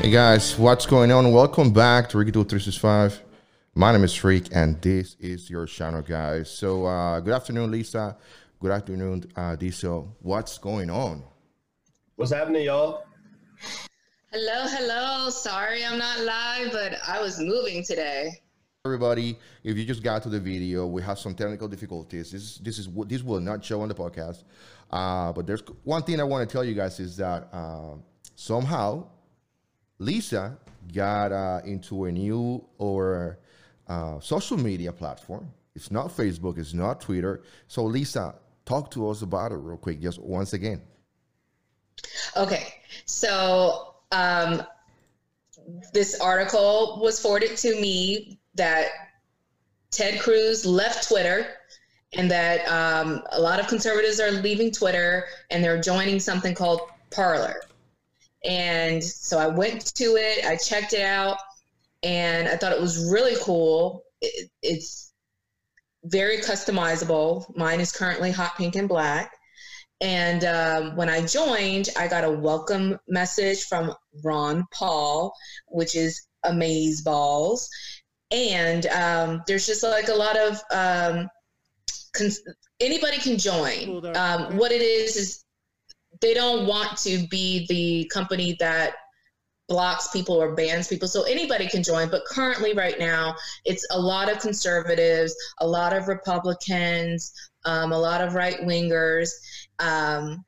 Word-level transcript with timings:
Hey 0.00 0.12
guys, 0.12 0.56
what's 0.56 0.86
going 0.86 1.10
on? 1.10 1.32
Welcome 1.32 1.72
back 1.72 2.08
to 2.10 2.18
Ricky 2.18 2.30
365. 2.30 3.20
My 3.74 3.90
name 3.90 4.04
is 4.04 4.14
Freak, 4.14 4.48
and 4.52 4.80
this 4.80 5.16
is 5.18 5.50
your 5.50 5.66
channel, 5.66 6.02
guys. 6.02 6.48
So, 6.48 6.86
uh, 6.86 7.18
good 7.18 7.34
afternoon, 7.34 7.72
Lisa. 7.72 8.16
Good 8.58 8.70
afternoon, 8.70 9.30
uh, 9.36 9.54
Diesel. 9.54 10.16
What's 10.20 10.56
going 10.56 10.88
on? 10.88 11.22
What's 12.14 12.32
happening, 12.32 12.64
y'all? 12.64 13.04
Hello, 14.32 14.66
hello. 14.66 15.28
Sorry 15.28 15.84
I'm 15.84 15.98
not 15.98 16.20
live, 16.20 16.72
but 16.72 16.94
I 17.06 17.20
was 17.20 17.38
moving 17.38 17.84
today. 17.84 18.30
Everybody, 18.86 19.38
if 19.62 19.76
you 19.76 19.84
just 19.84 20.02
got 20.02 20.22
to 20.22 20.30
the 20.30 20.40
video, 20.40 20.86
we 20.86 21.02
have 21.02 21.18
some 21.18 21.34
technical 21.34 21.68
difficulties. 21.68 22.30
This 22.30 22.56
this 22.56 22.78
is 22.78 22.88
this 23.06 23.22
will 23.22 23.40
not 23.40 23.62
show 23.62 23.82
on 23.82 23.88
the 23.88 23.94
podcast. 23.94 24.44
Uh, 24.90 25.34
but 25.34 25.46
there's 25.46 25.62
one 25.84 26.02
thing 26.02 26.18
I 26.18 26.24
want 26.24 26.48
to 26.48 26.50
tell 26.50 26.64
you 26.64 26.72
guys 26.72 26.98
is 26.98 27.14
that 27.18 27.48
uh, 27.52 27.96
somehow 28.36 29.06
Lisa 29.98 30.56
got 30.94 31.30
uh, 31.30 31.60
into 31.66 32.06
a 32.06 32.12
new 32.12 32.64
or 32.78 33.38
uh, 33.86 34.18
social 34.20 34.56
media 34.56 34.92
platform. 34.92 35.52
It's 35.74 35.90
not 35.90 36.08
Facebook, 36.08 36.56
it's 36.56 36.72
not 36.72 37.02
Twitter. 37.02 37.42
So, 37.68 37.84
Lisa, 37.84 38.34
talk 38.66 38.90
to 38.90 39.08
us 39.08 39.22
about 39.22 39.52
it 39.52 39.56
real 39.56 39.78
quick, 39.78 40.00
just 40.00 40.20
once 40.20 40.52
again. 40.52 40.82
Okay, 42.36 42.74
so 43.06 43.94
um, 44.12 44.62
this 45.92 46.20
article 46.20 46.98
was 47.00 47.18
forwarded 47.18 47.56
to 47.58 47.80
me 47.80 48.38
that 48.54 48.88
Ted 49.90 50.20
Cruz 50.20 50.66
left 50.66 51.08
Twitter 51.08 51.46
and 52.12 52.30
that 52.30 52.66
um, 52.68 53.22
a 53.32 53.40
lot 53.40 53.60
of 53.60 53.66
conservatives 53.66 54.20
are 54.20 54.30
leaving 54.30 54.70
Twitter 54.70 55.26
and 55.50 55.62
they're 55.62 55.80
joining 55.80 56.20
something 56.20 56.54
called 56.54 56.80
Parler. 57.10 57.62
And 58.44 59.02
so 59.02 59.38
I 59.38 59.46
went 59.46 59.94
to 59.96 60.16
it, 60.16 60.44
I 60.44 60.56
checked 60.56 60.92
it 60.92 61.02
out, 61.02 61.38
and 62.02 62.48
I 62.48 62.56
thought 62.56 62.72
it 62.72 62.80
was 62.80 63.10
really 63.10 63.34
cool. 63.42 64.04
It, 64.20 64.50
it's 64.62 65.05
very 66.06 66.38
customizable. 66.38 67.44
Mine 67.56 67.80
is 67.80 67.92
currently 67.92 68.30
hot 68.30 68.56
pink 68.56 68.76
and 68.76 68.88
black. 68.88 69.32
And 70.00 70.44
um, 70.44 70.96
when 70.96 71.08
I 71.08 71.24
joined, 71.24 71.88
I 71.98 72.06
got 72.06 72.24
a 72.24 72.30
welcome 72.30 72.98
message 73.08 73.64
from 73.64 73.94
Ron 74.22 74.64
Paul, 74.72 75.32
which 75.68 75.96
is 75.96 76.26
Amaze 76.44 77.02
Balls. 77.02 77.68
And 78.30 78.86
um, 78.86 79.42
there's 79.46 79.66
just 79.66 79.82
like 79.82 80.08
a 80.08 80.14
lot 80.14 80.36
of 80.36 80.60
um, 80.70 81.28
cons- 82.14 82.42
anybody 82.80 83.18
can 83.18 83.38
join. 83.38 84.04
Um, 84.16 84.56
what 84.56 84.72
it 84.72 84.82
is 84.82 85.16
is 85.16 85.44
they 86.20 86.34
don't 86.34 86.66
want 86.66 86.98
to 86.98 87.26
be 87.28 87.66
the 87.68 88.10
company 88.12 88.56
that 88.60 88.94
blocks 89.68 90.08
people 90.08 90.40
or 90.40 90.54
bans 90.54 90.88
people. 90.88 91.08
So 91.08 91.22
anybody 91.22 91.68
can 91.68 91.82
join. 91.82 92.08
But 92.08 92.24
currently, 92.24 92.72
right 92.72 92.98
now, 92.98 93.34
it's 93.64 93.86
a 93.90 93.98
lot 93.98 94.30
of 94.30 94.38
conservatives, 94.38 95.34
a 95.60 95.66
lot 95.66 95.92
of 95.92 96.08
Republicans, 96.08 97.32
um, 97.64 97.92
a 97.92 97.98
lot 97.98 98.20
of 98.20 98.34
right 98.34 98.60
wingers. 98.60 99.30
Um, 99.78 100.44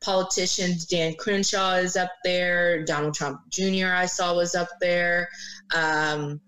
politicians, 0.00 0.86
Dan 0.86 1.14
Crenshaw 1.14 1.74
is 1.74 1.96
up 1.96 2.10
there. 2.24 2.84
Donald 2.84 3.14
Trump 3.14 3.40
Jr. 3.50 3.92
I 3.94 4.06
saw 4.06 4.34
was 4.34 4.54
up 4.54 4.68
there. 4.80 5.28
Um, 5.74 6.40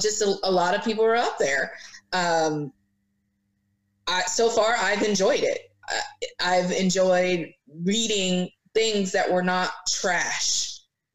just 0.00 0.22
a, 0.22 0.36
a, 0.44 0.50
lot 0.50 0.74
of 0.74 0.84
people 0.84 1.04
are 1.04 1.16
up 1.16 1.38
there. 1.38 1.72
Um, 2.12 2.72
I, 4.06 4.22
so 4.22 4.48
far, 4.48 4.74
I've 4.76 5.02
enjoyed 5.02 5.42
it. 5.42 5.60
I've 6.40 6.70
enjoyed 6.72 7.52
reading 7.82 8.50
things 8.74 9.12
that 9.12 9.30
were 9.30 9.42
not 9.42 9.70
trash 9.90 10.67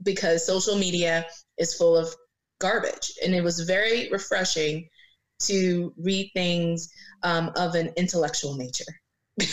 because 0.04 0.46
social 0.46 0.78
media 0.78 1.26
is 1.58 1.74
full 1.76 1.98
of 1.98 2.14
garbage. 2.60 3.14
And 3.24 3.34
it 3.34 3.44
was 3.44 3.60
very 3.62 4.10
refreshing 4.12 4.88
to 5.44 5.94
read 5.98 6.32
things 6.34 6.90
um, 7.24 7.52
of 7.56 7.76
an 7.76 7.92
intellectual 7.98 8.56
nature. 8.56 8.86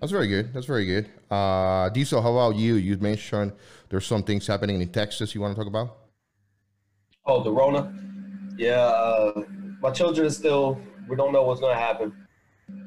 That's 0.00 0.12
very 0.12 0.28
good. 0.28 0.52
That's 0.54 0.66
very 0.66 0.86
good. 0.86 1.08
Uh, 1.30 1.88
Diesel, 1.88 2.22
how 2.22 2.32
about 2.32 2.56
you? 2.56 2.74
You 2.76 2.96
mentioned 2.98 3.52
there's 3.88 4.06
some 4.06 4.22
things 4.22 4.46
happening 4.46 4.80
in 4.80 4.88
Texas 4.90 5.34
you 5.34 5.40
want 5.40 5.56
to 5.56 5.60
talk 5.60 5.66
about? 5.66 5.96
Oh, 7.26 7.42
the 7.42 7.50
Rona? 7.50 7.92
Yeah, 8.56 8.80
uh, 8.80 9.42
my 9.80 9.90
children 9.90 10.26
are 10.26 10.30
still, 10.30 10.80
we 11.08 11.16
don't 11.16 11.32
know 11.32 11.42
what's 11.42 11.60
going 11.60 11.74
to 11.76 11.80
happen 11.80 12.12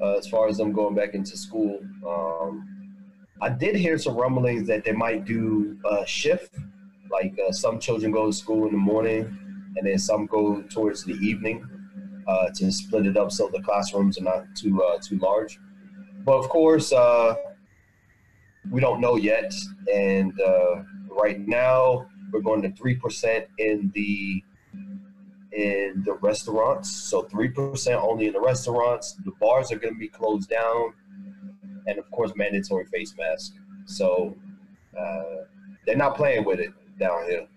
uh, 0.01 0.17
as 0.17 0.27
far 0.27 0.47
as 0.47 0.57
them 0.57 0.71
going 0.71 0.95
back 0.95 1.13
into 1.13 1.35
school. 1.35 1.81
Um, 2.07 2.80
I 3.41 3.49
did 3.49 3.75
hear 3.75 3.97
some 3.97 4.15
rumblings 4.15 4.67
that 4.67 4.83
they 4.83 4.91
might 4.91 5.25
do 5.25 5.77
a 5.83 6.05
shift, 6.05 6.55
like 7.11 7.37
uh, 7.39 7.51
some 7.51 7.79
children 7.79 8.11
go 8.11 8.27
to 8.27 8.33
school 8.33 8.67
in 8.67 8.71
the 8.71 8.77
morning 8.77 9.37
and 9.75 9.87
then 9.87 9.97
some 9.97 10.27
go 10.27 10.61
towards 10.63 11.03
the 11.03 11.13
evening 11.13 11.65
uh, 12.27 12.49
to 12.55 12.71
split 12.71 13.07
it 13.07 13.17
up 13.17 13.31
so 13.31 13.49
the 13.51 13.61
classrooms 13.61 14.19
are 14.19 14.23
not 14.23 14.45
too 14.55 14.81
uh, 14.83 14.99
too 14.99 15.17
large. 15.17 15.59
But 16.23 16.37
of 16.37 16.49
course, 16.49 16.93
uh, 16.93 17.33
we 18.69 18.79
don't 18.79 19.01
know 19.01 19.15
yet. 19.15 19.51
And 19.91 20.39
uh, 20.39 20.83
right 21.09 21.39
now, 21.39 22.07
we're 22.31 22.41
going 22.41 22.61
to 22.61 22.71
three 22.73 22.95
percent 22.95 23.45
in 23.57 23.91
the 23.95 24.43
in 25.51 26.03
the 26.05 26.13
restaurants. 26.21 26.89
So 26.89 27.23
3% 27.23 28.01
only 28.01 28.27
in 28.27 28.33
the 28.33 28.39
restaurants. 28.39 29.13
The 29.25 29.31
bars 29.39 29.71
are 29.71 29.77
going 29.77 29.93
to 29.93 29.99
be 29.99 30.07
closed 30.07 30.49
down. 30.49 30.93
And 31.87 31.97
of 31.97 32.09
course, 32.11 32.31
mandatory 32.35 32.85
face 32.85 33.13
mask. 33.17 33.53
So 33.85 34.35
uh, 34.97 35.23
they're 35.85 35.95
not 35.95 36.15
playing 36.15 36.45
with 36.45 36.59
it 36.59 36.71
down 36.99 37.25
here. 37.27 37.47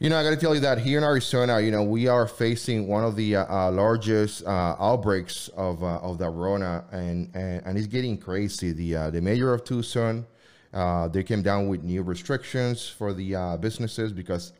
You 0.00 0.10
know, 0.10 0.18
I 0.18 0.22
got 0.24 0.30
to 0.30 0.36
tell 0.36 0.54
you 0.54 0.60
that 0.60 0.78
here 0.78 0.98
in 0.98 1.04
Arizona, 1.04 1.60
you 1.60 1.70
know, 1.70 1.82
we 1.82 2.08
are 2.08 2.26
facing 2.26 2.88
one 2.88 3.04
of 3.04 3.14
the 3.16 3.36
uh, 3.36 3.46
uh, 3.48 3.70
largest 3.70 4.44
uh, 4.44 4.76
outbreaks 4.78 5.48
of 5.48 5.82
uh, 5.82 5.98
of 5.98 6.18
the 6.18 6.28
Rona, 6.28 6.84
and, 6.90 7.30
and 7.34 7.62
and 7.64 7.78
it's 7.78 7.86
getting 7.86 8.18
crazy. 8.18 8.72
The 8.72 8.96
uh, 8.96 9.10
the 9.10 9.20
mayor 9.20 9.54
of 9.54 9.64
Tucson, 9.64 10.26
they 10.72 11.22
came 11.22 11.42
down 11.42 11.68
with 11.68 11.84
new 11.84 12.02
restrictions 12.02 12.88
for 12.88 13.12
the 13.12 13.56
businesses 13.60 14.12
because 14.12 14.52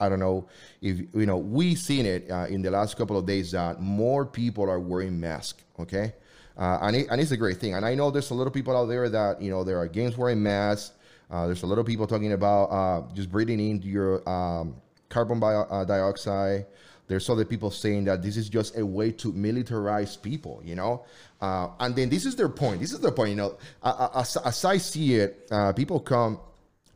I 0.00 0.08
don't 0.08 0.18
know 0.18 0.48
if 0.80 0.98
you 1.14 1.26
know 1.26 1.36
we've 1.36 1.78
seen 1.78 2.06
it 2.06 2.30
uh, 2.30 2.46
in 2.48 2.62
the 2.62 2.70
last 2.70 2.96
couple 2.96 3.18
of 3.18 3.26
days 3.26 3.52
that 3.52 3.80
more 3.80 4.24
people 4.24 4.68
are 4.68 4.80
wearing 4.80 5.20
masks. 5.20 5.62
Okay, 5.78 6.14
uh, 6.56 6.78
and 6.82 6.96
it, 6.96 7.06
and 7.10 7.20
it's 7.20 7.30
a 7.30 7.36
great 7.36 7.58
thing. 7.58 7.74
And 7.74 7.84
I 7.84 7.94
know 7.94 8.10
there's 8.10 8.30
a 8.30 8.34
little 8.34 8.52
people 8.52 8.76
out 8.76 8.86
there 8.86 9.08
that 9.08 9.40
you 9.40 9.50
know 9.50 9.64
there 9.64 9.78
are 9.78 9.84
against 9.84 10.18
wearing 10.18 10.42
masks. 10.42 10.92
Uh, 11.30 11.46
there's 11.46 11.62
a 11.62 11.66
lot 11.66 11.78
of 11.78 11.86
people 11.86 12.06
talking 12.06 12.32
about 12.32 12.64
uh, 12.64 13.02
just 13.14 13.30
breathing 13.30 13.60
in 13.60 13.82
your 13.82 14.28
um, 14.28 14.76
carbon 15.08 15.38
bio, 15.38 15.62
uh, 15.62 15.84
dioxide. 15.84 16.66
There's 17.06 17.28
other 17.28 17.44
people 17.44 17.70
saying 17.70 18.04
that 18.04 18.22
this 18.22 18.36
is 18.36 18.48
just 18.48 18.76
a 18.78 18.86
way 18.86 19.10
to 19.12 19.32
militarize 19.32 20.20
people, 20.20 20.60
you 20.64 20.76
know. 20.76 21.04
Uh, 21.40 21.68
and 21.80 21.94
then 21.96 22.08
this 22.08 22.24
is 22.24 22.36
their 22.36 22.48
point. 22.48 22.80
This 22.80 22.92
is 22.92 23.00
their 23.00 23.10
point. 23.10 23.30
You 23.30 23.36
know, 23.36 23.58
as, 23.82 24.36
as 24.36 24.64
I 24.64 24.76
see 24.76 25.16
it, 25.16 25.50
people 25.74 25.98
come 25.98 26.38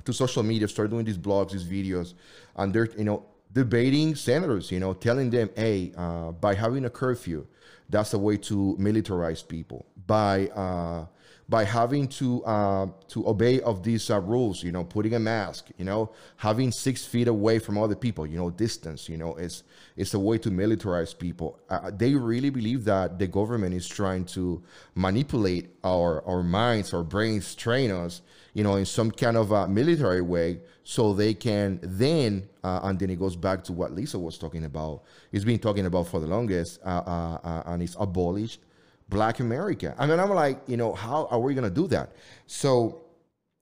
to 0.05 0.13
social 0.13 0.43
media, 0.43 0.69
start 0.69 0.91
doing 0.91 1.05
these 1.05 1.19
blogs, 1.19 1.51
these 1.53 1.65
videos, 1.65 2.15
and 2.57 2.73
they're 2.73 2.89
you 2.97 3.05
know 3.05 3.25
debating 3.55 4.17
senators, 4.17 4.71
you 4.71 4.81
know, 4.81 4.93
telling 4.93 5.31
them, 5.31 5.49
hey, 5.57 5.93
uh, 5.97 6.33
by 6.33 6.55
having 6.55 6.85
a 6.85 6.91
curfew, 6.91 7.47
that's 7.89 8.15
a 8.15 8.19
way 8.19 8.37
to 8.39 8.77
militarize 8.81 9.47
people. 9.47 9.87
By 10.07 10.49
uh, 10.49 11.07
by 11.49 11.65
having 11.65 12.09
to 12.09 12.43
uh, 12.45 12.87
to 13.09 13.29
obey 13.29 13.61
of 13.61 13.83
these 13.83 14.11
uh, 14.11 14.21
rules, 14.21 14.63
you 14.63 14.73
know, 14.73 14.85
putting 14.85 15.15
a 15.15 15.19
mask, 15.19 15.69
you 15.77 15.85
know, 15.85 16.11
having 16.37 16.73
six 16.73 17.05
feet 17.05 17.29
away 17.29 17.59
from 17.59 17.77
other 17.77 17.95
people, 17.95 18.27
you 18.27 18.37
know, 18.37 18.51
distance, 18.51 19.09
you 19.09 19.17
know, 19.17 19.35
it's 19.37 19.63
it's 19.97 20.15
a 20.15 20.19
way 20.19 20.39
to 20.39 20.51
militarize 20.51 21.17
people. 21.17 21.59
Uh, 21.69 21.91
they 21.95 22.15
really 22.15 22.51
believe 22.51 22.85
that 22.85 23.19
the 23.19 23.27
government 23.27 23.75
is 23.75 23.87
trying 23.87 24.25
to 24.25 24.63
manipulate 24.95 25.71
our 25.85 26.25
our 26.27 26.43
minds, 26.43 26.95
our 26.95 27.05
brains, 27.05 27.55
train 27.55 27.91
us 27.91 28.23
you 28.55 28.63
know, 28.63 28.77
in 28.77 28.87
some 28.87 29.11
kind 29.11 29.37
of 29.37 29.51
a 29.51 29.69
military 29.69 30.23
way, 30.23 30.61
so 30.85 31.15
they 31.15 31.33
can 31.33 31.81
then, 31.83 32.47
uh, 32.63 32.81
and 32.85 32.99
then 32.99 33.09
it 33.09 33.19
goes 33.19 33.37
back 33.37 33.65
to 33.65 33.73
what 33.73 33.93
Lisa 33.93 34.19
was 34.19 34.37
talking 34.37 34.65
about. 34.65 35.03
He's 35.33 35.45
been 35.45 35.59
talking 35.59 35.87
about 35.87 36.07
for 36.09 36.21
the 36.21 36.27
longest, 36.27 36.79
uh, 36.85 37.03
uh, 37.07 37.39
uh 37.43 37.63
and 37.67 37.83
it's 37.83 37.97
abolished 37.99 38.61
Black 39.09 39.41
America. 39.41 39.95
I 39.99 40.07
mean, 40.07 40.21
I'm 40.21 40.31
like, 40.31 40.61
you 40.67 40.77
know, 40.77 40.93
how 40.93 41.27
are 41.31 41.41
we 41.41 41.55
gonna 41.55 41.71
do 41.71 41.87
that? 41.89 42.13
So, 42.47 43.01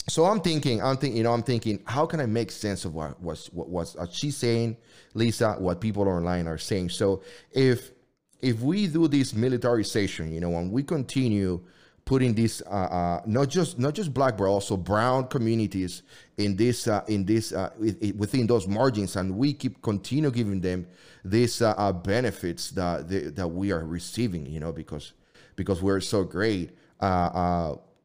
so 0.08 0.24
I'm 0.24 0.40
thinking, 0.40 0.82
I'm 0.82 0.96
thinking, 0.96 1.16
you 1.16 1.22
know, 1.22 1.32
I'm 1.32 1.44
thinking, 1.44 1.80
how 1.86 2.06
can 2.06 2.20
I 2.20 2.26
make 2.26 2.50
sense 2.50 2.84
of 2.84 2.94
what 2.94 3.20
was 3.22 3.46
what 3.52 3.68
was 3.68 3.96
she's 4.10 4.36
saying, 4.36 4.76
Lisa, 5.14 5.54
what 5.58 5.80
people 5.80 6.08
online 6.08 6.48
are 6.48 6.58
saying? 6.58 6.90
So, 6.90 7.22
if 7.52 7.92
if 8.40 8.60
we 8.60 8.88
do 8.88 9.06
this 9.06 9.32
militarization, 9.32 10.32
you 10.32 10.40
know, 10.40 10.56
and 10.56 10.72
we 10.72 10.82
continue 10.82 11.60
putting 12.04 12.34
this 12.34 12.62
uh, 12.66 12.70
uh, 12.70 13.22
not 13.26 13.48
just 13.48 13.78
not 13.78 13.94
just 13.94 14.12
black 14.12 14.36
but 14.36 14.44
also 14.44 14.76
brown 14.76 15.26
communities 15.28 16.02
in 16.36 16.56
this 16.56 16.88
uh, 16.88 17.04
in 17.08 17.24
this 17.24 17.52
uh, 17.52 17.70
within 18.16 18.46
those 18.46 18.66
margins, 18.66 19.16
and 19.16 19.36
we 19.36 19.52
keep 19.52 19.80
continue 19.82 20.30
giving 20.30 20.60
them 20.60 20.86
these 21.24 21.62
uh, 21.62 21.74
uh, 21.76 21.92
benefits 21.92 22.70
that 22.70 23.08
that 23.36 23.48
we 23.48 23.72
are 23.72 23.84
receiving, 23.84 24.46
you 24.46 24.60
know, 24.60 24.72
because 24.72 25.12
because 25.56 25.82
we're 25.82 26.00
so 26.00 26.24
great. 26.24 26.70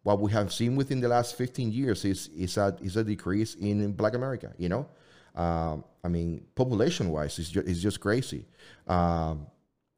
what 0.04 0.22
we 0.22 0.32
have 0.32 0.54
seen 0.54 0.78
within 0.78 1.02
the 1.02 1.08
last 1.08 1.36
15 1.36 1.72
years 1.72 2.06
is 2.06 2.30
is 2.30 2.58
a 2.58 2.76
is 2.82 2.96
a 2.98 3.04
decrease 3.04 3.56
in 3.56 3.92
Black 3.94 4.14
America, 4.14 4.54
you 4.58 4.70
know. 4.70 4.88
Um, 5.36 5.84
I 6.04 6.08
mean, 6.08 6.46
population 6.56 7.10
wise, 7.10 7.38
it's 7.38 7.50
just, 7.50 7.68
it's 7.68 7.82
just 7.82 8.00
crazy. 8.00 8.46
Um, 8.88 9.48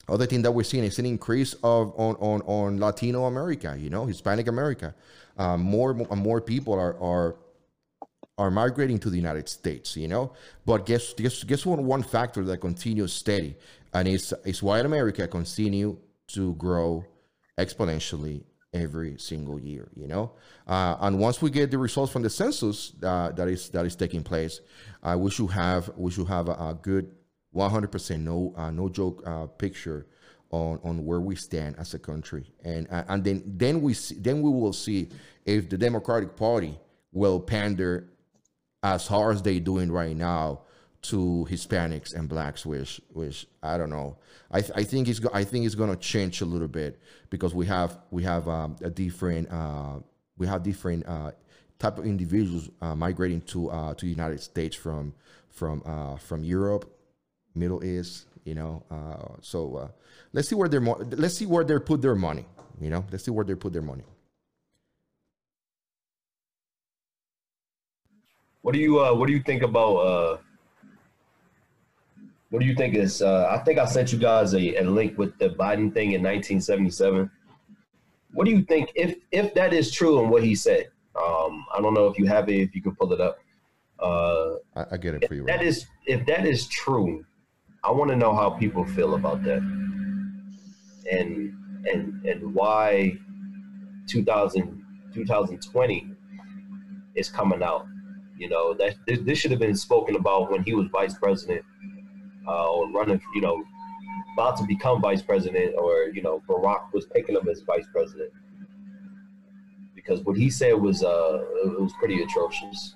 other 0.09 0.25
thing 0.25 0.41
that 0.44 0.51
we're 0.51 0.63
seeing 0.63 0.83
is 0.83 1.00
an 1.00 1.06
increase 1.06 1.53
of 1.63 1.94
on 1.97 2.15
on, 2.15 2.41
on 2.41 2.79
Latino 2.79 3.25
America, 3.25 3.75
you 3.77 3.89
know, 3.89 4.06
Hispanic 4.06 4.47
America. 4.47 4.94
Um, 5.38 5.61
more 5.61 5.94
more 5.94 6.41
people 6.41 6.73
are 6.73 7.00
are 7.01 7.35
are 8.38 8.50
migrating 8.50 8.97
to 9.00 9.09
the 9.09 9.17
United 9.17 9.50
States, 9.50 9.97
you 9.97 10.07
know. 10.07 10.33
But 10.65 10.85
guess 10.85 11.13
guess 11.13 11.44
guess 11.44 11.65
one 11.65 11.85
one 11.85 12.03
factor 12.03 12.44
that 12.45 12.57
continues 12.57 13.13
steady, 13.13 13.56
and 13.94 14.07
is 14.07 14.33
is 14.45 14.63
white 14.63 14.85
America 14.85 15.27
continue 15.27 15.97
to 16.29 16.53
grow 16.56 17.06
exponentially 17.57 18.44
every 18.73 19.17
single 19.17 19.59
year, 19.59 19.89
you 19.95 20.07
know. 20.07 20.31
Uh, 20.67 20.95
and 21.01 21.19
once 21.19 21.41
we 21.41 21.50
get 21.50 21.71
the 21.71 21.77
results 21.77 22.11
from 22.11 22.21
the 22.21 22.29
census 22.29 22.94
uh, 23.03 23.31
that 23.31 23.47
is 23.47 23.69
that 23.69 23.85
is 23.85 23.95
taking 23.95 24.23
place, 24.23 24.61
uh, 25.03 25.15
we 25.17 25.29
should 25.31 25.51
have 25.51 25.91
we 25.97 26.11
should 26.11 26.27
have 26.27 26.47
a, 26.47 26.53
a 26.53 26.77
good 26.81 27.11
100% 27.59 28.19
no 28.21 28.53
uh, 28.56 28.71
no 28.71 28.89
joke 28.89 29.23
uh, 29.25 29.45
picture 29.47 30.07
on 30.51 30.79
on 30.83 31.06
where 31.06 31.19
we 31.19 31.35
stand 31.35 31.75
as 31.77 31.94
a 31.94 32.00
country. 32.00 32.45
And 32.63 32.88
uh, 32.91 33.03
and 33.07 33.23
then 33.23 33.44
then 33.45 33.81
we 33.81 33.94
see, 33.94 34.15
then 34.15 34.41
we 34.41 34.50
will 34.50 34.73
see 34.73 35.09
if 35.45 35.69
the 35.69 35.77
democratic 35.77 36.35
party 36.35 36.77
will 37.11 37.39
pander 37.39 38.09
as 38.83 39.07
hard 39.07 39.35
as 39.35 39.41
they're 39.41 39.59
doing 39.59 39.91
right 39.91 40.15
now 40.15 40.61
to 41.01 41.47
hispanics 41.50 42.13
and 42.13 42.27
blacks 42.27 42.65
which 42.65 43.00
which 43.13 43.47
i 43.63 43.77
don't 43.77 43.89
know. 43.89 44.17
I, 44.51 44.61
th- 44.61 44.73
I 44.75 44.83
think 44.83 45.07
it's 45.07 45.19
go- 45.19 45.29
i 45.33 45.44
think 45.44 45.65
it's 45.65 45.75
to 45.75 45.95
change 45.95 46.41
a 46.41 46.45
little 46.45 46.67
bit 46.67 47.00
because 47.29 47.56
we 47.56 47.65
have 47.67 48.00
we 48.11 48.23
have 48.23 48.47
um, 48.50 48.75
a 48.81 48.89
different 48.89 49.50
uh, 49.50 50.00
we 50.38 50.47
have 50.47 50.61
different 50.63 51.07
uh, 51.07 51.31
type 51.77 52.00
of 52.00 52.06
individuals 52.06 52.69
uh, 52.81 52.95
migrating 52.95 53.41
to 53.41 53.69
uh, 53.69 53.94
to 53.94 54.06
the 54.06 54.11
united 54.11 54.41
states 54.41 54.75
from 54.75 55.13
from 55.50 55.81
from 56.19 56.44
europe 56.44 56.99
Middle 57.56 57.84
East, 57.84 58.28
you 58.44 58.56
know. 58.56 58.84
Uh, 58.90 59.36
so 59.42 59.75
uh, 59.75 59.88
let's 60.34 60.48
see 60.48 60.56
where 60.56 60.69
they're 60.69 60.81
mo- 60.81 61.01
let's 61.12 61.36
see 61.36 61.46
where 61.46 61.63
they 61.63 61.78
put 61.80 62.01
their 62.01 62.16
money. 62.16 62.46
You 62.80 62.90
know, 62.90 63.06
let's 63.12 63.24
see 63.24 63.31
where 63.31 63.46
they 63.46 63.56
put 63.56 63.74
their 63.74 63.81
money. 63.81 64.04
What 68.62 68.74
do 68.74 68.80
you 68.80 69.00
uh, 69.00 69.13
What 69.13 69.28
do 69.28 69.34
you 69.34 69.42
think 69.42 69.63
about? 69.63 69.96
Uh, 69.96 70.38
what 72.50 72.60
do 72.60 72.66
you 72.66 72.75
think 72.75 72.96
is? 72.96 73.22
Uh, 73.22 73.48
I 73.50 73.60
think 73.60 73.78
I 73.78 73.86
sent 73.86 74.12
you 74.12 74.19
guys 74.19 74.54
a, 74.54 74.75
a 74.78 74.84
link 74.84 75.18
with 75.18 75.38
the 75.38 75.50
Biden 75.50 75.94
thing 75.94 76.13
in 76.13 76.24
1977. 76.24 77.30
What 78.34 78.45
do 78.45 78.52
you 78.52 78.63
think 78.63 78.92
if 78.95 79.16
if 79.31 79.54
that 79.54 79.74
is 79.74 79.92
true 79.92 80.22
and 80.22 80.30
what 80.30 80.44
he 80.44 80.56
said? 80.56 80.88
Um, 81.16 81.66
I 81.75 81.81
don't 81.81 81.94
know 81.94 82.07
if 82.07 82.18
you 82.18 82.25
have 82.28 82.50
it. 82.50 82.56
If 82.56 82.75
you 82.75 82.81
can 82.81 82.95
pull 82.95 83.12
it 83.13 83.22
up. 83.22 83.40
Uh, 84.00 84.56
I, 84.75 84.86
I 84.92 84.98
get 84.98 85.16
it 85.16 85.28
for 85.28 85.36
you. 85.36 85.44
Right 85.44 85.60
that 85.60 85.66
is 85.66 85.86
if 86.06 86.25
that 86.28 86.45
is 86.45 86.68
true, 86.68 87.25
I 87.84 87.92
want 87.92 88.12
to 88.12 88.16
know 88.16 88.36
how 88.36 88.50
people 88.50 88.86
feel 88.86 89.16
about 89.16 89.44
that, 89.44 89.62
and 91.12 91.54
and 91.86 92.26
and 92.26 92.54
why 92.54 93.18
2000 94.08 94.86
2020 95.14 96.12
is 97.16 97.30
coming 97.30 97.64
out. 97.64 97.86
You 98.38 98.50
know 98.50 98.74
that 98.76 98.96
this 99.06 99.40
should 99.40 99.52
have 99.52 99.60
been 99.60 99.76
spoken 99.76 100.16
about 100.16 100.52
when 100.52 100.64
he 100.64 100.74
was 100.74 100.88
vice 100.92 101.18
president 101.18 101.64
uh, 102.48 102.72
or 102.72 102.92
running. 102.92 103.22
You 103.34 103.42
know, 103.42 103.64
about 104.34 104.58
to 104.58 104.66
become 104.66 105.02
vice 105.02 105.22
president, 105.22 105.76
or 105.78 106.10
you 106.14 106.22
know, 106.22 106.42
Barack 106.48 106.94
was 106.94 107.06
picking 107.08 107.36
him 107.36 107.48
as 107.50 107.62
vice 107.62 107.88
president 107.94 108.31
because 109.96 110.26
what 110.26 110.38
he 110.38 110.50
said 110.50 110.74
was 110.74 111.04
uh, 111.04 111.44
it 111.66 111.80
was 111.80 111.94
pretty 112.00 112.24
atrocious 112.24 112.96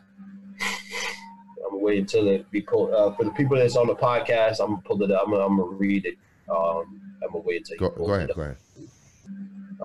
wait 1.77 1.99
until 1.99 2.27
it 2.27 2.49
be 2.51 2.61
pulled. 2.61 2.91
Uh, 2.91 3.11
for 3.13 3.23
the 3.23 3.31
people 3.31 3.57
that's 3.57 3.75
on 3.75 3.87
the 3.87 3.95
podcast, 3.95 4.59
I'm 4.59 4.71
gonna 4.71 4.81
pull 4.83 5.01
it 5.03 5.11
up. 5.11 5.23
I'm 5.25 5.31
gonna, 5.31 5.45
I'm 5.45 5.57
gonna 5.57 5.71
read 5.71 6.05
it. 6.05 6.17
Um, 6.49 7.01
I'm 7.23 7.31
gonna 7.31 7.43
wait 7.43 7.67
until 7.69 7.89
go, 7.89 8.05
go 8.05 8.13
ahead. 8.13 8.31
Go 8.35 8.41
ahead. 8.41 8.57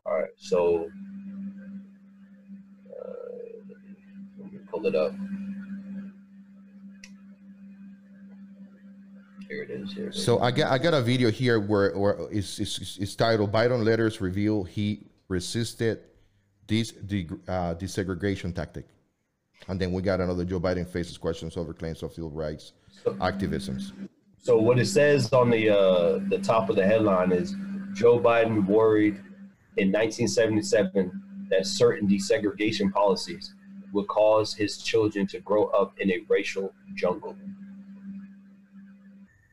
All 0.05 0.19
right. 0.19 0.31
So 0.38 0.90
uh, 2.90 3.11
let 4.38 4.52
me 4.52 4.58
pull 4.70 4.87
it 4.87 4.94
up. 4.94 5.12
Here 9.49 9.62
it 9.62 9.70
is. 9.70 9.93
Here 9.93 10.06
it 10.06 10.14
is. 10.14 10.25
So 10.25 10.40
I 10.40 10.50
got 10.50 10.70
I 10.70 10.79
got 10.79 10.94
a 10.94 11.02
video 11.02 11.31
here 11.31 11.58
where 11.58 11.96
where 11.96 12.19
it's, 12.31 12.58
it's, 12.58 12.99
it's 12.99 13.14
titled 13.14 13.52
Biden 13.52 13.85
letters 13.85 14.20
reveal 14.20 14.64
he 14.64 15.06
resisted 15.29 16.00
this 16.67 16.93
de, 16.93 17.26
uh, 17.46 17.75
desegregation 17.75 18.54
tactic. 18.54 18.87
And 19.67 19.81
then 19.81 19.93
we 19.93 20.03
got 20.03 20.21
another 20.21 20.45
Joe 20.45 20.61
Biden 20.61 20.88
faces 20.88 21.19
questions 21.19 21.57
over 21.57 21.75
claims 21.75 22.03
of 22.03 22.12
civil 22.12 22.31
rights 22.31 22.73
activisms. 23.05 23.93
So 24.41 24.57
what 24.57 24.79
it 24.79 24.87
says 24.87 25.33
on 25.33 25.50
the 25.50 25.71
uh, 25.71 26.21
the 26.29 26.38
top 26.38 26.71
of 26.71 26.77
the 26.77 26.87
headline 26.87 27.33
is 27.33 27.55
Joe 27.93 28.19
Biden 28.19 28.67
worried 28.67 29.17
in 29.77 29.93
1977 29.93 31.49
that 31.50 31.67
certain 31.67 32.09
desegregation 32.09 32.93
policies 32.93 33.55
would 33.93 34.07
cause 34.09 34.55
his 34.55 34.79
children 34.79 35.27
to 35.27 35.41
grow 35.41 35.67
up 35.67 35.99
in 35.99 36.11
a 36.11 36.19
racial 36.29 36.73
jungle. 36.95 37.37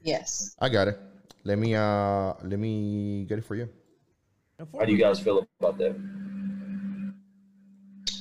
Yes. 0.03 0.55
I 0.59 0.69
got 0.69 0.87
it. 0.87 0.99
Let 1.43 1.57
me 1.57 1.75
uh 1.75 2.33
let 2.43 2.59
me 2.59 3.25
get 3.27 3.39
it 3.39 3.45
for 3.45 3.55
you. 3.55 3.69
How 4.77 4.85
do 4.85 4.91
you 4.91 4.97
guys 4.97 5.19
feel 5.19 5.45
about 5.59 5.77
that? 5.79 5.95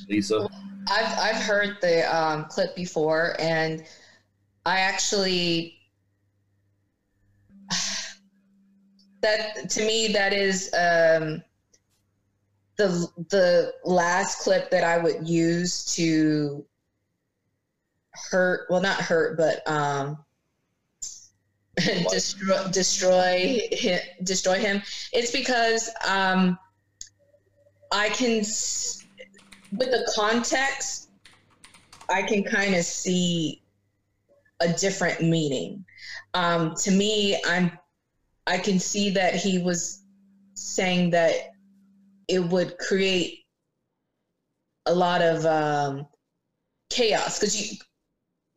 Lisa? 0.09 0.49
I've 0.91 1.19
I've 1.19 1.43
heard 1.43 1.79
the 1.81 2.03
um, 2.15 2.45
clip 2.47 2.75
before, 2.77 3.37
and 3.39 3.85
I 4.67 4.81
actually 4.81 5.79
that 9.21 9.71
to 9.71 9.87
me 9.87 10.13
that 10.13 10.33
is 10.33 10.67
um, 10.75 11.43
the 12.77 13.09
the 13.31 13.73
last 13.85 14.41
clip 14.41 14.71
that 14.71 14.85
I 14.85 14.99
would 14.99 15.29
use 15.29 15.85
to 15.97 16.65
hurt 18.31 18.67
well 18.71 18.81
not 18.81 19.01
hurt 19.01 19.37
but 19.37 19.67
um, 19.69 20.19
destroy 22.11 22.69
destroy 22.71 23.61
him, 23.73 24.01
destroy 24.23 24.59
him. 24.59 24.83
It's 25.13 25.31
because 25.31 25.91
um, 26.07 26.59
I 27.91 28.11
can 28.11 28.45
with 29.77 29.91
the 29.91 30.11
context, 30.15 31.11
I 32.09 32.23
can 32.23 32.45
kind 32.45 32.75
of 32.75 32.85
see 32.85 33.63
a 34.61 34.73
different 34.73 35.23
meaning. 35.23 35.85
Um, 36.35 36.75
to 36.77 36.91
me, 36.91 37.41
I'm 37.47 37.73
I 38.47 38.59
can 38.59 38.79
see 38.79 39.11
that 39.11 39.35
he 39.35 39.59
was 39.59 40.03
saying 40.55 41.11
that 41.11 41.35
it 42.29 42.41
would 42.41 42.79
create 42.79 43.45
a 44.87 44.95
lot 44.95 45.23
of 45.23 45.47
um, 45.47 46.07
chaos 46.91 47.39
because 47.39 47.73
you 47.73 47.79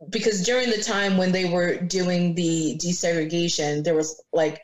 because 0.09 0.43
during 0.43 0.69
the 0.69 0.81
time 0.81 1.17
when 1.17 1.31
they 1.31 1.49
were 1.49 1.77
doing 1.77 2.35
the 2.35 2.77
desegregation, 2.77 3.83
there 3.83 3.95
was 3.95 4.21
like 4.33 4.61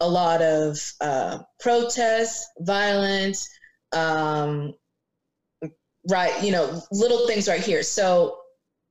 a 0.00 0.08
lot 0.08 0.42
of 0.42 0.78
uh, 1.00 1.38
protests, 1.60 2.50
violence, 2.58 3.48
um, 3.92 4.74
right 6.08 6.42
you 6.42 6.52
know 6.52 6.80
little 6.92 7.26
things 7.26 7.48
right 7.48 7.62
here. 7.62 7.82
So 7.82 8.38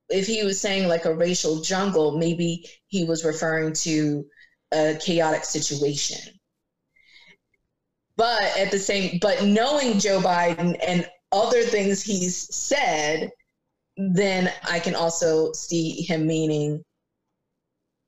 if 0.08 0.26
he 0.26 0.42
was 0.42 0.60
saying 0.60 0.88
like 0.88 1.04
a 1.04 1.14
racial 1.14 1.60
jungle 1.60 2.18
maybe 2.18 2.64
he 2.88 3.04
was 3.04 3.24
referring 3.24 3.72
to 3.72 4.24
a 4.72 4.96
chaotic 5.00 5.44
situation. 5.44 6.34
But 8.16 8.42
at 8.58 8.70
the 8.70 8.78
same 8.78 9.18
but 9.22 9.44
knowing 9.44 9.98
joe 9.98 10.20
biden 10.20 10.76
and 10.86 11.08
other 11.32 11.62
things 11.62 12.02
he's 12.02 12.54
said 12.54 13.30
then 13.96 14.52
i 14.64 14.78
can 14.78 14.94
also 14.94 15.52
see 15.52 16.02
him 16.02 16.26
meaning 16.26 16.84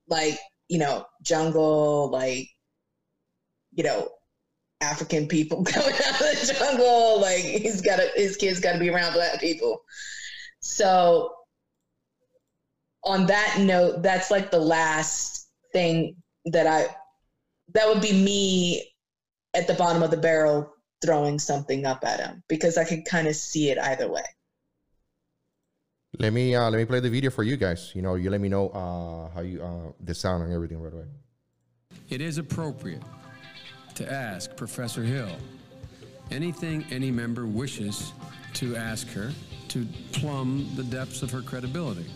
like 0.09 0.39
you 0.69 0.79
know 0.79 1.05
jungle 1.23 2.11
like 2.11 2.49
you 3.73 3.85
know 3.85 4.09
African 4.83 5.29
people 5.29 5.65
coming 5.65 5.95
out 5.95 6.13
of 6.13 6.19
the 6.19 6.55
jungle. 6.59 7.21
Like 7.21 7.41
he's 7.41 7.81
got 7.81 7.97
to, 7.97 8.11
his 8.15 8.37
kids 8.37 8.61
got 8.61 8.73
to 8.73 8.79
be 8.79 8.91
around 8.91 9.15
black 9.15 9.41
people. 9.41 9.83
So 10.61 11.35
on 13.05 13.27
that 13.27 13.59
note, 13.61 14.03
that's 14.03 14.31
like 14.31 14.51
the 14.51 14.61
last 14.61 15.49
thing 15.73 16.17
that 16.47 16.67
I 16.67 16.95
that 17.75 17.89
would 17.89 18.03
be 18.03 18.13
me 18.13 18.93
at 19.55 19.67
the 19.67 19.75
bottom 19.75 20.03
of 20.03 20.11
the 20.11 20.17
barrel 20.17 20.73
throwing 21.03 21.39
something 21.39 21.85
up 21.87 22.05
at 22.05 22.21
him 22.21 22.43
because 22.49 22.77
I 22.77 22.85
could 22.85 23.05
kind 23.05 23.27
of 23.27 23.35
see 23.35 23.71
it 23.71 23.79
either 23.79 24.11
way. 24.11 24.23
Let 26.19 26.33
me 26.33 26.55
uh, 26.55 26.71
let 26.71 26.79
me 26.79 26.85
play 26.85 27.01
the 27.01 27.11
video 27.11 27.31
for 27.31 27.43
you 27.43 27.57
guys. 27.57 27.93
You 27.95 28.03
know, 28.03 28.17
you 28.17 28.31
let 28.31 28.41
me 28.41 28.49
know 28.49 28.69
uh, 28.69 29.35
how 29.35 29.41
you 29.41 29.63
uh, 29.63 29.93
the 30.01 30.15
sound 30.15 30.43
and 30.45 30.53
everything 30.53 30.81
right 30.81 30.93
away. 30.93 31.07
It 32.11 32.21
is 32.21 32.39
appropriate 32.39 33.03
to 33.95 34.11
ask 34.11 34.57
Professor 34.57 35.03
Hill 35.03 35.31
anything 36.31 36.85
any 36.91 37.11
member 37.11 37.47
wishes 37.47 38.13
to 38.55 38.77
ask 38.77 39.09
her 39.09 39.33
to 39.69 39.87
plumb 40.13 40.71
the 40.77 40.85
depths 40.85 41.23
of 41.23 41.31
her 41.31 41.43
credibility. 41.43 42.07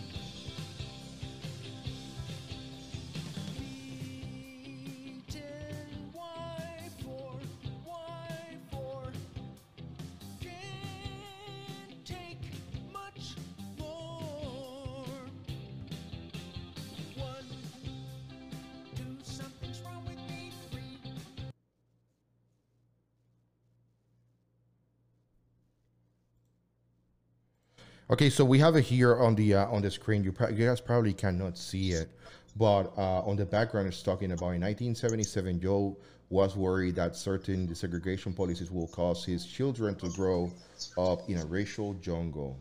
Okay, 28.09 28.29
so 28.29 28.45
we 28.45 28.57
have 28.59 28.77
it 28.77 28.85
here 28.85 29.17
on 29.17 29.35
the 29.35 29.55
uh, 29.55 29.65
on 29.67 29.81
the 29.81 29.91
screen. 29.91 30.23
You, 30.23 30.33
you 30.53 30.65
guys 30.65 30.79
probably 30.79 31.11
cannot 31.11 31.57
see 31.57 31.91
it, 31.91 32.09
but 32.55 32.93
uh, 32.97 33.21
on 33.27 33.35
the 33.35 33.45
background, 33.45 33.89
it's 33.89 34.01
talking 34.01 34.31
about 34.31 34.51
in 34.51 34.61
1977, 34.61 35.59
Joe 35.59 35.97
was 36.29 36.55
worried 36.55 36.95
that 36.95 37.17
certain 37.17 37.67
desegregation 37.67 38.33
policies 38.33 38.71
will 38.71 38.87
cause 38.87 39.25
his 39.25 39.45
children 39.45 39.93
to 39.95 40.09
grow 40.11 40.49
up 40.97 41.29
in 41.29 41.37
a 41.37 41.45
racial 41.45 41.95
jungle. 41.95 42.57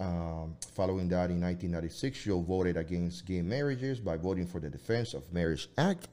Um, 0.00 0.56
following 0.74 1.08
that, 1.08 1.30
in 1.30 1.40
1996, 1.40 2.24
Joe 2.24 2.40
voted 2.40 2.78
against 2.78 3.26
gay 3.26 3.42
marriages 3.42 4.00
by 4.00 4.16
voting 4.16 4.46
for 4.46 4.58
the 4.58 4.70
Defense 4.70 5.12
of 5.12 5.30
Marriage 5.34 5.68
Act. 5.76 6.08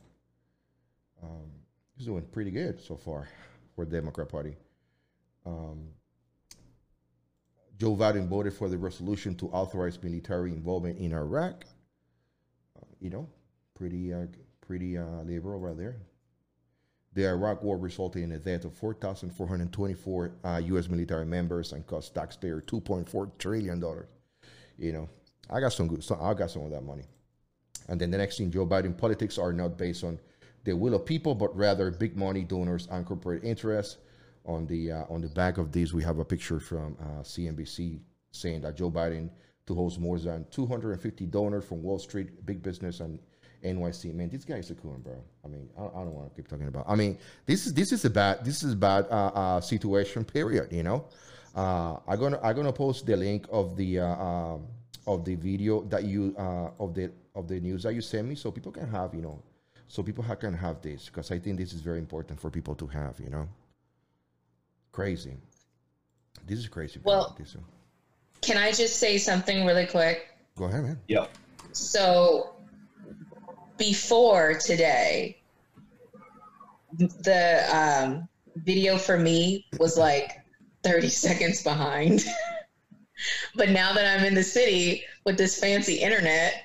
Um, 1.24 1.50
he's 1.96 2.08
doing 2.08 2.26
pretty 2.34 2.52
good 2.52 2.82
so 2.82 2.98
far 2.98 3.30
for 3.74 3.86
the 3.86 3.92
Democrat 3.92 4.28
Party. 4.28 4.58
Um, 5.46 5.88
Joe 7.82 7.96
Biden 7.96 8.28
voted 8.28 8.54
for 8.54 8.70
the 8.70 8.78
resolution 8.78 9.34
to 9.38 9.48
authorize 9.48 9.98
military 10.04 10.52
involvement 10.52 11.00
in 11.00 11.14
Iraq. 11.14 11.66
Uh, 12.80 12.86
you 13.00 13.10
know, 13.10 13.28
pretty 13.74 14.14
uh, 14.14 14.28
pretty 14.68 15.00
uh, 15.00 15.24
liberal 15.24 15.60
right 15.60 15.76
there. 15.76 15.98
The 17.14 17.26
Iraq 17.26 17.64
War 17.64 17.80
resulted 17.80 18.22
in 18.22 18.30
the 18.30 18.38
death 18.38 18.66
of 18.66 18.76
4,424 18.76 20.32
uh, 20.44 20.62
U.S. 20.66 20.90
military 20.90 21.26
members 21.26 21.74
and 21.74 21.84
cost 21.88 22.14
taxpayers 22.14 22.66
2.4 22.66 23.32
trillion 23.40 23.80
dollars. 23.80 24.10
You 24.78 24.92
know, 24.92 25.10
I 25.50 25.60
got 25.60 25.74
some 25.74 25.88
good. 25.88 26.04
So 26.04 26.20
I 26.22 26.36
got 26.36 26.52
some 26.52 26.62
of 26.62 26.70
that 26.70 26.84
money. 26.84 27.06
And 27.88 28.00
then 28.00 28.12
the 28.12 28.20
next 28.20 28.38
thing, 28.38 28.52
Joe 28.52 28.68
Biden 28.68 28.96
politics 28.96 29.40
are 29.40 29.54
not 29.54 29.80
based 29.80 30.04
on 30.04 30.20
the 30.66 30.74
will 30.74 30.94
of 30.94 31.04
people, 31.08 31.34
but 31.34 31.58
rather 31.58 31.90
big 31.90 32.16
money 32.16 32.44
donors 32.44 32.88
and 32.92 33.08
corporate 33.08 33.44
interests 33.44 33.98
on 34.46 34.66
the 34.68 34.92
uh, 34.92 35.04
on 35.10 35.22
the 35.22 35.30
back 35.30 35.58
of 35.58 35.72
this, 35.72 35.94
we 35.94 36.04
have 36.04 36.20
a 36.20 36.26
picture 36.26 36.60
from 36.60 36.98
uh, 37.00 37.22
CNBC 37.22 38.00
saying 38.32 38.62
that 38.62 38.76
Joe 38.76 38.90
Biden 38.90 39.30
to 39.68 39.76
host 39.76 40.00
more 40.00 40.18
than 40.18 40.46
250 40.52 41.26
donors 41.28 41.64
from 41.64 41.84
Wall 41.84 42.00
Street, 42.00 42.46
big 42.46 42.64
business, 42.64 43.00
and 43.00 43.20
NYC. 43.64 44.14
Man, 44.14 44.30
these 44.30 44.46
guys 44.46 44.72
are 44.72 44.76
cool, 44.76 44.98
bro. 45.04 45.22
I 45.46 45.48
mean, 45.48 45.70
I, 45.78 45.84
I 45.84 46.04
don't 46.04 46.14
want 46.14 46.30
to 46.30 46.36
keep 46.36 46.48
talking 46.48 46.68
about. 46.68 46.86
I 46.88 46.96
mean, 46.96 47.18
this 47.46 47.68
is 47.68 47.74
this 47.74 47.92
is 47.92 48.06
a 48.06 48.10
bad 48.10 48.44
this 48.44 48.64
is 48.64 48.74
a 48.74 48.76
bad 48.76 49.06
uh, 49.10 49.32
uh, 49.34 49.62
situation. 49.62 50.26
Period. 50.26 50.72
You 50.72 50.84
know, 50.84 51.06
uh, 51.56 51.98
I'm 52.08 52.20
gonna 52.20 52.40
I'm 52.42 52.56
gonna 52.56 52.74
post 52.74 53.06
the 53.06 53.16
link 53.16 53.46
of 53.52 53.76
the 53.78 54.00
uh, 54.00 54.58
of 55.08 55.26
the 55.26 55.36
video 55.36 55.82
that 55.84 56.04
you 56.04 56.36
of 56.38 56.94
the 56.96 57.12
of 57.36 57.48
the 57.48 57.60
news 57.60 57.84
that 57.84 57.94
you 57.94 58.02
sent 58.02 58.28
me, 58.28 58.36
so 58.36 58.52
people 58.52 58.72
can 58.72 58.90
have 58.90 59.14
you 59.14 59.22
know, 59.22 59.42
so 59.88 60.02
people 60.02 60.24
can 60.24 60.54
have 60.54 60.82
this 60.82 61.06
because 61.06 61.32
I 61.32 61.40
think 61.40 61.58
this 61.58 61.74
is 61.74 61.82
very 61.82 62.00
important 62.00 62.40
for 62.40 62.50
people 62.50 62.76
to 62.76 62.88
have. 62.88 63.20
You 63.20 63.30
know. 63.30 63.48
Crazy. 64.92 65.38
This 66.48 66.60
is 66.60 66.68
crazy. 66.68 67.00
Well- 67.04 67.36
This 67.40 67.50
is- 67.56 67.62
Can 68.42 68.58
I 68.58 68.72
just 68.72 68.98
say 68.98 69.18
something 69.18 69.66
really 69.66 69.86
quick? 69.86 70.28
go 70.58 70.66
ahead, 70.66 70.84
man. 70.84 71.00
Yeah. 71.08 71.28
So 71.72 72.54
before 73.78 74.56
today, 74.56 75.38
the 76.98 77.64
um, 77.74 78.28
video 78.58 78.98
for 78.98 79.18
me 79.18 79.66
was 79.80 79.98
like 79.98 80.42
30 80.84 81.08
seconds 81.26 81.64
behind. 81.64 82.26
but 83.56 83.70
now 83.70 83.94
that 83.94 84.06
I'm 84.20 84.26
in 84.26 84.34
the 84.36 84.44
city 84.44 85.04
with 85.26 85.38
this 85.38 85.58
fancy 85.60 85.96
internet, 85.96 86.56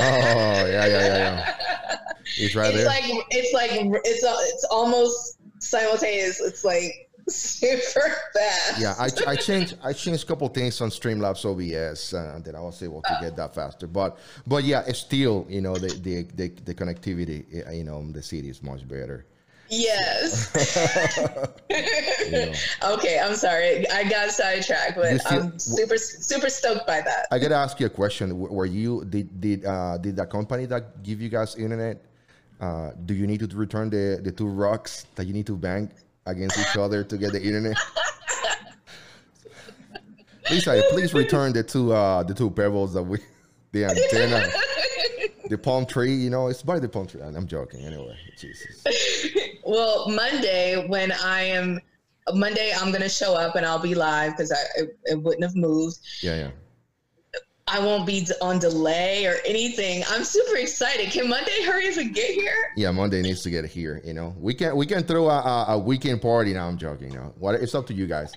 Oh 0.00 0.66
yeah, 0.66 0.66
yeah, 0.66 0.86
yeah, 0.86 1.16
yeah. 1.16 1.96
He's 2.36 2.54
right 2.54 2.68
it's 2.72 2.76
there. 2.78 2.86
like 2.86 3.04
it's 3.30 3.52
like 3.52 3.70
it's 4.04 4.22
it's 4.24 4.64
almost 4.70 5.37
simultaneous. 5.58 6.40
It's 6.40 6.64
like 6.64 7.10
super 7.28 8.12
fast. 8.34 8.80
yeah, 8.80 8.94
I, 8.98 9.08
I 9.32 9.36
changed 9.36 9.76
I 9.82 9.92
changed 9.92 10.24
a 10.24 10.26
couple 10.26 10.48
things 10.48 10.80
on 10.80 10.88
Streamlabs 10.90 11.44
OBS 11.44 12.14
uh, 12.14 12.32
and 12.34 12.44
then 12.44 12.54
I 12.56 12.60
was 12.60 12.82
able 12.82 13.02
to 13.02 13.18
get 13.20 13.36
that 13.36 13.54
faster. 13.54 13.86
But 13.86 14.18
but 14.46 14.64
yeah, 14.64 14.82
it's 14.86 15.00
still 15.00 15.46
you 15.48 15.60
know 15.60 15.76
the 15.76 15.88
the 15.88 16.22
the, 16.34 16.48
the 16.64 16.74
connectivity 16.74 17.66
uh, 17.66 17.70
you 17.70 17.84
know 17.84 18.10
the 18.10 18.22
city 18.22 18.48
is 18.48 18.62
much 18.62 18.86
better. 18.88 19.26
Yes. 19.70 20.48
Know. 22.30 22.52
okay, 22.94 23.20
I'm 23.20 23.34
sorry. 23.34 23.88
I 23.90 24.08
got 24.08 24.30
sidetracked, 24.30 24.96
but 24.96 25.20
still- 25.20 25.42
I'm 25.42 25.58
super 25.58 25.98
super 25.98 26.48
stoked 26.48 26.86
by 26.86 27.02
that. 27.02 27.26
I 27.30 27.38
gotta 27.38 27.56
ask 27.56 27.78
you 27.78 27.84
a 27.86 27.90
question. 27.90 28.38
Were 28.38 28.64
you 28.64 29.04
did 29.04 29.40
did 29.40 29.66
uh, 29.66 29.98
did 29.98 30.16
that 30.16 30.30
company 30.30 30.64
that 30.66 31.02
give 31.02 31.20
you 31.20 31.28
guys 31.28 31.56
internet? 31.56 32.02
Uh, 32.60 32.90
do 33.06 33.14
you 33.14 33.26
need 33.26 33.40
to 33.40 33.56
return 33.56 33.90
the 33.90 34.20
the 34.22 34.32
two 34.32 34.48
rocks 34.48 35.06
that 35.14 35.26
you 35.26 35.32
need 35.32 35.46
to 35.46 35.56
bang 35.56 35.90
against 36.26 36.58
each 36.58 36.76
other 36.76 37.04
to 37.04 37.16
get 37.16 37.32
the 37.32 37.42
internet? 37.42 37.76
please, 40.44 40.66
uh, 40.66 40.82
please 40.90 41.14
return 41.14 41.52
the 41.52 41.62
two 41.62 41.92
uh, 41.92 42.22
the 42.22 42.34
two 42.34 42.50
pebbles 42.50 42.94
that 42.94 43.02
we 43.02 43.18
the 43.72 43.84
antenna, 43.84 44.48
the 45.48 45.58
palm 45.58 45.86
tree. 45.86 46.14
You 46.14 46.30
know, 46.30 46.48
it's 46.48 46.62
by 46.62 46.78
the 46.78 46.88
palm 46.88 47.06
tree. 47.06 47.22
I'm 47.22 47.46
joking. 47.46 47.84
Anyway, 47.84 48.16
Jesus. 48.36 48.82
Well, 49.64 50.08
Monday 50.08 50.86
when 50.88 51.12
I 51.12 51.42
am 51.42 51.78
Monday, 52.32 52.72
I'm 52.76 52.90
gonna 52.90 53.08
show 53.08 53.34
up 53.34 53.54
and 53.54 53.64
I'll 53.64 53.78
be 53.78 53.94
live 53.94 54.32
because 54.32 54.50
I 54.50 54.62
it, 54.76 54.98
it 55.04 55.22
wouldn't 55.22 55.44
have 55.44 55.54
moved. 55.54 55.98
Yeah, 56.22 56.36
yeah. 56.36 56.50
I 57.70 57.78
won't 57.80 58.06
be 58.06 58.26
on 58.40 58.58
delay 58.58 59.26
or 59.26 59.36
anything. 59.46 60.02
I'm 60.08 60.24
super 60.24 60.56
excited. 60.56 61.10
Can 61.10 61.28
Monday 61.28 61.62
hurry 61.64 61.88
up 61.88 61.96
and 61.96 62.14
get 62.14 62.30
here? 62.30 62.72
Yeah, 62.76 62.90
Monday 62.90 63.22
needs 63.22 63.42
to 63.42 63.50
get 63.50 63.64
here. 63.64 64.00
You 64.04 64.14
know, 64.14 64.34
we 64.38 64.54
can 64.54 64.76
we 64.76 64.86
can 64.86 65.02
throw 65.02 65.28
a, 65.28 65.38
a, 65.38 65.64
a 65.70 65.78
weekend 65.78 66.22
party. 66.22 66.52
Now 66.54 66.68
I'm 66.68 66.78
joking. 66.78 67.12
You 67.12 67.18
know, 67.18 67.34
what? 67.38 67.54
It's 67.56 67.74
up 67.74 67.86
to 67.88 67.94
you 67.94 68.06
guys. 68.06 68.32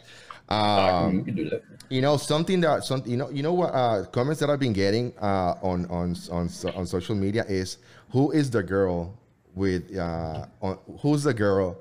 Um, 0.49 1.15
you 1.15 1.23
can 1.23 1.35
do 1.35 1.49
that. 1.49 1.63
You 1.89 2.01
know 2.01 2.17
something 2.17 2.61
that 2.61 2.83
some 2.83 3.03
you 3.05 3.17
know 3.17 3.29
you 3.29 3.43
know 3.43 3.53
what 3.53 3.73
uh, 3.73 4.05
comments 4.11 4.39
that 4.41 4.49
I've 4.49 4.59
been 4.59 4.73
getting 4.73 5.13
uh, 5.21 5.55
on 5.61 5.85
on 5.87 6.15
on 6.31 6.49
on 6.75 6.85
social 6.85 7.15
media 7.15 7.45
is 7.47 7.77
who 8.11 8.31
is 8.31 8.49
the 8.49 8.63
girl 8.63 9.17
with 9.55 9.95
uh, 9.97 10.45
on, 10.61 10.77
who's 11.01 11.23
the 11.23 11.33
girl 11.33 11.77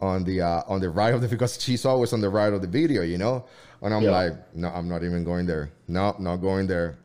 on 0.00 0.24
the 0.24 0.40
uh, 0.40 0.62
on 0.66 0.80
the 0.80 0.90
right 0.90 1.14
of 1.14 1.20
the 1.20 1.28
because 1.36 1.62
she's 1.62 1.84
always 1.84 2.12
on 2.12 2.20
the 2.20 2.28
right 2.28 2.52
of 2.52 2.60
the 2.60 2.66
video, 2.66 3.02
you 3.02 3.18
know, 3.18 3.44
and 3.82 3.94
I'm 3.94 4.02
Yeah. 4.02 4.10
like, 4.10 4.54
no, 4.54 4.68
I'm 4.68 4.88
not 4.88 5.02
even 5.04 5.24
going 5.24 5.46
there. 5.46 5.70
No, 5.88 6.14
not 6.18 6.36
going 6.36 6.66
there. 6.66 6.96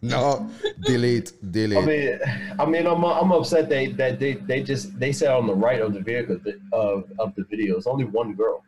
No, 0.00 0.48
delete, 0.86 1.32
delete. 1.50 1.76
I 1.76 1.84
mean, 1.84 2.18
I 2.60 2.64
mean, 2.66 2.86
I'm 2.86 3.02
I'm 3.04 3.32
upset 3.32 3.68
they 3.68 3.88
that 3.98 4.20
they 4.20 4.34
they 4.34 4.62
just 4.62 4.94
they 5.00 5.10
said 5.10 5.30
on 5.32 5.48
the 5.48 5.54
right 5.56 5.80
of 5.80 5.92
the 5.92 5.98
vehicle 6.00 6.38
of 6.72 7.10
of 7.18 7.34
the 7.34 7.42
video. 7.50 7.76
It's 7.76 7.88
only 7.88 8.04
one 8.04 8.34
girl. 8.34 8.62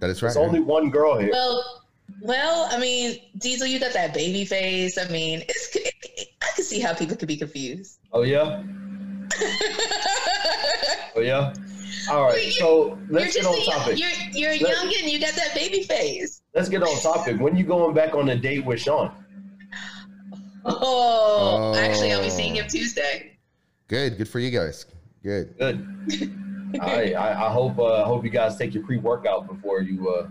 that 0.00 0.10
is 0.10 0.20
right. 0.22 0.28
It's 0.28 0.36
only 0.36 0.60
one 0.60 0.90
girl 0.90 1.16
here. 1.18 1.30
Well, 1.32 1.64
well, 2.20 2.68
I 2.70 2.78
mean, 2.78 3.16
Diesel, 3.38 3.66
you 3.66 3.80
got 3.80 3.94
that 3.94 4.12
baby 4.12 4.44
face. 4.44 4.98
I 4.98 5.08
mean, 5.08 5.40
it's 5.48 5.74
I 6.42 6.48
can 6.54 6.64
see 6.64 6.80
how 6.80 6.92
people 6.92 7.16
could 7.16 7.28
be 7.28 7.38
confused. 7.38 7.98
Oh 8.12 8.24
yeah. 8.34 8.62
Oh 11.16 11.20
yeah. 11.20 11.52
All 12.10 12.24
right. 12.24 12.44
You- 12.46 12.52
So 12.52 12.86
you're 12.88 12.98
let's 13.10 13.34
get 13.34 13.42
just 13.44 13.68
on 13.68 13.76
a, 13.76 13.78
topic. 13.78 13.98
you're 13.98 14.10
you're 14.32 14.50
Let- 14.52 14.60
young 14.84 14.92
and 15.02 15.10
you 15.12 15.20
got 15.20 15.34
that 15.34 15.54
baby 15.54 15.82
face. 15.82 16.42
Let's 16.54 16.68
get 16.68 16.82
on 16.82 17.00
topic. 17.00 17.38
When 17.40 17.56
you 17.56 17.64
going 17.64 17.94
back 17.94 18.14
on 18.14 18.28
a 18.30 18.36
date 18.36 18.64
with 18.64 18.80
Sean? 18.80 19.12
Oh, 20.64 21.74
actually, 21.76 22.12
I'll 22.12 22.22
be 22.22 22.30
seeing 22.30 22.52
Oh. 22.58 22.62
him 22.62 22.68
Tuesday. 22.68 23.38
Good, 23.88 24.18
good 24.18 24.28
for 24.28 24.38
you 24.38 24.50
guys. 24.50 24.86
Good. 25.22 25.56
Good. 25.58 25.86
All 26.80 26.88
right. 26.88 27.14
I, 27.14 27.46
I 27.46 27.50
hope 27.50 27.78
uh, 27.78 28.02
I 28.02 28.06
hope 28.06 28.24
you 28.24 28.30
guys 28.30 28.56
take 28.56 28.74
your 28.74 28.82
pre 28.84 28.98
workout 28.98 29.46
before 29.48 29.80
you 29.80 30.08
uh 30.10 30.28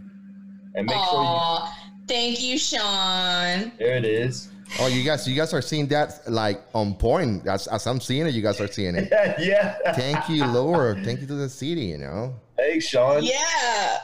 and 0.76 0.86
make 0.86 0.96
sure 0.96 1.04
Aw, 1.06 1.76
thank 2.08 2.42
you, 2.42 2.58
Sean. 2.58 3.72
There 3.80 3.96
it 3.98 4.06
is. 4.06 4.50
Oh, 4.80 4.88
you 4.88 5.04
guys, 5.04 5.28
you 5.28 5.36
guys 5.36 5.54
are 5.54 5.62
seeing 5.62 5.88
that 5.88 6.22
like 6.28 6.62
on 6.74 6.94
point. 6.96 7.48
As, 7.48 7.68
as 7.68 7.88
I'm 7.88 8.00
seeing 8.00 8.28
it, 8.28 8.34
you 8.34 8.42
guys 8.42 8.60
are 8.62 8.68
seeing 8.68 8.96
it. 8.96 9.10
yeah. 9.40 9.78
Thank 9.94 10.30
you, 10.30 10.46
Lord. 10.46 11.04
Thank 11.04 11.22
you 11.22 11.28
to 11.28 11.36
the 11.36 11.50
city. 11.50 11.86
You 11.86 11.98
know. 11.98 12.36
Hey, 12.58 12.80
Sean. 12.80 13.24
Yeah. 13.24 14.00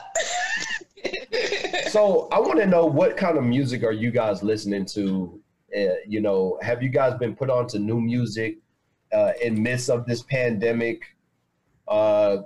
So 1.94 2.26
I 2.32 2.40
want 2.40 2.58
to 2.58 2.66
know 2.66 2.86
what 2.86 3.16
kind 3.16 3.38
of 3.38 3.44
music 3.44 3.84
are 3.84 3.92
you 3.92 4.10
guys 4.10 4.42
listening 4.42 4.84
to? 4.86 5.40
Uh, 5.72 5.94
you 6.08 6.20
know, 6.20 6.58
have 6.60 6.82
you 6.82 6.88
guys 6.88 7.14
been 7.20 7.36
put 7.36 7.50
onto 7.50 7.78
new 7.78 8.00
music 8.00 8.58
uh, 9.12 9.30
in 9.40 9.62
midst 9.62 9.90
of 9.90 10.04
this 10.04 10.22
pandemic? 10.24 11.04
Uh, 11.86 12.38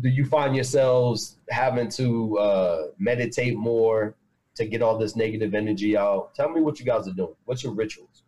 do 0.00 0.08
you 0.08 0.24
find 0.24 0.56
yourselves 0.56 1.36
having 1.50 1.88
to 1.90 2.36
uh, 2.38 2.82
meditate 2.98 3.56
more 3.56 4.16
to 4.60 4.66
get 4.66 4.82
all 4.82 4.96
this 4.98 5.16
negative 5.16 5.54
energy 5.54 5.96
out? 5.96 6.34
Tell 6.34 6.48
me 6.48 6.60
what 6.60 6.78
you 6.78 6.86
guys 6.86 7.08
are 7.08 7.12
doing. 7.12 7.34
What's 7.44 7.62
your 7.64 7.72
rituals? 7.72 8.22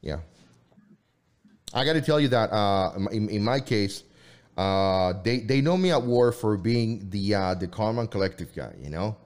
Yeah. 0.00 0.20
I 1.74 1.84
got 1.84 1.92
to 1.94 2.00
tell 2.00 2.18
you 2.18 2.28
that 2.28 2.50
uh, 2.52 2.92
in, 3.12 3.28
in 3.28 3.44
my 3.44 3.60
case, 3.60 4.04
uh, 4.56 5.12
they 5.22 5.38
they 5.38 5.60
know 5.60 5.76
me 5.76 5.92
at 5.92 6.02
war 6.02 6.32
for 6.32 6.56
being 6.56 7.08
the 7.10 7.34
uh, 7.34 7.54
the 7.54 7.68
calm 7.68 7.98
and 7.98 8.10
collective 8.10 8.54
guy, 8.54 8.74
you 8.82 8.90
know. 8.90 9.16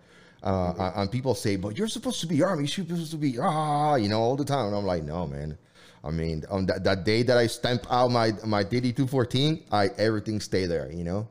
Uh, 0.43 0.73
Mm-hmm. 0.73 1.01
And 1.01 1.11
people 1.11 1.35
say, 1.37 1.55
"But 1.57 1.79
you're 1.79 1.87
supposed 1.87 2.21
to 2.21 2.27
be 2.27 2.43
army. 2.43 2.63
You're 2.65 2.85
supposed 2.87 3.13
to 3.13 3.17
be 3.17 3.39
ah," 3.39 3.95
you 3.95 4.09
know, 4.09 4.21
all 4.21 4.37
the 4.37 4.45
time. 4.45 4.67
And 4.67 4.77
I'm 4.77 4.85
like, 4.85 5.05
"No, 5.05 5.27
man. 5.27 5.57
I 6.05 6.11
mean, 6.11 6.45
on 6.51 6.67
that, 6.67 6.83
that 6.83 7.05
day 7.05 7.23
that 7.23 7.39
I 7.39 7.47
stamp 7.47 7.87
out 7.89 8.11
my 8.11 8.33
my 8.45 8.65
DD 8.65 8.97
two 8.97 9.07
fourteen, 9.07 9.63
I 9.71 9.87
everything 9.99 10.41
stay 10.41 10.67
there. 10.67 10.91
You 10.91 11.05
know, 11.05 11.29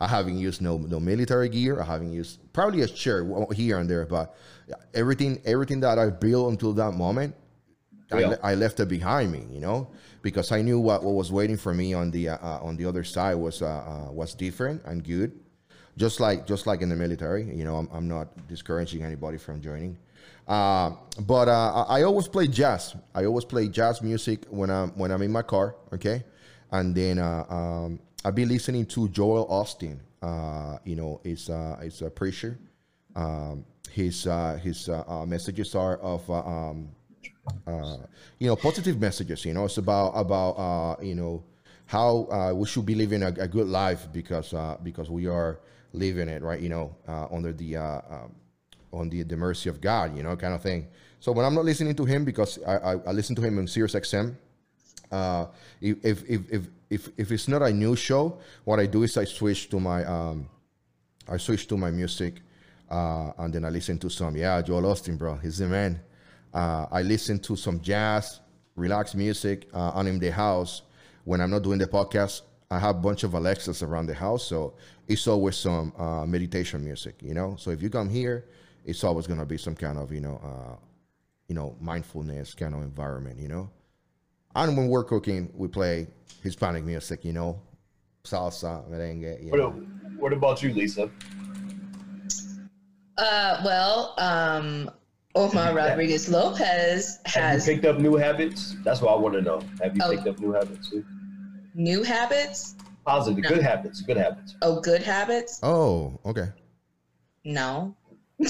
I 0.00 0.08
haven't 0.08 0.38
used 0.38 0.62
no 0.62 0.78
no 0.78 0.98
military 0.98 1.50
gear. 1.50 1.80
I 1.80 1.84
haven't 1.84 2.12
used 2.12 2.40
probably 2.52 2.80
a 2.80 2.88
shirt 2.88 3.26
here 3.52 3.78
and 3.78 3.88
there, 3.88 4.06
but 4.06 4.34
everything 4.94 5.40
everything 5.44 5.80
that 5.80 5.98
I 5.98 6.10
built 6.10 6.50
until 6.50 6.72
that 6.74 6.92
moment, 6.92 7.34
I, 8.12 8.20
Yeah. 8.20 8.28
le- 8.28 8.38
I 8.42 8.54
left 8.54 8.80
it 8.80 8.88
behind 8.88 9.32
me, 9.32 9.44
you 9.50 9.60
know, 9.60 9.88
because 10.22 10.52
I 10.52 10.62
knew 10.62 10.78
what, 10.78 11.02
what 11.02 11.14
was 11.14 11.30
waiting 11.32 11.56
for 11.56 11.74
me 11.74 11.94
on 11.94 12.10
the 12.10 12.28
uh, 12.30 12.36
uh, 12.42 12.58
on 12.62 12.76
the 12.76 12.86
other 12.86 13.04
side 13.04 13.34
was 13.34 13.62
uh, 13.62 13.66
uh, 13.66 14.12
was 14.12 14.34
different 14.34 14.82
and 14.84 15.02
good, 15.04 15.32
just 15.96 16.20
like 16.20 16.46
just 16.46 16.66
like 16.66 16.80
in 16.82 16.88
the 16.88 16.96
military. 16.96 17.44
You 17.44 17.64
know, 17.64 17.76
I'm, 17.76 17.88
I'm 17.92 18.08
not 18.08 18.28
discouraging 18.48 19.02
anybody 19.02 19.38
from 19.38 19.60
joining, 19.60 19.96
uh, 20.46 20.92
but 21.26 21.48
uh, 21.48 21.84
I 21.88 22.00
I 22.00 22.02
always 22.04 22.28
play 22.28 22.46
jazz. 22.46 22.94
I 23.14 23.24
always 23.24 23.44
play 23.44 23.68
jazz 23.68 24.00
music 24.02 24.44
when 24.50 24.70
I'm 24.70 24.90
when 24.98 25.10
I'm 25.10 25.22
in 25.22 25.32
my 25.32 25.42
car, 25.42 25.74
okay, 25.92 26.24
and 26.70 26.94
then 26.94 27.18
uh, 27.18 27.44
um, 27.48 27.98
I've 28.24 28.34
been 28.34 28.48
listening 28.48 28.86
to 28.86 29.08
Joel 29.08 29.46
Osteen. 29.48 29.98
Uh, 30.22 30.78
you 30.84 30.96
know, 30.96 31.20
it's 31.24 31.50
uh, 31.50 31.76
it's 31.82 32.00
a 32.02 32.10
preacher. 32.10 32.58
Um, 33.16 33.64
his 33.94 34.26
uh, 34.26 34.58
his 34.60 34.88
uh, 34.88 35.04
uh, 35.06 35.24
messages 35.24 35.74
are 35.76 35.96
of 35.98 36.28
uh, 36.28 36.42
um, 36.42 36.88
uh, 37.66 37.98
you 38.40 38.48
know 38.48 38.56
positive 38.56 39.00
messages 39.00 39.44
you 39.44 39.54
know. 39.54 39.66
It's 39.66 39.78
about 39.78 40.10
about 40.16 40.98
you 41.00 41.14
know 41.14 41.44
how 41.86 42.52
we 42.54 42.66
should 42.66 42.86
be 42.86 42.96
living 42.96 43.22
a, 43.22 43.28
a 43.28 43.46
good 43.46 43.68
life 43.68 44.08
because 44.12 44.52
because 44.82 45.10
we 45.10 45.28
are 45.28 45.60
living 45.92 46.28
it 46.28 46.42
right 46.42 46.60
you 46.60 46.68
know 46.68 46.96
under 47.30 47.52
the 47.52 47.76
um, 47.76 48.34
on 48.92 49.08
the, 49.08 49.22
the 49.22 49.36
mercy 49.36 49.68
of 49.68 49.80
God 49.80 50.16
you 50.16 50.24
know 50.24 50.34
kind 50.36 50.54
of 50.54 50.62
thing. 50.62 50.88
So 51.20 51.30
when 51.32 51.46
I'm 51.46 51.54
not 51.54 51.64
listening 51.64 51.94
to 51.94 52.04
him 52.04 52.24
because 52.24 52.58
I, 52.66 52.76
I, 52.76 52.92
I 52.92 53.12
listen 53.12 53.36
to 53.36 53.42
him 53.42 53.58
on 53.58 53.66
Sirius 53.66 53.94
XM 53.94 54.34
if, 55.80 56.04
if, 56.04 56.22
if, 56.28 56.40
if, 56.50 56.62
if, 56.90 57.08
if 57.16 57.30
it's 57.32 57.48
not 57.48 57.62
a 57.62 57.72
new 57.72 57.94
show 57.94 58.38
what 58.64 58.80
I 58.80 58.86
do 58.86 59.04
is 59.04 59.16
I 59.16 59.24
switch 59.24 59.70
to 59.70 59.78
my 59.78 60.04
um, 60.04 60.48
I 61.28 61.38
switch 61.38 61.66
to 61.68 61.76
my 61.76 61.90
music, 61.90 62.42
uh, 62.94 63.32
and 63.38 63.52
then 63.52 63.64
I 63.64 63.70
listen 63.70 63.98
to 63.98 64.08
some, 64.08 64.36
yeah, 64.36 64.62
Joel 64.62 64.82
Osteen, 64.82 65.18
bro, 65.18 65.34
he's 65.36 65.58
the 65.58 65.66
man. 65.66 66.00
Uh, 66.52 66.86
I 66.98 67.02
listen 67.02 67.38
to 67.40 67.56
some 67.56 67.80
jazz, 67.80 68.40
relaxed 68.76 69.16
music 69.16 69.68
uh, 69.74 69.90
on 69.98 70.06
in 70.06 70.18
the 70.18 70.30
house. 70.30 70.82
When 71.24 71.40
I'm 71.40 71.50
not 71.50 71.62
doing 71.62 71.78
the 71.78 71.86
podcast, 71.86 72.42
I 72.70 72.78
have 72.78 72.96
a 72.96 73.00
bunch 73.00 73.24
of 73.24 73.34
Alexas 73.34 73.82
around 73.82 74.06
the 74.06 74.14
house, 74.14 74.44
so 74.46 74.74
it's 75.08 75.26
always 75.26 75.56
some 75.56 75.92
uh, 75.98 76.24
meditation 76.26 76.84
music, 76.84 77.16
you 77.22 77.34
know. 77.34 77.56
So 77.58 77.70
if 77.70 77.82
you 77.82 77.90
come 77.90 78.08
here, 78.08 78.44
it's 78.84 79.02
always 79.04 79.26
gonna 79.26 79.46
be 79.46 79.58
some 79.58 79.74
kind 79.74 79.98
of, 79.98 80.12
you 80.12 80.20
know, 80.20 80.40
uh, 80.44 80.76
you 81.48 81.54
know, 81.54 81.76
mindfulness 81.80 82.54
kind 82.54 82.74
of 82.74 82.82
environment, 82.82 83.38
you 83.40 83.48
know. 83.48 83.68
And 84.54 84.76
when 84.76 84.88
we're 84.88 85.04
cooking, 85.04 85.50
we 85.54 85.66
play 85.68 86.06
Hispanic 86.42 86.84
music, 86.84 87.24
you 87.24 87.32
know, 87.32 87.60
salsa, 88.24 88.88
merengue, 88.90 89.42
you 89.44 89.50
What, 89.50 89.58
know. 89.60 89.70
what 90.18 90.32
about 90.32 90.62
you, 90.62 90.72
Lisa? 90.72 91.10
Uh, 93.16 93.60
well, 93.64 94.14
um, 94.18 94.90
Omar 95.36 95.74
Rodriguez 95.74 96.28
Lopez 96.28 97.18
Have 97.26 97.34
has 97.42 97.66
you 97.68 97.74
picked 97.74 97.86
up 97.86 97.98
new 97.98 98.14
habits? 98.16 98.76
That's 98.84 99.00
what 99.00 99.12
I 99.12 99.16
want 99.16 99.34
to 99.34 99.42
know. 99.42 99.60
Have 99.82 99.96
you 99.96 100.02
Oh. 100.04 100.10
picked 100.10 100.26
up 100.28 100.38
new 100.38 100.52
habits 100.52 100.88
too? 100.90 101.04
new 101.76 102.02
habits. 102.04 102.76
Positive, 103.04 103.42
No. 103.42 103.48
good 103.48 103.62
habits, 103.62 104.00
good 104.00 104.16
habits. 104.16 104.54
Oh, 104.62 104.80
good 104.80 105.02
habits? 105.02 105.58
Oh, 105.62 106.18
okay. 106.24 106.48
No. 107.44 107.94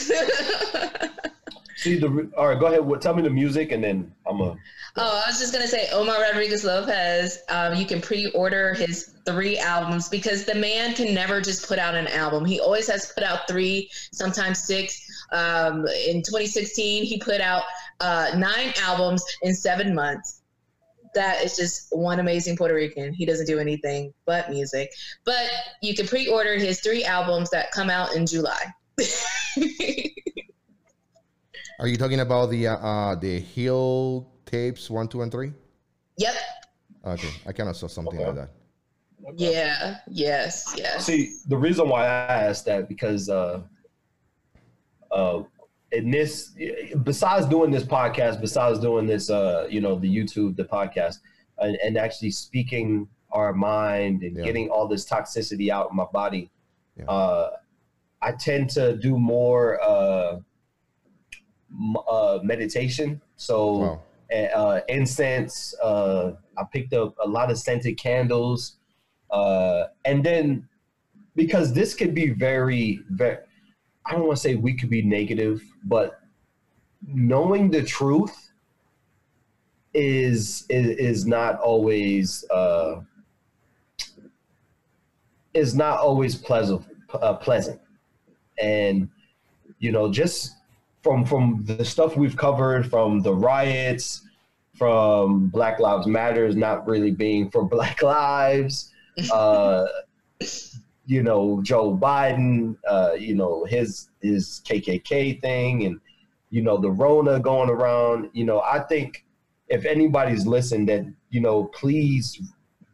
See 1.85 1.99
the 1.99 2.31
all 2.35 2.49
right. 2.49 2.59
Go 2.59 2.65
ahead. 2.65 3.03
Tell 3.03 3.13
me 3.15 3.21
the 3.21 3.29
music, 3.29 3.71
and 3.71 3.85
then 3.85 4.11
I'm 4.27 4.41
a. 4.41 4.57
Oh, 4.97 5.23
I 5.23 5.29
was 5.29 5.39
just 5.39 5.53
gonna 5.53 5.69
say 5.69 5.87
Omar 5.93 6.19
Rodriguez 6.19 6.65
Lopez. 6.65 7.41
Um, 7.51 7.75
you 7.75 7.85
can 7.85 8.01
pre-order 8.01 8.73
his 8.73 9.11
three 9.27 9.59
albums 9.59 10.09
because 10.09 10.47
the 10.47 10.55
man 10.55 10.95
can 10.95 11.13
never 11.13 11.43
just 11.43 11.69
put 11.69 11.79
out 11.79 11.95
an 11.95 12.07
album. 12.07 12.47
He 12.47 12.59
always 12.59 12.89
has 12.89 13.13
put 13.13 13.23
out 13.23 13.47
three, 13.47 13.91
sometimes 14.13 14.61
six. 14.61 14.99
Um, 15.31 15.87
in 16.09 16.23
2016, 16.23 17.05
he 17.05 17.19
put 17.19 17.43
out 17.43 17.65
uh, 18.01 18.31
nine 18.35 18.73
albums 18.81 19.23
in 19.43 19.55
seven 19.55 19.95
months. 19.95 20.41
That 21.15 21.45
is 21.45 21.55
just 21.55 21.89
one 21.91 22.19
amazing 22.19 22.57
Puerto 22.57 22.75
Rican. 22.75 23.13
He 23.13 23.27
doesn't 23.27 23.45
do 23.45 23.59
anything 23.59 24.15
but 24.25 24.49
music. 24.49 24.89
But 25.27 25.51
you 25.83 25.95
can 25.95 26.07
pre-order 26.07 26.55
his 26.55 26.81
three 26.81 27.05
albums 27.05 27.51
that 27.51 27.73
come 27.73 27.91
out 27.91 28.17
in 28.17 28.25
July. 28.25 28.73
Are 31.81 31.89
you 31.89 31.97
talking 31.97 32.21
about 32.21 32.51
the 32.51 32.69
uh, 32.69 32.77
uh 32.77 33.15
the 33.17 33.41
Hill 33.41 34.29
tapes 34.47 34.91
one, 34.91 35.09
two, 35.09 35.23
and 35.23 35.31
three? 35.33 35.53
yep. 36.17 36.35
Okay, 37.05 37.29
I 37.47 37.53
kind 37.53 37.69
of 37.69 37.77
saw 37.77 37.87
something 37.87 38.17
Okay. 38.19 38.27
like 38.27 38.35
that. 38.37 38.51
Yeah. 39.37 39.97
Yes. 40.09 40.75
Yes. 40.77 41.05
See, 41.05 41.37
the 41.49 41.57
reason 41.57 41.89
why 41.89 42.05
I 42.05 42.45
asked 42.49 42.65
that 42.67 42.89
because 42.89 43.29
uh, 43.29 43.63
uh, 45.11 45.43
in 45.93 46.11
this, 46.11 46.53
besides 47.03 47.47
doing 47.47 47.71
this 47.71 47.83
podcast, 47.85 48.41
besides 48.41 48.79
doing 48.79 49.07
this, 49.07 49.29
uh, 49.31 49.67
you 49.71 49.81
know, 49.81 49.99
the 49.99 50.09
YouTube, 50.15 50.57
the 50.57 50.65
podcast, 50.65 51.19
and, 51.59 51.77
and 51.85 51.97
actually 51.99 52.31
speaking 52.31 53.07
our 53.33 53.53
mind 53.53 54.23
and 54.23 54.37
Yeah. 54.37 54.45
getting 54.45 54.69
all 54.71 54.89
this 54.89 55.05
toxicity 55.09 55.69
out 55.71 55.87
of 55.87 55.93
my 55.93 56.07
body, 56.13 56.51
Yeah. 56.97 57.05
uh, 57.07 57.51
I 58.23 58.33
tend 58.33 58.71
to 58.71 58.97
do 58.97 59.19
more 59.19 59.79
uh, 59.83 60.37
m- 60.37 60.45
uh, 62.09 62.39
meditation. 62.43 63.21
So 63.37 63.77
Wow. 63.77 64.03
uh, 64.55 64.81
incense. 64.89 65.75
Uh, 65.83 66.33
I 66.57 66.65
picked 66.73 66.93
up 66.93 67.15
a 67.23 67.29
lot 67.29 67.51
of 67.51 67.59
scented 67.59 67.97
candles, 67.99 68.77
uh, 69.31 69.85
and 70.05 70.25
then 70.25 70.69
because 71.37 71.73
this 71.73 71.95
could 71.95 72.15
be 72.15 72.31
very, 72.31 73.01
very. 73.11 73.39
I 74.07 74.13
don't 74.13 74.27
want 74.27 74.37
to 74.37 74.43
say 74.43 74.55
we 74.55 74.75
could 74.75 74.91
be 74.91 75.03
negative, 75.03 75.63
but 75.85 76.21
knowing 77.07 77.71
the 77.71 77.83
truth 77.83 78.51
is 79.95 80.65
is, 80.69 80.87
is 80.99 81.27
not 81.27 81.59
always 81.61 82.45
uh, 82.51 83.01
is 85.55 85.75
not 85.75 85.99
always 85.99 86.35
pleasant. 86.35 86.85
Uh, 87.13 87.35
pleasant, 87.35 87.81
and 88.61 89.09
you 89.79 89.93
know, 89.93 90.11
just 90.11 90.57
from 91.05 91.25
from 91.27 91.63
the 91.67 91.85
stuff 91.85 92.17
we've 92.17 92.37
covered, 92.37 92.89
from 92.91 93.21
the 93.21 93.33
riots, 93.33 94.23
from 94.75 95.49
Black 95.49 95.79
Lives 95.79 96.07
Matters 96.07 96.57
not 96.57 96.89
really 96.89 97.11
being 97.11 97.51
for 97.51 97.63
Black 97.77 98.03
lives, 98.03 98.91
uh, 99.31 99.87
you 101.07 101.23
know, 101.23 101.61
Joe 101.63 101.97
Biden, 101.97 102.77
uh, 102.89 103.13
you 103.19 103.35
know, 103.35 103.67
his 103.67 104.09
his 104.23 104.63
KKK 104.65 105.41
thing, 105.43 105.85
and 105.85 106.01
you 106.49 106.63
know, 106.63 106.79
the 106.79 106.91
Rona 106.91 107.39
going 107.39 107.69
around. 107.69 108.31
You 108.33 108.47
know, 108.47 108.63
I 108.63 108.81
think 108.81 109.27
if 109.69 109.85
anybody's 109.85 110.47
listened, 110.47 110.89
that 110.89 111.05
you 111.29 111.43
know, 111.43 111.65
please 111.65 112.41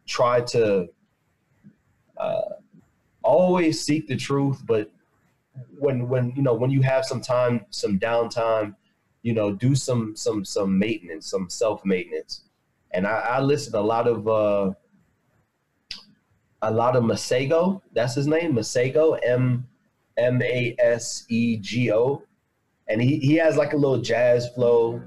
try 0.05 0.41
to 0.41 0.89
uh, 2.17 2.41
always 3.23 3.79
seek 3.79 4.09
the 4.09 4.17
truth, 4.17 4.61
but 4.65 4.91
when 5.79 6.07
when 6.09 6.33
you 6.35 6.41
know 6.41 6.53
when 6.53 6.71
you 6.71 6.81
have 6.81 7.05
some 7.05 7.21
time, 7.21 7.65
some 7.69 7.99
downtime, 7.99 8.75
you 9.21 9.33
know, 9.33 9.53
do 9.53 9.75
some 9.75 10.15
some 10.15 10.45
some 10.45 10.77
maintenance, 10.79 11.27
some 11.29 11.49
self 11.49 11.83
maintenance. 11.85 12.43
And 12.91 13.07
I, 13.07 13.19
I 13.19 13.41
listen 13.41 13.75
a 13.75 13.81
lot 13.81 14.07
of 14.07 14.27
uh, 14.27 14.73
a 16.61 16.71
lot 16.71 16.95
of 16.95 17.03
Masego. 17.03 17.81
That's 17.93 18.15
his 18.15 18.27
name, 18.27 18.53
Masego. 18.53 19.19
M 19.23 19.67
M 20.17 20.41
A 20.41 20.75
S 20.79 21.25
E 21.29 21.57
G 21.57 21.91
O. 21.91 22.23
And 22.87 23.01
he, 23.01 23.19
he 23.19 23.35
has 23.35 23.57
like 23.57 23.73
a 23.73 23.77
little 23.77 24.01
jazz 24.01 24.49
flow. 24.49 25.01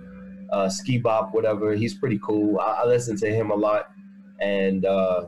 uh, 0.52 0.68
Ski 0.68 0.98
Bop, 0.98 1.34
whatever. 1.34 1.74
He's 1.74 1.94
pretty 1.94 2.18
cool. 2.22 2.58
I, 2.60 2.82
I 2.82 2.86
listen 2.86 3.16
to 3.18 3.28
him 3.34 3.50
a 3.50 3.54
lot, 3.54 3.90
and 4.40 4.84
uh, 4.84 5.26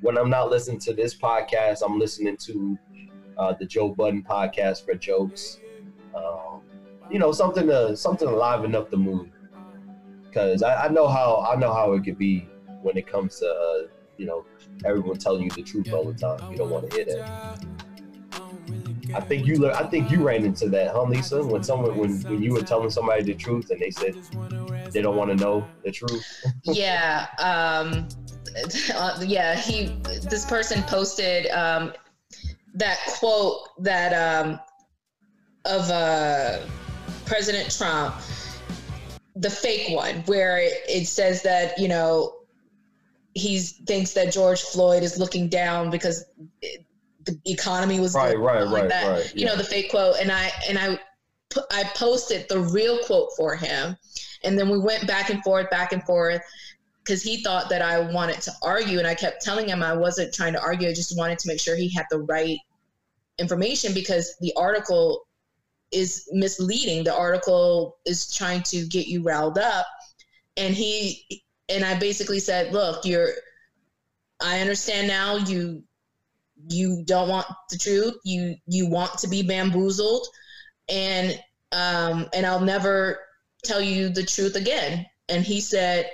when 0.00 0.16
I'm 0.18 0.30
not 0.30 0.50
listening 0.50 0.80
to 0.80 0.94
this 0.94 1.14
podcast, 1.14 1.82
I'm 1.84 1.98
listening 1.98 2.36
to 2.38 2.78
uh, 3.38 3.54
the 3.58 3.66
Joe 3.66 3.90
Budden 3.90 4.22
podcast 4.22 4.84
for 4.84 4.94
jokes. 4.94 5.60
Um, 6.14 6.62
you 7.10 7.18
know, 7.18 7.32
something 7.32 7.66
to 7.66 7.96
something 7.96 8.28
to 8.28 8.34
liven 8.34 8.74
up 8.74 8.90
the 8.90 8.96
mood. 8.96 9.30
Because 10.24 10.62
I, 10.62 10.86
I, 10.86 10.88
know 10.88 11.08
how 11.08 11.46
I 11.50 11.58
know 11.58 11.72
how 11.72 11.92
it 11.92 12.04
could 12.04 12.18
be 12.18 12.48
when 12.82 12.96
it 12.96 13.06
comes 13.06 13.38
to 13.40 13.46
uh, 13.46 13.88
you 14.18 14.26
know 14.26 14.44
everyone 14.84 15.16
telling 15.16 15.44
you 15.44 15.50
the 15.50 15.62
truth 15.62 15.92
all 15.92 16.04
the 16.04 16.14
time. 16.14 16.50
You 16.50 16.58
don't 16.58 16.70
want 16.70 16.90
to 16.90 16.96
hear 16.96 17.04
that. 17.06 17.64
I 19.14 19.20
think 19.20 19.46
you 19.46 19.70
I 19.70 19.84
think 19.84 20.10
you 20.10 20.22
ran 20.22 20.44
into 20.44 20.68
that, 20.70 20.92
huh, 20.92 21.04
Lisa? 21.04 21.42
When 21.42 21.62
someone 21.62 21.96
when 21.96 22.20
when 22.22 22.42
you 22.42 22.52
were 22.52 22.62
telling 22.62 22.90
somebody 22.90 23.22
the 23.22 23.34
truth 23.34 23.70
and 23.70 23.80
they 23.80 23.90
said 23.90 24.16
they 24.92 25.00
don't 25.00 25.16
want 25.16 25.30
to 25.30 25.36
know 25.36 25.66
the 25.84 25.90
truth. 25.90 26.26
yeah. 26.64 27.26
Um, 27.38 28.08
uh, 28.94 29.24
yeah. 29.26 29.54
He 29.54 29.86
this 30.28 30.44
person 30.44 30.82
posted 30.82 31.46
um, 31.52 31.92
that 32.78 32.98
quote 33.18 33.68
that 33.78 34.12
um, 34.12 34.58
of 35.64 35.90
uh, 35.90 36.58
President 37.26 37.76
Trump, 37.76 38.14
the 39.36 39.50
fake 39.50 39.94
one, 39.94 40.16
where 40.26 40.58
it, 40.58 40.72
it 40.88 41.06
says 41.06 41.42
that 41.42 41.78
you 41.78 41.88
know 41.88 42.34
he 43.34 43.58
thinks 43.58 44.12
that 44.14 44.32
George 44.32 44.62
Floyd 44.62 45.02
is 45.02 45.18
looking 45.18 45.48
down 45.48 45.90
because 45.90 46.24
it, 46.62 46.84
the 47.24 47.38
economy 47.44 48.00
was 48.00 48.14
right, 48.14 48.38
right, 48.38 48.62
right, 48.62 48.68
like 48.68 48.88
that. 48.88 49.06
right. 49.06 49.36
You 49.36 49.44
know 49.44 49.56
the 49.56 49.64
fake 49.64 49.90
quote, 49.90 50.16
and 50.20 50.30
I 50.30 50.50
and 50.68 50.78
I 50.78 50.98
I 51.72 51.84
posted 51.94 52.48
the 52.48 52.60
real 52.60 52.98
quote 53.04 53.30
for 53.36 53.56
him, 53.56 53.96
and 54.44 54.58
then 54.58 54.68
we 54.68 54.78
went 54.78 55.06
back 55.06 55.30
and 55.30 55.42
forth, 55.42 55.68
back 55.68 55.92
and 55.92 56.02
forth, 56.04 56.42
because 57.04 57.22
he 57.22 57.42
thought 57.42 57.68
that 57.70 57.82
I 57.82 57.98
wanted 58.12 58.40
to 58.42 58.52
argue, 58.62 58.98
and 58.98 59.06
I 59.06 59.16
kept 59.16 59.42
telling 59.42 59.68
him 59.68 59.82
I 59.82 59.94
wasn't 59.94 60.32
trying 60.32 60.52
to 60.52 60.62
argue. 60.62 60.88
I 60.88 60.94
just 60.94 61.18
wanted 61.18 61.40
to 61.40 61.48
make 61.48 61.58
sure 61.58 61.74
he 61.74 61.92
had 61.92 62.06
the 62.10 62.20
right 62.20 62.58
information 63.38 63.94
because 63.94 64.34
the 64.40 64.52
article 64.56 65.26
is 65.92 66.28
misleading. 66.32 67.04
The 67.04 67.14
article 67.14 67.98
is 68.04 68.34
trying 68.34 68.62
to 68.64 68.86
get 68.86 69.06
you 69.06 69.22
riled 69.22 69.58
up, 69.58 69.86
and 70.56 70.74
he 70.74 71.44
and 71.68 71.84
I 71.84 71.98
basically 71.98 72.40
said, 72.40 72.72
"Look, 72.72 73.04
you're." 73.04 73.30
I 74.40 74.60
understand 74.60 75.08
now. 75.08 75.36
You 75.36 75.82
you 76.68 77.02
don't 77.04 77.28
want 77.28 77.46
the 77.70 77.78
truth. 77.78 78.14
You 78.24 78.56
you 78.66 78.88
want 78.88 79.18
to 79.18 79.28
be 79.28 79.42
bamboozled, 79.42 80.26
and 80.88 81.38
um, 81.72 82.28
and 82.34 82.46
I'll 82.46 82.60
never 82.60 83.18
tell 83.64 83.80
you 83.80 84.08
the 84.08 84.24
truth 84.24 84.56
again. 84.56 85.06
And 85.28 85.44
he 85.44 85.60
said, 85.60 86.10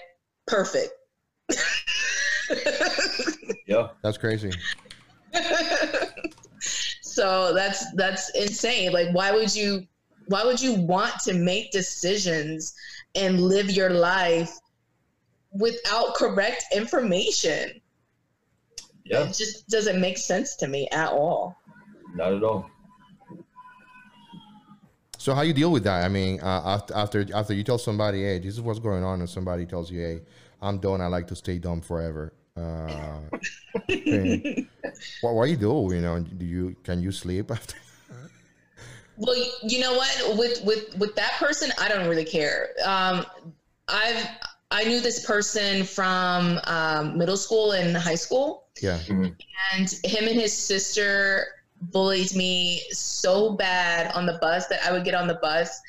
"Perfect." 0.46 0.92
yeah, 3.66 3.88
that's 4.02 4.18
crazy. 4.18 4.50
so 7.14 7.54
that's 7.54 7.92
that's 7.92 8.30
insane. 8.30 8.92
Like, 8.92 9.08
why 9.12 9.30
would 9.32 9.54
you? 9.54 9.86
Why 10.26 10.44
would 10.44 10.60
you 10.60 10.72
want 10.74 11.12
to 11.24 11.34
make 11.34 11.70
decisions 11.70 12.74
and 13.14 13.40
live 13.42 13.70
your 13.70 13.90
life 13.90 14.58
without 15.52 16.14
correct 16.14 16.64
information? 16.74 17.80
Yeah. 19.04 19.24
It 19.24 19.34
just 19.34 19.68
doesn't 19.68 20.00
make 20.00 20.16
sense 20.16 20.56
to 20.56 20.66
me 20.66 20.88
at 20.92 21.10
all. 21.10 21.56
Not 22.14 22.32
at 22.32 22.42
all. 22.42 22.70
So 25.18 25.34
how 25.34 25.42
you 25.42 25.52
deal 25.52 25.70
with 25.70 25.84
that? 25.84 26.04
I 26.04 26.08
mean, 26.08 26.40
uh, 26.40 26.62
after 26.64 26.94
after 26.94 27.26
after 27.34 27.54
you 27.54 27.62
tell 27.62 27.78
somebody, 27.78 28.24
"Hey, 28.24 28.38
this 28.38 28.54
is 28.54 28.60
what's 28.60 28.80
going 28.80 29.04
on," 29.04 29.20
and 29.20 29.28
somebody 29.28 29.66
tells 29.66 29.90
you, 29.90 30.00
"Hey, 30.00 30.22
I'm 30.60 30.78
done. 30.78 31.00
I 31.00 31.06
like 31.06 31.26
to 31.28 31.36
stay 31.36 31.58
dumb 31.58 31.80
forever." 31.80 32.32
Uh, 32.56 33.18
what 35.20 35.34
what 35.34 35.50
you 35.50 35.56
do? 35.56 35.88
You 35.92 36.00
know, 36.00 36.20
do 36.20 36.44
you 36.46 36.76
can 36.84 37.02
you 37.02 37.10
sleep 37.10 37.50
after? 37.50 37.76
Well, 39.16 39.36
you 39.62 39.80
know 39.80 39.94
what? 39.94 40.38
With 40.38 40.64
with 40.64 40.96
with 40.98 41.14
that 41.16 41.32
person, 41.38 41.70
I 41.80 41.88
don't 41.88 42.08
really 42.08 42.24
care. 42.24 42.70
Um, 42.84 43.24
I've 43.88 44.26
I 44.70 44.84
knew 44.84 45.00
this 45.00 45.24
person 45.24 45.84
from 45.84 46.58
um, 46.64 47.16
middle 47.16 47.36
school 47.36 47.72
and 47.72 47.96
high 47.96 48.14
school. 48.16 48.66
Yeah. 48.82 48.98
Mm-hmm. 49.06 49.26
And 49.72 49.90
him 50.04 50.28
and 50.28 50.40
his 50.40 50.52
sister 50.52 51.46
bullied 51.80 52.34
me 52.34 52.82
so 52.90 53.52
bad 53.52 54.12
on 54.14 54.26
the 54.26 54.38
bus 54.40 54.66
that 54.68 54.80
I 54.84 54.92
would 54.92 55.04
get 55.04 55.14
on 55.14 55.28
the 55.28 55.38
bus 55.42 55.80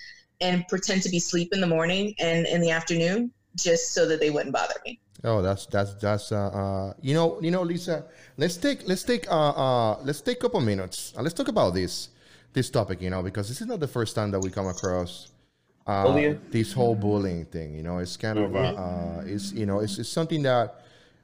and 0.42 0.68
pretend 0.68 1.02
to 1.04 1.10
be 1.10 1.18
asleep 1.18 1.50
in 1.54 1.62
the 1.62 1.68
morning 1.68 2.14
and 2.20 2.46
in 2.46 2.62
the 2.62 2.70
afternoon 2.70 3.32
just 3.56 3.94
so 3.94 4.08
that 4.08 4.20
they 4.20 4.30
wouldn't 4.30 4.54
bother 4.54 4.76
me. 4.86 5.00
Oh, 5.24 5.42
that's 5.42 5.66
that's 5.68 5.94
that's 5.96 6.32
uh, 6.32 6.48
uh 6.48 6.94
you 7.02 7.14
know 7.14 7.40
you 7.42 7.52
know 7.52 7.64
Lisa, 7.64 8.06
let's 8.38 8.58
take 8.58 8.88
let's 8.88 9.04
take 9.04 9.30
uh 9.32 9.50
uh 9.50 10.00
let's 10.04 10.22
take 10.22 10.38
a 10.38 10.42
couple 10.42 10.60
minutes. 10.62 11.14
Uh, 11.18 11.22
let's 11.22 11.34
talk 11.34 11.48
about 11.48 11.74
this 11.74 12.10
this 12.54 12.70
topic, 12.70 13.02
you 13.02 13.10
know, 13.10 13.24
because 13.24 13.48
this 13.48 13.62
is 13.62 13.68
not 13.68 13.80
the 13.80 13.88
first 13.88 14.16
time 14.16 14.32
that 14.32 14.40
we 14.40 14.50
come 14.50 14.68
across 14.68 15.32
uh, 15.88 16.34
this 16.52 16.74
whole 16.74 16.96
bullying 16.96 17.46
thing. 17.46 17.76
You 17.76 17.84
know, 17.84 18.00
it's 18.00 18.18
kind 18.18 18.40
of 18.40 18.56
uh, 18.56 18.60
uh, 18.60 19.24
it's 19.26 19.52
you 19.52 19.66
know 19.66 19.80
it's, 19.80 20.00
it's 20.00 20.10
something 20.10 20.42
that 20.44 20.76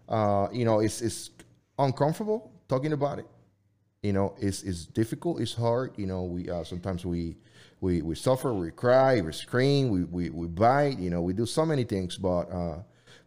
uh, 0.07 0.47
you 0.51 0.65
know 0.65 0.79
it's 0.79 1.01
it's 1.01 1.31
uncomfortable 1.77 2.51
talking 2.67 2.93
about 2.93 3.19
it. 3.19 3.27
You 4.03 4.13
know, 4.13 4.35
it's 4.39 4.63
it's 4.63 4.85
difficult. 4.85 5.41
It's 5.41 5.53
hard. 5.53 5.93
You 5.97 6.05
know, 6.05 6.23
we 6.23 6.49
uh, 6.49 6.63
sometimes 6.63 7.05
we 7.05 7.37
we 7.81 8.01
we 8.01 8.15
suffer, 8.15 8.53
we 8.53 8.71
cry, 8.71 9.21
we 9.21 9.31
scream, 9.33 9.89
we 9.89 10.03
we, 10.05 10.29
we 10.29 10.47
bite. 10.47 10.97
You 10.99 11.09
know, 11.09 11.21
we 11.21 11.33
do 11.33 11.45
so 11.45 11.65
many 11.65 11.83
things, 11.83 12.17
but. 12.17 12.49
Uh, 12.51 12.77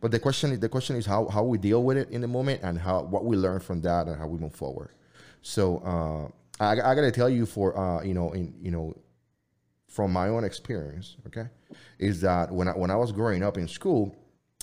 but 0.04 0.10
the 0.10 0.20
question, 0.20 0.60
the 0.60 0.68
question 0.68 0.96
is 0.96 1.06
how, 1.06 1.28
how 1.28 1.42
we 1.42 1.56
deal 1.56 1.82
with 1.82 1.96
it 1.96 2.10
in 2.10 2.20
the 2.20 2.28
moment 2.28 2.60
and 2.62 2.78
how 2.78 3.04
what 3.04 3.24
we 3.24 3.38
learn 3.38 3.58
from 3.58 3.80
that 3.80 4.06
and 4.06 4.18
how 4.18 4.26
we 4.26 4.38
move 4.38 4.54
forward. 4.54 4.90
So 5.40 5.78
uh, 5.78 6.62
I, 6.62 6.72
I 6.72 6.94
gotta 6.94 7.10
tell 7.10 7.30
you 7.30 7.46
for 7.46 7.74
uh, 7.74 8.02
you 8.02 8.12
know 8.12 8.30
in 8.32 8.52
you 8.60 8.70
know 8.70 8.94
from 9.88 10.12
my 10.12 10.28
own 10.28 10.44
experience, 10.44 11.16
okay, 11.28 11.46
is 11.98 12.20
that 12.20 12.52
when 12.52 12.68
I, 12.68 12.72
when 12.72 12.90
I 12.90 12.96
was 12.96 13.12
growing 13.12 13.42
up 13.42 13.56
in 13.56 13.66
school, 13.66 14.14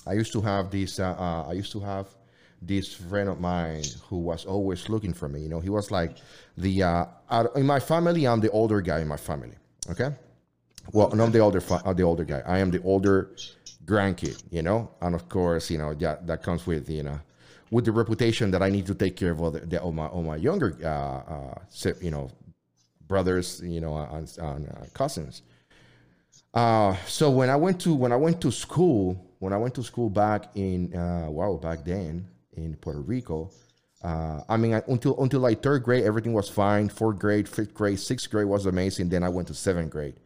I 0.06 0.12
used 0.12 0.32
to 0.34 0.40
have 0.42 0.70
this. 0.70 1.00
Uh, 1.00 1.16
uh, 1.18 1.48
I 1.48 1.54
used 1.54 1.72
to 1.72 1.80
have 1.80 2.06
this 2.60 2.94
friend 2.94 3.28
of 3.28 3.40
mine 3.40 3.82
who 4.08 4.18
was 4.18 4.44
always 4.44 4.88
looking 4.88 5.12
for 5.12 5.28
me. 5.28 5.40
You 5.40 5.48
know, 5.48 5.58
he 5.58 5.70
was 5.70 5.90
like 5.90 6.18
the 6.56 6.84
uh, 6.84 7.06
in 7.56 7.66
my 7.66 7.80
family. 7.80 8.28
I'm 8.28 8.38
the 8.38 8.50
older 8.52 8.80
guy 8.80 9.00
in 9.00 9.08
my 9.08 9.16
family. 9.16 9.56
Okay, 9.90 10.10
well, 10.92 11.10
no, 11.10 11.24
I'm 11.24 11.32
the 11.32 11.40
older 11.40 11.60
fa- 11.60 11.82
uh, 11.84 11.92
the 11.92 12.04
older 12.04 12.24
guy. 12.24 12.42
I 12.46 12.58
am 12.58 12.70
the 12.70 12.80
older 12.82 13.30
grandkid. 13.84 14.42
You 14.50 14.62
know, 14.62 14.90
and 15.00 15.14
of 15.14 15.28
course, 15.28 15.70
you 15.70 15.78
know 15.78 15.94
that 15.94 16.26
that 16.26 16.42
comes 16.42 16.66
with 16.66 16.88
you 16.88 17.02
know 17.02 17.20
with 17.70 17.84
the 17.86 17.92
reputation 17.92 18.50
that 18.50 18.62
I 18.62 18.68
need 18.68 18.86
to 18.86 18.94
take 18.94 19.16
care 19.16 19.30
of 19.30 19.40
all, 19.40 19.50
the, 19.50 19.60
the, 19.60 19.80
all 19.80 19.92
my 19.92 20.06
all 20.06 20.22
my 20.22 20.36
younger 20.36 20.76
uh, 20.82 20.88
uh, 20.88 21.94
you 22.00 22.10
know 22.10 22.30
brothers, 23.12 23.60
you 23.62 23.80
know, 23.80 23.92
on, 23.92 24.26
on 24.40 24.66
uh, 24.66 24.86
cousins. 24.94 25.42
Uh, 26.54 26.96
so 27.06 27.30
when 27.30 27.50
I 27.50 27.56
went 27.56 27.78
to 27.82 27.94
when 27.94 28.12
I 28.12 28.16
went 28.16 28.40
to 28.40 28.50
school, 28.50 29.02
when 29.38 29.52
I 29.52 29.58
went 29.58 29.74
to 29.74 29.82
school 29.82 30.08
back 30.08 30.42
in 30.54 30.94
uh, 30.94 31.28
wow 31.28 31.58
back 31.60 31.84
then 31.84 32.26
in 32.54 32.74
Puerto 32.76 33.00
Rico, 33.00 33.50
uh, 34.02 34.40
I 34.48 34.56
mean 34.56 34.74
until 34.88 35.20
until 35.22 35.40
like 35.40 35.62
third 35.62 35.82
grade 35.82 36.04
everything 36.04 36.32
was 36.32 36.48
fine. 36.48 36.88
Fourth 36.88 37.18
grade, 37.18 37.48
fifth 37.48 37.74
grade, 37.74 38.00
sixth 38.00 38.30
grade 38.30 38.46
was 38.46 38.64
amazing. 38.66 39.10
Then 39.10 39.22
I 39.22 39.28
went 39.28 39.48
to 39.48 39.54
seventh 39.54 39.90
grade. 39.90 40.16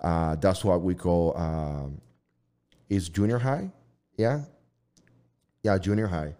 Uh, 0.00 0.34
that's 0.36 0.64
what 0.64 0.82
we 0.82 0.94
call 0.94 1.36
um, 1.36 2.00
is 2.88 3.08
junior 3.08 3.38
high. 3.38 3.70
Yeah, 4.16 4.42
yeah, 5.62 5.78
junior 5.78 6.06
high. 6.06 6.34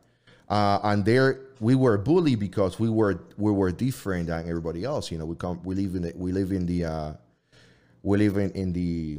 Uh, 0.49 0.79
and 0.85 1.05
there 1.05 1.41
we 1.61 1.75
were 1.75 1.97
bullied 1.97 2.39
because 2.39 2.79
we 2.79 2.89
were 2.89 3.25
we 3.37 3.51
were 3.51 3.73
different 3.73 4.29
than 4.29 4.49
everybody 4.49 4.85
else. 4.85 5.11
You 5.11 5.19
know, 5.19 5.27
we 5.27 5.37
come 5.37 5.61
we 5.65 5.75
live 5.75 5.95
in 5.95 6.03
the, 6.03 6.13
we 6.15 6.33
live 6.33 6.53
in 6.53 6.67
the 6.67 6.85
uh, 6.85 7.13
we 8.03 8.19
live 8.19 8.37
in, 8.37 8.51
in 8.53 8.73
the 8.73 9.19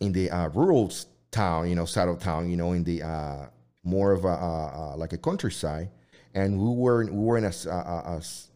in 0.00 0.12
the 0.12 0.30
uh, 0.30 0.48
rural 0.48 0.90
town, 1.30 1.68
you 1.68 1.74
know, 1.74 1.84
side 1.84 2.08
of 2.08 2.18
town, 2.18 2.50
you 2.50 2.56
know, 2.56 2.72
in 2.72 2.84
the 2.84 3.02
uh, 3.02 3.46
more 3.84 4.12
of 4.12 4.24
a 4.24 4.28
uh, 4.28 4.92
uh, 4.92 4.96
like 4.96 5.12
a 5.12 5.18
countryside, 5.18 5.90
and 6.34 6.58
we 6.58 6.74
were 6.74 7.04
we 7.04 7.10
weren't 7.10 7.46
as 7.46 7.66
as 7.66 8.48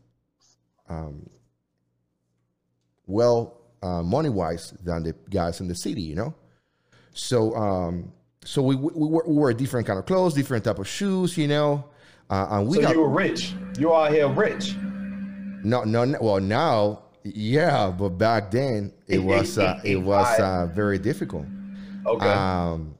um, 0.88 1.28
well 3.06 3.60
uh, 3.82 4.02
money 4.02 4.30
wise 4.30 4.72
than 4.82 5.02
the 5.02 5.14
guys 5.30 5.60
in 5.60 5.68
the 5.68 5.74
city, 5.74 6.02
you 6.02 6.14
know. 6.14 6.34
So 7.14 7.54
um, 7.54 8.12
so 8.44 8.62
we, 8.62 8.76
we, 8.76 8.90
we 8.94 9.06
wore 9.08 9.52
different 9.54 9.86
kind 9.86 9.98
of 9.98 10.04
clothes, 10.04 10.34
different 10.34 10.64
type 10.64 10.78
of 10.78 10.86
shoes, 10.86 11.38
you 11.38 11.48
know. 11.48 11.84
Uh, 12.28 12.46
and 12.50 12.68
we 12.68 12.76
so 12.76 12.82
got, 12.82 12.94
you 12.94 13.00
were 13.00 13.08
rich. 13.08 13.54
You 13.78 13.92
are 13.92 14.10
here 14.10 14.28
rich. 14.28 14.76
No, 15.62 15.82
no, 15.84 16.14
well 16.20 16.40
now, 16.40 17.04
yeah, 17.22 17.90
but 17.90 18.10
back 18.10 18.50
then 18.50 18.92
it 19.06 19.18
was 19.18 19.58
uh, 19.58 19.80
it 19.84 19.96
was 19.96 20.38
uh, 20.40 20.66
very 20.74 20.98
difficult. 20.98 21.46
Okay. 22.06 22.26
Um, 22.26 22.96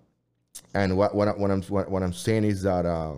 and 0.75 0.97
what 0.97 1.15
what, 1.15 1.39
what 1.39 1.51
I'm 1.51 1.63
what, 1.63 1.91
what, 1.91 2.03
I'm 2.03 2.13
saying 2.13 2.45
is 2.45 2.63
that 2.63 2.87
uh, 2.87 3.15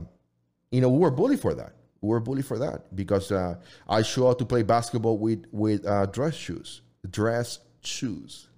you 0.70 0.80
know 0.80 0.88
we 0.88 0.98
were 0.98 1.10
bullied 1.10 1.40
for 1.40 1.54
that. 1.54 1.74
We 2.00 2.08
were 2.08 2.20
bullied 2.20 2.46
for 2.46 2.58
that 2.58 2.94
because 2.96 3.30
uh, 3.30 3.56
I 3.88 4.02
show 4.02 4.28
up 4.28 4.38
to 4.38 4.44
play 4.44 4.62
basketball 4.62 5.18
with 5.18 5.44
with 5.52 5.86
uh, 5.86 6.06
dress 6.06 6.34
shoes, 6.34 6.80
dress 7.10 7.60
shoes, 7.82 8.48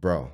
bro 0.00 0.32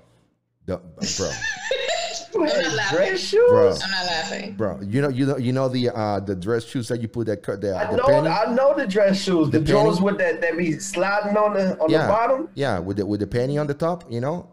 bro, 0.66 0.80
I'm 2.34 2.44
not 2.44 2.74
laughing. 2.74 2.96
dress 2.98 3.20
shoes. 3.20 3.48
Bro. 3.50 3.70
I'm 3.82 3.90
not 3.90 4.06
laughing. 4.06 4.54
bro. 4.56 4.80
You 4.82 5.02
know, 5.02 5.08
you 5.08 5.26
know, 5.26 5.36
you 5.38 5.52
know 5.52 5.68
the 5.68 5.90
uh 5.90 6.20
the 6.20 6.34
dress 6.34 6.64
shoes 6.64 6.88
that 6.88 7.00
you 7.00 7.08
put 7.08 7.26
that 7.28 7.42
cut 7.42 7.60
the, 7.60 7.76
I 7.76 7.90
the 7.90 7.96
know, 7.96 8.04
penny. 8.04 8.28
I 8.28 8.52
know 8.54 8.74
the 8.76 8.86
dress 8.86 9.22
shoes. 9.22 9.50
The, 9.50 9.58
The 9.60 9.64
Jones 9.64 10.00
with 10.00 10.18
that 10.18 10.40
that 10.40 10.56
be 10.58 10.72
sliding 10.78 11.36
on 11.36 11.54
the 11.54 11.78
on 11.78 11.88
yeah, 11.90 12.02
the 12.02 12.08
bottom. 12.08 12.48
yeah, 12.54 12.78
with 12.78 12.98
the 12.98 13.06
with 13.06 13.20
the 13.20 13.26
penny 13.26 13.58
on 13.58 13.66
the 13.66 13.74
top. 13.74 14.04
You 14.10 14.20
know, 14.20 14.48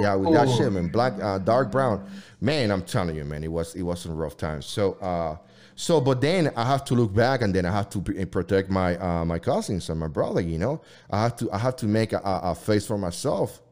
yeah, 0.00 0.14
with 0.14 0.32
that 0.34 0.48
Ooh. 0.48 0.56
shit, 0.56 0.72
man. 0.72 0.88
Black, 0.88 1.14
uh, 1.22 1.38
dark 1.38 1.70
brown. 1.70 2.08
Man, 2.40 2.70
I'm 2.70 2.82
telling 2.82 3.16
you, 3.16 3.24
man, 3.24 3.42
it 3.44 3.50
was 3.52 3.74
it 3.74 3.82
was 3.82 4.00
some 4.00 4.14
rough 4.16 4.36
times. 4.36 4.66
So, 4.66 4.94
uh, 4.94 5.36
so, 5.74 6.00
but 6.00 6.20
then 6.20 6.52
I 6.56 6.64
have 6.66 6.84
to 6.86 6.94
look 6.94 7.14
back, 7.14 7.40
and 7.40 7.54
then 7.54 7.64
I 7.64 7.72
have 7.72 7.88
to 7.90 8.00
p- 8.02 8.24
protect 8.26 8.68
my 8.68 8.96
uh, 8.98 9.24
my 9.24 9.38
cousins 9.38 9.88
and 9.88 9.98
my 9.98 10.08
brother. 10.08 10.40
You 10.42 10.58
know, 10.58 10.82
I 11.10 11.22
have 11.22 11.36
to 11.36 11.50
I 11.50 11.58
have 11.58 11.76
to 11.76 11.86
make 11.86 12.12
a, 12.12 12.18
a 12.18 12.50
a 12.50 12.54
face 12.54 12.86
for 12.86 12.98
myself. 12.98 13.62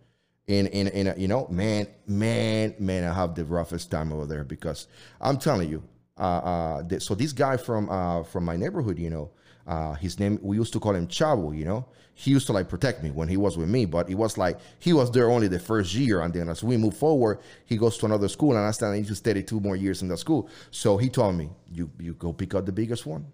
In 0.47 0.67
in 0.67 0.89
in 0.89 1.07
a, 1.07 1.15
you 1.17 1.27
know, 1.27 1.47
man, 1.49 1.87
man, 2.07 2.75
man, 2.79 3.05
I 3.05 3.15
have 3.15 3.35
the 3.35 3.45
roughest 3.45 3.91
time 3.91 4.13
over 4.13 4.27
there 4.27 4.45
because 4.45 4.89
I'm 5.21 5.39
telling 5.39 5.71
you. 5.71 5.83
Uh, 6.17 6.83
uh, 6.83 6.99
so 7.01 7.15
this 7.15 7.33
guy 7.33 7.57
from 7.57 7.89
uh 7.89 8.23
from 8.25 8.45
my 8.45 8.57
neighborhood, 8.57 8.99
you 8.99 9.11
know, 9.11 9.31
uh, 9.67 9.95
his 9.95 10.21
name 10.21 10.39
we 10.43 10.57
used 10.57 10.73
to 10.75 10.81
call 10.81 10.95
him 10.95 11.07
Chavo. 11.09 11.57
You 11.57 11.65
know, 11.65 11.87
he 12.13 12.31
used 12.31 12.47
to 12.49 12.53
like 12.53 12.69
protect 12.69 13.03
me 13.03 13.11
when 13.11 13.27
he 13.27 13.37
was 13.39 13.57
with 13.57 13.69
me, 13.69 13.87
but 13.87 14.11
it 14.11 14.15
was 14.15 14.37
like 14.37 14.59
he 14.79 14.93
was 14.93 15.11
there 15.11 15.31
only 15.31 15.49
the 15.49 15.59
first 15.59 15.95
year, 15.95 16.21
and 16.21 16.33
then 16.33 16.49
as 16.51 16.63
we 16.63 16.77
move 16.77 16.97
forward, 16.97 17.39
he 17.65 17.79
goes 17.79 17.97
to 17.99 18.07
another 18.07 18.29
school, 18.29 18.55
and 18.55 18.67
I 18.67 18.71
still 18.73 18.93
need 18.93 19.07
to 19.07 19.15
stay 19.15 19.41
two 19.43 19.61
more 19.61 19.77
years 19.77 20.03
in 20.03 20.09
that 20.09 20.19
school. 20.19 20.49
So 20.71 20.99
he 20.99 21.09
told 21.09 21.37
me, 21.37 21.51
you 21.73 21.91
you 21.99 22.15
go 22.15 22.33
pick 22.35 22.55
out 22.55 22.67
the 22.67 22.73
biggest 22.73 23.07
one, 23.07 23.27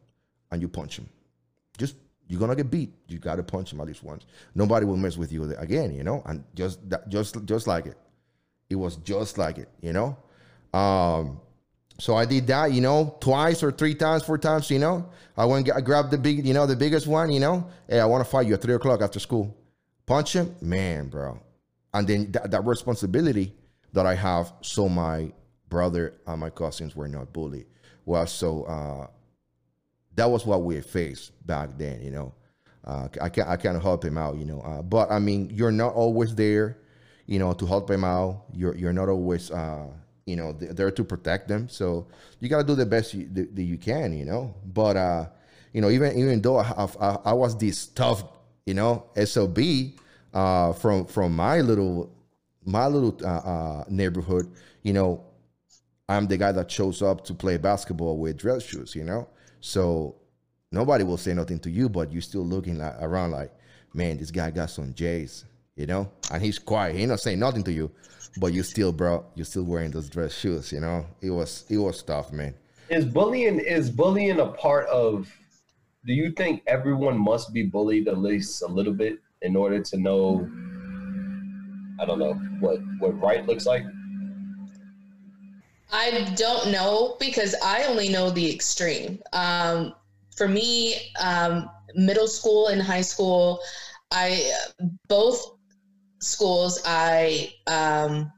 and 0.51 0.63
you 0.63 0.69
punch 0.69 0.99
him. 0.99 1.09
Just 1.77 1.97
you're 2.31 2.39
gonna 2.39 2.55
get 2.55 2.71
beat. 2.71 2.93
You 3.09 3.19
gotta 3.19 3.43
punch 3.43 3.73
him 3.73 3.81
at 3.81 3.89
least 3.89 4.05
once. 4.05 4.25
Nobody 4.55 4.87
will 4.87 4.97
mess 4.97 5.17
with 5.17 5.33
you 5.33 5.53
again, 5.59 5.93
you 5.93 6.05
know. 6.05 6.23
And 6.25 6.45
just 6.55 6.89
that, 6.89 7.09
just 7.09 7.45
just 7.45 7.67
like 7.67 7.87
it, 7.87 7.99
it 8.71 8.77
was 8.77 8.97
just 8.97 9.37
like 9.37 9.59
it, 9.59 9.69
you 9.81 9.93
know. 9.93 10.17
Um, 10.73 11.41
so 11.99 12.15
I 12.15 12.25
did 12.25 12.47
that, 12.47 12.73
you 12.73 12.81
know, 12.81 13.17
twice 13.21 13.63
or 13.65 13.73
three 13.73 13.95
times, 13.95 14.23
four 14.23 14.39
times, 14.39 14.71
you 14.71 14.79
know. 14.79 15.11
I 15.37 15.45
went, 15.45 15.71
I 15.75 15.81
grabbed 15.81 16.13
the 16.13 16.19
big, 16.19 16.47
you 16.47 16.55
know, 16.55 16.67
the 16.67 16.77
biggest 16.77 17.09
one, 17.09 17.31
you 17.33 17.41
know. 17.41 17.69
Hey, 17.89 17.99
I 17.99 18.07
want 18.07 18.25
to 18.25 18.31
fight 18.31 18.47
you 18.47 18.55
at 18.55 18.63
three 18.63 18.75
o'clock 18.75 19.03
after 19.03 19.19
school. 19.19 19.55
Punch 20.07 20.35
him, 20.35 20.55
man, 20.63 21.09
bro. 21.09 21.39
And 21.93 22.07
then 22.07 22.31
that, 22.31 22.53
that 22.53 22.65
responsibility 22.65 23.53
that 23.93 24.07
I 24.07 24.15
have, 24.15 24.53
so 24.61 24.89
my 24.89 25.33
brother 25.69 26.15
and 26.27 26.41
my 26.41 26.51
cousins 26.51 26.95
were 26.95 27.09
not 27.09 27.33
bullied. 27.33 27.67
Well, 28.07 28.27
so 28.27 28.65
uh, 28.65 29.09
that 30.15 30.31
was 30.31 30.45
what 30.47 30.63
we 30.63 30.81
faced 30.81 31.33
back 31.47 31.71
then, 31.79 32.03
you 32.03 32.11
know. 32.11 32.35
Uh, 32.85 33.09
I 33.21 33.29
can 33.29 33.47
I 33.47 33.57
can't 33.57 33.81
help 33.83 34.05
him 34.05 34.17
out, 34.17 34.37
you 34.37 34.45
know. 34.45 34.61
Uh, 34.61 34.83
but 34.83 35.11
I 35.11 35.19
mean, 35.19 35.51
you're 35.53 35.73
not 35.73 35.95
always 35.95 36.35
there, 36.35 36.79
you 37.27 37.39
know, 37.39 37.53
to 37.53 37.67
help 37.67 37.91
him 37.91 38.05
out. 38.05 38.45
You're 38.53 38.75
you're 38.75 38.93
not 38.93 39.09
always, 39.09 39.51
uh, 39.51 39.89
you 40.25 40.37
know, 40.37 40.53
th- 40.55 40.73
there 40.73 40.91
to 40.91 41.05
protect 41.05 41.49
them. 41.49 41.69
So 41.69 42.07
you 42.41 42.49
gotta 42.49 42.65
do 42.65 42.75
the 42.75 42.87
best 42.87 43.13
you, 43.15 43.29
that 43.33 43.63
you 43.63 43.77
can, 43.77 44.17
you 44.17 44.25
know. 44.25 44.55
But 44.65 44.97
uh, 44.97 45.27
you 45.73 45.81
know, 45.81 45.91
even 45.91 46.17
even 46.19 46.41
though 46.41 46.57
I, 46.57 46.89
I, 47.01 47.19
I 47.27 47.33
was 47.35 47.57
this 47.57 47.87
tough, 47.87 48.25
you 48.67 48.75
know, 48.75 49.05
sob 49.25 49.59
uh, 50.33 50.73
from 50.73 51.05
from 51.07 51.37
my 51.37 51.61
little 51.61 52.11
my 52.65 52.87
little 52.87 53.17
uh, 53.25 53.29
uh, 53.29 53.85
neighborhood, 53.89 54.51
you 54.83 54.93
know, 54.93 55.23
I'm 56.09 56.27
the 56.27 56.37
guy 56.37 56.53
that 56.53 56.71
shows 56.71 57.03
up 57.03 57.25
to 57.27 57.35
play 57.35 57.57
basketball 57.57 58.19
with 58.19 58.37
dress 58.39 58.65
shoes, 58.65 58.95
you 58.95 59.05
know. 59.05 59.29
So 59.61 60.17
nobody 60.73 61.05
will 61.05 61.17
say 61.17 61.35
nothing 61.35 61.59
to 61.61 61.71
you, 61.71 61.89
but 61.89 62.13
you're 62.13 62.23
still 62.23 62.45
looking 62.45 62.79
like, 62.79 62.97
around 63.01 63.33
like, 63.33 63.53
man, 63.95 64.19
this 64.19 64.31
guy 64.31 64.51
got 64.51 64.71
some 64.71 64.95
J's, 64.95 65.45
you 65.77 65.87
know, 65.87 66.11
and 66.33 66.43
he's 66.43 66.59
quiet. 66.59 66.97
He 66.97 67.07
not 67.07 67.21
saying 67.21 67.39
nothing 67.39 67.63
to 67.65 67.73
you, 67.73 67.91
but 68.39 68.53
you 68.53 68.63
still, 68.63 68.93
bro, 68.93 69.25
you're 69.35 69.45
still 69.45 69.65
wearing 69.65 69.91
those 69.91 70.09
dress 70.09 70.35
shoes, 70.35 70.73
you 70.73 70.81
know. 70.81 71.07
It 71.21 71.31
was 71.31 71.65
it 71.69 71.79
was 71.79 72.03
tough, 72.03 72.33
man. 72.33 72.55
Is 72.89 73.05
bullying 73.05 73.61
is 73.61 73.91
bullying 73.91 74.41
a 74.41 74.47
part 74.47 74.87
of? 74.89 75.29
Do 76.07 76.15
you 76.15 76.33
think 76.33 76.63
everyone 76.67 77.19
must 77.19 77.53
be 77.53 77.65
bullied 77.65 78.09
at 78.09 78.19
least 78.19 78.63
a 78.63 78.67
little 78.67 78.95
bit 78.95 79.19
in 79.43 79.55
order 79.55 79.83
to 79.83 79.99
know? 79.99 80.51
I 82.01 82.07
don't 82.07 82.19
know 82.19 82.35
what 82.61 82.79
what 82.99 83.21
right 83.21 83.47
looks 83.47 83.67
like. 83.67 83.85
I 85.93 86.33
don't 86.37 86.71
know 86.71 87.17
because 87.19 87.55
I 87.63 87.85
only 87.85 88.09
know 88.09 88.31
the 88.31 88.53
extreme. 88.53 89.19
Um, 89.33 89.95
for 90.37 90.49
me, 90.49 91.13
um, 91.21 91.69
middle 91.95 92.29
school 92.29 92.69
and 92.69 92.81
high 92.81 93.01
school, 93.01 93.61
I 94.11 94.53
both 95.09 95.57
schools 96.21 96.81
I 96.85 97.53
um, 97.67 98.31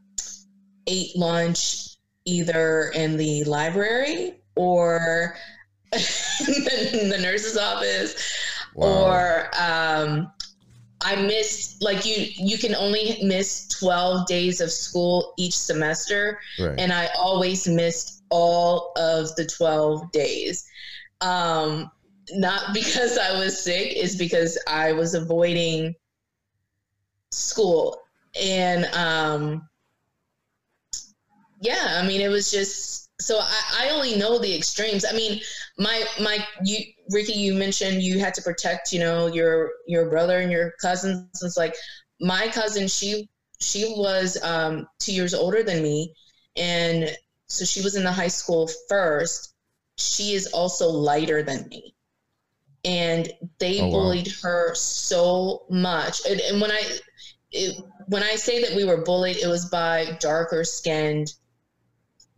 ate 0.87 1.17
lunch 1.17 1.97
either 2.25 2.93
in 2.95 3.17
the 3.17 3.45
library 3.45 4.41
or 4.57 5.37
in 5.93 7.09
the 7.09 7.19
nurse's 7.21 7.57
office 7.57 8.15
Wow. 8.75 9.07
or 9.07 9.51
um, 9.61 10.33
I 11.03 11.17
missed 11.17 11.83
like 11.83 12.05
you 12.05 12.29
you 12.37 12.59
can 12.59 12.75
only 12.75 13.19
miss 13.23 13.69
12 13.81 14.27
days 14.27 14.61
of 14.61 14.71
school 14.71 15.35
each 15.37 15.57
semester 15.57 16.38
Right. 16.59 16.79
and 16.79 16.93
I 16.93 17.09
always 17.19 17.69
missed 17.69 18.23
all 18.31 18.93
of 18.97 19.35
the 19.37 19.47
12 19.47 20.11
days. 20.12 20.65
Um, 21.21 21.91
not 22.33 22.62
because 22.75 23.19
I 23.19 23.38
was 23.38 23.62
sick, 23.62 23.93
it's 23.95 24.17
because 24.17 24.59
I 24.67 24.93
was 24.93 25.15
avoiding 25.15 25.95
school. 27.31 28.01
And 28.41 28.87
um, 28.95 29.69
yeah, 31.61 31.99
I 32.01 32.07
mean, 32.07 32.21
it 32.21 32.29
was 32.29 32.51
just 32.51 33.02
so 33.22 33.38
I, 33.40 33.87
I 33.87 33.90
only 33.90 34.16
know 34.16 34.38
the 34.38 34.56
extremes. 34.56 35.04
I 35.11 35.16
mean, 35.16 35.40
my 35.78 36.04
my 36.20 36.38
you 36.64 36.78
Ricky, 37.12 37.35
you 37.35 37.54
mentioned 37.54 38.02
you 38.02 38.20
had 38.20 38.35
to 38.35 38.42
protect, 38.42 38.92
you 38.92 39.00
know, 39.00 39.28
your 39.28 39.70
your 39.87 40.11
brother 40.11 40.40
and 40.40 40.52
your 40.52 40.72
cousins. 40.82 41.26
It's 41.26 41.40
like 41.40 41.74
my 42.20 42.48
cousin, 42.48 42.88
she 42.88 43.12
she 43.44 43.72
was 43.96 44.26
um, 44.42 44.87
two 44.98 45.12
years 45.12 45.35
older 45.35 45.62
than 45.62 45.82
me, 45.82 46.12
and 46.56 47.11
so 47.48 47.64
she 47.64 47.82
was 47.82 47.94
in 47.96 48.04
the 48.04 48.12
high 48.12 48.28
school 48.28 48.68
first. 48.88 49.54
She 49.98 50.35
is 50.35 50.46
also 50.48 50.88
lighter 50.88 51.42
than 51.42 51.68
me, 51.68 51.94
and 52.85 53.30
they 53.58 53.88
Oh, 53.88 53.88
wow. 53.88 54.16
bullied 54.16 54.28
her 54.42 54.74
so 54.74 55.64
much. 55.70 56.20
And, 56.28 56.40
and 56.40 56.61
when 56.61 56.70
I 56.70 56.82
it, 57.52 57.76
when 58.08 58.22
I 58.22 58.37
say 58.37 58.62
that 58.62 58.76
we 58.76 58.85
were 58.85 59.02
bullied, 59.04 59.37
it 59.37 59.48
was 59.48 59.66
by 59.70 60.16
darker 60.20 60.64
skinned, 60.64 61.32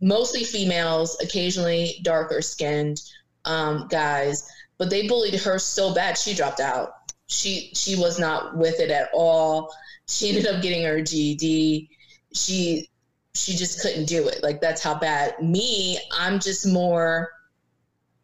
mostly 0.05 0.43
females, 0.43 1.17
occasionally 1.19 1.99
darker 2.03 2.41
skinned 2.41 3.01
um, 3.43 3.87
guys. 3.89 4.47
But 4.77 4.89
they 4.89 5.07
bullied 5.07 5.33
her 5.41 5.57
so 5.57 5.93
bad 5.93 6.17
she 6.17 6.33
dropped 6.33 6.59
out. 6.59 6.91
She 7.27 7.71
she 7.73 7.95
was 7.95 8.19
not 8.19 8.55
with 8.55 8.79
it 8.79 8.91
at 8.91 9.09
all. 9.13 9.73
She 10.07 10.29
ended 10.35 10.47
up 10.47 10.61
getting 10.61 10.85
her 10.85 11.01
GED. 11.01 11.89
She 12.33 12.87
she 13.33 13.53
just 13.55 13.81
couldn't 13.81 14.05
do 14.05 14.27
it. 14.27 14.43
Like 14.43 14.61
that's 14.61 14.81
how 14.81 14.95
bad. 14.95 15.41
Me, 15.41 15.97
I'm 16.11 16.39
just 16.39 16.67
more. 16.67 17.31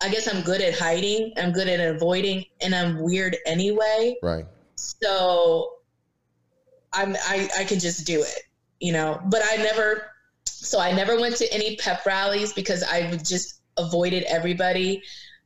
I 0.04 0.10
guess 0.10 0.28
I'm 0.28 0.41
good 0.41 0.62
at 0.62 0.78
hiding. 0.78 1.34
I'm 1.38 1.52
good 1.52 1.67
at 1.67 1.80
avoiding, 1.80 2.46
and 2.62 2.76
I'm 2.76 3.02
weird 3.02 3.38
anyway. 3.46 4.17
Right. 4.22 4.46
So 4.76 5.78
I'm 6.94 7.15
I 7.15 7.50
I 7.58 7.63
can 7.63 7.80
just 7.80 8.06
do 8.06 8.22
it, 8.22 8.44
you 8.80 8.94
know. 8.94 9.20
But 9.26 9.41
I 9.46 9.56
never. 9.58 10.11
So 10.63 10.80
I 10.80 10.91
never 10.91 11.19
went 11.19 11.36
to 11.38 11.52
any 11.52 11.76
pep 11.78 12.06
rallies 12.06 12.54
because 12.54 12.84
I 12.84 13.10
would 13.10 13.26
just 13.26 13.62
avoided 13.78 14.24
everybody. 14.24 15.02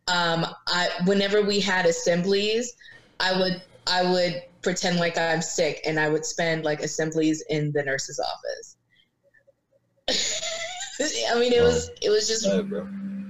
Um, 0.10 0.46
I 0.68 0.90
whenever 1.06 1.42
we 1.42 1.62
had 1.62 1.86
assemblies, 1.86 2.74
I 3.22 3.40
would 3.40 3.62
I 3.88 4.04
would 4.04 4.44
pretend 4.62 5.00
like 5.00 5.18
I'm 5.18 5.42
sick 5.42 5.80
and 5.86 5.98
I 6.00 6.10
would 6.10 6.26
spend 6.26 6.66
like 6.66 6.82
assemblies 6.82 7.42
in 7.50 7.72
the 7.72 7.82
nurse's 7.84 8.20
office. 8.20 8.76
I 11.32 11.40
mean, 11.40 11.54
it 11.54 11.62
was 11.62 11.92
it 12.02 12.10
was 12.10 12.28
just 12.28 12.46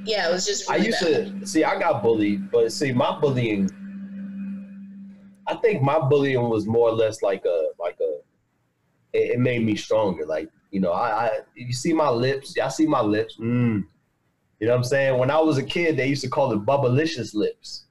Yeah, 0.05 0.27
it 0.27 0.31
was 0.31 0.45
just. 0.45 0.69
I 0.69 0.77
used 0.77 1.01
bad. 1.01 1.39
to 1.39 1.47
see. 1.47 1.63
I 1.63 1.77
got 1.79 2.01
bullied, 2.01 2.49
but 2.51 2.71
see, 2.71 2.93
my 2.93 3.19
bullying. 3.19 3.69
I 5.47 5.53
think 5.55 5.83
my 5.83 5.99
bullying 5.99 6.49
was 6.49 6.65
more 6.65 6.89
or 6.89 6.93
less 6.93 7.21
like 7.21 7.45
a 7.45 7.69
like 7.79 7.97
a. 8.01 8.17
It, 9.13 9.33
it 9.33 9.39
made 9.39 9.63
me 9.63 9.75
stronger. 9.75 10.25
Like 10.25 10.49
you 10.75 10.81
know, 10.81 10.91
I, 10.91 11.27
I 11.27 11.39
you 11.55 11.71
see 11.71 11.93
my 11.93 12.09
lips. 12.09 12.53
Y'all 12.57 12.69
see 12.69 12.85
my 12.85 12.99
lips. 12.99 13.37
Mm. 13.37 13.85
You 14.59 14.67
know 14.67 14.73
what 14.73 14.79
I'm 14.79 14.83
saying? 14.83 15.17
When 15.17 15.31
I 15.31 15.39
was 15.39 15.57
a 15.57 15.63
kid, 15.63 15.95
they 15.95 16.07
used 16.07 16.21
to 16.23 16.29
call 16.29 16.51
it 16.51 16.65
bubblicious 16.65 17.33
lips. 17.33 17.85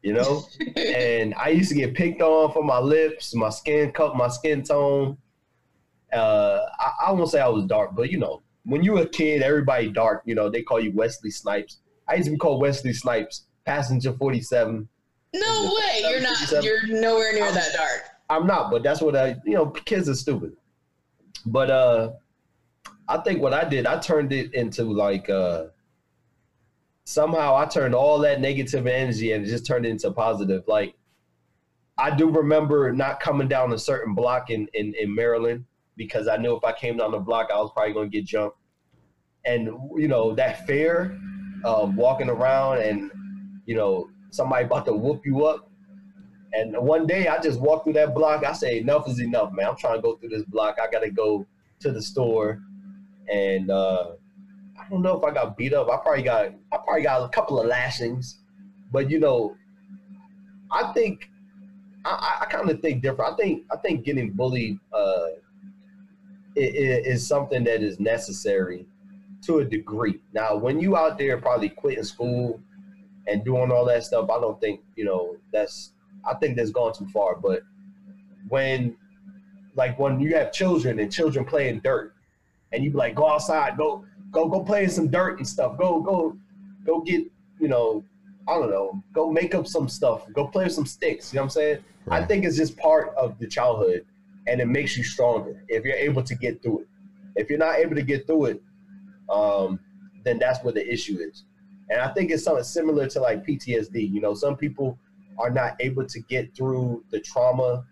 You 0.00 0.14
know, 0.14 0.46
and 0.76 1.34
I 1.34 1.50
used 1.50 1.68
to 1.68 1.74
get 1.74 1.94
picked 1.94 2.22
on 2.22 2.52
for 2.52 2.64
my 2.64 2.78
lips, 2.78 3.34
my 3.34 3.50
skin 3.50 3.92
cut, 3.92 4.16
my 4.16 4.28
skin 4.28 4.62
tone. 4.62 5.18
Uh, 6.10 6.60
I, 6.78 7.08
I 7.08 7.12
won't 7.12 7.28
say 7.28 7.38
I 7.38 7.48
was 7.48 7.66
dark, 7.66 7.94
but 7.94 8.10
you 8.10 8.16
know, 8.16 8.40
when 8.64 8.82
you 8.82 8.94
were 8.94 9.02
a 9.02 9.08
kid, 9.08 9.42
everybody 9.42 9.90
dark. 9.90 10.22
You 10.24 10.36
know, 10.36 10.48
they 10.48 10.62
call 10.62 10.80
you 10.80 10.92
Wesley 10.92 11.30
Snipes. 11.30 11.80
I 12.08 12.14
used 12.14 12.28
to 12.28 12.30
be 12.30 12.38
called 12.38 12.62
Wesley 12.62 12.94
Snipes, 12.94 13.44
passenger 13.66 14.14
47. 14.14 14.88
No 15.34 15.74
way, 15.76 16.00
you're 16.08 16.22
not. 16.22 16.64
You're 16.64 16.86
nowhere 16.86 17.34
near 17.34 17.52
that 17.52 17.74
dark. 17.74 18.04
I'm 18.30 18.46
not, 18.46 18.70
but 18.70 18.82
that's 18.82 19.02
what 19.02 19.14
I, 19.16 19.36
you 19.44 19.52
know, 19.52 19.66
kids 19.66 20.08
are 20.08 20.14
stupid. 20.14 20.56
But 21.46 21.70
uh, 21.70 22.12
I 23.08 23.18
think 23.18 23.40
what 23.40 23.54
I 23.54 23.64
did, 23.64 23.86
I 23.86 23.98
turned 23.98 24.32
it 24.32 24.52
into 24.54 24.84
like 24.84 25.30
uh, 25.30 25.66
somehow 27.04 27.56
I 27.56 27.66
turned 27.66 27.94
all 27.94 28.18
that 28.20 28.40
negative 28.40 28.86
energy 28.86 29.32
and 29.32 29.46
just 29.46 29.64
turned 29.64 29.86
it 29.86 29.90
into 29.90 30.10
positive. 30.10 30.64
Like 30.66 30.94
I 31.98 32.14
do 32.14 32.28
remember 32.28 32.92
not 32.92 33.20
coming 33.20 33.48
down 33.48 33.72
a 33.72 33.78
certain 33.78 34.14
block 34.14 34.50
in, 34.50 34.68
in, 34.74 34.92
in 34.98 35.14
Maryland 35.14 35.64
because 35.96 36.28
I 36.28 36.36
knew 36.36 36.54
if 36.56 36.64
I 36.64 36.72
came 36.72 36.98
down 36.98 37.12
the 37.12 37.18
block, 37.18 37.48
I 37.52 37.56
was 37.56 37.70
probably 37.72 37.94
going 37.94 38.10
to 38.10 38.16
get 38.16 38.26
jumped. 38.26 38.58
And, 39.46 39.68
you 39.96 40.08
know, 40.08 40.34
that 40.34 40.66
fear 40.66 41.18
of 41.64 41.94
walking 41.94 42.28
around 42.28 42.78
and, 42.78 43.10
you 43.64 43.76
know, 43.76 44.10
somebody 44.30 44.64
about 44.64 44.84
to 44.86 44.92
whoop 44.92 45.24
you 45.24 45.46
up. 45.46 45.65
And 46.56 46.76
one 46.78 47.06
day 47.06 47.28
I 47.28 47.40
just 47.40 47.60
walked 47.60 47.84
through 47.84 47.94
that 47.94 48.14
block. 48.14 48.44
I 48.44 48.52
say, 48.52 48.78
enough 48.78 49.08
is 49.08 49.20
enough, 49.20 49.52
man. 49.52 49.66
I'm 49.66 49.76
trying 49.76 49.96
to 49.96 50.02
go 50.02 50.16
through 50.16 50.30
this 50.30 50.44
block. 50.44 50.78
I 50.82 50.90
got 50.90 51.00
to 51.00 51.10
go 51.10 51.46
to 51.80 51.92
the 51.92 52.00
store. 52.00 52.62
And 53.32 53.70
uh, 53.70 54.12
I 54.78 54.88
don't 54.88 55.02
know 55.02 55.18
if 55.18 55.24
I 55.24 55.32
got 55.32 55.56
beat 55.56 55.74
up. 55.74 55.90
I 55.90 55.96
probably 55.98 56.22
got, 56.22 56.46
I 56.72 56.76
probably 56.84 57.02
got 57.02 57.22
a 57.22 57.28
couple 57.28 57.60
of 57.60 57.66
lashings. 57.66 58.38
But, 58.92 59.10
you 59.10 59.18
know, 59.18 59.56
I 60.70 60.92
think 60.92 61.30
I, 62.06 62.38
I 62.42 62.44
kind 62.46 62.70
of 62.70 62.80
think 62.80 63.02
different. 63.02 63.32
I 63.32 63.36
think 63.36 63.64
I 63.70 63.76
think 63.76 64.04
getting 64.04 64.30
bullied 64.32 64.78
uh, 64.92 65.26
is, 66.54 67.06
is 67.06 67.26
something 67.26 67.64
that 67.64 67.82
is 67.82 67.98
necessary 68.00 68.86
to 69.42 69.58
a 69.58 69.64
degree. 69.64 70.20
Now, 70.32 70.56
when 70.56 70.80
you 70.80 70.96
out 70.96 71.18
there 71.18 71.38
probably 71.38 71.68
quitting 71.68 72.04
school 72.04 72.60
and 73.26 73.44
doing 73.44 73.72
all 73.72 73.84
that 73.86 74.04
stuff, 74.04 74.30
I 74.30 74.40
don't 74.40 74.60
think 74.60 74.80
you 74.94 75.04
know 75.04 75.36
that's. 75.52 75.92
I 76.24 76.34
think 76.34 76.56
that's 76.56 76.70
gone 76.70 76.92
too 76.94 77.06
far. 77.08 77.36
But 77.36 77.62
when, 78.48 78.96
like, 79.74 79.98
when 79.98 80.20
you 80.20 80.34
have 80.34 80.52
children 80.52 80.98
and 80.98 81.12
children 81.12 81.44
playing 81.44 81.80
dirt, 81.80 82.14
and 82.72 82.84
you 82.84 82.90
be 82.90 82.96
like, 82.96 83.14
go 83.14 83.28
outside, 83.28 83.76
go 83.76 84.04
go 84.30 84.48
go 84.48 84.60
play 84.60 84.84
in 84.84 84.90
some 84.90 85.08
dirt 85.08 85.38
and 85.38 85.46
stuff, 85.46 85.78
go 85.78 86.00
go 86.00 86.36
go 86.84 87.00
get 87.00 87.24
you 87.60 87.68
know 87.68 88.04
I 88.48 88.54
don't 88.54 88.70
know, 88.70 89.02
go 89.12 89.30
make 89.30 89.54
up 89.54 89.66
some 89.66 89.88
stuff, 89.88 90.24
go 90.32 90.46
play 90.46 90.64
with 90.64 90.72
some 90.72 90.86
sticks. 90.86 91.32
You 91.32 91.38
know 91.38 91.42
what 91.42 91.46
I'm 91.46 91.50
saying? 91.50 91.78
Right. 92.04 92.22
I 92.22 92.26
think 92.26 92.44
it's 92.44 92.56
just 92.56 92.76
part 92.76 93.12
of 93.16 93.38
the 93.40 93.46
childhood, 93.48 94.06
and 94.46 94.60
it 94.60 94.66
makes 94.66 94.96
you 94.96 95.02
stronger 95.02 95.64
if 95.68 95.84
you're 95.84 95.96
able 95.96 96.22
to 96.22 96.34
get 96.36 96.62
through 96.62 96.80
it. 96.80 96.88
If 97.34 97.50
you're 97.50 97.58
not 97.58 97.76
able 97.76 97.96
to 97.96 98.02
get 98.02 98.26
through 98.26 98.46
it, 98.46 98.62
um, 99.28 99.80
then 100.24 100.38
that's 100.38 100.62
where 100.62 100.72
the 100.72 100.86
issue 100.90 101.18
is. 101.18 101.44
And 101.90 102.00
I 102.00 102.08
think 102.12 102.30
it's 102.30 102.44
something 102.44 102.64
similar 102.64 103.08
to 103.08 103.20
like 103.20 103.44
PTSD. 103.44 104.12
You 104.12 104.20
know, 104.20 104.34
some 104.34 104.56
people 104.56 104.98
are 105.38 105.50
not 105.50 105.76
able 105.80 106.06
to 106.06 106.20
get 106.20 106.54
through 106.56 107.04
the 107.10 107.20
trauma 107.20 107.84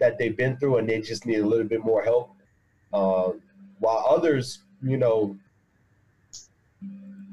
that 0.00 0.18
they've 0.18 0.36
been 0.36 0.56
through, 0.58 0.76
and 0.76 0.88
they 0.88 1.00
just 1.00 1.26
need 1.26 1.38
a 1.38 1.46
little 1.46 1.66
bit 1.66 1.84
more 1.84 2.02
help. 2.02 2.32
Uh, 2.92 3.32
while 3.78 4.04
others, 4.08 4.60
you 4.82 4.96
know, 4.96 5.36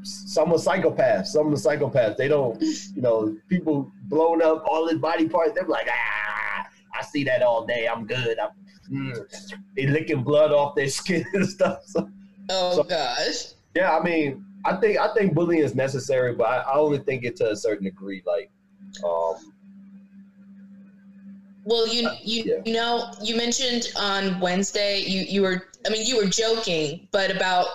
some 0.03 0.51
are 0.51 0.57
psychopaths. 0.57 1.27
Some 1.27 1.47
are 1.53 1.57
psychopaths. 1.57 2.17
They 2.17 2.27
don't, 2.27 2.61
you 2.61 3.01
know, 3.01 3.37
people 3.47 3.91
blowing 4.03 4.41
up 4.41 4.63
all 4.67 4.87
his 4.87 4.99
body 4.99 5.27
parts. 5.27 5.53
They're 5.53 5.67
like, 5.67 5.87
ah, 5.89 6.67
I 6.93 7.03
see 7.03 7.23
that 7.23 7.41
all 7.41 7.65
day. 7.65 7.87
I'm 7.87 8.05
good. 8.05 8.37
I'm, 8.39 8.49
mm. 8.91 9.27
They 9.75 9.87
licking 9.87 10.23
blood 10.23 10.51
off 10.51 10.75
their 10.75 10.89
skin 10.89 11.25
and 11.33 11.47
stuff. 11.47 11.83
So, 11.85 12.09
oh 12.49 12.75
so, 12.77 12.83
gosh. 12.83 13.53
Yeah, 13.75 13.97
I 13.97 14.03
mean, 14.03 14.45
I 14.65 14.75
think 14.77 14.99
I 14.99 15.13
think 15.13 15.33
bullying 15.33 15.63
is 15.63 15.75
necessary, 15.75 16.35
but 16.35 16.47
I, 16.47 16.57
I 16.57 16.77
only 16.77 16.99
think 16.99 17.23
it 17.23 17.35
to 17.37 17.51
a 17.51 17.55
certain 17.55 17.85
degree. 17.85 18.21
Like, 18.25 18.51
um, 19.03 19.53
well, 21.65 21.87
you 21.87 22.09
you 22.21 22.43
yeah. 22.45 22.61
you 22.65 22.73
know, 22.73 23.11
you 23.21 23.35
mentioned 23.35 23.91
on 23.95 24.39
Wednesday 24.39 24.99
you 24.99 25.21
you 25.21 25.41
were 25.41 25.67
I 25.85 25.89
mean 25.89 26.05
you 26.05 26.17
were 26.17 26.29
joking, 26.29 27.07
but 27.11 27.31
about 27.31 27.67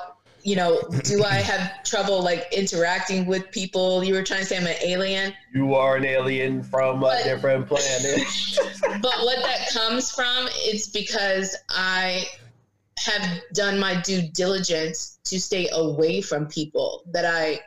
you 0.42 0.56
know, 0.56 0.80
do 1.04 1.24
I 1.24 1.34
have 1.52 1.82
trouble 1.84 2.22
like 2.22 2.46
interacting 2.52 3.26
with 3.26 3.50
people? 3.50 4.04
You 4.04 4.14
were 4.14 4.22
trying 4.22 4.40
to 4.40 4.46
say 4.46 4.56
I'm 4.56 4.66
an 4.66 4.76
alien. 4.82 5.34
You 5.54 5.74
are 5.74 5.96
an 5.96 6.04
alien 6.04 6.62
from 6.62 7.00
but, 7.00 7.20
a 7.20 7.24
different 7.24 7.66
planet. 7.66 8.20
but 9.02 9.18
what 9.24 9.42
that 9.42 9.68
comes 9.72 10.10
from 10.10 10.48
it's 10.52 10.88
because 10.88 11.56
I 11.68 12.26
have 12.98 13.40
done 13.54 13.78
my 13.78 14.00
due 14.02 14.22
diligence 14.22 15.18
to 15.24 15.40
stay 15.40 15.68
away 15.72 16.20
from 16.20 16.46
people 16.46 17.04
that 17.12 17.24
I 17.24 17.60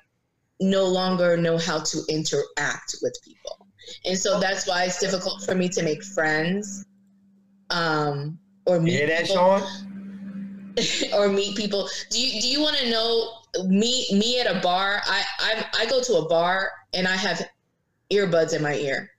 no 0.62 0.86
longer 0.86 1.36
know 1.36 1.58
how 1.58 1.80
to 1.80 2.04
interact 2.08 2.96
with 3.02 3.18
people. 3.26 3.68
And 4.06 4.18
so 4.18 4.40
that's 4.40 4.68
why 4.68 4.86
it's 4.86 5.00
difficult 5.00 5.44
for 5.44 5.56
me 5.56 5.68
to 5.70 5.84
make 5.84 6.04
friends. 6.04 6.86
Um, 7.72 8.40
or 8.66 8.80
meet 8.80 8.94
hear 8.94 9.08
that, 9.08 9.26
people. 9.26 9.60
Sean? 9.60 10.74
or 11.14 11.28
meet 11.28 11.58
people. 11.58 11.90
Do 12.10 12.22
you 12.22 12.40
do 12.42 12.48
you 12.48 12.62
want 12.62 12.78
to 12.78 12.90
know 12.90 13.40
me 13.66 14.08
me 14.14 14.40
at 14.40 14.48
a 14.48 14.60
bar? 14.62 15.02
I, 15.06 15.24
I 15.40 15.66
I 15.80 15.86
go 15.88 16.02
to 16.02 16.14
a 16.18 16.30
bar 16.30 16.72
and 16.94 17.08
I 17.08 17.16
have 17.16 17.42
earbuds 18.12 18.54
in 18.56 18.62
my 18.62 18.76
ear. 18.76 19.10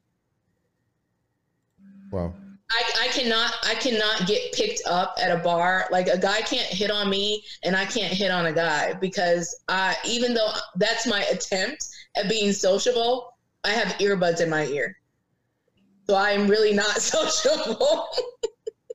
Wow. 2.11 2.33
I, 2.73 3.05
I 3.05 3.09
cannot 3.09 3.55
I 3.65 3.75
cannot 3.75 4.27
get 4.27 4.53
picked 4.53 4.83
up 4.87 5.15
at 5.21 5.31
a 5.31 5.43
bar. 5.43 5.87
Like 5.91 6.09
a 6.09 6.19
guy 6.19 6.41
can't 6.41 6.67
hit 6.67 6.91
on 6.91 7.11
me 7.11 7.45
and 7.65 7.77
I 7.77 7.85
can't 7.85 8.13
hit 8.13 8.31
on 8.31 8.47
a 8.47 8.53
guy 8.53 8.95
because 8.95 9.63
I 9.69 9.97
even 10.07 10.33
though 10.33 10.51
that's 10.77 11.07
my 11.07 11.23
attempt 11.25 11.89
at 12.17 12.29
being 12.29 12.53
sociable, 12.53 13.35
I 13.65 13.71
have 13.71 13.89
earbuds 13.99 14.41
in 14.41 14.49
my 14.49 14.65
ear. 14.67 14.97
So 16.09 16.15
I 16.15 16.31
am 16.31 16.49
really 16.49 16.73
not 16.73 16.87
sociable. 17.01 18.09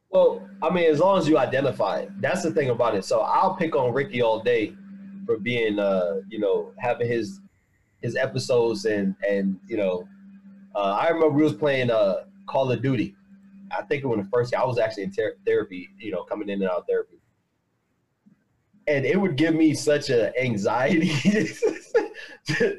Well, 0.10 0.50
I 0.64 0.72
mean, 0.72 0.90
as 0.90 1.00
long 1.00 1.20
as 1.20 1.28
you 1.28 1.38
identify 1.38 2.08
that's 2.20 2.42
the 2.42 2.52
thing 2.52 2.72
about 2.72 2.96
it. 2.96 3.06
So 3.06 3.20
I'll 3.20 3.56
pick 3.56 3.76
on 3.76 3.94
Ricky 3.94 4.22
all 4.22 4.42
day 4.42 4.74
for 5.26 5.38
being, 5.38 5.78
uh, 5.78 6.22
you 6.30 6.40
know, 6.40 6.74
having 6.80 7.08
his 7.08 7.42
his 8.02 8.16
episodes 8.16 8.86
and 8.86 9.16
and 9.28 9.60
you 9.68 9.78
know, 9.78 10.08
uh, 10.76 10.98
I 11.00 11.10
remember 11.10 11.30
we 11.30 11.44
was 11.44 11.54
playing 11.54 11.92
uh, 11.92 12.24
Call 12.48 12.72
of 12.72 12.82
Duty. 12.82 13.16
I 13.72 13.84
think 13.84 14.04
was 14.04 14.20
the 14.20 14.30
first 14.32 14.52
year 14.52 14.62
I 14.62 14.66
was 14.66 14.80
actually 14.80 15.04
in 15.04 15.12
ter- 15.12 15.38
therapy, 15.46 15.90
you 15.98 16.12
know, 16.12 16.24
coming 16.24 16.50
in 16.50 16.62
and 16.62 16.70
out 16.70 16.80
of 16.80 16.88
therapy, 16.88 17.18
and 18.88 19.06
it 19.06 19.20
would 19.20 19.36
give 19.36 19.56
me 19.56 19.74
such 19.74 20.10
a 20.10 20.38
anxiety 20.40 21.08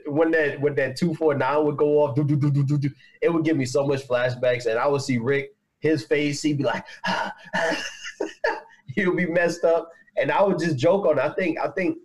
when 0.06 0.30
that 0.32 0.60
when 0.60 0.74
that 0.76 0.96
two 0.96 1.14
four 1.14 1.34
nine 1.34 1.64
would 1.64 1.76
go 1.76 1.98
off. 2.02 2.18
it 2.18 3.32
would 3.32 3.44
give 3.44 3.56
me 3.56 3.64
so 3.64 3.86
much 3.86 4.06
flashbacks, 4.06 4.66
and 4.66 4.78
I 4.78 4.86
would 4.86 5.02
see 5.02 5.18
Rick 5.18 5.52
his 5.80 6.04
face, 6.04 6.42
he'd 6.42 6.58
be 6.58 6.64
like, 6.64 6.84
ah, 7.06 7.32
ah. 7.54 7.84
he'll 8.86 9.14
be 9.14 9.26
messed 9.26 9.64
up. 9.64 9.90
And 10.16 10.30
I 10.32 10.42
would 10.42 10.58
just 10.58 10.76
joke 10.76 11.06
on. 11.06 11.18
I 11.18 11.30
think, 11.30 11.58
I 11.58 11.68
think 11.68 11.98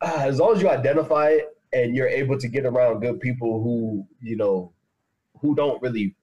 uh, 0.00 0.18
as 0.20 0.38
long 0.38 0.56
as 0.56 0.62
you 0.62 0.68
identify 0.68 1.30
it 1.30 1.48
and 1.72 1.94
you're 1.94 2.08
able 2.08 2.36
to 2.38 2.48
get 2.48 2.66
around 2.66 3.00
good 3.00 3.20
people 3.20 3.62
who, 3.62 4.04
you 4.20 4.36
know, 4.36 4.72
who 5.40 5.54
don't 5.54 5.80
really 5.82 6.16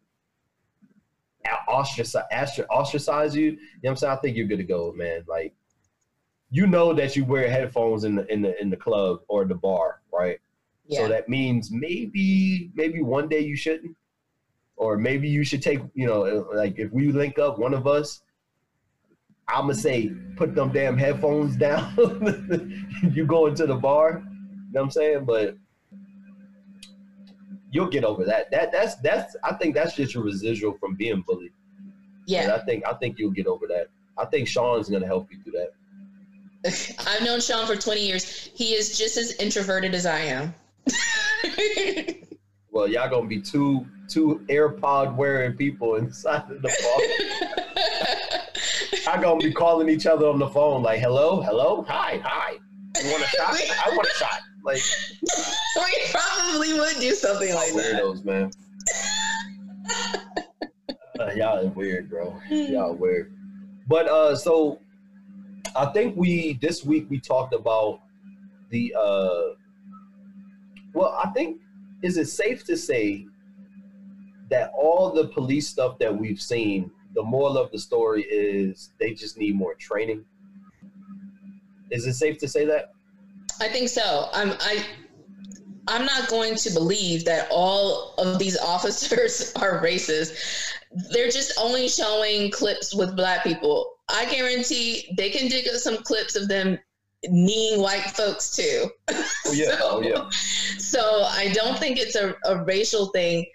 ostracize, 1.68 2.60
ostracize 2.70 3.36
you, 3.36 3.44
you 3.44 3.52
know 3.52 3.58
what 3.82 3.90
I'm 3.92 3.96
saying? 3.98 4.14
I 4.14 4.16
think 4.18 4.38
you're 4.38 4.48
good 4.48 4.58
to 4.58 4.64
go, 4.64 4.94
man. 4.94 5.24
Like, 5.28 5.54
you 6.50 6.68
know 6.68 6.94
that 6.94 7.16
you 7.16 7.26
wear 7.26 7.50
headphones 7.50 8.04
in 8.04 8.16
the 8.16 8.32
in 8.32 8.42
the 8.42 8.60
in 8.62 8.70
the 8.70 8.78
club 8.78 9.20
or 9.28 9.46
the 9.46 9.56
bar, 9.56 10.02
right? 10.14 10.40
Yeah. 10.86 11.02
So 11.02 11.08
that 11.10 11.28
means 11.28 11.72
maybe 11.72 12.72
maybe 12.74 13.02
one 13.02 13.28
day 13.28 13.42
you 13.42 13.58
shouldn't 13.58 13.96
or 14.78 14.98
maybe 14.98 15.28
you 15.28 15.44
should 15.44 15.62
take, 15.62 15.82
you 15.96 16.06
know, 16.06 16.48
like 16.54 16.78
if 16.78 16.92
we 16.92 17.12
link 17.12 17.40
up, 17.40 17.60
one 17.60 17.74
of 17.74 17.88
us, 17.88 18.22
I'm 19.48 19.62
gonna 19.62 19.76
say, 19.76 20.12
put 20.36 20.56
them 20.56 20.72
damn 20.72 20.98
headphones 20.98 21.56
down. 21.58 21.94
you 23.14 23.26
go 23.26 23.48
into 23.48 23.66
the 23.66 23.76
bar, 23.76 24.24
you 24.24 24.74
know 24.74 24.82
what 24.82 24.82
I'm 24.84 24.92
saying? 24.92 25.26
But 25.26 25.58
you'll 27.78 27.88
get 27.88 28.04
over 28.04 28.26
that. 28.26 28.50
That 28.50 28.72
that's 28.72 28.96
that's 28.96 29.36
I 29.44 29.54
think 29.54 29.76
that's 29.76 29.96
just 29.96 30.16
a 30.16 30.20
residual 30.20 30.74
from 30.80 30.96
being 30.96 31.24
bullied. 31.26 31.54
Yeah. 32.26 32.44
And 32.44 32.52
I 32.52 32.58
think 32.66 32.84
I 32.88 32.94
think 32.94 33.20
you'll 33.20 33.32
get 33.32 33.46
over 33.46 33.68
that. 33.68 33.90
I 34.18 34.26
think 34.26 34.48
Sean's 34.48 34.90
gonna 34.90 35.06
help 35.06 35.32
you 35.32 35.38
through 35.44 35.54
that. 35.54 36.96
I've 37.08 37.24
known 37.24 37.40
Sean 37.40 37.68
for 37.68 37.76
20 37.76 38.02
years. 38.02 38.50
He 38.56 38.74
is 38.74 38.98
just 38.98 39.16
as 39.16 39.36
introverted 39.36 39.94
as 39.94 40.08
I 40.08 40.20
am. 40.22 40.56
well, 42.72 42.88
y'all 42.88 43.10
gonna 43.10 43.28
be 43.28 43.40
two 43.40 43.86
two 44.08 44.44
AirPod 44.50 45.16
wearing 45.16 45.56
people 45.56 45.98
inside 45.98 46.50
of 46.50 46.64
the 46.64 46.74
bar. 46.84 47.00
I'm 49.14 49.22
gonna 49.22 49.40
be 49.40 49.54
calling 49.54 49.88
each 49.88 50.08
other 50.08 50.28
on 50.28 50.40
the 50.40 50.50
phone 50.50 50.82
like, 50.82 51.00
"Hello, 51.00 51.42
hello, 51.44 51.86
hi, 51.88 52.20
hi. 52.24 52.54
You 53.04 53.12
want 53.12 53.24
a 53.24 53.28
shot? 53.28 53.56
I 53.86 53.90
want 53.96 54.08
a 54.08 54.16
shot." 54.16 54.40
Like, 54.68 54.82
we 55.78 56.12
probably 56.12 56.74
would 56.74 56.98
do 57.00 57.12
something 57.14 57.56
like 57.56 57.72
weirdos, 57.72 58.24
that. 58.24 58.26
man. 58.26 58.52
uh, 61.20 61.32
y'all 61.34 61.66
are 61.66 61.70
weird, 61.70 62.10
bro. 62.10 62.38
Y'all 62.50 62.94
weird. 62.94 63.34
But 63.88 64.10
uh, 64.10 64.36
so 64.36 64.82
I 65.74 65.86
think 65.86 66.18
we 66.18 66.60
this 66.62 66.84
week 66.84 67.08
we 67.10 67.18
talked 67.18 67.54
about 67.54 68.02
the 68.70 68.94
uh, 68.94 69.42
well, 70.94 71.18
I 71.24 71.30
think 71.30 71.62
is 72.02 72.18
it 72.18 72.28
safe 72.28 72.66
to 72.66 72.76
say 72.76 73.26
that 74.50 74.74
all 74.78 75.12
the 75.14 75.30
police 75.30 75.70
stuff 75.70 75.98
that 76.00 76.16
we've 76.16 76.42
seen 76.42 76.92
the 77.16 77.24
moral 77.24 77.58
of 77.58 77.72
the 77.72 77.80
story 77.80 78.24
is 78.24 78.92
they 79.00 79.14
just 79.14 79.38
need 79.38 79.56
more 79.56 79.76
training. 79.76 80.26
Is 81.90 82.06
it 82.06 82.16
safe 82.16 82.38
to 82.40 82.50
say 82.50 82.66
that? 82.66 82.92
I 83.60 83.70
think 83.70 83.90
so. 83.90 84.30
I'm 84.34 84.52
I 84.60 84.86
I'm 85.88 86.06
not 86.06 86.30
going 86.30 86.56
to 86.56 86.72
believe 86.72 87.26
that 87.26 87.48
all 87.50 88.14
of 88.18 88.40
these 88.40 88.58
officers 88.74 89.54
are 89.56 89.82
racist. 89.82 90.74
They're 91.12 91.30
just 91.30 91.54
only 91.60 91.88
showing 91.88 92.52
clips 92.52 92.94
with 92.94 93.16
black 93.16 93.44
people. 93.44 93.94
I 94.10 94.26
guarantee 94.26 95.14
they 95.18 95.30
can 95.30 95.50
dig 95.50 95.68
up 95.68 95.76
some 95.76 95.98
clips 95.98 96.36
of 96.36 96.48
them 96.48 96.80
kneeing 97.28 97.82
white 97.82 98.10
folks 98.12 98.56
too. 98.56 98.90
Oh 99.10 99.52
yeah, 99.54 99.72
so, 99.78 99.78
oh 99.82 100.02
yeah. 100.02 100.30
So 100.78 101.24
I 101.24 101.52
don't 101.54 101.78
think 101.78 101.98
it's 101.98 102.16
a, 102.16 102.36
a 102.46 102.64
racial 102.64 103.08
thing. 103.08 103.46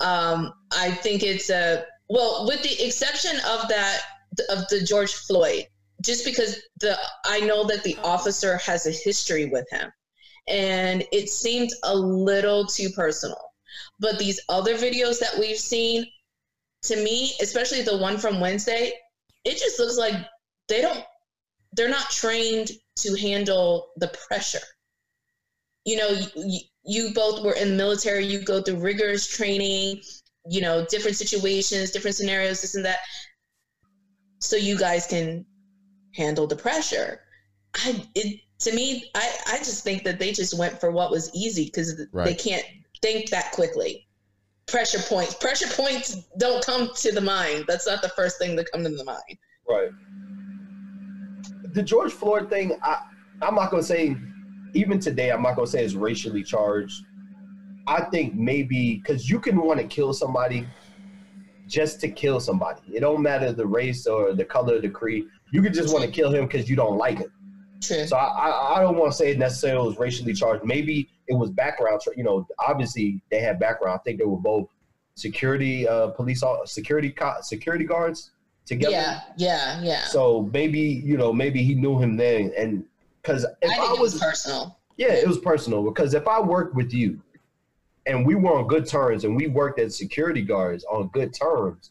Um, 0.00 0.52
I 0.72 0.90
think 0.90 1.22
it's 1.22 1.50
a 1.50 1.84
well, 2.08 2.46
with 2.46 2.62
the 2.62 2.84
exception 2.84 3.36
of 3.48 3.68
that 3.68 4.00
of 4.50 4.66
the 4.68 4.80
George 4.80 5.12
Floyd, 5.12 5.66
just 6.02 6.24
because 6.24 6.60
the 6.80 6.96
I 7.24 7.40
know 7.40 7.64
that 7.64 7.84
the 7.84 7.96
officer 8.04 8.56
has 8.58 8.86
a 8.86 8.90
history 8.90 9.46
with 9.46 9.66
him, 9.70 9.90
and 10.48 11.04
it 11.12 11.28
seemed 11.28 11.70
a 11.84 11.96
little 11.96 12.66
too 12.66 12.90
personal. 12.90 13.40
But 14.00 14.18
these 14.18 14.40
other 14.48 14.74
videos 14.74 15.18
that 15.20 15.38
we've 15.38 15.58
seen, 15.58 16.06
to 16.82 16.96
me, 16.96 17.32
especially 17.40 17.82
the 17.82 17.96
one 17.96 18.18
from 18.18 18.40
Wednesday, 18.40 18.92
it 19.44 19.58
just 19.58 19.78
looks 19.78 19.96
like 19.96 20.14
they 20.68 20.82
don't 20.82 21.04
they're 21.74 21.88
not 21.88 22.10
trained 22.10 22.70
to 22.96 23.14
handle 23.14 23.88
the 23.96 24.08
pressure. 24.28 24.66
You 25.84 25.96
know, 25.96 26.18
you, 26.36 26.60
you 26.84 27.14
both 27.14 27.42
were 27.42 27.54
in 27.54 27.70
the 27.70 27.76
military, 27.76 28.26
you 28.26 28.42
go 28.42 28.60
through 28.60 28.76
rigorous 28.76 29.26
training, 29.26 30.02
you 30.48 30.60
know, 30.60 30.84
different 30.90 31.16
situations, 31.16 31.90
different 31.90 32.16
scenarios, 32.16 32.60
this 32.60 32.74
and 32.74 32.84
that. 32.84 32.98
So 34.40 34.56
you 34.56 34.76
guys 34.76 35.06
can 35.06 35.46
handle 36.14 36.46
the 36.46 36.56
pressure. 36.56 37.20
I 37.74 38.06
it 38.14 38.40
to 38.60 38.74
me, 38.74 39.10
I, 39.14 39.30
I 39.48 39.58
just 39.58 39.82
think 39.82 40.04
that 40.04 40.18
they 40.18 40.32
just 40.32 40.56
went 40.56 40.78
for 40.78 40.90
what 40.90 41.10
was 41.10 41.34
easy 41.34 41.64
because 41.64 42.00
right. 42.12 42.24
they 42.24 42.34
can't 42.34 42.64
think 43.00 43.30
that 43.30 43.50
quickly. 43.52 44.06
Pressure 44.66 45.00
points. 45.00 45.34
Pressure 45.34 45.66
points 45.74 46.14
don't 46.38 46.64
come 46.64 46.90
to 46.94 47.12
the 47.12 47.20
mind. 47.20 47.64
That's 47.66 47.86
not 47.86 48.02
the 48.02 48.08
first 48.10 48.38
thing 48.38 48.54
that 48.56 48.70
comes 48.70 48.88
to 48.88 48.96
the 48.96 49.04
mind. 49.04 49.38
Right. 49.68 49.90
The 51.74 51.82
George 51.82 52.12
Floyd 52.12 52.48
thing, 52.48 52.78
I, 52.82 53.02
I'm 53.40 53.56
not 53.56 53.70
gonna 53.70 53.82
say 53.82 54.16
even 54.74 55.00
today, 55.00 55.30
I'm 55.30 55.42
not 55.42 55.56
gonna 55.56 55.66
say 55.66 55.84
it's 55.84 55.94
racially 55.94 56.44
charged. 56.44 57.04
I 57.86 58.04
think 58.04 58.34
maybe 58.34 58.96
because 58.96 59.28
you 59.28 59.40
can 59.40 59.60
want 59.60 59.80
to 59.80 59.86
kill 59.86 60.12
somebody 60.12 60.66
just 61.66 62.00
to 62.00 62.08
kill 62.08 62.38
somebody. 62.38 62.80
It 62.92 63.00
don't 63.00 63.22
matter 63.22 63.52
the 63.52 63.66
race 63.66 64.06
or 64.06 64.34
the 64.34 64.44
color 64.44 64.76
of 64.76 64.82
the 64.82 64.88
creed. 64.88 65.24
You 65.52 65.62
could 65.62 65.74
just 65.74 65.92
want 65.92 66.04
to 66.04 66.10
kill 66.10 66.34
him 66.34 66.46
because 66.46 66.68
you 66.68 66.74
don't 66.74 66.98
like 66.98 67.18
him. 67.18 67.32
True. 67.80 68.06
So 68.06 68.16
I, 68.16 68.24
I, 68.24 68.76
I 68.76 68.80
don't 68.80 68.96
want 68.96 69.12
to 69.12 69.16
say 69.16 69.30
it 69.30 69.38
necessarily 69.38 69.86
was 69.86 69.98
racially 69.98 70.32
charged. 70.32 70.64
Maybe 70.64 71.08
it 71.28 71.34
was 71.34 71.50
background. 71.50 72.00
You 72.16 72.24
know, 72.24 72.46
obviously 72.58 73.22
they 73.30 73.40
had 73.40 73.60
background. 73.60 74.00
I 74.00 74.02
think 74.02 74.18
they 74.18 74.24
were 74.24 74.38
both 74.38 74.68
security 75.14 75.86
uh, 75.86 76.08
police 76.08 76.42
security 76.64 77.14
security 77.42 77.84
guards 77.84 78.30
together. 78.66 78.92
Yeah, 78.92 79.20
yeah, 79.36 79.82
yeah. 79.82 80.04
So 80.04 80.48
maybe 80.52 80.80
you 80.80 81.16
know 81.16 81.32
maybe 81.32 81.62
he 81.62 81.74
knew 81.74 81.98
him 81.98 82.16
then, 82.16 82.52
and 82.56 82.84
because 83.20 83.44
if 83.60 83.70
I, 83.70 83.84
I 83.84 83.90
was, 83.92 84.14
was 84.14 84.20
personal. 84.20 84.78
Yeah, 84.96 85.12
it 85.12 85.26
was 85.26 85.38
personal 85.38 85.82
because 85.84 86.14
if 86.14 86.26
I 86.28 86.40
worked 86.40 86.74
with 86.74 86.92
you 86.92 87.20
and 88.06 88.26
we 88.26 88.34
were 88.34 88.58
on 88.58 88.68
good 88.68 88.86
terms 88.86 89.24
and 89.24 89.36
we 89.36 89.48
worked 89.48 89.80
as 89.80 89.96
security 89.96 90.42
guards 90.42 90.84
on 90.84 91.08
good 91.08 91.34
terms, 91.34 91.90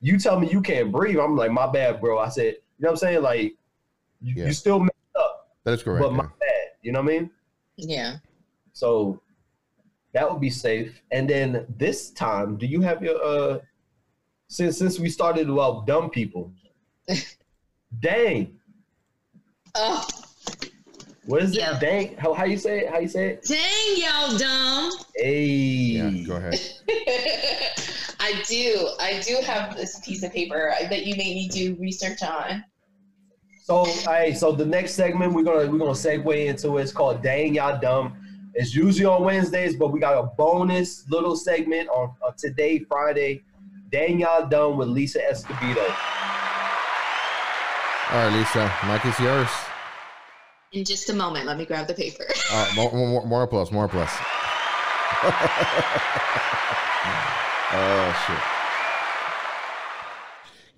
you 0.00 0.18
tell 0.18 0.38
me 0.38 0.50
you 0.50 0.60
can't 0.60 0.92
breathe. 0.92 1.18
I'm 1.18 1.36
like, 1.36 1.50
my 1.50 1.70
bad, 1.70 2.00
bro. 2.00 2.18
I 2.18 2.28
said, 2.28 2.56
know 2.82 2.88
what 2.88 2.90
I'm 2.90 2.96
saying? 2.96 3.22
Like, 3.22 3.54
you, 4.20 4.34
yeah. 4.36 4.46
you 4.46 4.52
still 4.52 4.80
messed 4.80 4.92
up. 5.16 5.48
That's 5.64 5.82
correct. 5.82 6.02
But 6.02 6.10
yeah. 6.10 6.16
my 6.16 6.24
bad. 6.24 6.66
You 6.82 6.92
know 6.92 7.02
what 7.02 7.12
I 7.12 7.18
mean? 7.18 7.30
Yeah. 7.76 8.16
So 8.72 9.20
that 10.12 10.30
would 10.30 10.40
be 10.40 10.50
safe. 10.50 11.00
And 11.10 11.28
then 11.28 11.66
this 11.76 12.10
time, 12.10 12.56
do 12.56 12.66
you 12.66 12.80
have 12.80 13.02
your 13.02 13.22
uh 13.22 13.58
since 14.48 14.78
since 14.78 14.98
we 14.98 15.08
started 15.08 15.48
about 15.48 15.86
dumb 15.86 16.10
people? 16.10 16.52
dang. 18.00 18.56
Oh. 19.74 20.06
What 21.26 21.42
is 21.42 21.56
it? 21.56 21.80
Dang. 21.80 22.16
How 22.16 22.32
how 22.32 22.44
you 22.44 22.56
say 22.56 22.80
it? 22.80 22.90
How 22.90 22.98
you 22.98 23.08
say 23.08 23.28
it? 23.30 23.44
Dang 23.44 23.96
y'all 23.96 24.38
dumb. 24.38 24.92
Hey. 25.14 25.44
Yeah, 25.44 26.10
go 26.26 26.36
ahead. 26.36 26.60
I 28.20 28.42
do. 28.46 28.88
I 29.00 29.20
do 29.20 29.36
have 29.44 29.76
this 29.76 30.00
piece 30.00 30.22
of 30.22 30.32
paper 30.32 30.74
that 30.88 31.06
you 31.06 31.16
made 31.16 31.34
me 31.34 31.48
do 31.48 31.76
research 31.80 32.22
on. 32.22 32.64
So, 33.62 33.84
hey, 33.84 34.34
so 34.34 34.52
the 34.52 34.64
next 34.64 34.94
segment 34.94 35.32
we're 35.32 35.44
gonna 35.44 35.70
we're 35.70 35.78
gonna 35.78 35.90
segue 35.92 36.46
into 36.46 36.78
it's 36.78 36.92
called 36.92 37.22
"Dang 37.22 37.54
Y'all 37.54 37.78
Dumb." 37.80 38.16
It's 38.54 38.74
usually 38.74 39.06
on 39.06 39.22
Wednesdays, 39.22 39.76
but 39.76 39.92
we 39.92 40.00
got 40.00 40.18
a 40.18 40.26
bonus 40.36 41.08
little 41.08 41.36
segment 41.36 41.88
on, 41.88 42.14
on 42.26 42.34
today, 42.36 42.80
Friday. 42.80 43.42
"Dang 43.92 44.20
Y'all 44.20 44.48
Dumb" 44.48 44.76
with 44.76 44.88
Lisa 44.88 45.20
Escobedo. 45.30 45.84
All 48.10 48.26
right, 48.26 48.32
Lisa, 48.36 48.72
mic 48.88 49.04
is 49.06 49.18
yours. 49.20 49.48
In 50.72 50.84
just 50.84 51.10
a 51.10 51.12
moment, 51.14 51.46
let 51.46 51.56
me 51.58 51.64
grab 51.64 51.86
the 51.86 51.94
paper. 51.94 52.26
uh, 52.52 52.72
more, 52.74 52.92
more, 52.92 53.26
more 53.26 53.46
plus, 53.46 53.70
more 53.70 53.88
plus. 53.88 54.10
oh 57.72 58.24
shit. 58.26 58.59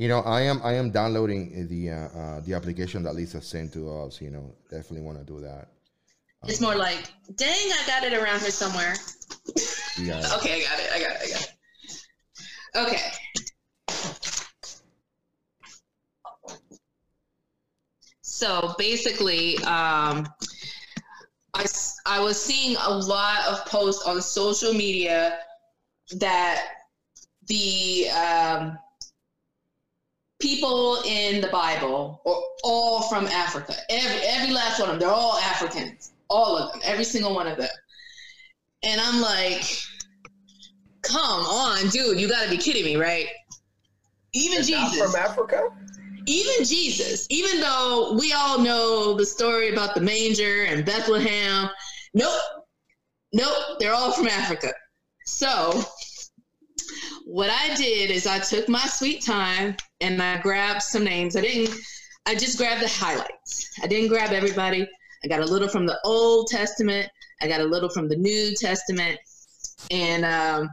You 0.02 0.08
know, 0.08 0.18
I 0.22 0.40
am 0.40 0.60
I 0.64 0.72
am 0.74 0.90
downloading 0.90 1.68
the 1.68 1.90
uh, 1.90 1.94
uh, 1.94 2.40
the 2.40 2.54
application 2.54 3.04
that 3.04 3.14
Lisa 3.14 3.40
sent 3.40 3.72
to 3.74 3.88
us. 3.88 4.20
You 4.20 4.30
know, 4.30 4.52
definitely 4.68 5.02
want 5.02 5.18
to 5.18 5.24
do 5.24 5.38
that. 5.42 5.68
It's 6.42 6.60
more 6.60 6.74
like, 6.74 7.12
dang, 7.36 7.70
I 7.70 7.84
got 7.86 8.02
it 8.02 8.12
around 8.12 8.40
here 8.40 8.50
somewhere. 8.50 8.96
Yeah. 10.00 10.18
okay, 10.38 10.54
I 10.54 10.62
got 10.66 10.78
it. 10.80 10.90
I 10.92 10.98
got 10.98 11.10
it. 11.12 11.20
I 11.22 11.28
got 11.30 11.42
it. 11.44 11.54
Okay. 12.74 13.00
So 18.22 18.74
basically, 18.78 19.56
um, 19.58 20.26
I, 21.54 21.64
I 22.06 22.18
was 22.18 22.42
seeing 22.42 22.76
a 22.76 22.90
lot 22.90 23.46
of 23.46 23.64
posts 23.66 24.04
on 24.04 24.20
social 24.20 24.72
media 24.72 25.38
that 26.16 26.66
the 27.46 28.08
um, 28.10 28.78
people 30.42 31.00
in 31.06 31.40
the 31.40 31.46
Bible 31.46 32.20
are 32.26 32.42
all 32.64 33.02
from 33.02 33.26
Africa. 33.28 33.74
Every 33.88 34.20
every 34.26 34.52
last 34.52 34.80
one 34.80 34.90
of 34.90 34.98
them, 34.98 35.00
they're 35.00 35.16
all 35.16 35.38
Africans, 35.38 36.12
all 36.28 36.58
of 36.58 36.72
them, 36.72 36.82
every 36.84 37.04
single 37.04 37.34
one 37.34 37.46
of 37.46 37.56
them. 37.56 37.70
And 38.82 39.00
I'm 39.00 39.22
like, 39.22 39.62
come 41.02 41.20
on, 41.46 41.88
dude, 41.88 42.20
you 42.20 42.28
got 42.28 42.44
to 42.44 42.50
be 42.50 42.56
kidding 42.56 42.84
me, 42.84 42.96
right? 42.96 43.28
Even 44.34 44.62
Jesus 44.64 44.98
from 44.98 45.14
Africa. 45.14 45.68
Even 46.26 46.64
Jesus, 46.64 47.26
even 47.30 47.60
though 47.60 48.16
we 48.18 48.32
all 48.32 48.58
know 48.58 49.14
the 49.14 49.26
story 49.26 49.72
about 49.72 49.94
the 49.94 50.00
manger 50.00 50.64
and 50.64 50.84
Bethlehem, 50.84 51.68
nope, 52.14 52.40
nope, 53.32 53.78
they're 53.80 53.94
all 53.94 54.12
from 54.12 54.28
Africa. 54.28 54.72
So 55.26 55.84
what 57.24 57.50
I 57.50 57.74
did 57.74 58.10
is 58.10 58.26
I 58.26 58.38
took 58.38 58.68
my 58.68 58.84
sweet 58.86 59.24
time 59.24 59.76
and 60.02 60.22
I 60.22 60.40
grabbed 60.40 60.82
some 60.82 61.04
names. 61.04 61.36
I 61.36 61.40
didn't, 61.40 61.74
I 62.26 62.34
just 62.34 62.58
grabbed 62.58 62.82
the 62.82 62.88
highlights. 62.88 63.70
I 63.82 63.86
didn't 63.86 64.08
grab 64.08 64.32
everybody. 64.32 64.86
I 65.24 65.28
got 65.28 65.40
a 65.40 65.44
little 65.44 65.68
from 65.68 65.86
the 65.86 65.98
Old 66.04 66.48
Testament, 66.48 67.08
I 67.40 67.48
got 67.48 67.60
a 67.60 67.64
little 67.64 67.88
from 67.88 68.08
the 68.08 68.16
New 68.16 68.54
Testament. 68.54 69.18
And 69.90 70.24
um, 70.24 70.70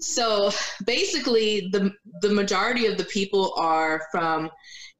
so 0.00 0.50
basically, 0.84 1.68
the, 1.72 1.92
the 2.22 2.30
majority 2.30 2.86
of 2.86 2.96
the 2.96 3.04
people 3.04 3.54
are 3.56 4.02
from 4.10 4.50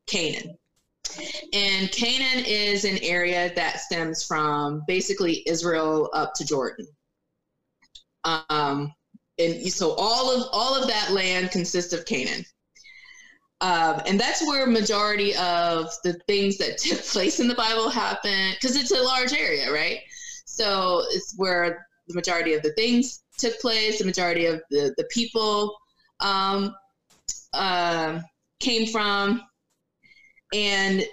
Canaan. 0.07 0.57
And 1.53 1.91
Canaan 1.93 2.45
is 2.47 2.85
an 2.85 2.99
area 3.03 3.53
that 3.55 3.81
stems 3.81 4.25
from 4.25 4.83
basically 4.87 5.43
Israel 5.47 6.11
up 6.13 6.35
to 6.35 6.45
Jordan. 6.45 6.87
Um, 8.25 8.93
and 9.39 9.73
so 9.73 9.95
all 9.99 10.31
of 10.31 10.49
all 10.53 10.81
of 10.81 10.89
that 10.89 11.11
land 11.11 11.51
consists 11.51 11.93
of 11.93 12.07
Canaan. 12.07 12.45
Um, 13.61 14.03
and 14.07 14.19
that's 14.19 14.47
where 14.47 14.67
majority 14.67 15.35
of 15.37 15.91
the 16.03 16.15
things 16.27 16.59
that 16.59 16.79
took 16.79 17.03
place 17.05 17.41
in 17.41 17.49
the 17.49 17.55
Bible 17.55 17.89
happen 17.89 18.53
because 18.55 18.77
it's 18.77 18.91
a 18.91 19.03
large 19.03 19.33
area, 19.33 19.73
right? 19.73 20.01
So 20.45 21.03
it's 21.11 21.35
where 21.37 21.87
the 22.09 22.15
majority 22.15 22.55
of 22.55 22.63
the 22.63 22.73
things 22.73 23.23
took 23.39 23.59
place, 23.61 23.99
the 23.99 24.05
majority 24.05 24.47
of 24.47 24.63
the, 24.71 24.95
the 24.97 25.05
people 25.11 25.77
um, 26.21 26.75
uh, 27.53 28.21
came 28.61 28.87
from. 28.87 29.43
And 30.53 31.05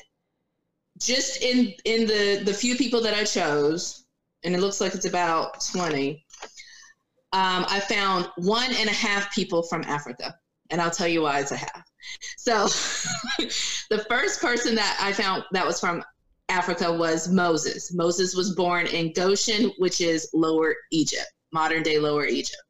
just 0.99 1.41
in 1.41 1.73
in 1.85 2.05
the 2.05 2.43
the 2.45 2.53
few 2.53 2.75
people 2.75 3.01
that 3.01 3.13
I 3.15 3.23
chose, 3.23 4.05
and 4.43 4.53
it 4.53 4.59
looks 4.59 4.79
like 4.79 4.93
it's 4.93 5.07
about 5.07 5.65
20, 5.71 6.23
um, 7.33 7.65
I 7.67 7.79
found 7.79 8.27
one 8.37 8.71
and 8.75 8.89
a 8.89 8.93
half 8.93 9.33
people 9.33 9.63
from 9.63 9.83
Africa. 9.83 10.35
and 10.69 10.79
I'll 10.79 10.91
tell 10.91 11.07
you 11.07 11.23
why 11.23 11.39
it's 11.39 11.51
a 11.51 11.57
half. 11.57 11.90
So, 12.37 12.67
the 13.89 14.05
first 14.09 14.41
person 14.41 14.75
that 14.75 14.97
I 15.01 15.13
found 15.13 15.43
that 15.51 15.65
was 15.65 15.79
from 15.79 16.03
Africa 16.49 16.91
was 16.91 17.29
Moses. 17.29 17.93
Moses 17.93 18.35
was 18.35 18.55
born 18.55 18.87
in 18.87 19.13
Goshen, 19.13 19.71
which 19.77 20.01
is 20.01 20.29
Lower 20.33 20.75
Egypt, 20.91 21.31
modern 21.53 21.83
day 21.83 21.97
Lower 21.97 22.25
Egypt. 22.25 22.61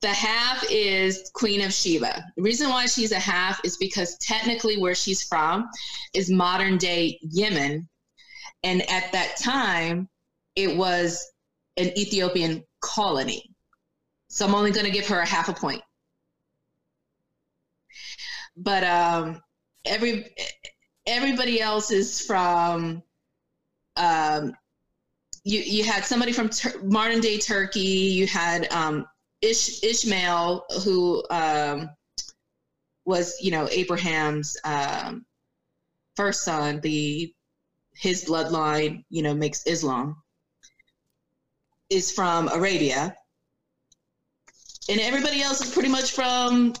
The 0.00 0.08
half 0.08 0.64
is 0.70 1.30
Queen 1.34 1.60
of 1.60 1.74
Sheba. 1.74 2.24
The 2.36 2.42
reason 2.42 2.70
why 2.70 2.86
she's 2.86 3.12
a 3.12 3.18
half 3.18 3.60
is 3.64 3.76
because 3.76 4.16
technically 4.18 4.78
where 4.78 4.94
she's 4.94 5.22
from 5.22 5.68
is 6.14 6.30
modern 6.30 6.78
day 6.78 7.18
Yemen. 7.20 7.86
And 8.62 8.80
at 8.90 9.12
that 9.12 9.36
time, 9.36 10.08
it 10.56 10.74
was 10.74 11.22
an 11.76 11.88
Ethiopian 11.98 12.64
colony. 12.80 13.54
So 14.28 14.46
I'm 14.46 14.54
only 14.54 14.70
going 14.70 14.86
to 14.86 14.92
give 14.92 15.06
her 15.08 15.20
a 15.20 15.26
half 15.26 15.50
a 15.50 15.52
point. 15.52 15.82
But 18.62 18.84
um, 18.84 19.40
every 19.86 20.34
everybody 21.06 21.60
else 21.60 21.90
is 21.90 22.20
from 22.20 23.02
um, 23.96 24.52
you 25.44 25.60
you 25.60 25.84
had 25.84 26.04
somebody 26.04 26.32
from 26.32 26.50
Tur- 26.50 26.82
modern 26.82 27.20
day 27.20 27.38
Turkey. 27.38 27.80
You 27.80 28.26
had 28.26 28.70
um, 28.72 29.06
Ish, 29.40 29.82
Ishmael, 29.82 30.64
who 30.84 31.24
um, 31.30 31.88
was 33.06 33.36
you 33.40 33.50
know 33.50 33.66
Abraham's 33.70 34.58
um, 34.64 35.24
first 36.16 36.42
son. 36.42 36.80
The 36.80 37.32
his 37.94 38.24
bloodline, 38.24 39.04
you 39.08 39.22
know, 39.22 39.34
makes 39.34 39.66
Islam. 39.66 40.22
Is 41.88 42.12
from 42.12 42.48
Arabia, 42.48 43.16
and 44.88 45.00
everybody 45.00 45.42
else 45.42 45.60
is 45.60 45.72
pretty 45.72 45.88
much 45.88 46.12
from 46.12 46.74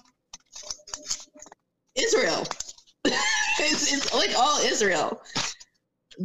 Israel. 2.02 2.46
it's, 3.04 3.92
it's 3.92 4.14
like 4.14 4.30
all 4.36 4.58
Israel. 4.60 5.22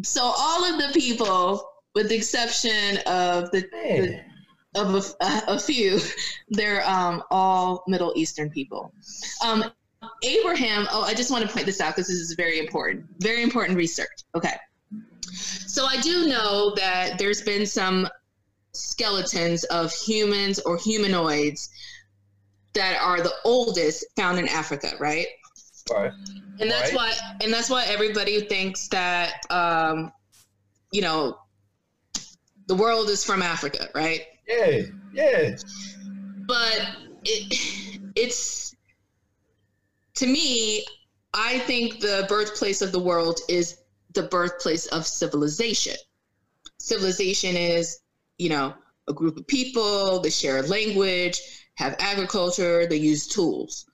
So 0.03 0.21
all 0.23 0.63
of 0.63 0.79
the 0.79 0.99
people, 0.99 1.69
with 1.93 2.09
the 2.09 2.15
exception 2.15 2.97
of 3.05 3.51
the, 3.51 3.61
the 3.71 4.21
of 4.75 5.15
a, 5.21 5.43
a, 5.47 5.59
few, 5.59 5.99
they're 6.49 6.87
um, 6.87 7.23
all 7.31 7.83
Middle 7.87 8.13
Eastern 8.15 8.49
people. 8.49 8.93
Um, 9.43 9.71
Abraham. 10.23 10.87
Oh, 10.91 11.03
I 11.03 11.13
just 11.13 11.31
want 11.31 11.45
to 11.45 11.51
point 11.51 11.65
this 11.65 11.81
out 11.81 11.95
because 11.95 12.07
this 12.07 12.17
is 12.17 12.33
very 12.35 12.59
important. 12.59 13.05
Very 13.19 13.41
important 13.41 13.77
research. 13.77 14.23
Okay. 14.35 14.53
So 15.31 15.85
I 15.85 15.99
do 16.01 16.27
know 16.27 16.73
that 16.75 17.17
there's 17.17 17.41
been 17.41 17.65
some 17.65 18.07
skeletons 18.73 19.63
of 19.65 19.91
humans 19.93 20.59
or 20.59 20.77
humanoids 20.77 21.69
that 22.73 22.99
are 23.01 23.21
the 23.21 23.33
oldest 23.45 24.05
found 24.15 24.37
in 24.37 24.47
Africa, 24.47 24.91
right? 24.99 25.27
Right. 25.91 26.11
And 26.59 26.71
that's 26.71 26.93
right. 26.93 26.95
why 26.95 27.13
and 27.43 27.53
that's 27.53 27.69
why 27.69 27.85
everybody 27.85 28.41
thinks 28.41 28.87
that 28.87 29.41
um, 29.49 30.11
you 30.91 31.01
know 31.01 31.37
the 32.67 32.75
world 32.75 33.09
is 33.09 33.23
from 33.23 33.41
Africa, 33.41 33.89
right? 33.93 34.21
Yeah, 34.47 34.81
yeah. 35.13 35.55
But 36.47 36.87
it 37.23 37.99
it's 38.15 38.75
to 40.15 40.25
me, 40.25 40.85
I 41.33 41.59
think 41.59 41.99
the 41.99 42.25
birthplace 42.29 42.81
of 42.81 42.91
the 42.91 42.99
world 42.99 43.41
is 43.49 43.77
the 44.13 44.23
birthplace 44.23 44.87
of 44.87 45.05
civilization. 45.05 45.95
Civilization 46.79 47.55
is, 47.55 47.99
you 48.37 48.49
know, 48.49 48.73
a 49.07 49.13
group 49.13 49.37
of 49.37 49.45
people, 49.45 50.19
they 50.21 50.29
share 50.29 50.59
a 50.59 50.61
language, 50.63 51.41
have 51.75 51.95
agriculture, 51.99 52.87
they 52.87 52.95
use 52.95 53.27
tools 53.27 53.85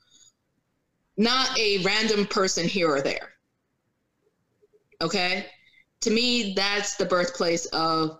not 1.22 1.58
a 1.58 1.78
random 1.84 2.26
person 2.26 2.68
here 2.68 2.90
or 2.90 3.02
there. 3.02 3.30
Okay? 5.02 5.46
To 6.02 6.10
me, 6.10 6.54
that's 6.56 6.96
the 6.96 7.06
birthplace 7.06 7.66
of 7.68 8.20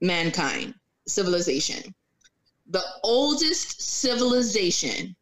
mankind, 0.00 0.74
civilization. 1.06 1.94
The 2.70 2.82
oldest 3.04 3.82
civilization 3.82 5.14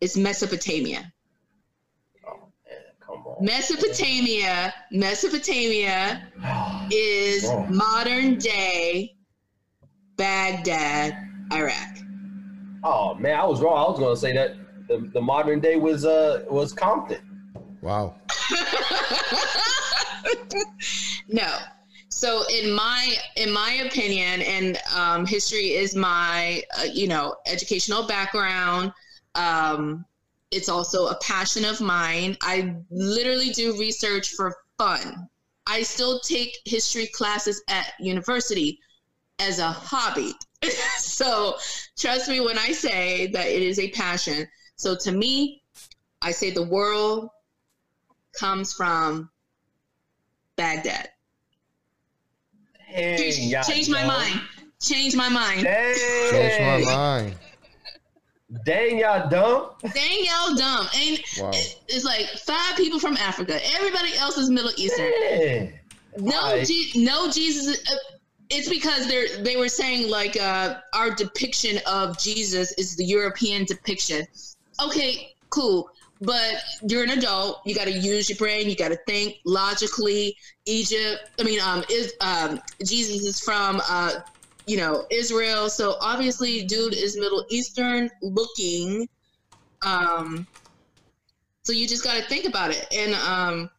is 0.00 0.16
Mesopotamia. 0.16 1.12
Oh, 2.26 2.48
man, 2.66 2.78
come 3.00 3.26
on. 3.26 3.44
Mesopotamia, 3.44 4.72
Mesopotamia 4.90 6.28
is 6.90 7.50
modern 7.68 8.38
day 8.38 9.16
Baghdad, 10.16 11.14
Iraq. 11.52 11.98
Oh 12.84 13.14
man, 13.14 13.38
I 13.38 13.44
was 13.44 13.60
wrong. 13.60 13.76
I 13.76 13.90
was 13.90 13.98
gonna 13.98 14.16
say 14.16 14.32
that 14.34 14.56
the, 14.88 15.10
the 15.12 15.20
modern 15.20 15.60
day 15.60 15.76
was 15.76 16.04
uh 16.04 16.44
was 16.48 16.72
Compton. 16.72 17.20
Wow. 17.80 18.16
no. 21.28 21.58
So 22.08 22.44
in 22.48 22.72
my 22.72 23.14
in 23.36 23.52
my 23.52 23.84
opinion, 23.86 24.42
and 24.42 24.78
um, 24.94 25.26
history 25.26 25.74
is 25.74 25.94
my 25.94 26.62
uh, 26.78 26.84
you 26.84 27.06
know 27.06 27.36
educational 27.46 28.06
background. 28.06 28.92
Um, 29.34 30.04
it's 30.50 30.68
also 30.68 31.08
a 31.08 31.18
passion 31.20 31.64
of 31.64 31.80
mine. 31.80 32.36
I 32.42 32.74
literally 32.90 33.50
do 33.50 33.78
research 33.78 34.30
for 34.30 34.56
fun. 34.78 35.28
I 35.66 35.82
still 35.82 36.20
take 36.20 36.56
history 36.64 37.06
classes 37.08 37.62
at 37.68 37.92
university 38.00 38.78
as 39.38 39.58
a 39.58 39.68
hobby. 39.68 40.32
so 40.98 41.56
trust 41.98 42.28
me 42.28 42.40
when 42.40 42.58
I 42.58 42.72
say 42.72 43.26
that 43.28 43.46
it 43.46 43.62
is 43.62 43.78
a 43.78 43.90
passion. 43.90 44.48
So 44.78 44.96
to 44.96 45.12
me, 45.12 45.62
I 46.22 46.30
say 46.30 46.50
the 46.50 46.62
world 46.62 47.30
comes 48.32 48.72
from 48.72 49.28
Baghdad. 50.56 51.10
Dang, 52.94 53.18
Change, 53.18 53.66
change 53.66 53.88
my 53.90 54.06
mind. 54.06 54.40
Change 54.80 55.14
my 55.14 55.28
mind. 55.28 55.64
Dang, 55.64 55.94
Change 56.30 56.86
my 56.86 56.94
mind. 56.94 57.34
Dang, 58.64 58.98
y'all 58.98 59.28
dumb. 59.28 59.70
Dang 59.92 60.24
y'all 60.24 60.54
dumb. 60.54 60.88
And 60.96 61.18
Wow. 61.38 61.50
it's 61.88 62.04
like 62.04 62.26
five 62.46 62.76
people 62.76 62.98
from 62.98 63.16
Africa. 63.18 63.58
Everybody 63.76 64.14
else 64.16 64.38
is 64.38 64.48
Middle 64.48 64.70
Eastern. 64.78 65.12
Yeah. 65.20 65.66
No, 66.16 66.40
Alright. 66.40 66.66
Je- 66.66 66.92
no 67.04 67.30
Jesus. 67.30 67.76
Uh, 67.90 67.96
it's 68.48 68.68
because 68.68 69.06
they're 69.06 69.42
they 69.42 69.56
were 69.58 69.68
saying 69.68 70.08
like 70.08 70.40
uh, 70.40 70.76
our 70.94 71.10
depiction 71.14 71.78
of 71.86 72.18
Jesus 72.18 72.72
is 72.72 72.96
the 72.96 73.04
European 73.04 73.64
depiction. 73.66 74.26
Okay, 74.82 75.34
cool. 75.50 75.90
But 76.20 76.56
you're 76.82 77.04
an 77.04 77.10
adult. 77.10 77.60
You 77.64 77.74
got 77.74 77.84
to 77.84 77.92
use 77.92 78.28
your 78.28 78.38
brain. 78.38 78.68
You 78.68 78.74
got 78.74 78.88
to 78.88 78.98
think 79.06 79.36
logically. 79.44 80.36
Egypt. 80.68 81.30
I 81.40 81.44
mean, 81.44 81.60
um, 81.60 81.84
is 81.90 82.12
um, 82.20 82.60
Jesus 82.84 83.24
is 83.24 83.40
from 83.40 83.80
uh, 83.88 84.20
you 84.66 84.76
know 84.76 85.06
Israel, 85.10 85.68
so 85.70 85.96
obviously, 86.00 86.64
dude 86.64 86.94
is 86.94 87.16
Middle 87.16 87.44
Eastern 87.48 88.10
looking. 88.22 89.08
Um, 89.84 90.46
so 91.62 91.72
you 91.72 91.88
just 91.88 92.04
got 92.04 92.20
to 92.20 92.28
think 92.28 92.44
about 92.46 92.70
it, 92.70 92.86
and 92.94 93.14
um, 93.14 93.70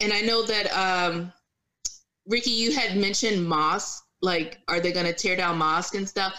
and 0.00 0.12
I 0.12 0.20
know 0.20 0.44
that 0.44 0.66
um, 0.76 1.32
Ricky, 2.26 2.50
you 2.50 2.72
had 2.72 2.96
mentioned 2.96 3.46
mosque. 3.46 4.04
Like, 4.20 4.60
are 4.68 4.80
they 4.80 4.92
going 4.92 5.06
to 5.06 5.12
tear 5.12 5.36
down 5.36 5.58
mosque 5.58 5.94
and 5.94 6.08
stuff? 6.08 6.34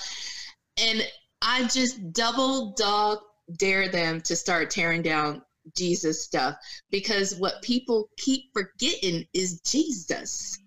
And 0.77 1.05
I 1.41 1.63
just 1.67 2.13
double 2.13 2.73
dog 2.73 3.19
dare 3.57 3.89
them 3.89 4.21
to 4.21 4.35
start 4.35 4.71
tearing 4.71 5.01
down 5.01 5.41
Jesus 5.75 6.23
stuff 6.23 6.55
because 6.91 7.35
what 7.35 7.61
people 7.61 8.09
keep 8.17 8.45
forgetting 8.53 9.25
is 9.33 9.61
Jesus 9.61 10.57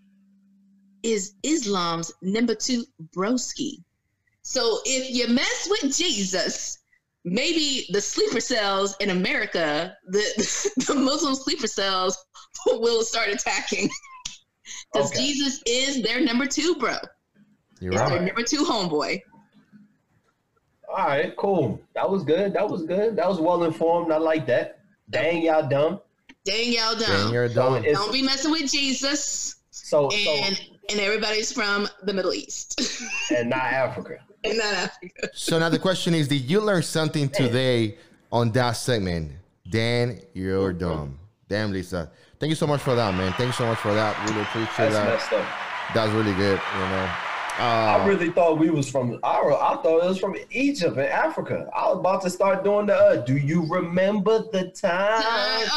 is 1.03 1.35
Islam's 1.43 2.12
number 2.23 2.55
two 2.55 2.85
broski. 3.16 3.83
So 4.43 4.79
if 4.85 5.14
you 5.14 5.29
mess 5.33 5.69
with 5.71 5.97
Jesus, 5.97 6.79
maybe 7.25 7.87
the 7.91 8.01
sleeper 8.01 8.41
cells 8.41 8.97
in 9.01 9.11
America, 9.11 9.97
the 10.07 10.73
the 10.87 10.95
Muslim 10.95 11.35
sleeper 11.35 11.66
cells 11.66 12.16
will 12.66 13.03
start 13.03 13.29
attacking. 13.29 13.89
Because 14.93 15.12
Okay. 15.12 15.27
Jesus 15.27 15.62
is 15.66 16.03
their 16.03 16.21
number 16.21 16.47
two, 16.47 16.75
bro. 16.77 16.97
You're 17.81 17.93
He's 17.93 18.01
right. 18.01 18.11
their 18.11 18.23
number 18.23 18.43
two 18.43 18.64
homeboy. 18.64 19.21
All 20.99 21.07
right, 21.07 21.36
cool. 21.36 21.80
That 21.94 22.11
was 22.11 22.24
good. 22.24 22.53
That 22.55 22.68
was 22.68 22.82
good. 22.82 23.14
That 23.14 23.28
was 23.28 23.38
well 23.38 23.62
informed. 23.62 24.11
I 24.11 24.16
like 24.16 24.46
that. 24.46 24.80
Dang, 25.11 25.42
y'all 25.42 25.68
dumb. 25.68 26.01
Dang 26.44 26.72
y'all 26.72 26.94
dumb. 26.94 27.01
Dang, 27.07 27.22
dumb. 27.26 27.32
you're 27.32 27.49
dumb. 27.49 27.76
it's- 27.76 27.96
Don't 27.96 28.12
be 28.12 28.20
messing 28.20 28.51
with 28.51 28.68
Jesus. 28.68 29.55
So, 29.70 30.11
so 30.11 30.16
And 30.16 30.61
and 30.90 30.99
everybody's 30.99 31.53
from 31.53 31.86
the 32.03 32.12
Middle 32.12 32.34
East. 32.34 33.01
and 33.30 33.49
not 33.49 33.62
Africa. 33.62 34.18
and 34.42 34.59
not 34.59 34.74
Africa. 34.74 35.28
So 35.34 35.61
now 35.61 35.68
the 35.68 35.78
question 35.78 36.14
is, 36.14 36.26
did 36.26 36.51
you 36.51 36.61
learn 36.61 36.82
something 36.82 37.28
today 37.28 37.99
on 38.32 38.51
that 38.53 38.72
segment? 38.72 39.30
Dan, 39.70 40.20
you're 40.34 40.72
dumb. 40.72 41.16
Damn, 41.49 41.70
Lisa. 41.70 42.11
Thank 42.40 42.51
you 42.51 42.57
so 42.57 42.66
much 42.66 42.80
for 42.80 42.96
that, 42.96 43.14
man. 43.14 43.32
Thank 43.34 43.46
you 43.51 43.53
so 43.53 43.66
much 43.66 43.78
for 43.78 43.94
that. 43.94 44.18
Really 44.28 44.42
appreciate 44.42 44.90
That's 44.90 44.94
that. 44.96 45.07
messed 45.07 45.32
up. 45.32 45.94
That's 45.94 46.11
really 46.12 46.34
good, 46.34 46.61
you 46.74 46.80
know. 46.80 47.11
I 47.59 48.07
really 48.07 48.31
thought 48.31 48.59
we 48.59 48.71
was 48.71 48.89
from. 48.89 49.19
I, 49.23 49.39
I 49.39 49.81
thought 49.83 50.05
it 50.05 50.09
was 50.09 50.19
from 50.19 50.37
Egypt 50.51 50.97
and 50.97 51.07
Africa. 51.07 51.69
I 51.75 51.89
was 51.89 51.99
about 51.99 52.23
to 52.23 52.31
start 52.31 52.63
doing 52.63 52.87
the. 52.87 52.95
Uh, 52.95 53.17
do 53.17 53.37
you 53.37 53.67
remember 53.67 54.45
the 54.53 54.71
time? 54.71 55.23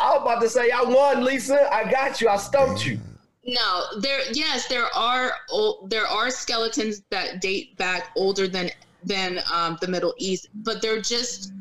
I 0.00 0.14
was 0.14 0.22
about 0.22 0.40
to 0.40 0.48
say 0.48 0.70
I 0.70 0.82
won, 0.82 1.22
Lisa. 1.24 1.72
I 1.72 1.90
got 1.90 2.20
you. 2.20 2.28
I 2.28 2.36
stumped 2.36 2.86
you. 2.86 2.98
no, 3.44 3.82
there. 4.00 4.20
Yes, 4.32 4.68
there 4.68 4.86
are. 4.94 5.32
Old, 5.50 5.90
there 5.90 6.06
are 6.06 6.30
skeletons 6.30 7.02
that 7.10 7.42
date 7.42 7.76
back 7.76 8.10
older 8.16 8.48
than 8.48 8.70
than 9.04 9.40
um, 9.52 9.76
the 9.82 9.88
Middle 9.88 10.14
East, 10.18 10.48
but 10.54 10.80
they're 10.80 11.02
just 11.02 11.52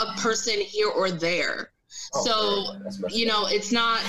a 0.00 0.06
person 0.18 0.58
here 0.58 0.88
or 0.88 1.10
there. 1.10 1.70
Oh, 2.14 2.24
so 2.24 2.98
man, 3.00 3.10
you 3.10 3.26
know, 3.26 3.46
it's 3.46 3.72
not. 3.72 4.00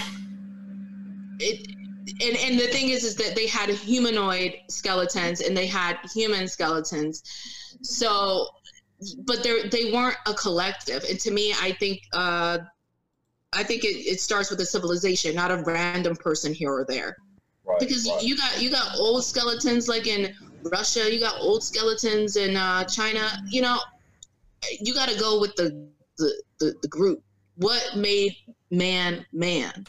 It 1.40 1.75
and 2.22 2.38
and 2.38 2.60
the 2.60 2.68
thing 2.68 2.90
is, 2.90 3.04
is 3.04 3.16
that 3.16 3.36
they 3.36 3.48
had 3.48 3.70
humanoid 3.70 4.56
skeletons 4.70 5.42
and 5.42 5.56
they 5.56 5.68
had 5.68 5.98
human 6.14 6.48
skeletons. 6.48 7.24
So, 7.82 8.48
but 9.26 9.44
they 9.44 9.68
they 9.70 9.92
weren't 9.92 10.18
a 10.28 10.34
collective. 10.34 11.04
And 11.10 11.20
to 11.20 11.32
me, 11.32 11.54
I 11.62 11.72
think. 11.74 12.02
Uh, 12.14 12.60
I 13.56 13.64
think 13.64 13.86
it, 13.86 13.96
it 13.96 14.20
starts 14.20 14.50
with 14.50 14.60
a 14.60 14.66
civilization, 14.66 15.34
not 15.34 15.50
a 15.50 15.64
random 15.66 16.16
person 16.18 16.54
here 16.54 16.72
or 16.72 16.86
there. 16.88 17.16
Right, 17.66 17.80
Because 17.80 18.08
right. 18.08 18.22
you 18.22 18.36
got 18.36 18.62
you 18.62 18.70
got 18.70 18.98
old 18.98 19.24
skeletons 19.24 19.88
like 19.88 20.08
in 20.08 20.36
Russia, 20.64 21.12
you 21.12 21.20
got 21.20 21.40
old 21.40 21.64
skeletons 21.64 22.36
in 22.36 22.58
uh, 22.58 22.84
China. 22.84 23.30
You 23.48 23.62
know, 23.62 23.80
you 24.82 24.94
got 24.94 25.10
to 25.10 25.18
go 25.18 25.40
with 25.40 25.56
the, 25.56 25.88
the 26.18 26.44
the 26.60 26.76
the 26.82 26.88
group. 26.88 27.24
What 27.56 27.96
made 27.96 28.36
man 28.72 29.26
man? 29.32 29.86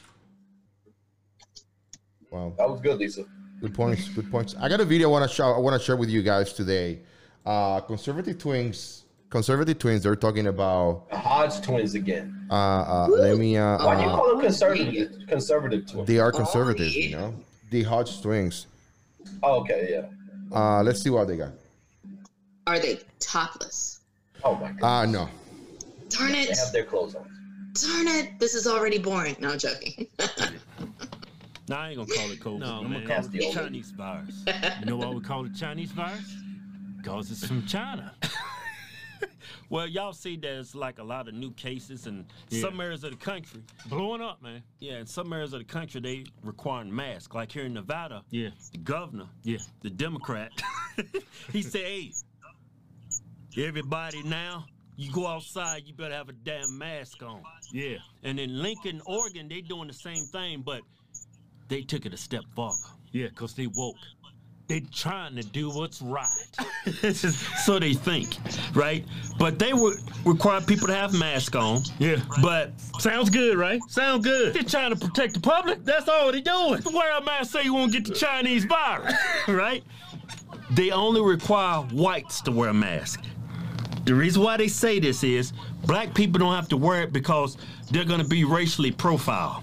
Wow. 2.37 2.53
that 2.59 2.68
was 2.68 2.80
good, 2.80 2.99
Lisa. 2.99 3.24
Good 3.61 3.74
points. 3.74 4.09
Good 4.09 4.30
points. 4.30 4.55
I 4.61 4.68
got 4.68 4.80
a 4.80 4.84
video 4.84 5.09
I 5.09 5.12
want 5.12 5.28
to 5.30 5.34
show. 5.34 5.53
I 5.53 5.59
want 5.59 5.80
to 5.80 5.84
share 5.84 5.97
with 5.97 6.11
you 6.11 6.22
guys 6.22 6.53
today. 6.53 7.01
Uh, 7.47 7.80
conservative 7.80 8.39
twins. 8.39 9.05
Conservative 9.30 9.78
twins. 9.78 10.03
They're 10.03 10.14
talking 10.16 10.47
about. 10.47 11.09
The 11.11 11.16
Hodge 11.16 11.61
twins 11.62 11.95
again. 11.95 12.47
Uh, 12.51 12.55
uh, 12.55 13.07
let 13.09 13.39
me. 13.39 13.57
Uh, 13.57 13.84
Why 13.84 13.97
do 13.97 14.03
you 14.03 14.09
uh, 14.09 14.16
call 14.16 14.28
them 14.32 14.41
conservative? 14.41 15.26
Conservative 15.26 15.91
twins. 15.91 16.07
they 16.07 16.18
are 16.18 16.30
conservative. 16.30 16.89
yeah. 16.93 17.05
You 17.05 17.16
know, 17.16 17.34
the 17.70 17.82
Hodge 17.84 18.20
twins. 18.20 18.66
Oh, 19.43 19.61
okay, 19.61 19.89
yeah. 19.91 20.57
Uh, 20.57 20.82
let's 20.82 21.03
see 21.03 21.11
what 21.11 21.26
they 21.26 21.37
got. 21.37 21.53
Are 22.66 22.78
they 22.78 23.01
topless? 23.18 24.01
Oh 24.45 24.55
my 24.57 24.72
god. 24.72 24.87
Uh, 24.87 25.07
no. 25.11 25.28
Darn 26.11 26.32
it. 26.32 26.34
they 26.34 26.53
it! 26.53 26.59
have 26.59 26.72
their 26.72 26.84
clothes 26.84 27.14
on. 27.14 27.24
Darn 27.72 28.07
it! 28.09 28.39
This 28.39 28.55
is 28.55 28.66
already 28.66 28.99
boring. 28.99 29.37
No 29.41 29.51
I'm 29.51 29.59
joking. 29.59 30.07
No, 31.69 31.77
I 31.77 31.89
ain't 31.91 31.97
gonna 31.99 32.12
call 32.14 32.31
it 32.31 32.41
COVID. 32.41 32.59
No, 32.61 32.67
I'm 32.79 32.91
man. 32.91 33.03
gonna 33.05 33.07
call 33.17 33.25
it 33.25 33.33
the 33.33 33.53
Chinese 33.53 33.91
virus. 33.91 34.45
You 34.81 34.87
know 34.87 34.97
why 34.97 35.09
we 35.09 35.21
call 35.21 35.45
it 35.47 35.55
Chinese 35.57 35.91
virus? 35.93 36.37
Because 36.99 37.31
it's 37.31 37.47
from 37.47 37.67
China. 37.67 38.14
well, 39.71 39.87
y'all 39.87 40.12
see 40.12 40.37
there's 40.37 40.75
like 40.75 40.99
a 40.99 41.03
lot 41.03 41.29
of 41.29 41.35
new 41.35 41.53
cases 41.53 42.07
in 42.07 42.27
some 42.51 42.81
areas 42.81 43.03
of 43.05 43.11
the 43.11 43.17
country. 43.17 43.62
Blowing 43.89 44.21
up, 44.23 44.43
man. 44.43 44.62
Yeah, 44.79 44.99
in 44.99 45.07
some 45.07 45.33
areas 45.33 45.53
of 45.53 45.59
the 45.61 45.64
country 45.64 46.01
they 46.01 46.25
requiring 46.43 46.95
masks. 46.95 47.35
Like 47.35 47.51
here 47.53 47.64
in 47.64 47.75
Nevada, 47.75 48.23
Yeah. 48.31 48.51
the 48.73 48.79
governor, 48.79 49.27
Yeah. 49.43 49.59
the 49.83 49.91
Democrat, 49.91 50.53
he 51.53 51.62
said, 51.62 51.83
hey, 51.83 52.12
everybody 53.59 54.23
now, 54.23 54.67
you 54.97 55.12
go 55.12 55.27
outside, 55.27 55.83
you 55.87 55.95
better 55.95 56.14
have 56.14 56.29
a 56.29 56.33
damn 56.33 56.79
mask 56.79 57.23
on. 57.23 57.43
Yeah. 57.73 57.97
And 58.23 58.39
in 58.41 58.62
Lincoln, 58.62 59.01
Oregon, 59.07 59.49
they 59.49 59.61
doing 59.61 59.89
the 59.89 59.95
same 59.95 60.25
thing, 60.33 60.62
but 60.64 60.81
they 61.69 61.83
took 61.83 62.07
it 62.07 62.14
a 62.14 62.17
step 62.17 62.45
farther. 62.55 62.77
Yeah, 63.12 63.29
because 63.29 63.55
they 63.55 63.67
woke. 63.67 63.97
They 64.69 64.81
trying 64.81 65.37
to 65.37 65.45
do 65.45 65.71
what's 65.71 66.03
right. 66.03 66.27
so 67.14 67.79
they 67.79 67.95
think, 67.95 68.37
right? 68.75 69.05
But 69.39 69.61
they 69.61 69.73
would 69.73 69.99
require 70.25 70.61
people 70.61 70.89
to 70.89 70.95
have 70.95 71.17
masks 71.17 71.55
on. 71.55 71.83
Yeah. 72.01 72.17
But 72.43 72.73
Sounds 72.99 73.31
good, 73.31 73.57
right? 73.57 73.81
Sound 73.89 74.25
good. 74.25 74.55
they're 74.55 74.64
trying 74.64 74.91
to 74.91 74.97
protect 74.97 75.35
the 75.35 75.41
public. 75.41 75.85
That's 75.85 76.09
all 76.09 76.33
they're 76.33 76.41
doing. 76.41 76.83
Wear 76.93 77.17
a 77.17 77.23
mask 77.23 77.53
so 77.53 77.61
you 77.61 77.75
won't 77.75 77.93
get 77.93 78.07
the 78.07 78.14
Chinese 78.14 78.64
virus, 78.64 79.14
right? 79.49 79.85
They 80.73 80.91
only 80.91 81.21
require 81.21 81.83
whites 81.93 82.41
to 82.43 82.51
wear 82.51 82.71
a 82.71 82.75
mask. 82.75 83.23
The 84.05 84.14
reason 84.17 84.43
why 84.43 84.57
they 84.57 84.69
say 84.69 84.99
this 84.99 85.23
is 85.23 85.53
black 85.85 86.12
people 86.12 86.41
don't 86.41 86.55
have 86.55 86.69
to 86.71 86.77
wear 86.77 87.03
it 87.03 87.12
because 87.12 87.57
they're 87.93 88.05
going 88.05 88.21
to 88.21 88.27
be 88.29 88.43
racially 88.43 88.91
profiled. 88.91 89.62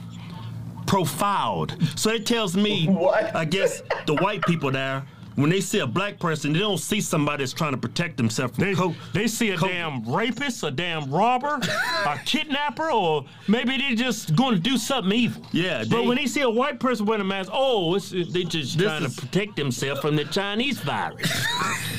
Profiled. 0.93 1.75
So 1.95 2.11
it 2.11 2.25
tells 2.27 2.55
me, 2.55 2.85
What? 2.87 3.35
I 3.35 3.45
guess, 3.45 3.81
the 4.05 4.13
white 4.17 4.43
people 4.43 4.69
there, 4.69 5.03
when 5.35 5.49
they 5.49 5.59
see 5.59 5.79
a 5.79 5.87
black 5.87 6.19
person, 6.19 6.53
they 6.53 6.59
don't 6.59 6.77
see 6.77 7.01
somebody 7.01 7.41
that's 7.41 7.51
trying 7.51 7.71
to 7.71 7.79
protect 7.79 8.15
themselves 8.17 8.53
from 8.55 8.63
They, 8.65 8.75
co- 8.75 8.93
they 9.11 9.25
see 9.25 9.49
a 9.49 9.57
co- 9.57 9.67
damn 9.67 10.03
rapist, 10.07 10.61
a 10.63 10.69
damn 10.69 11.09
robber, 11.09 11.59
a 12.05 12.19
kidnapper, 12.25 12.91
or 12.91 13.25
maybe 13.47 13.75
they're 13.79 13.95
just 13.95 14.35
going 14.35 14.53
to 14.53 14.59
do 14.59 14.77
something 14.77 15.11
evil. 15.11 15.43
Yeah, 15.51 15.83
But 15.89 16.05
when 16.05 16.17
they 16.17 16.27
see 16.27 16.41
a 16.41 16.49
white 16.49 16.79
person 16.79 17.07
wearing 17.07 17.21
a 17.21 17.25
mask, 17.25 17.49
oh, 17.51 17.95
it's, 17.95 18.11
they 18.11 18.43
just 18.43 18.79
trying 18.79 19.03
is- 19.03 19.15
to. 19.15 19.21
protect 19.21 19.55
themselves 19.55 19.99
from 20.01 20.15
the 20.15 20.25
Chinese 20.25 20.77
virus. 20.81 21.31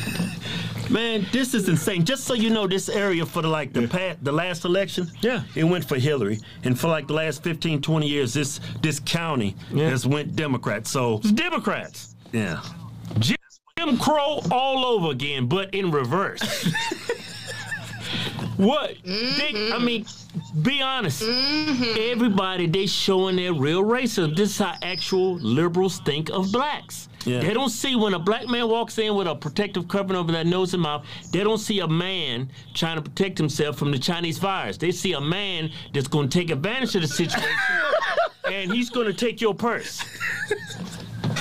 Man, 0.91 1.26
this 1.32 1.55
is 1.55 1.68
insane. 1.68 2.05
Just 2.05 2.24
so 2.24 2.35
you 2.35 2.51
know, 2.51 2.66
this 2.66 2.89
area 2.89 3.24
for 3.24 3.43
the 3.43 3.49
like 3.49 3.72
the 3.72 3.89
past, 3.89 4.22
the 4.22 4.32
last 4.32 4.64
election, 4.64 5.11
Yeah. 5.22 5.43
it 5.55 5.64
went 5.64 5.85
for 5.85 5.97
Hillary, 5.99 6.39
and 6.64 6.78
for 6.78 6.89
like 6.89 7.07
the 7.07 7.14
last 7.14 7.43
15, 7.43 7.80
20 7.80 8.07
years, 8.07 8.35
this 8.35 8.61
this 8.82 9.01
county 9.01 9.57
Yeah. 9.72 9.89
has 9.89 10.07
went 10.07 10.37
Democrat. 10.37 10.87
So 10.87 11.18
It's 11.18 11.32
Democrats. 11.32 12.14
yeah, 12.32 12.61
Jim, 13.18 13.37
Jim 13.78 13.99
Crow 13.99 14.41
all 14.51 14.85
over 14.85 15.11
again, 15.11 15.47
but 15.47 15.74
in 15.74 15.91
reverse. 15.91 16.43
what? 18.57 18.95
They, 19.05 19.70
I 19.72 19.78
mean, 19.78 20.05
be 20.62 20.82
honest. 20.82 21.22
Mm-hmm. 21.22 22.12
Everybody, 22.12 22.66
they 22.66 22.87
showing 22.87 23.37
their 23.37 23.55
real 23.55 23.82
racism. 23.82 24.37
This 24.37 24.51
is 24.51 24.59
how 24.59 24.74
actual 24.82 25.37
liberals 25.37 26.01
think 26.01 26.28
of 26.30 26.53
blacks. 26.53 27.09
Yeah. 27.25 27.41
They 27.41 27.55
don't 27.55 27.70
see 27.70 27.97
when 27.97 28.14
a 28.14 28.18
black 28.18 28.49
man 28.49 28.68
walks 28.68 28.99
in 28.99 29.14
with 29.14 29.27
a 29.27 29.35
protective 29.35 29.89
covering 29.89 30.18
over 30.18 30.31
their 30.33 30.45
nose 30.45 30.75
and 30.75 30.83
mouth, 30.83 31.05
they 31.33 31.43
don't 31.45 31.59
see 31.59 31.81
a 31.81 31.89
man 31.89 32.51
trying 32.75 32.97
to 32.97 33.03
protect 33.03 33.39
himself 33.39 33.77
from 33.79 33.91
the 33.91 33.99
Chinese 33.99 34.39
virus. 34.39 34.77
They 34.77 34.93
see 34.93 35.12
a 35.12 35.20
man 35.20 35.70
that's 35.93 36.09
going 36.09 36.29
to 36.29 36.39
take 36.39 36.51
advantage 36.51 36.95
of 36.97 37.03
the 37.03 37.09
situation 37.09 37.49
and 38.53 38.72
he's 38.72 38.91
going 38.91 39.07
to 39.07 39.14
take 39.14 39.41
your 39.41 39.55
purse. 39.55 40.05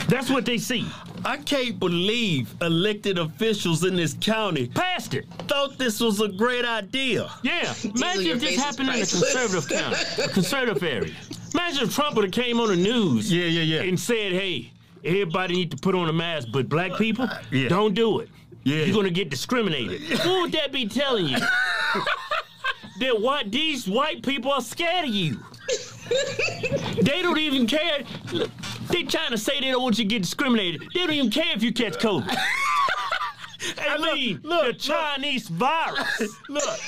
That's 0.08 0.30
what 0.30 0.46
they 0.46 0.58
see. 0.58 0.86
I 1.26 1.38
can't 1.38 1.80
believe 1.80 2.54
elected 2.62 3.18
officials 3.18 3.86
in 3.86 3.96
this 3.96 4.14
county 4.20 4.68
Passed 4.68 5.14
it. 5.14 5.26
thought 5.48 5.78
this 5.78 6.02
was 6.02 6.20
a 6.20 6.28
great 6.28 6.66
idea. 6.66 7.32
Yeah. 7.44 7.74
Imagine 7.84 8.28
if 8.28 8.42
this 8.42 8.52
is 8.52 8.60
happened 8.62 8.90
in 8.90 8.96
a 8.96 8.98
conservative 9.06 9.70
county, 9.70 9.98
a 10.22 10.28
conservative 10.28 10.84
area. 10.84 11.14
Imagine 11.54 11.84
if 11.88 11.96
Trump 11.96 12.16
would 12.18 12.26
have 12.26 12.34
came 12.34 12.60
on 12.60 12.68
the 12.68 12.76
news 12.76 13.32
Yeah, 13.32 13.46
yeah, 13.46 13.62
yeah. 13.62 13.82
and 13.88 13.98
said, 13.98 14.34
hey, 14.34 14.73
everybody 15.04 15.56
need 15.56 15.72
to 15.72 15.78
put 15.78 15.96
on 15.96 16.10
a 16.10 16.14
mask, 16.14 16.50
but 16.52 16.70
black 16.70 16.96
people, 16.98 17.28
Yeah. 17.52 17.70
don't 17.70 17.94
do 17.94 18.20
it. 18.20 18.30
Yeah. 18.64 18.86
You're 18.86 19.04
to 19.04 19.10
get 19.10 19.30
discriminated. 19.30 20.02
Who 20.22 20.42
would 20.42 20.52
that 20.54 20.72
be 20.72 20.88
telling 20.88 21.28
you? 21.28 21.38
that 23.00 23.20
what 23.22 23.52
these 23.52 23.88
white 23.88 24.24
people 24.24 24.52
are 24.52 24.62
scared 24.62 25.10
of 25.10 25.14
you. 25.14 25.40
they 27.02 27.22
don't 27.22 27.40
even 27.40 27.68
care. 27.68 28.04
Look, 28.32 28.50
They 28.90 29.04
trying 29.04 29.32
to 29.32 29.38
say 29.38 29.60
they 29.60 29.72
don't 29.72 29.82
want 29.82 29.98
you 29.98 30.06
to 30.06 30.10
get 30.10 30.22
discriminated. 30.22 30.82
They 30.94 31.00
don't 31.02 31.12
even 31.12 31.32
care 31.32 31.54
if 31.56 31.64
you 31.64 31.74
catch 31.74 31.94
COVID. 31.94 32.36
I 33.80 33.98
mean, 34.14 34.42
the 34.44 34.76
Chinese 34.78 35.48
virus. 35.48 36.36
Look, 36.50 36.80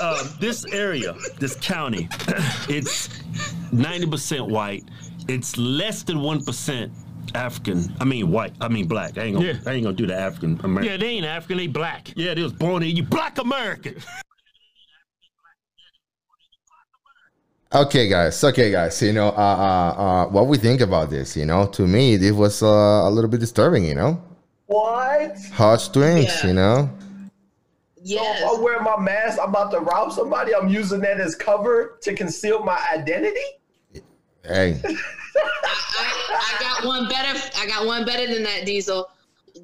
um, 0.00 0.28
this 0.40 0.64
area, 0.66 1.14
this 1.38 1.56
county, 1.56 2.08
it's 2.68 3.08
90% 3.72 4.48
white. 4.48 4.84
It's 5.28 5.56
less 5.56 6.02
than 6.02 6.18
1% 6.18 6.90
African. 7.34 7.94
I 8.00 8.04
mean, 8.04 8.30
white. 8.30 8.52
I 8.60 8.68
mean, 8.68 8.86
black. 8.86 9.18
I 9.18 9.22
ain't 9.24 9.36
gonna, 9.36 9.46
Yeah. 9.48 9.58
I 9.66 9.72
ain't 9.72 9.84
gonna 9.84 9.96
do 9.96 10.06
the 10.06 10.16
African 10.18 10.60
American. 10.62 10.72
Yeah, 10.72 10.78
American. 10.94 11.00
they 11.00 11.06
ain't 11.14 11.26
African, 11.26 11.56
they 11.58 11.66
black. 11.66 12.12
Yeah, 12.16 12.34
they 12.34 12.42
was 12.42 12.52
born 12.52 12.82
in 12.82 12.96
you, 12.96 13.02
black 13.02 13.38
American. 13.38 13.96
Okay, 17.72 18.08
guys. 18.08 18.42
Okay, 18.42 18.72
guys. 18.72 19.00
You 19.00 19.12
know, 19.12 19.28
uh, 19.28 19.30
uh, 19.30 20.02
uh, 20.02 20.26
what 20.26 20.48
we 20.48 20.58
think 20.58 20.80
about 20.80 21.08
this? 21.10 21.36
You 21.36 21.44
know, 21.46 21.66
to 21.68 21.86
me, 21.86 22.14
it 22.14 22.34
was 22.34 22.62
uh, 22.62 22.66
a 22.66 23.10
little 23.10 23.30
bit 23.30 23.38
disturbing. 23.40 23.84
You 23.84 23.94
know, 23.94 24.22
What? 24.66 25.36
Hodge 25.52 25.92
twins. 25.92 26.24
Yeah. 26.42 26.46
You 26.48 26.54
know, 26.54 26.90
Yes. 28.02 28.42
I'm 28.50 28.62
wearing 28.62 28.82
my 28.82 28.98
mask. 28.98 29.38
I'm 29.40 29.50
about 29.50 29.70
to 29.72 29.80
rob 29.80 30.10
somebody. 30.12 30.54
I'm 30.54 30.68
using 30.68 31.00
that 31.00 31.20
as 31.20 31.36
cover 31.36 31.98
to 32.02 32.14
conceal 32.14 32.64
my 32.64 32.78
identity. 32.92 33.38
Hey, 34.44 34.80
I, 34.84 36.56
I 36.56 36.56
got 36.60 36.84
one 36.86 37.08
better. 37.08 37.38
I 37.58 37.66
got 37.66 37.86
one 37.86 38.04
better 38.04 38.32
than 38.32 38.42
that, 38.44 38.64
Diesel. 38.66 39.08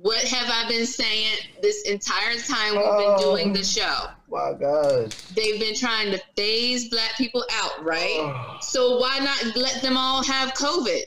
What 0.03 0.22
have 0.24 0.49
I 0.51 0.68
been 0.68 0.85
saying 0.87 1.39
this 1.62 1.83
entire 1.83 2.37
time 2.37 2.72
we've 2.74 2.85
been 2.85 3.16
Oh. 3.18 3.37
doing 3.37 3.53
the 3.53 3.64
show? 3.64 4.07
My 4.29 4.53
God. 4.59 5.14
They've 5.35 5.59
been 5.61 5.74
trying 5.77 6.11
to 6.12 6.20
phase 6.37 6.89
black 6.89 7.16
people 7.16 7.45
out, 7.53 7.85
right? 7.85 8.18
Oh. 8.18 8.59
So 8.61 8.99
why 8.99 9.18
not 9.20 9.57
let 9.57 9.81
them 9.83 9.97
all 9.97 10.22
have 10.24 10.53
COVID? 10.55 11.03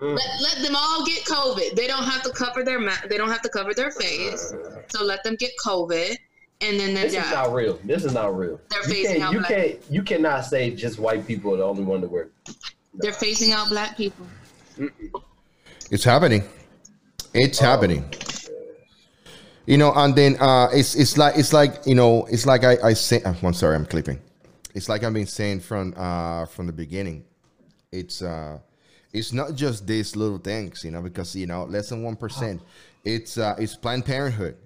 Mm. 0.00 0.16
Let, 0.16 0.40
let 0.42 0.62
them 0.62 0.76
all 0.76 1.04
get 1.06 1.24
COVID. 1.24 1.74
They 1.74 1.86
don't 1.86 2.04
have 2.04 2.22
to 2.22 2.30
cover 2.30 2.62
their 2.64 2.78
ma- 2.78 2.92
they 3.08 3.16
don't 3.16 3.30
have 3.30 3.42
to 3.42 3.48
cover 3.48 3.72
their 3.74 3.90
face. 3.90 4.52
Uh. 4.52 4.82
So 4.88 5.02
let 5.04 5.24
them 5.24 5.36
get 5.36 5.50
COVID, 5.64 6.16
and 6.60 6.78
then 6.78 6.94
they're 6.94 7.04
This 7.08 7.14
is 7.24 7.30
not 7.32 7.52
real. 7.52 7.78
This 7.84 8.04
is 8.04 8.14
not 8.14 8.36
real. 8.36 8.60
They're 8.70 8.88
you 8.88 8.94
phasing 9.06 9.12
can't, 9.12 9.22
out 9.22 9.32
you 9.32 9.38
black- 9.38 9.48
can't 9.50 9.78
you 9.90 10.02
cannot 10.02 10.40
say 10.44 10.70
just 10.74 10.98
white 10.98 11.26
people 11.26 11.54
are 11.54 11.58
the 11.58 11.64
only 11.64 11.84
one 11.84 12.00
to 12.00 12.08
wear. 12.08 12.28
They're 12.94 13.12
phasing 13.12 13.52
out 13.52 13.68
black 13.68 13.96
people. 13.96 14.26
It's 15.90 16.04
happening. 16.04 16.42
It's 17.34 17.58
happening. 17.58 18.12
You 19.66 19.76
know, 19.76 19.92
and 19.94 20.14
then 20.16 20.36
uh, 20.40 20.68
it's 20.72 20.94
it's 20.94 21.18
like 21.18 21.36
it's 21.36 21.52
like 21.52 21.86
you 21.86 21.94
know 21.94 22.24
it's 22.30 22.46
like 22.46 22.64
I 22.64 22.76
I 22.82 22.92
say. 22.94 23.22
uh, 23.22 23.34
I'm 23.42 23.52
sorry, 23.54 23.76
I'm 23.76 23.84
clipping. 23.86 24.18
It's 24.74 24.88
like 24.88 25.04
I've 25.04 25.12
been 25.12 25.26
saying 25.26 25.60
from 25.60 25.94
uh 25.96 26.46
from 26.46 26.66
the 26.66 26.72
beginning. 26.72 27.24
It's 27.92 28.22
uh 28.22 28.58
it's 29.12 29.32
not 29.32 29.54
just 29.54 29.86
these 29.86 30.16
little 30.16 30.38
things, 30.38 30.84
you 30.84 30.90
know, 30.90 31.02
because 31.02 31.36
you 31.36 31.46
know 31.46 31.64
less 31.64 31.90
than 31.90 32.02
one 32.02 32.16
percent. 32.16 32.62
It's 33.04 33.36
uh 33.38 33.56
it's 33.58 33.76
Planned 33.76 34.06
Parenthood. 34.06 34.56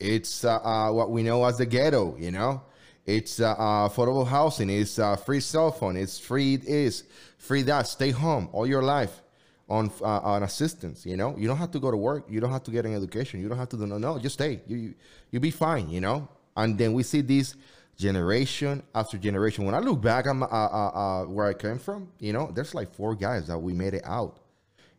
It's 0.00 0.44
uh, 0.44 0.56
uh 0.56 0.92
what 0.92 1.10
we 1.10 1.22
know 1.22 1.44
as 1.44 1.58
the 1.58 1.66
ghetto, 1.66 2.16
you 2.16 2.30
know. 2.30 2.62
It's 3.04 3.40
uh, 3.40 3.56
affordable 3.56 4.26
housing. 4.26 4.70
It's 4.70 4.98
free 5.24 5.40
cell 5.40 5.72
phone. 5.72 5.96
It's 5.96 6.18
free. 6.18 6.54
It 6.54 6.64
is 6.64 7.04
free 7.38 7.62
that. 7.62 7.88
Stay 7.88 8.10
home 8.10 8.48
all 8.52 8.66
your 8.66 8.82
life 8.82 9.22
on 9.68 9.90
uh, 10.00 10.20
on 10.20 10.42
assistance. 10.44 11.04
You 11.04 11.16
know, 11.16 11.34
you 11.36 11.48
don't 11.48 11.56
have 11.56 11.72
to 11.72 11.80
go 11.80 11.90
to 11.90 11.96
work. 11.96 12.26
You 12.28 12.40
don't 12.40 12.52
have 12.52 12.62
to 12.64 12.70
get 12.70 12.86
an 12.86 12.94
education. 12.94 13.40
You 13.40 13.48
don't 13.48 13.58
have 13.58 13.70
to 13.70 13.76
do 13.76 13.86
no, 13.86 13.98
no. 13.98 14.18
Just 14.18 14.34
stay. 14.34 14.60
You 14.66 14.76
you 14.76 14.94
you 15.30 15.40
be 15.40 15.50
fine. 15.50 15.88
You 15.90 16.00
know. 16.00 16.28
And 16.56 16.76
then 16.76 16.92
we 16.92 17.02
see 17.02 17.22
this 17.22 17.56
generation 17.96 18.82
after 18.94 19.16
generation. 19.16 19.64
When 19.64 19.74
I 19.74 19.78
look 19.78 20.00
back 20.02 20.26
at 20.26 20.36
uh, 20.36 20.44
uh, 20.44 21.24
where 21.24 21.46
I 21.46 21.54
came 21.54 21.78
from, 21.78 22.08
you 22.18 22.32
know, 22.32 22.50
there's 22.54 22.74
like 22.74 22.94
four 22.94 23.14
guys 23.14 23.46
that 23.46 23.58
we 23.58 23.72
made 23.72 23.94
it 23.94 24.02
out. 24.04 24.38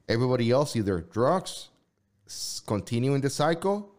Everybody 0.10 0.52
else 0.52 0.76
either 0.76 1.02
drugs, 1.02 1.70
continuing 2.66 3.22
the 3.22 3.30
cycle, 3.30 3.93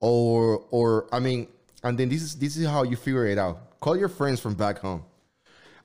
or 0.00 0.64
or 0.70 1.06
I 1.12 1.20
mean, 1.20 1.48
and 1.82 1.98
then 1.98 2.08
this 2.08 2.22
is 2.22 2.34
this 2.36 2.56
is 2.56 2.66
how 2.66 2.82
you 2.82 2.96
figure 2.96 3.26
it 3.26 3.38
out. 3.38 3.80
Call 3.80 3.96
your 3.96 4.08
friends 4.08 4.40
from 4.40 4.54
back 4.54 4.78
home 4.78 5.04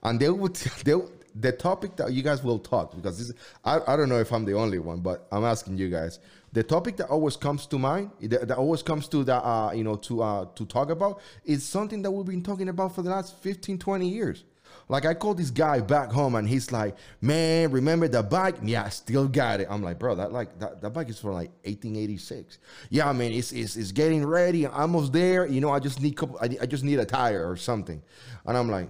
and 0.03 0.20
they 0.20 0.30
would 0.30 0.55
they 0.86 0.93
the 1.36 1.51
topic 1.51 1.95
that 1.95 2.14
you 2.14 2.22
guys 2.22 2.43
will 2.43 2.59
talk 2.59 2.95
because 2.95 3.18
this 3.18 3.36
I, 3.66 3.80
I 3.88 3.95
don't 3.95 4.09
know 4.09 4.20
if 4.20 4.32
I'm 4.32 4.45
the 4.45 4.53
only 4.53 4.78
one, 4.78 4.99
but 4.99 5.28
I'm 5.32 5.43
asking 5.43 5.78
you 5.80 5.89
guys. 5.89 6.20
The 6.51 6.61
topic 6.61 6.97
that 6.97 7.07
always 7.07 7.36
comes 7.36 7.66
to 7.68 7.80
mind, 7.80 8.11
that, 8.22 8.47
that 8.47 8.57
always 8.57 8.84
comes 8.84 9.07
to 9.07 9.24
the 9.24 9.36
uh, 9.36 9.72
you 9.74 9.84
know 9.84 9.95
to 9.95 10.22
uh, 10.22 10.45
to 10.53 10.66
talk 10.66 10.91
about 10.91 11.22
is 11.43 11.66
something 11.66 12.03
that 12.03 12.11
we've 12.11 12.26
been 12.26 12.43
talking 12.43 12.70
about 12.70 12.93
for 12.93 13.01
the 13.01 13.09
last 13.09 13.36
15, 13.38 13.80
20 13.80 14.07
years. 14.07 14.43
Like 14.89 15.05
I 15.05 15.13
called 15.13 15.38
this 15.38 15.49
guy 15.49 15.79
back 15.79 16.11
home 16.11 16.36
and 16.36 16.47
he's 16.47 16.71
like, 16.71 16.95
Man, 17.21 17.71
remember 17.71 18.07
the 18.07 18.23
bike? 18.23 18.55
Yeah, 18.63 18.84
I 18.84 18.89
still 18.89 19.27
got 19.27 19.59
it. 19.59 19.67
I'm 19.69 19.81
like, 19.81 19.99
bro, 19.99 20.15
that 20.15 20.31
like 20.31 20.59
that, 20.59 20.81
that 20.81 20.89
bike 20.91 21.09
is 21.09 21.19
from 21.19 21.34
like 21.34 21.49
1886. 21.63 22.59
Yeah, 22.89 23.09
I 23.09 23.13
mean, 23.13 23.34
it's 23.34 23.51
it's, 23.51 23.75
it's 23.75 23.91
getting 23.91 24.25
ready, 24.25 24.67
I'm 24.67 24.73
almost 24.73 25.13
there. 25.13 25.45
You 25.45 25.61
know, 25.61 25.71
I 25.71 25.79
just 25.79 26.01
need 26.01 26.17
couple 26.17 26.38
I, 26.41 26.49
I 26.61 26.65
just 26.65 26.84
need 26.84 26.99
a 26.99 27.05
tire 27.05 27.49
or 27.49 27.55
something. 27.55 28.01
And 28.45 28.57
I'm 28.57 28.69
like, 28.69 28.89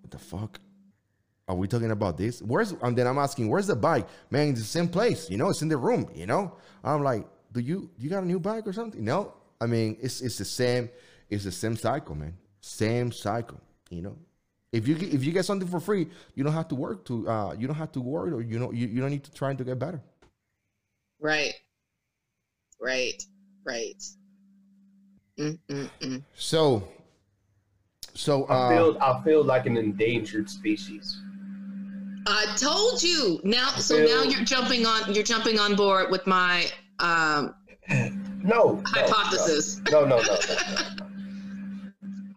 what 0.00 0.10
the 0.10 0.18
fuck? 0.18 0.60
Are 1.48 1.54
we 1.54 1.68
talking 1.68 1.92
about 1.92 2.16
this? 2.16 2.42
Where's 2.42 2.72
and 2.72 2.98
then 2.98 3.06
I'm 3.06 3.18
asking, 3.18 3.48
where's 3.48 3.68
the 3.68 3.76
bike? 3.76 4.08
Man, 4.30 4.48
it's 4.48 4.60
the 4.60 4.66
same 4.66 4.88
place, 4.88 5.30
you 5.30 5.36
know, 5.36 5.48
it's 5.50 5.62
in 5.62 5.68
the 5.68 5.76
room, 5.76 6.10
you 6.14 6.26
know? 6.26 6.56
I'm 6.82 7.02
like, 7.02 7.26
do 7.52 7.60
you 7.60 7.90
you 7.98 8.10
got 8.10 8.22
a 8.22 8.26
new 8.26 8.40
bike 8.40 8.66
or 8.66 8.72
something? 8.72 9.04
No. 9.04 9.34
I 9.60 9.66
mean, 9.66 9.96
it's 10.00 10.20
it's 10.20 10.38
the 10.38 10.44
same, 10.44 10.90
it's 11.30 11.44
the 11.44 11.52
same 11.52 11.76
cycle, 11.76 12.14
man. 12.14 12.36
Same 12.60 13.12
cycle, 13.12 13.60
you 13.90 14.02
know. 14.02 14.16
If 14.76 14.86
you 14.86 14.94
get- 14.94 15.12
if 15.14 15.24
you 15.24 15.32
get 15.32 15.44
something 15.44 15.68
for 15.68 15.80
free, 15.80 16.08
you 16.34 16.44
don't 16.44 16.52
have 16.52 16.68
to 16.68 16.74
work 16.74 17.04
to 17.06 17.28
uh 17.28 17.52
you 17.58 17.66
don't 17.66 17.76
have 17.76 17.92
to 17.92 18.00
work 18.00 18.32
or 18.32 18.40
you 18.42 18.58
know 18.58 18.70
you, 18.72 18.86
you 18.86 19.00
don't 19.00 19.10
need 19.10 19.24
to 19.24 19.32
try 19.32 19.54
to 19.54 19.64
get 19.64 19.78
better. 19.78 20.00
Right. 21.20 21.54
Right. 22.80 23.22
Right. 23.64 24.02
Mm-mm-mm. 25.38 26.22
So 26.34 26.86
so 28.14 28.44
I 28.44 28.54
uh 28.54 28.68
feel 28.70 28.98
I 29.00 29.24
feel 29.24 29.44
like 29.44 29.66
an 29.66 29.76
endangered 29.76 30.48
species. 30.50 31.18
I 32.28 32.44
told 32.56 33.02
you. 33.04 33.40
Now, 33.44 33.68
so 33.76 33.96
Bill- 33.96 34.08
now 34.24 34.30
you're 34.30 34.44
jumping 34.44 34.84
on. 34.84 35.14
You're 35.14 35.22
jumping 35.22 35.60
on 35.60 35.76
board 35.76 36.10
with 36.10 36.26
my 36.26 36.66
um, 36.98 37.54
No, 37.88 38.10
no, 38.42 38.82
hypothesis. 38.84 39.80
No, 39.92 40.04
no, 40.04 40.18
no, 40.18 40.22
no. 40.22 40.34
no, 40.74 40.94
no. 40.98 41.05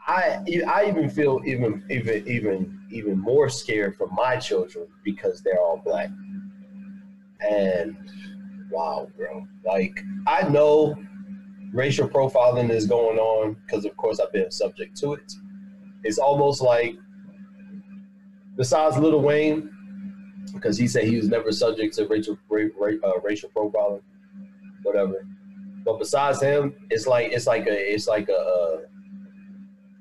I 0.10 0.44
I 0.68 0.86
even 0.88 1.08
feel 1.08 1.40
even 1.46 1.84
even 1.90 2.28
even 2.28 2.80
even 2.90 3.20
more 3.20 3.48
scared 3.48 3.96
for 3.96 4.08
my 4.08 4.38
children 4.38 4.88
because 5.04 5.42
they're 5.44 5.60
all 5.60 5.82
black. 5.86 6.10
And 7.48 7.96
wow, 8.72 9.08
bro. 9.16 9.48
Like 9.64 10.04
I 10.26 10.50
know 10.50 10.98
racial 11.72 12.10
profiling 12.10 12.72
is 12.72 12.88
going 12.88 13.20
on 13.20 13.56
because 13.66 13.86
of 13.86 13.96
course 13.98 14.20
I've 14.20 14.34
been 14.34 14.50
subject 14.50 14.98
to 14.98 15.14
it. 15.14 15.32
It's 16.04 16.18
almost 16.18 16.62
like 16.62 16.96
besides 18.56 18.98
Lil 18.98 19.22
Wayne, 19.22 19.70
because 20.56 20.76
he 20.76 20.88
said 20.88 21.04
he 21.04 21.18
was 21.18 21.30
never 21.30 21.52
subject 21.52 21.94
to 21.98 22.08
racial 22.08 22.36
ra- 22.50 22.64
ra- 22.80 22.94
uh, 23.04 23.20
racial 23.24 23.50
profiling, 23.56 24.02
whatever. 24.82 25.28
But 25.86 26.00
besides 26.00 26.42
him, 26.42 26.74
it's 26.90 27.06
like 27.06 27.32
it's 27.32 27.46
like 27.46 27.68
a 27.68 27.94
it's 27.94 28.08
like 28.08 28.28
a, 28.30 28.34
uh 28.38 28.78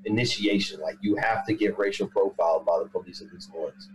initiation. 0.05 0.79
Like 0.81 0.97
you 1.01 1.15
have 1.15 1.45
to 1.45 1.53
get 1.53 1.77
racial 1.77 2.07
profiled 2.07 2.65
by 2.65 2.79
the 2.83 2.89
police 2.89 3.21
at 3.21 3.31
least 3.33 3.51
once 3.53 3.89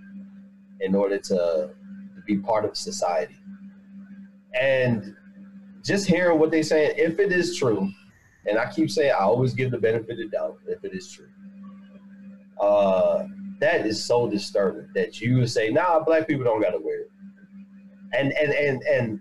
in 0.81 0.95
order 0.95 1.19
to, 1.19 1.35
to 1.35 2.23
be 2.27 2.37
part 2.37 2.65
of 2.65 2.77
society. 2.77 3.37
And 4.59 5.17
just 5.83 6.07
hearing 6.07 6.39
what 6.39 6.51
they 6.51 6.63
saying, 6.63 6.93
if 6.97 7.19
it 7.19 7.33
is 7.33 7.57
true, 7.57 7.91
and 8.47 8.59
I 8.59 8.71
keep 8.71 8.91
saying 8.91 9.13
I 9.13 9.23
always 9.23 9.55
give 9.55 9.71
the 9.71 9.79
benefit 9.79 10.21
of 10.21 10.31
doubt 10.31 10.59
if 10.67 10.85
it 10.85 10.95
is 10.95 11.11
true. 11.11 11.29
Uh, 12.61 13.27
that 13.61 13.87
is 13.87 14.03
so 14.03 14.29
disturbing 14.29 14.89
that 14.95 15.21
you 15.21 15.39
would 15.39 15.51
say, 15.51 15.71
"Nah, 15.71 16.01
black 16.01 16.27
people 16.27 16.45
don't 16.45 16.61
gotta 16.61 16.79
wear 16.79 17.03
it," 17.03 17.11
and 18.13 18.33
and 18.33 18.53
and 18.53 18.83
and 18.83 19.21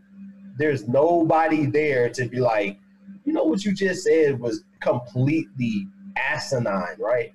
there's 0.58 0.88
nobody 0.88 1.66
there 1.66 2.10
to 2.10 2.26
be 2.26 2.40
like, 2.40 2.80
you 3.26 3.34
know 3.34 3.44
what 3.44 3.66
you 3.66 3.74
just 3.74 4.04
said 4.04 4.40
was 4.40 4.64
completely 4.82 5.88
asinine, 6.18 6.98
right? 7.00 7.34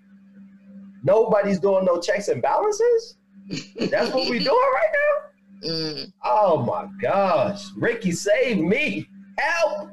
Nobody's 1.03 1.59
doing 1.59 1.85
no 1.85 2.01
checks 2.01 2.29
and 2.29 2.43
balances. 2.43 3.17
That's 3.91 4.13
what 4.13 4.29
we're 4.29 4.41
doing 4.51 4.73
right 4.75 4.93
now. 4.93 5.69
Mm. 5.69 6.13
Oh 6.25 6.63
my 6.63 6.89
gosh, 7.01 7.65
Ricky, 7.77 8.13
save 8.13 8.59
me! 8.59 9.09
Help! 9.39 9.91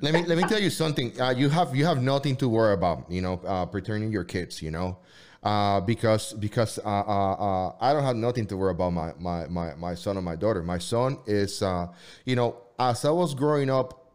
let 0.00 0.14
me 0.14 0.24
let 0.24 0.38
me 0.38 0.44
tell 0.44 0.60
you 0.60 0.70
something. 0.70 1.20
Uh, 1.20 1.30
you 1.30 1.48
have 1.48 1.74
you 1.76 1.84
have 1.84 2.02
nothing 2.02 2.36
to 2.36 2.48
worry 2.48 2.74
about. 2.74 3.10
You 3.10 3.22
know, 3.22 3.40
uh, 3.46 3.66
paternity 3.66 4.10
your 4.10 4.24
kids. 4.24 4.62
You 4.62 4.70
know, 4.70 4.98
uh, 5.42 5.80
because 5.80 6.32
because 6.32 6.78
uh, 6.84 6.88
uh, 6.88 7.32
uh, 7.34 7.72
I 7.80 7.92
don't 7.92 8.02
have 8.02 8.16
nothing 8.16 8.46
to 8.46 8.56
worry 8.56 8.72
about 8.72 8.92
my 8.92 9.12
my 9.18 9.46
my 9.46 9.74
my 9.76 9.94
son 9.94 10.16
or 10.16 10.22
my 10.22 10.34
daughter. 10.34 10.62
My 10.62 10.78
son 10.78 11.18
is, 11.26 11.62
uh, 11.62 11.86
you 12.24 12.34
know, 12.34 12.56
as 12.78 13.04
I 13.04 13.10
was 13.10 13.34
growing 13.34 13.70
up 13.70 14.10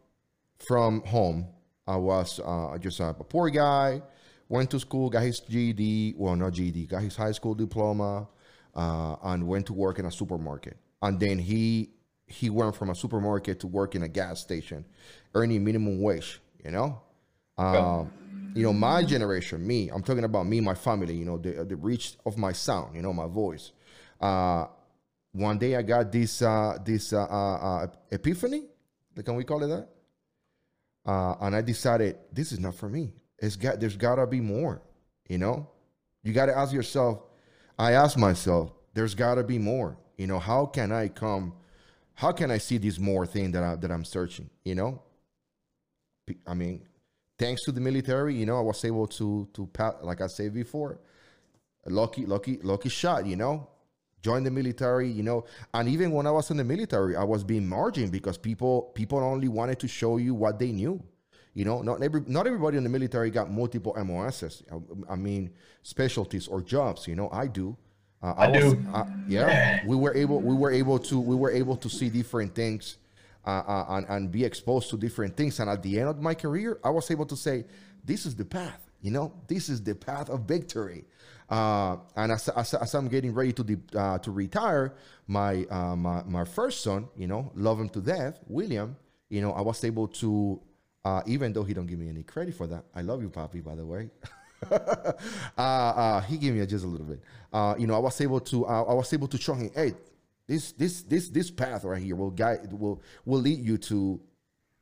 from 0.59 1.01
home, 1.03 1.47
I 1.87 1.95
was 1.95 2.39
uh, 2.39 2.77
just 2.79 2.99
a 2.99 3.13
poor 3.13 3.49
guy. 3.49 4.01
Went 4.49 4.69
to 4.71 4.79
school, 4.79 5.09
got 5.09 5.23
his 5.23 5.39
GED. 5.39 6.15
Well, 6.17 6.35
not 6.35 6.53
GED, 6.53 6.87
got 6.87 7.01
his 7.01 7.15
high 7.15 7.31
school 7.31 7.55
diploma, 7.55 8.27
uh, 8.75 9.15
and 9.23 9.47
went 9.47 9.65
to 9.67 9.73
work 9.73 9.97
in 9.97 10.05
a 10.05 10.11
supermarket. 10.11 10.77
And 11.01 11.19
then 11.19 11.39
he 11.39 11.89
he 12.27 12.49
went 12.49 12.75
from 12.75 12.89
a 12.89 12.95
supermarket 12.95 13.59
to 13.61 13.67
work 13.67 13.95
in 13.95 14.03
a 14.03 14.07
gas 14.07 14.39
station, 14.39 14.85
earning 15.33 15.63
minimum 15.63 16.01
wage. 16.01 16.41
You 16.63 16.71
know, 16.71 17.01
um, 17.57 18.11
you 18.53 18.63
know 18.63 18.73
my 18.73 19.03
generation, 19.03 19.65
me. 19.65 19.89
I'm 19.89 20.03
talking 20.03 20.25
about 20.25 20.45
me, 20.45 20.59
my 20.59 20.75
family. 20.75 21.15
You 21.15 21.25
know, 21.25 21.37
the 21.37 21.63
the 21.63 21.75
reach 21.75 22.15
of 22.25 22.37
my 22.37 22.51
sound. 22.51 22.95
You 22.95 23.01
know, 23.01 23.13
my 23.13 23.27
voice. 23.27 23.71
Uh, 24.19 24.65
one 25.31 25.57
day 25.57 25.75
I 25.75 25.81
got 25.81 26.11
this 26.11 26.41
uh, 26.41 26.77
this 26.83 27.13
uh, 27.13 27.23
uh, 27.23 27.55
uh, 27.55 27.87
epiphany. 28.11 28.63
Can 29.23 29.35
we 29.35 29.43
call 29.43 29.63
it 29.63 29.67
that? 29.67 29.87
Uh, 31.05 31.35
and 31.41 31.55
I 31.55 31.61
decided 31.61 32.17
this 32.31 32.51
is 32.51 32.59
not 32.59 32.75
for 32.75 32.89
me. 32.89 33.13
It's 33.39 33.55
got 33.55 33.79
there's 33.79 33.97
gotta 33.97 34.27
be 34.27 34.39
more. 34.39 34.81
You 35.27 35.37
know, 35.39 35.69
you 36.23 36.33
gotta 36.33 36.55
ask 36.55 36.73
yourself. 36.73 37.23
I 37.79 37.93
asked 37.93 38.17
myself, 38.17 38.71
there's 38.93 39.15
gotta 39.15 39.43
be 39.43 39.57
more. 39.57 39.97
You 40.17 40.27
know, 40.27 40.39
how 40.39 40.65
can 40.65 40.91
I 40.91 41.07
come? 41.07 41.53
How 42.13 42.31
can 42.31 42.51
I 42.51 42.59
see 42.59 42.77
this 42.77 42.99
more 42.99 43.25
thing 43.25 43.51
that 43.53 43.63
I 43.63 43.75
that 43.77 43.91
I'm 43.91 44.05
searching? 44.05 44.49
You 44.63 44.75
know, 44.75 45.01
I 46.45 46.53
mean, 46.53 46.83
thanks 47.39 47.63
to 47.63 47.71
the 47.71 47.81
military, 47.81 48.35
you 48.35 48.45
know, 48.45 48.57
I 48.57 48.61
was 48.61 48.83
able 48.85 49.07
to 49.07 49.47
to 49.53 49.65
pa- 49.67 49.97
like 50.03 50.21
I 50.21 50.27
said 50.27 50.53
before, 50.53 50.99
lucky 51.87 52.25
lucky 52.27 52.59
lucky 52.61 52.89
shot. 52.89 53.25
You 53.25 53.37
know, 53.37 53.67
join 54.21 54.43
the 54.43 54.51
military. 54.51 55.09
You 55.09 55.23
know, 55.23 55.45
and 55.73 55.89
even 55.89 56.11
when 56.11 56.27
I 56.27 56.31
was 56.31 56.51
in 56.51 56.57
the 56.57 56.63
military, 56.63 57.15
I 57.15 57.23
was 57.23 57.43
being 57.43 57.67
margined 57.67 58.11
because 58.11 58.37
people 58.37 58.91
people 58.93 59.19
only 59.19 59.47
wanted 59.47 59.79
to 59.79 59.87
show 59.87 60.17
you 60.17 60.33
what 60.33 60.59
they 60.59 60.71
knew. 60.71 61.01
You 61.53 61.65
know, 61.65 61.81
not 61.81 62.01
every 62.01 62.21
not 62.27 62.47
everybody 62.47 62.77
in 62.77 62.83
the 62.83 62.89
military 62.89 63.29
got 63.29 63.51
multiple 63.51 63.93
MOSs. 64.05 64.63
I, 64.71 65.13
I 65.13 65.15
mean, 65.15 65.51
specialties 65.83 66.47
or 66.47 66.61
jobs. 66.61 67.07
You 67.07 67.15
know, 67.15 67.29
I 67.31 67.47
do, 67.47 67.75
Uh, 68.23 68.33
I 68.37 68.47
was, 68.49 68.73
do. 68.73 68.85
Uh, 68.93 69.05
yeah, 69.27 69.81
we 69.85 69.95
were 69.95 70.15
able 70.15 70.39
we 70.39 70.55
were 70.55 70.71
able 70.71 70.99
to 70.99 71.19
we 71.19 71.35
were 71.35 71.51
able 71.51 71.75
to 71.75 71.89
see 71.89 72.09
different 72.09 72.53
things 72.55 72.97
uh, 73.45 73.63
uh, 73.67 73.85
and, 73.89 74.05
and 74.09 74.31
be 74.31 74.45
exposed 74.45 74.89
to 74.91 74.97
different 74.97 75.35
things. 75.35 75.59
And 75.59 75.69
at 75.69 75.81
the 75.81 75.99
end 75.99 76.07
of 76.07 76.21
my 76.21 76.35
career, 76.35 76.79
I 76.83 76.89
was 76.91 77.09
able 77.11 77.25
to 77.25 77.35
say, 77.35 77.65
"This 78.05 78.25
is 78.25 78.35
the 78.35 78.45
path." 78.45 78.79
You 79.01 79.11
know, 79.11 79.33
this 79.47 79.67
is 79.67 79.81
the 79.83 79.95
path 79.95 80.29
of 80.29 80.41
victory. 80.41 81.03
Uh, 81.51 81.97
and 82.15 82.31
as, 82.31 82.47
as, 82.47 82.73
as, 82.75 82.95
I'm 82.95 83.09
getting 83.09 83.33
ready 83.33 83.51
to 83.51 83.63
de- 83.63 83.99
uh, 83.99 84.17
to 84.19 84.31
retire, 84.31 84.93
my, 85.27 85.65
uh, 85.69 85.97
my 85.97 86.23
my 86.23 86.45
first 86.45 86.81
son, 86.81 87.09
you 87.17 87.27
know, 87.27 87.51
love 87.55 87.77
him 87.77 87.89
to 87.89 87.99
death, 87.99 88.39
William. 88.47 88.95
You 89.29 89.41
know, 89.41 89.51
I 89.51 89.59
was 89.59 89.83
able 89.83 90.07
to, 90.07 90.61
uh, 91.03 91.21
even 91.25 91.51
though 91.51 91.63
he 91.63 91.73
don't 91.73 91.87
give 91.87 91.99
me 91.99 92.07
any 92.07 92.23
credit 92.23 92.55
for 92.55 92.67
that. 92.67 92.85
I 92.95 93.01
love 93.01 93.21
you, 93.21 93.29
Poppy, 93.29 93.59
by 93.59 93.75
the 93.75 93.85
way. 93.85 94.09
Uh, 95.57 95.61
uh, 95.61 96.21
he 96.21 96.37
gave 96.37 96.53
me 96.53 96.63
just 96.67 96.85
a 96.85 96.87
little 96.87 97.05
bit. 97.05 97.19
You 97.79 97.87
know, 97.87 97.95
I 97.95 97.99
was 97.99 98.21
able 98.21 98.39
to 98.41 98.67
I 98.67 98.93
was 98.93 99.11
able 99.11 99.27
to 99.27 99.37
show 99.39 99.55
him, 99.55 99.71
hey, 99.73 99.95
this 100.47 100.71
this 100.73 101.01
this 101.03 101.29
this 101.29 101.49
path 101.49 101.83
right 101.83 102.01
here 102.01 102.15
will 102.15 102.29
guide 102.29 102.71
will 102.71 103.01
will 103.25 103.39
lead 103.39 103.59
you 103.59 103.77
to 103.79 104.21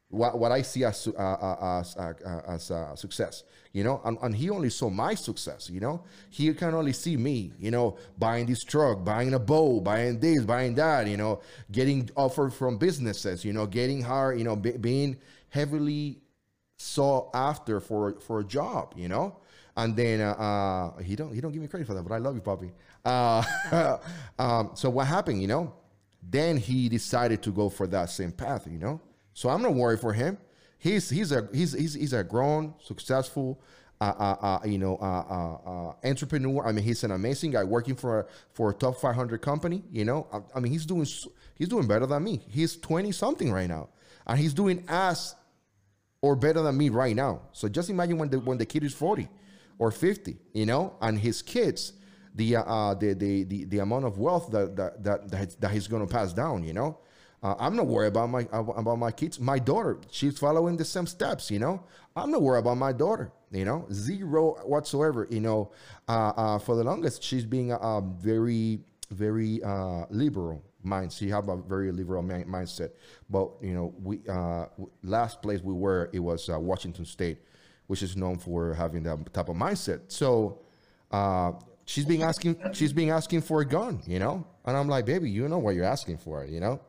what, 0.10 0.39
what 0.39 0.51
I 0.51 0.64
see 0.64 0.84
as 0.84 1.07
uh, 1.07 1.22
uh, 1.22 1.80
as 1.80 1.95
uh, 1.95 2.41
as 2.47 2.72
uh, 2.72 2.95
success, 2.95 3.43
you 3.74 3.84
know, 3.84 4.01
and, 4.03 4.18
and 4.22 4.36
he 4.36 4.49
only 4.49 4.72
saw 4.72 4.89
my 4.89 5.14
success, 5.14 5.70
you 5.70 5.80
know. 5.80 6.03
He 6.30 6.51
can 6.53 6.74
only 6.74 6.93
see 6.93 7.16
me, 7.16 7.53
you 7.60 7.70
know, 7.70 7.97
buying 8.18 8.47
this 8.47 8.64
truck, 8.64 9.03
buying 9.03 9.34
a 9.36 9.39
bow, 9.39 9.80
buying 9.80 10.20
this, 10.20 10.43
buying 10.43 10.74
that, 10.76 11.07
you 11.07 11.18
know, 11.18 11.41
getting 11.72 12.10
offered 12.16 12.53
from 12.53 12.78
businesses, 12.78 13.45
you 13.45 13.53
know, 13.53 13.68
getting 13.68 14.01
hired, 14.01 14.39
you 14.39 14.43
know, 14.43 14.55
be, 14.55 14.72
being 14.72 15.18
heavily 15.49 16.20
sought 16.78 17.30
after 17.36 17.80
for 17.80 18.20
for 18.20 18.39
a 18.39 18.43
job, 18.43 18.93
you 18.97 19.07
know. 19.07 19.38
And 19.78 19.95
then 19.95 20.22
uh, 20.22 20.32
uh, 20.32 20.97
he 21.03 21.16
don't 21.16 21.34
he 21.34 21.39
don't 21.39 21.51
give 21.51 21.62
me 21.62 21.68
credit 21.68 21.86
for 21.86 21.93
that, 21.93 22.03
but 22.03 22.16
I 22.16 22.18
love 22.18 22.34
you, 22.34 22.41
Poppy. 22.41 22.72
Uh, 23.05 23.43
um, 24.39 24.72
so 24.74 24.89
what 24.89 25.05
happened, 25.05 25.39
you 25.41 25.47
know? 25.47 25.74
Then 26.22 26.57
he 26.57 26.89
decided 26.89 27.43
to 27.43 27.51
go 27.51 27.70
for 27.70 27.88
that 27.88 28.10
same 28.10 28.32
path, 28.32 28.68
you 28.70 28.80
know. 28.80 28.99
So 29.40 29.48
I'm 29.48 29.62
not 29.62 29.74
worried 29.74 30.02
for 30.02 30.12
him. 30.12 30.38
He's 30.80 31.10
he's 31.10 31.32
a 31.32 31.48
he's 31.54 31.72
he's, 31.72 31.94
he's 31.94 32.12
a 32.12 32.26
grown, 32.26 32.74
successful, 32.84 33.62
uh, 34.02 34.14
uh, 34.20 34.36
uh, 34.42 34.60
you 34.66 34.78
know, 34.78 34.98
uh, 34.98 35.94
entrepreneur. 36.06 36.68
I 36.68 36.74
mean, 36.74 36.84
he's 36.84 37.06
an 37.06 37.12
amazing 37.12 37.52
guy 37.52 37.64
working 37.64 37.96
for 37.96 38.20
a, 38.20 38.26
for 38.52 38.72
a 38.72 38.74
top 38.74 39.00
500 39.00 39.42
company. 39.42 39.82
You 39.94 40.04
know, 40.04 40.28
I, 40.34 40.58
I 40.58 40.60
mean, 40.60 40.74
he's 40.74 40.86
doing 40.86 41.08
he's 41.56 41.70
doing 41.70 41.88
better 41.88 42.06
than 42.06 42.22
me. 42.22 42.46
He's 42.50 42.76
20 42.76 43.14
something 43.14 43.50
right 43.50 43.70
now, 43.70 43.88
and 44.28 44.38
he's 44.38 44.54
doing 44.54 44.84
as 44.90 45.36
or 46.22 46.36
better 46.36 46.62
than 46.62 46.76
me 46.76 46.90
right 46.90 47.16
now. 47.16 47.44
So 47.54 47.70
just 47.70 47.90
imagine 47.90 48.18
when 48.18 48.30
the 48.30 48.42
when 48.42 48.58
the 48.58 48.66
kid 48.66 48.84
is 48.84 48.94
40 48.94 49.30
or 49.78 49.90
50, 49.90 50.36
you 50.52 50.66
know, 50.66 50.96
and 51.00 51.18
his 51.18 51.42
kids, 51.42 51.94
the 52.36 52.58
uh, 52.58 52.94
the, 52.94 53.14
the 53.14 53.46
the 53.46 53.64
the 53.64 53.80
amount 53.80 54.04
of 54.04 54.18
wealth 54.18 54.52
that 54.52 54.76
that 54.76 55.32
that, 55.32 55.62
that 55.62 55.72
he's 55.72 55.88
to 55.88 56.08
pass 56.08 56.34
down, 56.34 56.66
you 56.66 56.74
know. 56.74 57.00
Uh, 57.42 57.56
I'm 57.58 57.76
not 57.76 57.88
worried 57.88 58.08
about 58.08 58.30
my 58.30 58.48
about 58.52 58.98
my 58.98 59.12
kids. 59.12 59.40
My 59.40 59.60
daughter, 59.60 60.00
she's 60.12 60.38
following 60.38 60.76
the 60.76 60.84
same 60.84 61.08
steps. 61.08 61.50
You 61.50 61.60
know, 61.60 61.84
I'm 62.16 62.32
not 62.32 62.42
worried 62.42 62.60
about 62.60 62.78
my 62.78 62.92
daughter. 62.92 63.32
You 63.52 63.66
know, 63.66 63.88
zero 63.92 64.58
whatsoever. 64.66 65.26
You 65.30 65.40
know, 65.40 65.72
uh, 66.08 66.34
uh, 66.36 66.60
for 66.60 66.76
the 66.76 66.84
longest, 66.84 67.24
she's 67.24 67.46
being 67.46 67.72
a, 67.72 68.02
very 68.02 68.82
very 69.12 69.64
uh, 69.64 70.06
liberal 70.10 70.64
mind. 70.84 71.14
She 71.14 71.30
have 71.30 71.48
a 71.48 71.56
very 71.56 71.92
liberal 71.92 72.22
mi- 72.22 72.44
mindset. 72.44 72.92
But 73.30 73.52
you 73.62 73.74
know, 73.74 73.94
we 74.04 74.20
uh, 74.28 74.66
last 75.02 75.42
place 75.42 75.62
we 75.62 75.74
were, 75.74 76.10
it 76.12 76.20
was 76.20 76.50
uh, 76.50 76.60
Washington 76.60 77.06
State, 77.06 77.40
which 77.88 78.04
is 78.04 78.18
known 78.18 78.38
for 78.38 78.74
having 78.74 79.04
that 79.04 79.34
type 79.34 79.48
of 79.48 79.56
mindset. 79.56 80.02
So 80.10 80.60
she's 81.86 82.06
being 82.06 82.24
asking 82.24 82.58
she's 82.74 82.92
being 82.92 83.12
asking 83.12 83.42
for 83.42 83.62
a 83.62 83.66
gun. 83.66 84.02
You 84.06 84.20
know, 84.20 84.46
and 84.66 84.76
I'm 84.76 84.90
like, 84.90 85.06
baby, 85.06 85.30
you 85.30 85.48
know 85.48 85.58
what 85.58 85.74
you're 85.76 85.86
asking 85.86 86.18
for. 86.18 86.44
You 86.44 86.60
know. 86.60 86.82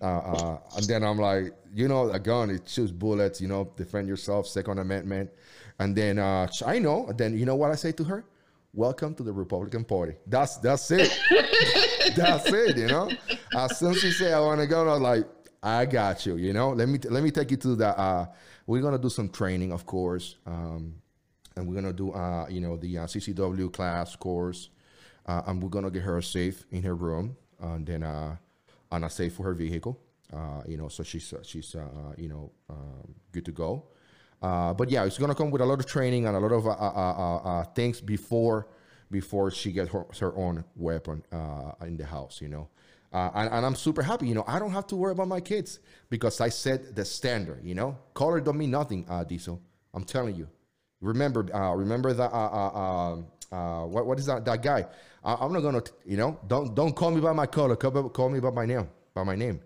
Uh, 0.00 0.04
uh, 0.04 0.58
and 0.76 0.86
then 0.86 1.04
I'm 1.04 1.18
like, 1.18 1.52
you 1.74 1.86
know, 1.86 2.10
a 2.10 2.18
gun, 2.18 2.50
it 2.50 2.68
shoots 2.68 2.90
bullets, 2.90 3.40
you 3.40 3.48
know, 3.48 3.70
defend 3.76 4.08
yourself, 4.08 4.46
Second 4.46 4.78
Amendment. 4.78 5.30
And 5.78 5.94
then 5.94 6.18
uh, 6.18 6.46
I 6.66 6.78
know, 6.78 7.06
and 7.06 7.18
then 7.18 7.38
you 7.38 7.44
know 7.44 7.56
what 7.56 7.70
I 7.70 7.74
say 7.74 7.92
to 7.92 8.04
her? 8.04 8.24
Welcome 8.72 9.14
to 9.16 9.22
the 9.22 9.32
Republican 9.32 9.84
Party. 9.84 10.14
That's 10.26 10.56
that's 10.58 10.90
it. 10.90 11.10
that's 12.16 12.50
it, 12.52 12.76
you 12.76 12.86
know. 12.86 13.10
As 13.54 13.78
soon 13.78 13.92
as 13.92 13.98
she 13.98 14.10
said 14.12 14.32
I 14.32 14.40
want 14.40 14.60
to 14.60 14.66
go, 14.66 14.82
I 14.88 14.92
was 14.92 15.00
like, 15.00 15.26
I 15.62 15.86
got 15.86 16.24
you, 16.24 16.36
you 16.36 16.52
know. 16.52 16.70
Let 16.70 16.88
me 16.88 16.98
let 17.08 17.22
me 17.22 17.30
take 17.30 17.50
you 17.50 17.56
to 17.58 17.76
the. 17.76 17.98
Uh, 17.98 18.26
we're 18.66 18.82
gonna 18.82 18.98
do 18.98 19.08
some 19.08 19.28
training, 19.28 19.72
of 19.72 19.84
course, 19.86 20.36
um, 20.46 20.94
and 21.56 21.66
we're 21.66 21.74
gonna 21.74 21.92
do, 21.92 22.12
uh, 22.12 22.46
you 22.48 22.60
know, 22.60 22.76
the 22.76 22.98
uh, 22.98 23.06
CCW 23.06 23.72
class 23.72 24.16
course, 24.16 24.70
uh, 25.26 25.42
and 25.46 25.62
we're 25.62 25.68
gonna 25.68 25.90
get 25.90 26.02
her 26.02 26.22
safe 26.22 26.64
in 26.70 26.82
her 26.84 26.94
room, 26.94 27.36
and 27.60 27.86
then 27.86 28.02
uh, 28.90 28.94
on 28.94 29.04
a 29.04 29.10
safe 29.10 29.34
for 29.34 29.44
her 29.44 29.54
vehicle. 29.54 29.98
Uh, 30.32 30.62
you 30.66 30.76
know, 30.76 30.88
so 30.88 31.02
she's 31.02 31.32
uh, 31.32 31.40
she's 31.42 31.74
uh, 31.74 32.14
you 32.16 32.28
know 32.28 32.50
um, 32.68 33.14
good 33.32 33.44
to 33.44 33.52
go. 33.52 33.84
Uh, 34.42 34.72
but 34.72 34.90
yeah, 34.90 35.04
it's 35.04 35.18
gonna 35.18 35.34
come 35.34 35.50
with 35.50 35.60
a 35.60 35.66
lot 35.66 35.78
of 35.78 35.86
training 35.86 36.26
and 36.26 36.36
a 36.36 36.40
lot 36.40 36.52
of 36.52 36.66
uh, 36.66 36.70
uh, 36.70 37.64
things 37.74 38.00
before 38.00 38.68
before 39.10 39.50
she 39.50 39.72
gets 39.72 39.90
her, 39.90 40.06
her 40.20 40.36
own 40.36 40.64
weapon 40.76 41.22
in 41.84 41.96
the 41.96 42.06
house. 42.06 42.40
You 42.40 42.48
know, 42.48 42.68
and, 43.12 43.52
and, 43.52 43.66
I'm 43.66 43.74
super 43.74 44.02
happy. 44.02 44.28
You 44.28 44.34
know, 44.34 44.44
I 44.46 44.60
don't 44.60 44.70
have 44.70 44.86
to 44.88 44.96
worry 44.96 45.12
about 45.12 45.26
my 45.28 45.40
kids 45.40 45.80
because 46.10 46.40
I 46.40 46.48
set 46.48 46.94
the 46.94 47.04
standard. 47.04 47.64
You 47.64 47.74
know, 47.74 47.98
color 48.14 48.40
don't 48.40 48.56
mean 48.56 48.70
nothing, 48.70 49.06
Diesel. 49.26 49.60
I'm 49.92 50.04
telling 50.04 50.36
you. 50.36 50.48
Remember, 51.00 51.42
remember 51.76 52.12
that. 52.12 52.30
Um, 53.52 53.90
what 53.90 54.06
what 54.06 54.18
is 54.18 54.26
that 54.26 54.44
that 54.44 54.62
guy? 54.62 54.86
I, 55.24 55.44
am 55.44 55.52
not 55.52 55.60
gonna, 55.60 55.82
you 56.04 56.16
know, 56.16 56.38
don't 56.46 56.74
don't 56.74 56.94
call 56.94 57.10
me 57.10 57.20
by 57.20 57.32
my 57.32 57.46
color. 57.46 57.76
Call, 57.76 58.08
call 58.10 58.30
me 58.30 58.40
by 58.40 58.50
my 58.50 58.64
name, 58.64 58.88
by 59.12 59.24
my 59.24 59.34
name. 59.34 59.60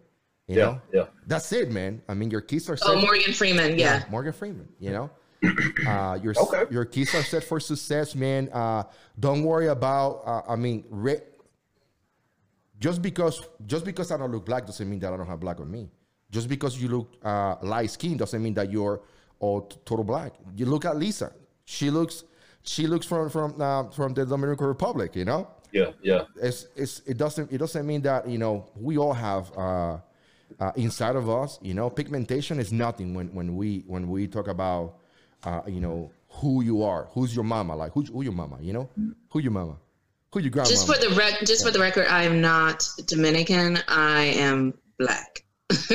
You 0.47 0.57
yeah, 0.57 0.65
know, 0.65 0.81
yeah. 0.93 1.05
That's 1.27 1.53
it, 1.53 1.71
man. 1.71 2.03
I 2.09 2.15
mean, 2.15 2.31
your 2.31 2.41
keys 2.41 2.69
are. 2.69 2.77
Set. 2.77 2.89
Oh, 2.89 3.01
Morgan 3.01 3.33
Freeman, 3.33 3.79
yeah. 3.79 3.99
yeah. 3.99 4.05
Morgan 4.11 4.33
Freeman. 4.33 4.69
You 4.79 4.91
know, 4.91 5.11
uh, 5.87 6.19
your 6.23 6.35
okay. 6.37 6.65
your 6.71 6.85
keys 6.85 7.15
are 7.15 7.23
set 7.23 7.45
for 7.45 7.61
success, 7.61 8.15
man. 8.15 8.49
Uh, 8.53 8.85
don't 9.19 9.43
worry 9.43 9.69
about. 9.69 10.23
Uh, 10.25 10.53
I 10.53 10.57
mean, 10.57 10.85
re- 10.91 11.23
just 12.79 13.01
because 13.01 13.43
just 13.67 13.85
because 13.85 14.11
I 14.11 14.17
don't 14.17 14.33
look 14.33 14.45
black 14.45 14.67
doesn't 14.67 14.89
mean 14.89 15.01
that 15.01 15.13
I 15.13 15.17
don't 15.17 15.27
have 15.27 15.41
black 15.41 15.61
on 15.61 15.71
me. 15.71 15.91
Just 16.31 16.49
because 16.49 16.81
you 16.81 16.89
look 16.89 17.13
uh, 17.23 17.57
light 17.63 17.91
skin 17.91 18.17
doesn't 18.17 18.43
mean 18.43 18.55
that 18.55 18.71
you're 18.71 19.03
all 19.39 19.63
total 19.85 20.05
black. 20.05 20.33
You 20.57 20.67
look 20.67 20.85
at 20.85 20.97
Lisa. 20.97 21.33
She 21.65 21.91
looks 21.91 22.25
she 22.65 22.87
looks 22.87 23.07
from 23.07 23.29
from 23.31 23.61
uh, 23.61 23.91
from 23.91 24.15
the 24.15 24.27
Dominican 24.27 24.67
Republic. 24.67 25.15
You 25.15 25.25
know. 25.25 25.49
Yeah, 25.73 25.91
yeah. 26.03 26.25
It's 26.41 26.67
it's 26.77 27.01
it 27.07 27.19
doesn't 27.19 27.53
it 27.53 27.59
doesn't 27.59 27.87
mean 27.87 28.03
that 28.03 28.29
you 28.29 28.39
know 28.39 28.71
we 28.77 28.97
all 28.97 29.13
have 29.13 29.53
uh, 29.57 29.99
uh, 30.59 30.73
inside 30.77 31.17
of 31.17 31.29
us. 31.29 31.59
You 31.63 31.75
know, 31.75 31.91
pigmentation 31.91 32.59
is 32.59 32.73
nothing 32.73 33.15
when 33.15 33.35
when 33.35 33.57
we 33.57 33.85
when 33.87 34.09
we 34.09 34.27
talk 34.27 34.49
about 34.49 34.97
uh, 35.45 35.63
you 35.67 35.81
know 35.81 36.11
who 36.29 36.63
you 36.63 36.83
are, 36.83 37.09
who's 37.13 37.35
your 37.35 37.45
mama, 37.45 37.77
like 37.77 37.93
who's 37.93 38.09
who 38.09 38.23
your 38.23 38.33
mama, 38.33 38.59
you 38.61 38.73
know, 38.73 38.89
who 39.29 39.41
your 39.41 39.53
mama, 39.53 39.77
who 40.33 40.41
your 40.41 40.51
grandma. 40.51 40.69
Just 40.69 40.87
for 40.87 40.97
the 40.97 41.15
rec, 41.15 41.41
just 41.45 41.65
for 41.65 41.71
the 41.71 41.79
record, 41.79 42.07
I 42.09 42.25
am 42.25 42.41
not 42.41 42.89
Dominican. 43.07 43.79
I 43.89 44.25
am 44.37 44.75
black. 44.99 45.45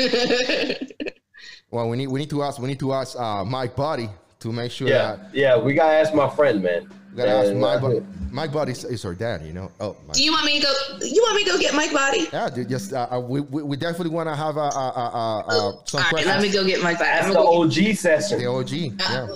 well, 1.71 1.89
we 1.89 1.97
need 1.97 2.07
we 2.07 2.19
need 2.19 2.29
to 2.29 2.43
ask 2.43 2.59
we 2.59 2.67
need 2.67 2.79
to 2.79 2.93
ask 2.93 3.17
uh, 3.17 3.43
Mike 3.43 3.75
Body 3.75 4.09
to 4.39 4.53
make 4.53 4.71
sure 4.71 4.87
yeah, 4.87 5.15
that 5.15 5.35
yeah, 5.35 5.57
we 5.57 5.73
gotta 5.73 5.97
ask 5.97 6.13
my 6.13 6.29
friend, 6.29 6.63
man. 6.63 6.89
We 7.11 7.17
gotta 7.17 7.31
ask 7.31 7.53
Mike. 7.53 7.81
Body. 7.81 8.01
Mike 8.31 8.53
Body 8.53 8.71
is, 8.71 8.85
is 8.85 9.03
her 9.03 9.13
dad, 9.13 9.41
you 9.45 9.51
know. 9.51 9.69
Oh, 9.81 9.97
Mike. 10.07 10.15
do 10.15 10.23
you 10.23 10.31
want 10.31 10.45
me 10.45 10.59
to 10.59 10.65
go? 10.65 10.73
You 11.01 11.21
want 11.23 11.35
me 11.35 11.43
to 11.43 11.49
go 11.51 11.59
get 11.59 11.75
Mike 11.75 11.91
Body? 11.91 12.29
Yeah, 12.31 12.49
dude, 12.49 12.69
just 12.69 12.93
uh, 12.93 13.07
uh 13.11 13.19
we, 13.19 13.41
we, 13.41 13.63
we 13.63 13.75
definitely 13.75 14.11
want 14.11 14.29
to 14.29 14.35
have 14.35 14.55
a, 14.55 14.59
a, 14.59 14.63
a, 14.63 15.43
a 15.49 15.81
some 15.83 16.01
All 16.03 16.11
right, 16.11 16.25
let 16.25 16.41
me 16.41 16.49
go 16.51 16.65
get 16.65 16.81
Mike 16.81 16.99
Body. 16.99 17.09
That's 17.09 17.33
the 17.33 17.39
OG 17.39 17.95
session. 17.97 18.39
The 18.39 18.45
OG, 18.45 18.71
yeah. 18.71 19.27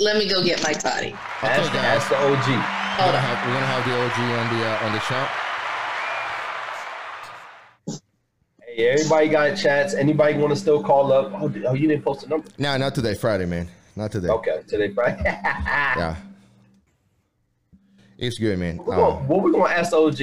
let 0.00 0.16
me 0.16 0.32
go 0.32 0.42
get 0.42 0.62
Mike 0.62 0.82
Body. 0.82 1.14
That's, 1.42 1.68
okay, 1.68 1.76
that's 1.76 2.08
the 2.08 2.16
OG. 2.16 2.48
We're 2.48 3.04
gonna, 3.04 3.20
have, 3.20 3.46
we're 3.46 3.52
gonna 3.52 3.66
have 3.66 3.84
the 3.84 3.92
OG 4.00 4.18
on 4.32 4.48
the 4.56 4.64
uh, 4.64 4.86
on 4.86 4.92
the 4.92 5.00
show. 5.00 5.26
Hey, 8.66 8.88
everybody 8.88 9.28
got 9.28 9.56
chats. 9.56 9.92
Anybody 9.92 10.38
want 10.38 10.54
to 10.54 10.56
still 10.56 10.82
call 10.82 11.12
up? 11.12 11.32
Oh, 11.34 11.52
oh, 11.66 11.74
you 11.74 11.86
didn't 11.86 12.02
post 12.02 12.24
a 12.24 12.28
number. 12.28 12.48
No, 12.56 12.74
not 12.78 12.94
today. 12.94 13.14
Friday, 13.14 13.44
man. 13.44 13.68
Not 13.98 14.12
today. 14.12 14.28
Okay, 14.28 14.62
today 14.68 14.94
Friday. 14.94 15.22
yeah. 15.24 16.14
It's 18.16 18.38
good, 18.38 18.56
man. 18.56 18.76
What, 18.76 18.96
uh, 18.96 19.16
what 19.16 19.42
we 19.42 19.50
gonna 19.50 19.74
ask 19.74 19.92
OG? 19.92 20.20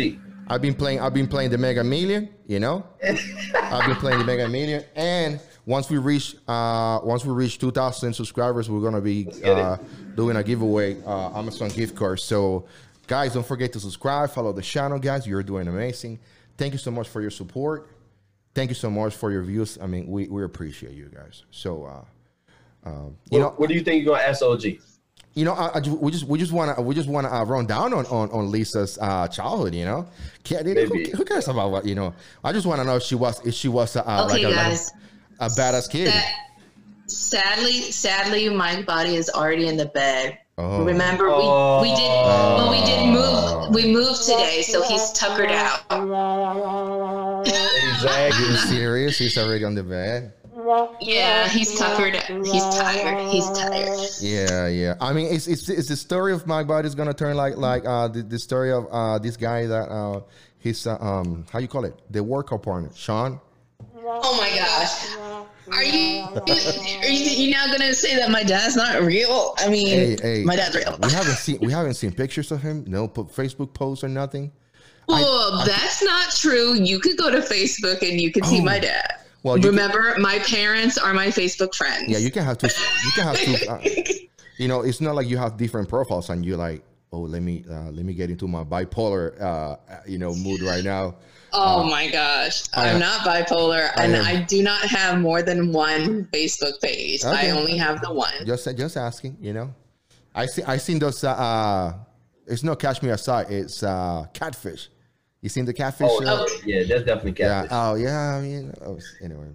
I've 0.47 0.61
been 0.61 0.75
playing. 0.75 1.01
I've 1.01 1.13
been 1.13 1.27
playing 1.27 1.49
the 1.49 1.57
Mega 1.57 1.83
Million. 1.83 2.29
You 2.47 2.61
know, 2.61 2.85
I've 3.03 3.85
been 3.85 3.97
playing 3.97 4.19
the 4.19 4.23
Mega 4.23 4.47
Million, 4.47 4.85
and 4.95 5.41
once 5.65 5.89
we 5.89 5.97
reach 5.97 6.37
uh, 6.47 7.01
once 7.03 7.25
we 7.25 7.33
reach 7.33 7.59
2,000 7.59 8.13
subscribers, 8.13 8.69
we're 8.69 8.79
gonna 8.79 9.01
be 9.01 9.27
uh, 9.43 9.75
doing 10.15 10.37
a 10.37 10.43
giveaway 10.43 11.03
uh, 11.03 11.37
Amazon 11.37 11.67
gift 11.67 11.97
card. 11.97 12.21
So, 12.21 12.67
guys, 13.07 13.33
don't 13.33 13.45
forget 13.45 13.73
to 13.73 13.81
subscribe, 13.81 14.29
follow 14.29 14.53
the 14.53 14.61
channel, 14.61 14.99
guys. 14.99 15.27
You're 15.27 15.43
doing 15.43 15.67
amazing. 15.67 16.17
Thank 16.57 16.71
you 16.71 16.79
so 16.79 16.91
much 16.91 17.09
for 17.09 17.19
your 17.19 17.31
support. 17.31 17.89
Thank 18.53 18.69
you 18.69 18.75
so 18.75 18.89
much 18.89 19.13
for 19.13 19.33
your 19.33 19.41
views. 19.41 19.77
I 19.81 19.85
mean, 19.85 20.07
we, 20.07 20.29
we 20.29 20.45
appreciate 20.45 20.93
you 20.93 21.11
guys. 21.13 21.43
So, 21.51 21.83
uh, 21.83 22.05
um, 22.85 23.17
you 23.29 23.39
what, 23.39 23.39
know, 23.39 23.53
what 23.57 23.69
do 23.69 23.75
you 23.75 23.81
think 23.81 24.03
you're 24.03 24.15
gonna 24.15 24.27
ask 24.27 24.41
OG? 24.41 24.65
you 25.35 25.43
know, 25.43 25.53
I, 25.53 25.79
I 25.79 25.89
we 25.89 26.11
just 26.11 26.25
we 26.25 26.39
just 26.39 26.53
want 26.53 26.75
to 26.75 26.81
we 26.81 26.95
just 26.95 27.09
want 27.09 27.27
to 27.27 27.33
uh, 27.33 27.43
run 27.43 27.65
down 27.65 27.93
on 27.93 28.05
on, 28.05 28.31
on 28.31 28.51
Lisa's 28.51 28.97
uh, 29.01 29.27
childhood. 29.27 29.75
You 29.75 29.83
know, 29.85 30.07
Can't, 30.43 30.65
who, 30.65 31.03
who 31.15 31.25
cares 31.25 31.47
about 31.49 31.71
what 31.71 31.85
you 31.85 31.93
know? 31.93 32.13
I 32.43 32.53
just 32.53 32.65
want 32.65 32.79
to 32.79 32.85
know 32.87 32.95
if 32.95 33.03
she 33.03 33.15
was 33.15 33.45
if 33.45 33.53
she 33.53 33.67
was 33.67 33.97
uh, 33.97 34.27
Okay, 34.29 34.45
like 34.45 34.53
a, 34.53 34.55
guys. 34.55 34.91
a 35.39 35.47
badass 35.49 35.89
kid. 35.89 36.07
That- 36.07 36.33
sadly, 37.07 37.81
sadly, 37.81 38.49
my 38.49 38.81
body 38.83 39.15
is 39.15 39.29
already 39.29 39.67
in 39.67 39.77
the 39.77 39.85
bed. 39.87 40.39
Oh. 40.57 40.85
Remember, 40.85 41.25
we, 41.25 41.89
we 41.89 41.95
did 41.95 42.09
when 42.55 42.71
we 42.71 42.85
did 42.85 43.05
move. 43.09 43.75
We 43.75 43.91
moved 43.91 44.23
today, 44.23 44.61
so 44.61 44.81
he's 44.83 45.11
tuckered 45.11 45.51
out. 45.51 45.81
Exactly. 47.45 48.47
You 48.47 48.55
serious? 48.55 49.17
He's 49.17 49.37
already 49.37 49.65
on 49.65 49.75
the 49.75 49.83
bed. 49.83 50.31
Yeah, 51.01 51.47
he's 51.47 51.77
tuckered. 51.77 52.15
He's 52.15 52.63
tired. 52.75 53.27
He's 53.29 53.49
tired. 53.51 53.99
Yeah, 54.21 54.67
yeah. 54.67 54.95
I 54.99 55.13
mean, 55.13 55.33
it's 55.33 55.47
it's, 55.47 55.69
it's 55.69 55.87
the 55.89 55.95
story 55.95 56.33
of 56.33 56.45
my 56.47 56.63
body 56.63 56.87
is 56.87 56.95
gonna 56.95 57.13
turn 57.13 57.35
like 57.35 57.57
like 57.57 57.85
uh 57.85 58.07
the, 58.07 58.23
the 58.23 58.39
story 58.39 58.71
of 58.71 58.87
uh 58.91 59.19
this 59.19 59.37
guy 59.37 59.65
that 59.67 59.89
uh 59.89 60.21
he's 60.59 60.87
uh, 60.87 60.97
um 60.99 61.45
how 61.51 61.59
you 61.59 61.67
call 61.67 61.85
it 61.85 61.99
the 62.09 62.23
workout 62.23 62.63
partner 62.63 62.89
Sean. 62.95 63.39
Oh 64.07 64.37
my 64.37 64.49
gosh. 64.55 65.45
Are 65.75 65.83
you 65.83 66.21
are 67.01 67.07
you, 67.09 67.45
you 67.45 67.51
now 67.51 67.67
gonna 67.71 67.93
say 67.93 68.15
that 68.17 68.29
my 68.29 68.43
dad's 68.43 68.75
not 68.75 69.01
real? 69.01 69.55
I 69.57 69.69
mean, 69.69 69.87
Hey, 69.87 70.17
hey. 70.21 70.43
my 70.43 70.55
dad's 70.55 70.75
real. 70.75 70.97
We 71.01 71.11
haven't 71.11 71.35
seen 71.37 71.57
we 71.59 71.71
haven't 71.71 71.95
seen 71.95 72.11
pictures 72.11 72.51
of 72.51 72.61
him. 72.61 72.85
No, 72.87 73.07
put 73.07 73.27
Facebook 73.27 73.73
posts 73.73 74.03
or 74.03 74.09
nothing. 74.09 74.51
Well, 75.07 75.63
that's 75.65 76.01
not 76.03 76.31
true. 76.33 76.73
You 76.73 76.99
could 76.99 77.17
go 77.17 77.29
to 77.29 77.37
Facebook 77.39 78.01
and 78.07 78.19
you 78.19 78.31
can 78.31 78.43
see 78.43 78.59
Oh. 78.61 78.63
my 78.63 78.79
dad. 78.79 79.19
Well, 79.45 79.57
Remember, 79.59 80.15
my 80.17 80.39
parents 80.39 80.97
are 80.97 81.13
my 81.13 81.27
Facebook 81.27 81.75
friends. 81.75 82.07
Yeah, 82.07 82.17
you 82.17 82.31
can 82.31 82.43
have 82.43 82.57
two. 82.57 82.65
You 83.05 83.11
can 83.13 83.23
have 83.23 83.37
two. 83.37 83.55
Uh, 83.69 83.79
you 84.57 84.67
know, 84.67 84.81
it's 84.81 85.01
not 85.01 85.13
like 85.13 85.27
you 85.27 85.37
have 85.37 85.55
different 85.55 85.87
profiles 85.87 86.29
and 86.31 86.43
you're 86.43 86.57
like, 86.57 86.81
oh, 87.11 87.19
let 87.19 87.43
me 87.43 87.63
uh, 87.69 87.91
let 87.91 88.05
me 88.05 88.15
get 88.15 88.31
into 88.31 88.47
my 88.47 88.63
bipolar, 88.63 89.39
uh, 89.39 89.75
you 90.07 90.17
know, 90.17 90.33
mood 90.33 90.61
right 90.61 90.83
now. 90.83 91.15
Oh 91.53 91.83
my 91.83 92.09
gosh. 92.09 92.63
I- 92.73 92.89
I'm 92.89 92.99
not 92.99 93.19
bipolar 93.21 93.91
I 93.95 94.05
and 94.05 94.15
am. 94.15 94.25
I 94.25 94.41
do 94.41 94.63
not 94.63 94.81
have 94.81 95.19
more 95.19 95.43
than 95.43 95.71
one 95.71 96.25
Facebook 96.33 96.81
page. 96.81 97.23
Okay. 97.23 97.51
I 97.51 97.51
only 97.51 97.77
have 97.77 98.01
the 98.01 98.11
one. 98.11 98.33
Just 98.47 98.65
just 98.75 98.97
asking, 98.97 99.37
you 99.39 99.53
know. 99.53 99.75
I 100.33 100.47
see. 100.47 100.63
I 100.63 100.77
seen 100.77 100.97
those. 100.97 101.23
Uh, 101.23 101.31
uh, 101.31 101.93
it's 102.47 102.63
not 102.63 102.79
catch 102.79 103.03
me 103.03 103.09
aside. 103.09 103.51
It's 103.51 103.83
uh, 103.83 104.25
catfish. 104.33 104.89
You 105.45 105.49
seen 105.49 105.65
the 105.65 105.73
catfish? 105.73 106.07
Oh, 106.09 106.25
uh, 106.25 106.47
yeah, 106.65 106.85
that's 106.87 107.03
definitely 107.03 107.33
catfish. 107.33 107.37
yeah. 107.45 107.61
catfish. 107.61 107.71
Oh 107.71 107.93
yeah. 107.93 108.35
I 108.35 108.41
mean, 108.41 108.73
oh, 108.83 108.97
anyway. 109.21 109.45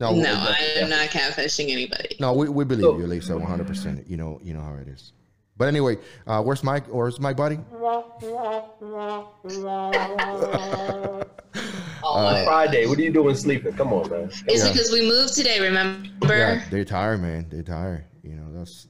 No, 0.00 0.12
No, 0.12 0.34
I 0.34 0.56
am 0.78 0.90
not 0.90 1.06
catfishing 1.10 1.70
anybody. 1.70 2.16
no, 2.18 2.32
we, 2.32 2.48
we 2.48 2.64
believe 2.64 2.82
So- 2.82 2.98
you, 2.98 3.06
Lisa, 3.06 3.38
one 3.38 3.46
hundred 3.46 3.68
percent. 3.68 4.08
You 4.08 4.16
know, 4.16 4.40
you 4.42 4.54
know 4.54 4.60
how 4.60 4.74
it 4.74 4.88
is. 4.88 5.12
But 5.56 5.68
anyway, 5.68 5.98
uh, 6.26 6.42
where's 6.42 6.64
Mike? 6.64 6.88
Where's 6.88 7.20
my 7.28 7.32
buddy? 7.32 7.60
Oh, 12.02 12.44
Friday, 12.44 12.86
what 12.86 12.98
are 12.98 13.02
you 13.02 13.12
doing 13.12 13.36
sleeping? 13.36 13.74
Come 13.74 13.92
on, 13.92 14.10
man. 14.10 14.30
It's 14.48 14.64
yeah. 14.64 14.72
because 14.72 14.90
we 14.90 15.08
moved 15.08 15.36
today, 15.36 15.60
remember? 15.60 16.08
Yeah, 16.36 16.64
they're 16.70 16.84
tired, 16.84 17.22
man. 17.22 17.46
They're 17.48 17.62
tired. 17.62 18.04
You 18.24 18.34
know, 18.34 18.52
that's 18.52 18.88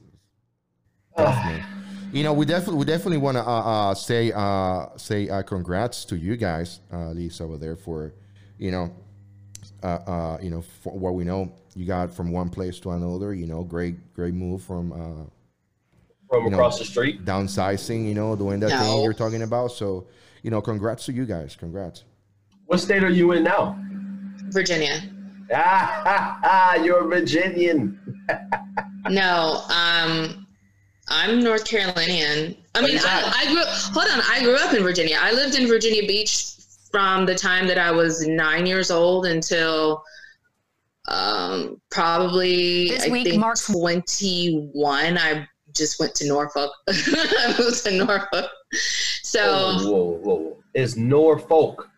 tough, 1.15 1.35
man. 1.45 1.80
You 2.11 2.23
know, 2.23 2.33
we 2.33 2.45
definitely 2.45 2.75
we 2.79 2.85
definitely 2.85 3.17
want 3.17 3.37
to 3.37 3.41
uh, 3.47 3.91
uh, 3.91 3.93
say 3.95 4.31
uh, 4.33 4.87
say 4.97 5.29
uh, 5.29 5.43
congrats 5.43 6.03
to 6.05 6.17
you 6.17 6.35
guys, 6.35 6.81
uh, 6.91 7.11
Lisa, 7.11 7.43
over 7.45 7.57
there 7.57 7.75
for, 7.77 8.13
you 8.57 8.69
know, 8.71 8.93
uh, 9.81 9.87
uh, 9.87 10.37
you 10.41 10.49
know, 10.49 10.61
for 10.61 10.97
what 10.97 11.13
we 11.13 11.23
know 11.23 11.51
you 11.73 11.85
got 11.85 12.11
from 12.11 12.31
one 12.31 12.49
place 12.49 12.79
to 12.81 12.91
another. 12.91 13.33
You 13.33 13.47
know, 13.47 13.63
great 13.63 14.13
great 14.13 14.33
move 14.33 14.61
from 14.61 14.91
uh, 14.91 15.23
From 16.29 16.43
you 16.45 16.49
know, 16.49 16.57
across 16.57 16.79
the 16.79 16.85
street. 16.85 17.23
downsizing. 17.23 18.05
You 18.09 18.13
know, 18.13 18.35
doing 18.35 18.59
that 18.59 18.71
thing 18.77 19.03
you're 19.03 19.13
talking 19.13 19.43
about. 19.43 19.71
So, 19.71 20.07
you 20.43 20.51
know, 20.51 20.59
congrats 20.61 21.05
to 21.05 21.13
you 21.13 21.25
guys. 21.25 21.55
Congrats. 21.55 22.03
What 22.65 22.81
state 22.81 23.03
are 23.03 23.09
you 23.09 23.31
in 23.31 23.43
now? 23.43 23.79
Virginia. 24.49 25.01
Ah, 25.53 26.01
ha, 26.05 26.39
ha, 26.43 26.83
you're 26.83 27.05
a 27.05 27.07
Virginian. 27.07 27.99
No, 29.09 29.63
um, 29.67 30.40
I'm 31.13 31.43
North 31.43 31.67
Carolinian. 31.67 32.55
I 32.73 32.81
mean. 32.81 32.97
I, 32.99 33.33
I 33.35 33.45
grew. 33.53 33.63
Hold 33.65 34.09
on, 34.09 34.21
I 34.29 34.41
grew 34.43 34.55
up 34.55 34.73
in 34.73 34.81
Virginia. 34.81 35.17
I 35.19 35.31
lived 35.33 35.59
in 35.59 35.67
Virginia 35.67 36.07
Beach 36.07 36.53
from 36.89 37.25
the 37.25 37.35
time 37.35 37.67
that 37.67 37.77
I 37.77 37.91
was 37.91 38.25
nine 38.27 38.65
years 38.65 38.91
old 38.91 39.25
until 39.25 40.03
um, 41.07 41.81
probably 41.89 42.89
This 42.89 43.05
I 43.07 43.09
week 43.09 43.27
think 43.27 43.39
marks- 43.41 43.67
21. 43.67 45.17
I 45.17 45.47
just 45.73 45.99
went 45.99 46.15
to 46.15 46.27
Norfolk. 46.27 46.71
I 46.89 47.55
moved 47.59 47.83
to 47.83 47.91
Norfolk. 48.05 48.49
So 49.23 49.41
Whoa, 49.41 49.91
whoa, 49.91 50.17
whoa. 50.23 50.57
It's 50.73 50.95
Norfolk. 50.95 51.89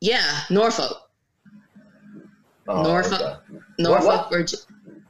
yeah, 0.00 0.40
Norfolk, 0.50 1.10
Oh, 2.68 2.82
Norfolk. 2.84 3.20
okay. 3.20 3.58
Norfolk. 3.80 4.30
Virginia. 4.30 4.64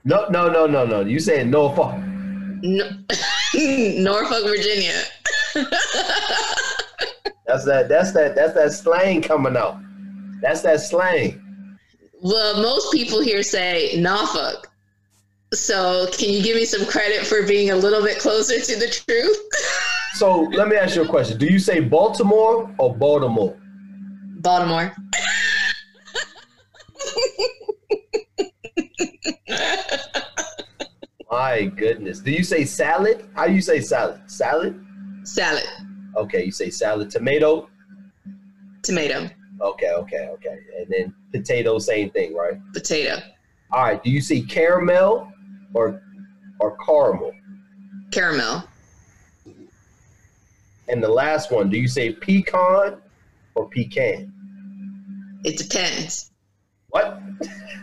No, 0.05 0.26
no, 0.30 0.49
no, 0.49 0.66
no, 0.66 0.86
no. 0.86 1.01
You 1.01 1.18
saying 1.20 1.51
Norfolk. 1.51 1.95
No- 2.62 2.90
Norfolk, 4.02 4.44
Virginia. 4.44 5.02
That's 7.46 7.64
that. 7.64 7.88
That's 7.88 8.12
that. 8.12 8.34
That's 8.34 8.54
that 8.54 8.72
slang 8.72 9.22
coming 9.22 9.56
out. 9.56 9.80
That's 10.42 10.61
that 10.62 10.80
slang. 10.80 11.42
Well, 12.20 12.61
most 12.61 12.92
people 12.92 13.20
here 13.20 13.42
say 13.42 13.94
Norfolk. 13.98 14.70
So, 15.54 16.06
can 16.12 16.28
you 16.28 16.42
give 16.42 16.56
me 16.56 16.66
some 16.66 16.84
credit 16.84 17.26
for 17.26 17.42
being 17.46 17.70
a 17.70 17.76
little 17.76 18.02
bit 18.02 18.18
closer 18.18 18.61
to 18.61 18.76
the 18.78 18.88
truth? 18.88 19.38
So 20.14 20.42
let 20.42 20.68
me 20.68 20.76
ask 20.76 20.94
you 20.96 21.02
a 21.02 21.09
question. 21.09 21.38
Do 21.38 21.46
you 21.46 21.59
say 21.59 21.80
Baltimore 21.80 22.70
or 22.78 22.94
Baltimore? 22.94 23.56
Baltimore. 24.40 24.92
My 31.30 31.64
goodness. 31.64 32.20
Do 32.20 32.30
you 32.30 32.42
say 32.42 32.64
salad? 32.64 33.28
How 33.34 33.46
do 33.46 33.52
you 33.52 33.60
say 33.60 33.80
salad? 33.80 34.20
Salad? 34.30 34.80
Salad, 35.24 35.64
Okay, 36.16 36.44
you 36.44 36.50
say 36.50 36.70
salad. 36.70 37.10
Tomato? 37.10 37.68
tomato, 38.82 39.28
Okay, 39.60 39.90
okay, 39.90 40.28
okay. 40.30 40.58
And 40.78 40.86
then 40.88 41.14
potato, 41.32 41.78
same 41.78 42.10
thing, 42.10 42.34
right? 42.34 42.54
potato, 42.72 43.16
All 43.72 43.82
right. 43.82 44.02
Do 44.02 44.10
you 44.10 44.20
say 44.22 44.40
caramel 44.40 45.30
or 45.74 46.00
or 46.60 46.76
caramel? 46.84 47.32
caramel, 48.10 48.64
And 50.88 51.02
the 51.02 51.08
last 51.10 51.52
one, 51.52 51.68
do 51.68 51.76
you 51.78 51.88
say 51.88 52.12
pecan 52.12 52.96
or 53.54 53.68
pecan? 53.68 54.32
it 55.44 55.58
depends. 55.58 56.30
What? 56.88 57.20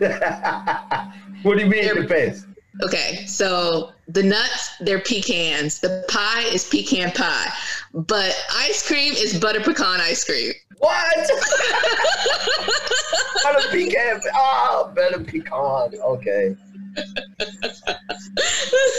what 1.42 1.56
do 1.56 1.62
you 1.64 1.70
mean 1.70 1.84
it 1.84 1.94
depends? 1.94 2.45
Okay, 2.84 3.24
so 3.26 3.92
the 4.08 4.22
nuts, 4.22 4.76
they're 4.80 5.00
pecans. 5.00 5.80
The 5.80 6.04
pie 6.08 6.42
is 6.42 6.68
pecan 6.68 7.10
pie. 7.12 7.50
But 7.94 8.36
ice 8.52 8.86
cream 8.86 9.14
is 9.14 9.40
butter 9.40 9.60
pecan 9.60 10.00
ice 10.00 10.24
cream. 10.24 10.52
What? 10.78 11.16
better 13.42 13.68
pecan. 13.70 14.20
Oh, 14.34 14.92
better 14.94 15.20
pecan. 15.20 15.94
Okay. 15.94 16.54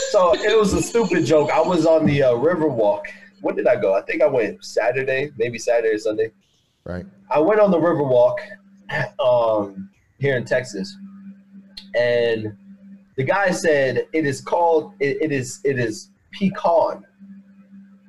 So 0.09 0.33
it 0.33 0.57
was 0.57 0.73
a 0.73 0.81
stupid 0.81 1.25
joke. 1.25 1.51
I 1.51 1.61
was 1.61 1.85
on 1.85 2.05
the 2.05 2.23
uh, 2.23 2.33
river 2.33 2.67
walk. 2.67 3.07
When 3.41 3.55
did 3.55 3.67
I 3.67 3.75
go? 3.75 3.93
I 3.93 4.01
think 4.01 4.23
I 4.23 4.27
went 4.27 4.65
Saturday, 4.65 5.31
maybe 5.37 5.59
Saturday 5.59 5.93
or 5.93 5.99
Sunday. 5.99 6.31
Right. 6.83 7.05
I 7.29 7.39
went 7.39 7.59
on 7.59 7.69
the 7.69 7.79
river 7.79 8.03
walk 8.03 8.39
um, 9.19 9.89
here 10.17 10.37
in 10.37 10.45
Texas, 10.45 10.95
and 11.93 12.57
the 13.17 13.23
guy 13.23 13.51
said 13.51 14.07
it 14.13 14.25
is 14.25 14.41
called 14.41 14.93
it, 14.99 15.17
it 15.21 15.31
is 15.31 15.59
it 15.63 15.77
is 15.77 16.11
pecan 16.31 17.03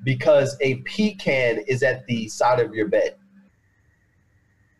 because 0.05 0.57
a 0.61 0.77
pecan 0.77 1.59
is 1.67 1.83
at 1.83 2.07
the 2.07 2.29
side 2.29 2.61
of 2.61 2.75
your 2.75 2.89
bed. 2.89 3.17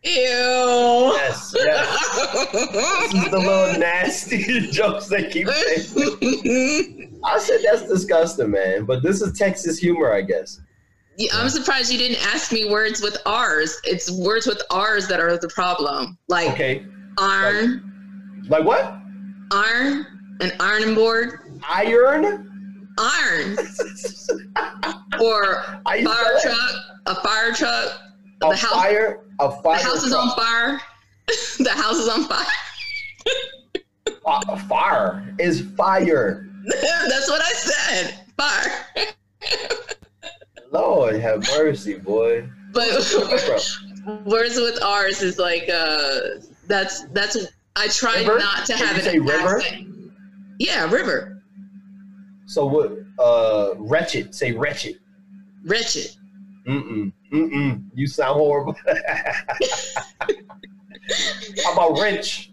Ew. 0.03 0.11
Yes, 0.13 1.53
yes. 1.57 2.51
This 2.51 3.13
is 3.25 3.31
the 3.31 3.37
little 3.37 3.79
nasty 3.79 4.59
jokes 4.71 5.07
they 5.07 5.29
keep 5.29 5.49
saying. 5.49 7.19
I 7.25 7.37
said 7.37 7.59
that's 7.69 7.85
disgusting, 7.87 8.51
man. 8.51 8.85
But 8.85 9.03
this 9.03 9.21
is 9.21 9.37
Texas 9.37 9.77
humor, 9.77 10.13
I 10.13 10.21
guess. 10.21 10.61
Yeah, 11.17 11.31
I'm 11.33 11.49
surprised 11.49 11.91
you 11.91 11.97
didn't 11.97 12.25
ask 12.33 12.53
me 12.53 12.69
words 12.69 13.01
with 13.01 13.17
R's. 13.25 13.77
It's 13.83 14.09
words 14.09 14.47
with 14.47 14.61
R's 14.71 15.05
that 15.09 15.19
are 15.19 15.37
the 15.37 15.49
problem. 15.49 16.17
Like 16.29 16.51
Okay, 16.51 16.85
iron, 17.17 18.45
like 18.47 18.63
what? 18.63 18.95
iron, 19.51 20.05
an 20.39 20.51
ironing 20.59 20.95
board, 20.95 21.39
Iron? 21.67 22.85
iron, 22.97 23.57
or 25.21 25.63
you 25.97 26.05
fire 26.05 26.39
truck, 26.41 26.71
a 27.05 27.15
fire 27.15 27.53
truck. 27.53 28.01
A 28.41 28.49
The 28.49 28.55
house, 28.55 28.71
fire, 28.73 29.19
a 29.39 29.47
the 29.49 29.55
fire. 29.63 29.79
house 29.79 30.03
is 30.03 30.13
on 30.13 30.29
fire. 30.35 30.81
the 31.59 31.69
house 31.71 31.97
is 31.97 32.07
on 32.09 32.23
fire. 32.25 32.45
Fire 34.67 35.33
is 35.39 35.61
fire. 35.75 36.47
That's 36.65 37.29
what 37.29 37.41
I 37.41 37.51
said. 37.51 38.25
fire. 38.37 38.85
Lord 40.71 41.15
have 41.19 41.41
mercy, 41.57 41.95
boy. 41.97 42.47
But 42.71 42.89
words 44.25 44.55
with 44.57 44.81
ours 44.83 45.21
is 45.23 45.39
like 45.39 45.67
uh 45.73 46.19
that's 46.67 47.03
that's 47.13 47.37
I 47.75 47.87
tried 47.87 48.27
River? 48.27 48.37
not 48.39 48.65
to 48.67 48.73
Did 48.73 48.85
have 48.87 48.97
it 48.97 49.03
say 49.05 49.19
river? 49.19 49.61
Yeah, 50.59 50.89
river. 50.91 51.41
So 52.45 52.65
what? 52.65 52.91
Uh, 53.17 53.73
wretched. 53.77 54.35
Say 54.35 54.51
wretched. 54.51 54.99
Wretched. 55.65 56.11
Mm-mm. 56.67 57.11
Mm-mm. 57.33 57.83
You 57.93 58.07
sound 58.07 58.35
horrible. 58.35 58.75
How 61.63 61.73
about 61.73 61.97
wrench? 61.99 62.51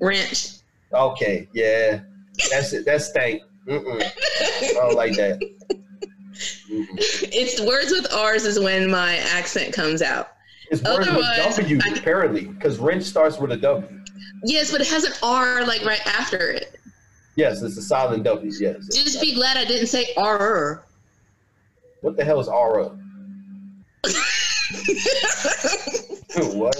Wrench. 0.00 0.48
Okay, 0.92 1.48
yeah. 1.52 2.00
That's 2.50 2.72
it. 2.72 2.84
That's 2.84 3.06
stank. 3.06 3.42
Mm-mm. 3.68 4.02
I 4.02 4.72
don't 4.74 4.94
like 4.96 5.14
that. 5.16 5.40
Mm-mm. 6.70 6.86
It's 6.98 7.60
words 7.60 7.90
with 7.90 8.12
R's 8.12 8.44
is 8.44 8.58
when 8.58 8.90
my 8.90 9.16
accent 9.16 9.72
comes 9.72 10.02
out. 10.02 10.28
It's 10.70 10.82
words 10.82 10.98
with 11.00 11.08
Otherwise, 11.08 11.56
W, 11.56 11.78
I- 11.84 11.94
apparently, 11.96 12.46
because 12.46 12.78
wrench 12.78 13.04
starts 13.04 13.38
with 13.38 13.52
a 13.52 13.56
W. 13.56 14.00
Yes, 14.44 14.70
but 14.72 14.80
it 14.80 14.88
has 14.88 15.04
an 15.04 15.12
R 15.22 15.64
like 15.64 15.84
right 15.84 16.04
after 16.06 16.50
it. 16.50 16.73
Yes, 17.36 17.62
it's 17.62 17.76
a 17.76 17.82
silent 17.82 18.24
W. 18.24 18.52
Yes. 18.58 18.88
Just 18.94 19.20
be 19.20 19.34
glad 19.34 19.56
I 19.56 19.64
didn't 19.64 19.88
say 19.88 20.06
R. 20.16 20.84
What 22.00 22.16
the 22.16 22.24
hell 22.24 22.40
is 22.40 22.48
R? 22.48 22.90
what? 26.54 26.76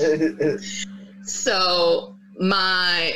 so 1.24 2.14
my 2.38 3.14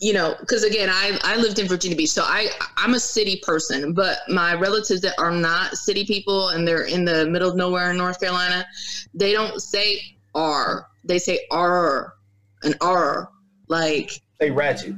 you 0.00 0.12
know 0.12 0.34
because 0.40 0.64
again 0.64 0.90
i 0.90 1.18
i 1.22 1.36
lived 1.36 1.58
in 1.58 1.68
virginia 1.68 1.96
beach 1.96 2.10
so 2.10 2.22
i 2.24 2.48
i'm 2.76 2.94
a 2.94 3.00
city 3.00 3.40
person 3.42 3.94
but 3.94 4.18
my 4.28 4.54
relatives 4.54 5.00
that 5.00 5.14
are 5.18 5.30
not 5.30 5.76
city 5.76 6.04
people 6.04 6.48
and 6.50 6.66
they're 6.66 6.84
in 6.84 7.04
the 7.04 7.26
middle 7.26 7.48
of 7.48 7.56
nowhere 7.56 7.92
in 7.92 7.96
north 7.96 8.20
carolina 8.20 8.66
they 9.14 9.32
don't 9.32 9.62
say 9.62 10.00
r 10.34 10.88
they 11.04 11.18
say 11.18 11.40
r 11.50 12.14
and 12.64 12.74
r 12.80 13.30
like 13.68 14.10
Say 14.40 14.50
ratchet. 14.50 14.94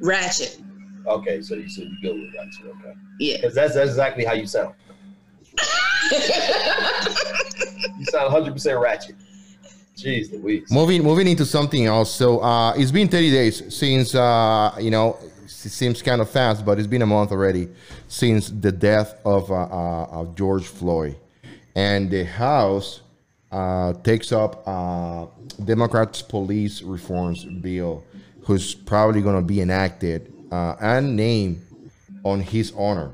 Ratchet 0.00 0.60
Okay, 1.06 1.40
so 1.42 1.54
you 1.54 1.68
said 1.68 1.84
you 1.84 2.08
go 2.08 2.14
with 2.14 2.34
ratchet. 2.36 2.66
Okay, 2.66 2.94
yeah 3.18 3.36
because 3.36 3.54
that's 3.54 3.74
that's 3.74 3.90
exactly 3.90 4.24
how 4.24 4.32
you 4.34 4.46
sound. 4.46 4.74
You 7.98 8.06
sound 8.06 8.32
100 8.32 8.52
percent 8.52 8.78
ratchet. 8.78 9.16
Jeez 9.96 10.32
Louise. 10.32 10.70
Moving 10.70 11.02
moving 11.02 11.26
into 11.28 11.44
something 11.44 11.86
else. 11.86 12.14
So 12.14 12.40
uh, 12.40 12.72
it's 12.74 12.90
been 12.90 13.08
30 13.08 13.30
days 13.30 13.74
since 13.76 14.14
uh, 14.14 14.74
you 14.80 14.90
know 14.90 15.18
it 15.44 15.50
seems 15.50 16.00
kind 16.02 16.20
of 16.20 16.30
fast, 16.30 16.64
but 16.64 16.78
it's 16.78 16.86
been 16.86 17.02
a 17.02 17.06
month 17.06 17.32
already 17.32 17.68
since 18.08 18.48
the 18.48 18.72
death 18.72 19.14
of 19.24 19.50
uh, 19.50 19.54
uh, 19.54 20.06
of 20.10 20.34
George 20.34 20.66
Floyd, 20.66 21.16
and 21.74 22.10
the 22.10 22.24
House 22.24 23.02
uh, 23.52 23.92
takes 23.94 24.32
up 24.32 24.62
uh, 24.66 25.26
Democrats' 25.64 26.22
police 26.22 26.82
reforms 26.82 27.44
bill, 27.44 28.04
who's 28.50 28.74
probably 28.74 29.22
going 29.22 29.36
to 29.36 29.46
be 29.46 29.60
enacted 29.60 30.32
uh, 30.50 30.74
and 30.80 31.14
named 31.14 31.64
on 32.24 32.40
his 32.40 32.72
honor. 32.76 33.12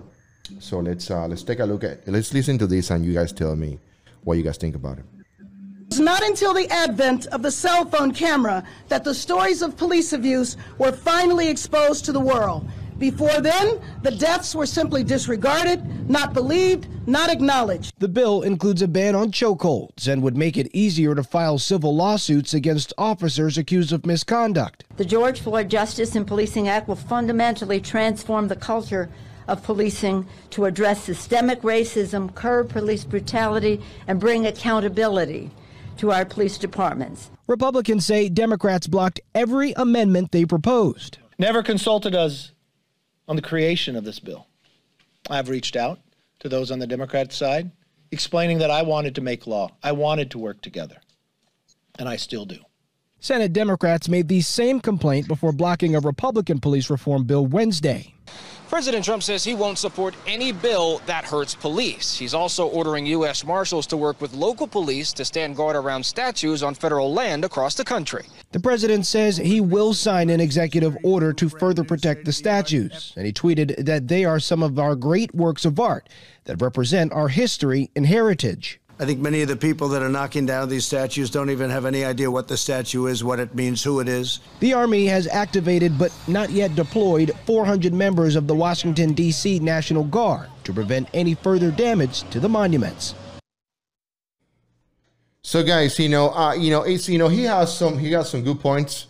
So 0.60 0.78
let's 0.78 1.10
uh, 1.10 1.26
let's 1.26 1.42
take 1.42 1.58
a 1.58 1.66
look 1.66 1.84
at 1.84 2.08
let's 2.08 2.32
listen 2.32 2.56
to 2.56 2.66
this 2.66 2.90
and 2.90 3.04
you 3.04 3.12
guys 3.12 3.32
tell 3.32 3.54
me 3.54 3.78
what 4.24 4.38
you 4.38 4.42
guys 4.42 4.56
think 4.56 4.74
about 4.74 4.96
it. 4.96 5.04
It's 5.88 5.98
not 5.98 6.22
until 6.22 6.54
the 6.54 6.66
advent 6.70 7.26
of 7.26 7.42
the 7.42 7.50
cell 7.50 7.84
phone 7.84 8.12
camera 8.12 8.64
that 8.88 9.04
the 9.04 9.12
stories 9.12 9.60
of 9.60 9.76
police 9.76 10.14
abuse 10.14 10.56
were 10.78 10.92
finally 10.92 11.50
exposed 11.50 12.06
to 12.06 12.12
the 12.12 12.20
world. 12.32 12.66
Before 12.98 13.40
then, 13.42 13.78
the 14.02 14.10
deaths 14.10 14.54
were 14.54 14.64
simply 14.64 15.04
disregarded, 15.04 16.08
not 16.08 16.32
believed, 16.32 16.88
not 17.06 17.30
acknowledged. 17.30 17.92
The 17.98 18.08
bill 18.08 18.40
includes 18.40 18.80
a 18.80 18.88
ban 18.88 19.14
on 19.14 19.32
chokeholds 19.32 20.08
and 20.08 20.22
would 20.22 20.36
make 20.36 20.56
it 20.56 20.70
easier 20.72 21.14
to 21.14 21.22
file 21.22 21.58
civil 21.58 21.94
lawsuits 21.94 22.54
against 22.54 22.94
officers 22.96 23.58
accused 23.58 23.92
of 23.92 24.06
misconduct. 24.06 24.84
The 24.96 25.04
George 25.04 25.40
Floyd 25.40 25.68
Justice 25.68 26.16
and 26.16 26.26
Policing 26.26 26.68
Act 26.68 26.88
will 26.88 26.96
fundamentally 26.96 27.80
transform 27.80 28.48
the 28.48 28.56
culture 28.56 29.10
of 29.46 29.62
policing 29.62 30.26
to 30.50 30.64
address 30.64 31.04
systemic 31.04 31.60
racism, 31.60 32.34
curb 32.34 32.70
police 32.70 33.04
brutality, 33.04 33.80
and 34.08 34.18
bring 34.18 34.46
accountability 34.46 35.50
to 35.98 36.12
our 36.12 36.24
police 36.24 36.58
departments. 36.58 37.30
Republicans 37.46 38.06
say 38.06 38.28
Democrats 38.28 38.86
blocked 38.86 39.20
every 39.34 39.72
amendment 39.74 40.32
they 40.32 40.44
proposed. 40.44 41.18
never 41.38 41.62
consulted 41.62 42.14
us 42.14 42.52
on 43.28 43.36
the 43.36 43.42
creation 43.42 43.96
of 43.96 44.04
this 44.04 44.18
bill. 44.18 44.46
I've 45.28 45.48
reached 45.48 45.76
out 45.76 46.00
to 46.40 46.48
those 46.48 46.70
on 46.70 46.78
the 46.78 46.86
Democrat 46.86 47.32
side, 47.32 47.70
explaining 48.10 48.58
that 48.58 48.70
I 48.70 48.82
wanted 48.82 49.14
to 49.16 49.20
make 49.20 49.46
law. 49.46 49.70
I 49.82 49.92
wanted 49.92 50.30
to 50.32 50.38
work 50.38 50.60
together. 50.60 50.96
And 51.98 52.08
I 52.08 52.16
still 52.16 52.44
do. 52.44 52.58
Senate 53.20 53.52
Democrats 53.52 54.08
made 54.08 54.28
the 54.28 54.42
same 54.42 54.80
complaint 54.80 55.26
before 55.26 55.52
blocking 55.52 55.96
a 55.96 56.00
Republican 56.00 56.60
police 56.60 56.90
reform 56.90 57.24
bill 57.24 57.46
Wednesday. 57.46 58.14
President 58.68 59.04
Trump 59.04 59.22
says 59.22 59.44
he 59.44 59.54
won't 59.54 59.78
support 59.78 60.14
any 60.26 60.50
bill 60.50 61.00
that 61.06 61.24
hurts 61.24 61.54
police. 61.54 62.18
He's 62.18 62.34
also 62.34 62.66
ordering 62.66 63.06
U.S. 63.06 63.44
Marshals 63.44 63.86
to 63.86 63.96
work 63.96 64.20
with 64.20 64.34
local 64.34 64.66
police 64.66 65.12
to 65.14 65.24
stand 65.24 65.56
guard 65.56 65.76
around 65.76 66.04
statues 66.04 66.64
on 66.64 66.74
federal 66.74 67.12
land 67.12 67.44
across 67.44 67.76
the 67.76 67.84
country. 67.84 68.24
The 68.50 68.60
president 68.60 69.06
says 69.06 69.36
he 69.36 69.60
will 69.60 69.94
sign 69.94 70.30
an 70.30 70.40
executive 70.40 70.96
order 71.04 71.32
to 71.34 71.48
further 71.48 71.84
protect 71.84 72.24
the 72.24 72.32
statues, 72.32 73.12
and 73.16 73.24
he 73.24 73.32
tweeted 73.32 73.84
that 73.84 74.08
they 74.08 74.24
are 74.24 74.40
some 74.40 74.62
of 74.62 74.78
our 74.80 74.96
great 74.96 75.32
works 75.32 75.64
of 75.64 75.78
art 75.78 76.08
that 76.44 76.60
represent 76.60 77.12
our 77.12 77.28
history 77.28 77.90
and 77.94 78.06
heritage. 78.06 78.80
I 78.98 79.04
think 79.04 79.20
many 79.20 79.42
of 79.42 79.48
the 79.48 79.56
people 79.56 79.88
that 79.88 80.02
are 80.02 80.08
knocking 80.08 80.46
down 80.46 80.70
these 80.70 80.86
statues 80.86 81.28
don't 81.30 81.50
even 81.50 81.68
have 81.68 81.84
any 81.84 82.02
idea 82.02 82.30
what 82.30 82.48
the 82.48 82.56
statue 82.56 83.06
is, 83.06 83.22
what 83.22 83.38
it 83.38 83.54
means, 83.54 83.84
who 83.84 84.00
it 84.00 84.08
is. 84.08 84.40
The 84.60 84.72
Army 84.72 85.04
has 85.06 85.26
activated 85.26 85.98
but 85.98 86.12
not 86.26 86.48
yet 86.48 86.74
deployed 86.74 87.32
400 87.44 87.92
members 87.92 88.36
of 88.36 88.46
the 88.46 88.54
Washington, 88.54 89.12
D.C. 89.12 89.58
National 89.58 90.02
Guard 90.02 90.48
to 90.64 90.72
prevent 90.72 91.08
any 91.12 91.34
further 91.34 91.70
damage 91.70 92.22
to 92.30 92.40
the 92.40 92.48
monuments. 92.48 93.14
So, 95.42 95.62
guys, 95.62 95.98
you 95.98 96.08
know, 96.08 96.30
uh, 96.30 96.54
you 96.54 96.70
know, 96.70 96.82
it's 96.82 97.06
you 97.08 97.18
know, 97.18 97.28
he 97.28 97.44
has 97.44 97.76
some, 97.76 97.98
he 97.98 98.08
got 98.08 98.26
some 98.26 98.42
good 98.42 98.60
points. 98.60 99.08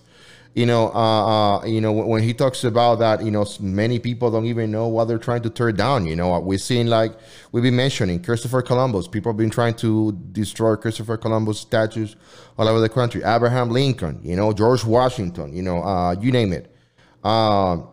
You 0.57 0.65
know, 0.65 0.89
uh, 0.95 1.59
uh, 1.59 1.67
you 1.67 1.83
know, 1.83 1.93
when, 1.93 2.23
he 2.23 2.33
talks 2.33 2.65
about 2.65 3.01
that, 3.01 3.23
you 3.23 3.31
know, 3.31 3.45
many 3.61 3.99
people 3.99 4.31
don't 4.31 4.47
even 4.47 4.71
know 4.71 4.89
what 4.89 5.05
they're 5.05 5.19
trying 5.19 5.43
to 5.43 5.51
tear 5.51 5.71
down. 5.71 6.07
You 6.07 6.17
know, 6.17 6.41
we've 6.41 6.63
seen 6.63 6.87
like 6.87 7.13
we've 7.53 7.63
been 7.63 7.77
mentioning 7.77 8.23
Christopher 8.23 8.63
Columbus. 8.63 9.07
People 9.07 9.33
have 9.33 9.37
been 9.37 9.51
trying 9.51 9.75
to 9.75 10.13
destroy 10.33 10.75
Christopher 10.77 11.19
Columbus 11.19 11.61
statues 11.61 12.17
all 12.57 12.67
over 12.67 12.81
the 12.81 12.89
country. 12.89 13.23
Abraham 13.23 13.69
Lincoln, 13.69 14.19
you 14.23 14.35
know, 14.35 14.51
George 14.55 14.83
Washington, 14.83 15.55
you 15.55 15.61
know, 15.61 15.83
uh, 15.83 16.13
you 16.19 16.33
name 16.33 16.55
it. 16.55 16.75
Um, 17.23 17.89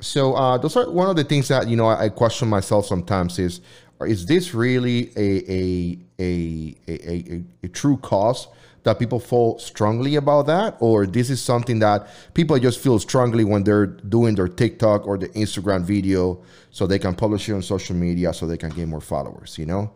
so 0.00 0.34
uh, 0.34 0.58
those 0.58 0.76
are 0.76 0.90
one 0.90 1.08
of 1.08 1.16
the 1.16 1.24
things 1.24 1.48
that 1.48 1.66
you 1.66 1.76
know 1.76 1.86
I, 1.86 2.04
I 2.04 2.08
question 2.10 2.46
myself 2.46 2.84
sometimes 2.84 3.38
is 3.38 3.62
is 4.02 4.26
this 4.26 4.52
really 4.52 5.12
a 5.16 5.50
a 5.50 5.98
a 6.18 6.76
a, 6.88 7.10
a, 7.10 7.44
a 7.62 7.68
true 7.68 7.96
cause 7.96 8.48
that 8.84 8.98
people 8.98 9.20
feel 9.20 9.58
strongly 9.58 10.16
about 10.16 10.46
that? 10.46 10.76
Or 10.80 11.06
this 11.06 11.30
is 11.30 11.40
something 11.40 11.78
that 11.80 12.08
people 12.34 12.58
just 12.58 12.80
feel 12.80 12.98
strongly 12.98 13.44
when 13.44 13.64
they're 13.64 13.86
doing 13.86 14.34
their 14.34 14.48
TikTok 14.48 15.06
or 15.06 15.18
the 15.18 15.28
Instagram 15.30 15.82
video 15.82 16.42
so 16.70 16.86
they 16.86 16.98
can 16.98 17.14
publish 17.14 17.48
it 17.48 17.54
on 17.54 17.62
social 17.62 17.96
media 17.96 18.32
so 18.32 18.46
they 18.46 18.56
can 18.56 18.70
get 18.70 18.88
more 18.88 19.00
followers 19.00 19.58
you 19.58 19.66
know? 19.66 19.92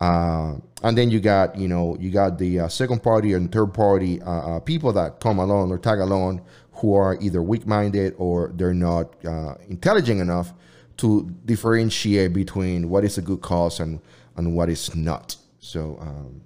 Uh, 0.00 0.54
and 0.84 0.96
then 0.96 1.10
you 1.10 1.18
got 1.18 1.56
you 1.56 1.66
know 1.66 1.96
you 1.98 2.10
got 2.10 2.38
the 2.38 2.60
uh, 2.60 2.68
second 2.68 3.02
party 3.02 3.32
and 3.32 3.50
third 3.50 3.74
party 3.74 4.22
uh, 4.22 4.30
uh, 4.30 4.60
people 4.60 4.92
that 4.92 5.18
come 5.18 5.40
along 5.40 5.72
or 5.72 5.78
tag 5.78 5.98
along 5.98 6.40
who 6.70 6.94
are 6.94 7.18
either 7.20 7.42
weak-minded 7.42 8.14
or 8.16 8.52
they're 8.54 8.72
not 8.72 9.12
uh, 9.26 9.54
intelligent 9.68 10.20
enough 10.20 10.52
to 10.96 11.28
differentiate 11.44 12.32
between 12.32 12.88
what 12.88 13.04
is 13.04 13.18
a 13.18 13.22
good 13.22 13.40
cause 13.40 13.80
and 13.80 14.00
and 14.36 14.54
what 14.54 14.68
is 14.68 14.94
not. 14.94 15.34
So 15.58 15.98
um, 16.00 16.42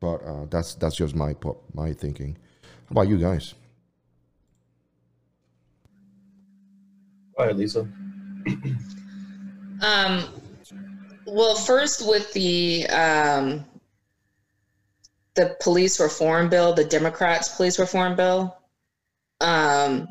but 0.00 0.16
uh, 0.24 0.46
that's 0.50 0.74
that's 0.74 0.96
just 0.96 1.14
my 1.14 1.34
po- 1.34 1.60
my 1.74 1.92
thinking 1.92 2.36
how 2.88 2.92
about 2.92 3.08
you 3.08 3.18
guys 3.18 3.54
Go 7.40 7.44
ahead, 7.44 7.56
Lisa. 7.56 7.88
Um, 9.82 10.28
well, 11.26 11.54
first 11.54 12.06
with 12.06 12.30
the 12.34 12.86
um, 12.88 13.64
the 15.36 15.56
police 15.62 15.98
reform 15.98 16.50
bill, 16.50 16.74
the 16.74 16.84
Democrats' 16.84 17.56
police 17.56 17.78
reform 17.78 18.14
bill. 18.14 18.58
Um, 19.40 20.08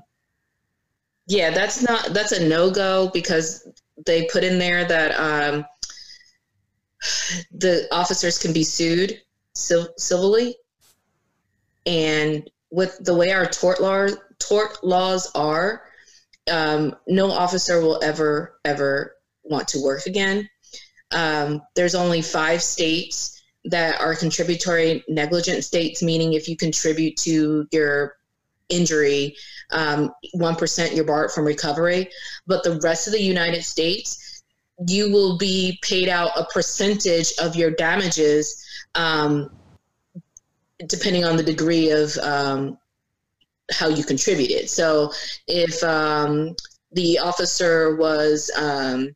yeah, 1.27 1.51
that's 1.51 1.83
not 1.83 2.15
that's 2.15 2.31
a 2.31 2.47
no 2.47 2.71
go 2.71 3.11
because 3.13 3.67
they 4.07 4.25
put 4.25 4.43
in 4.43 4.57
there 4.57 4.85
that 4.85 5.11
um, 5.19 5.65
the 7.51 7.87
officers 7.91 8.39
can 8.39 8.53
be 8.53 8.63
sued 8.63 9.21
civ- 9.59 9.93
civilly, 9.97 10.55
and 11.85 12.49
with 12.71 12.97
the 13.03 13.15
way 13.15 13.31
our 13.31 13.45
tort 13.45 13.81
law 13.81 14.07
tort 14.39 14.83
laws 14.83 15.31
are, 15.35 15.83
um, 16.51 16.95
no 17.07 17.31
officer 17.31 17.81
will 17.81 17.99
ever 18.03 18.59
ever 18.65 19.15
want 19.43 19.67
to 19.69 19.83
work 19.83 20.05
again. 20.05 20.49
Um, 21.11 21.61
there's 21.75 21.95
only 21.95 22.21
five 22.21 22.61
states 22.61 23.41
that 23.65 23.99
are 23.99 24.15
contributory 24.15 25.03
negligent 25.07 25.63
states, 25.63 26.01
meaning 26.01 26.33
if 26.33 26.47
you 26.47 26.55
contribute 26.55 27.17
to 27.17 27.67
your 27.71 28.15
injury, 28.69 29.35
um, 29.71 30.11
1% 30.35 30.95
you're 30.95 31.03
barred 31.03 31.31
from 31.31 31.45
recovery. 31.45 32.09
But 32.47 32.63
the 32.63 32.79
rest 32.81 33.07
of 33.07 33.13
the 33.13 33.21
United 33.21 33.63
States, 33.63 34.43
you 34.87 35.11
will 35.11 35.37
be 35.37 35.79
paid 35.81 36.07
out 36.07 36.31
a 36.37 36.45
percentage 36.45 37.33
of 37.41 37.55
your 37.55 37.71
damages 37.71 38.63
um, 38.95 39.49
depending 40.87 41.25
on 41.25 41.37
the 41.37 41.43
degree 41.43 41.91
of 41.91 42.15
um, 42.17 42.77
how 43.71 43.87
you 43.87 44.03
contributed. 44.03 44.69
So 44.69 45.11
if 45.47 45.83
um, 45.83 46.55
the 46.91 47.19
officer 47.19 47.95
was 47.95 48.49
um, 48.57 49.15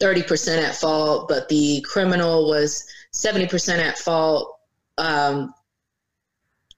30% 0.00 0.62
at 0.62 0.76
fault, 0.76 1.28
but 1.28 1.48
the 1.48 1.84
criminal 1.86 2.48
was 2.48 2.84
70% 3.12 3.78
at 3.78 3.98
fault 3.98 4.58
um, 4.96 5.52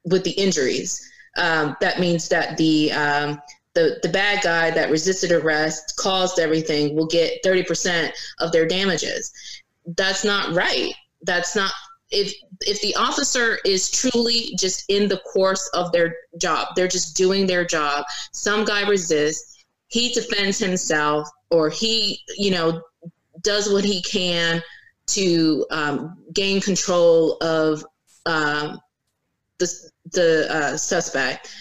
with 0.04 0.24
the 0.24 0.32
injuries, 0.32 1.06
um, 1.36 1.76
that 1.80 2.00
means 2.00 2.28
that 2.28 2.56
the 2.56 2.90
um, 2.92 3.40
the 3.74 4.00
the 4.02 4.08
bad 4.08 4.42
guy 4.42 4.70
that 4.72 4.90
resisted 4.90 5.30
arrest, 5.30 5.96
caused 5.96 6.40
everything, 6.40 6.96
will 6.96 7.06
get 7.06 7.42
30% 7.44 8.10
of 8.40 8.50
their 8.50 8.66
damages. 8.66 9.32
That's 9.96 10.24
not 10.24 10.54
right. 10.54 10.92
That's 11.22 11.54
not 11.54 11.70
if 12.10 12.34
if 12.62 12.80
the 12.82 12.94
officer 12.96 13.58
is 13.64 13.90
truly 13.90 14.54
just 14.58 14.84
in 14.88 15.08
the 15.08 15.18
course 15.18 15.68
of 15.74 15.92
their 15.92 16.16
job, 16.38 16.68
they're 16.74 16.88
just 16.88 17.16
doing 17.16 17.46
their 17.46 17.64
job. 17.64 18.04
Some 18.32 18.64
guy 18.64 18.88
resists, 18.88 19.64
he 19.88 20.12
defends 20.12 20.58
himself, 20.58 21.28
or 21.50 21.70
he, 21.70 22.20
you 22.36 22.50
know, 22.50 22.82
does 23.42 23.72
what 23.72 23.84
he 23.84 24.02
can 24.02 24.62
to 25.06 25.66
um, 25.70 26.18
gain 26.32 26.60
control 26.60 27.36
of 27.40 27.84
um, 28.26 28.80
the 29.58 29.90
the 30.12 30.54
uh, 30.54 30.76
suspect. 30.76 31.54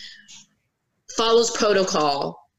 Follows 1.16 1.52
protocol. 1.52 2.50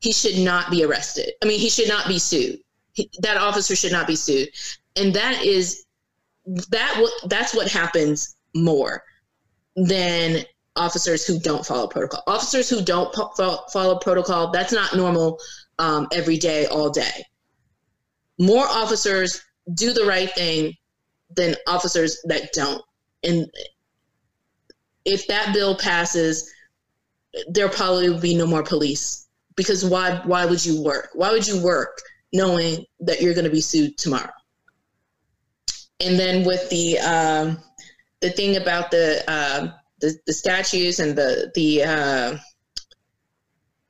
He 0.00 0.12
should 0.12 0.38
not 0.38 0.70
be 0.70 0.84
arrested. 0.84 1.32
I 1.42 1.46
mean, 1.46 1.60
he 1.60 1.68
should 1.68 1.88
not 1.88 2.08
be 2.08 2.18
sued. 2.18 2.58
He, 2.92 3.08
that 3.20 3.36
officer 3.36 3.76
should 3.76 3.92
not 3.92 4.06
be 4.06 4.16
sued, 4.16 4.48
and 4.96 5.14
that 5.14 5.42
is 5.44 5.84
that 6.46 6.96
what 6.98 7.12
that's 7.30 7.54
what 7.54 7.70
happens 7.70 8.36
more 8.54 9.02
than 9.76 10.44
officers 10.76 11.26
who 11.26 11.38
don't 11.38 11.64
follow 11.64 11.86
protocol. 11.86 12.22
Officers 12.26 12.68
who 12.68 12.82
don't 12.82 13.12
po- 13.14 13.32
follow 13.72 13.98
protocol, 13.98 14.50
that's 14.50 14.72
not 14.72 14.96
normal 14.96 15.38
um, 15.78 16.08
every 16.12 16.38
day, 16.38 16.66
all 16.66 16.90
day. 16.90 17.24
More 18.38 18.64
officers 18.64 19.42
do 19.74 19.92
the 19.92 20.04
right 20.04 20.30
thing 20.30 20.74
than 21.36 21.54
officers 21.66 22.18
that 22.24 22.52
don't. 22.52 22.82
And 23.22 23.46
if 25.04 25.26
that 25.28 25.52
bill 25.52 25.76
passes, 25.76 26.50
there 27.48 27.68
probably 27.68 28.08
will 28.08 28.20
be 28.20 28.34
no 28.34 28.46
more 28.46 28.62
police 28.62 29.28
because 29.56 29.84
why? 29.84 30.20
Why 30.24 30.44
would 30.44 30.64
you 30.64 30.82
work? 30.82 31.10
Why 31.14 31.30
would 31.30 31.46
you 31.46 31.62
work 31.62 32.00
knowing 32.32 32.84
that 33.00 33.20
you're 33.20 33.34
going 33.34 33.44
to 33.44 33.50
be 33.50 33.60
sued 33.60 33.96
tomorrow? 33.98 34.32
And 36.04 36.18
then 36.18 36.44
with 36.44 36.68
the 36.70 36.98
um, 36.98 37.58
the 38.20 38.30
thing 38.30 38.56
about 38.56 38.90
the, 38.90 39.22
uh, 39.28 39.72
the 40.00 40.16
the 40.26 40.32
statues 40.32 41.00
and 41.00 41.16
the 41.16 41.50
the 41.54 41.82
uh, 41.82 42.38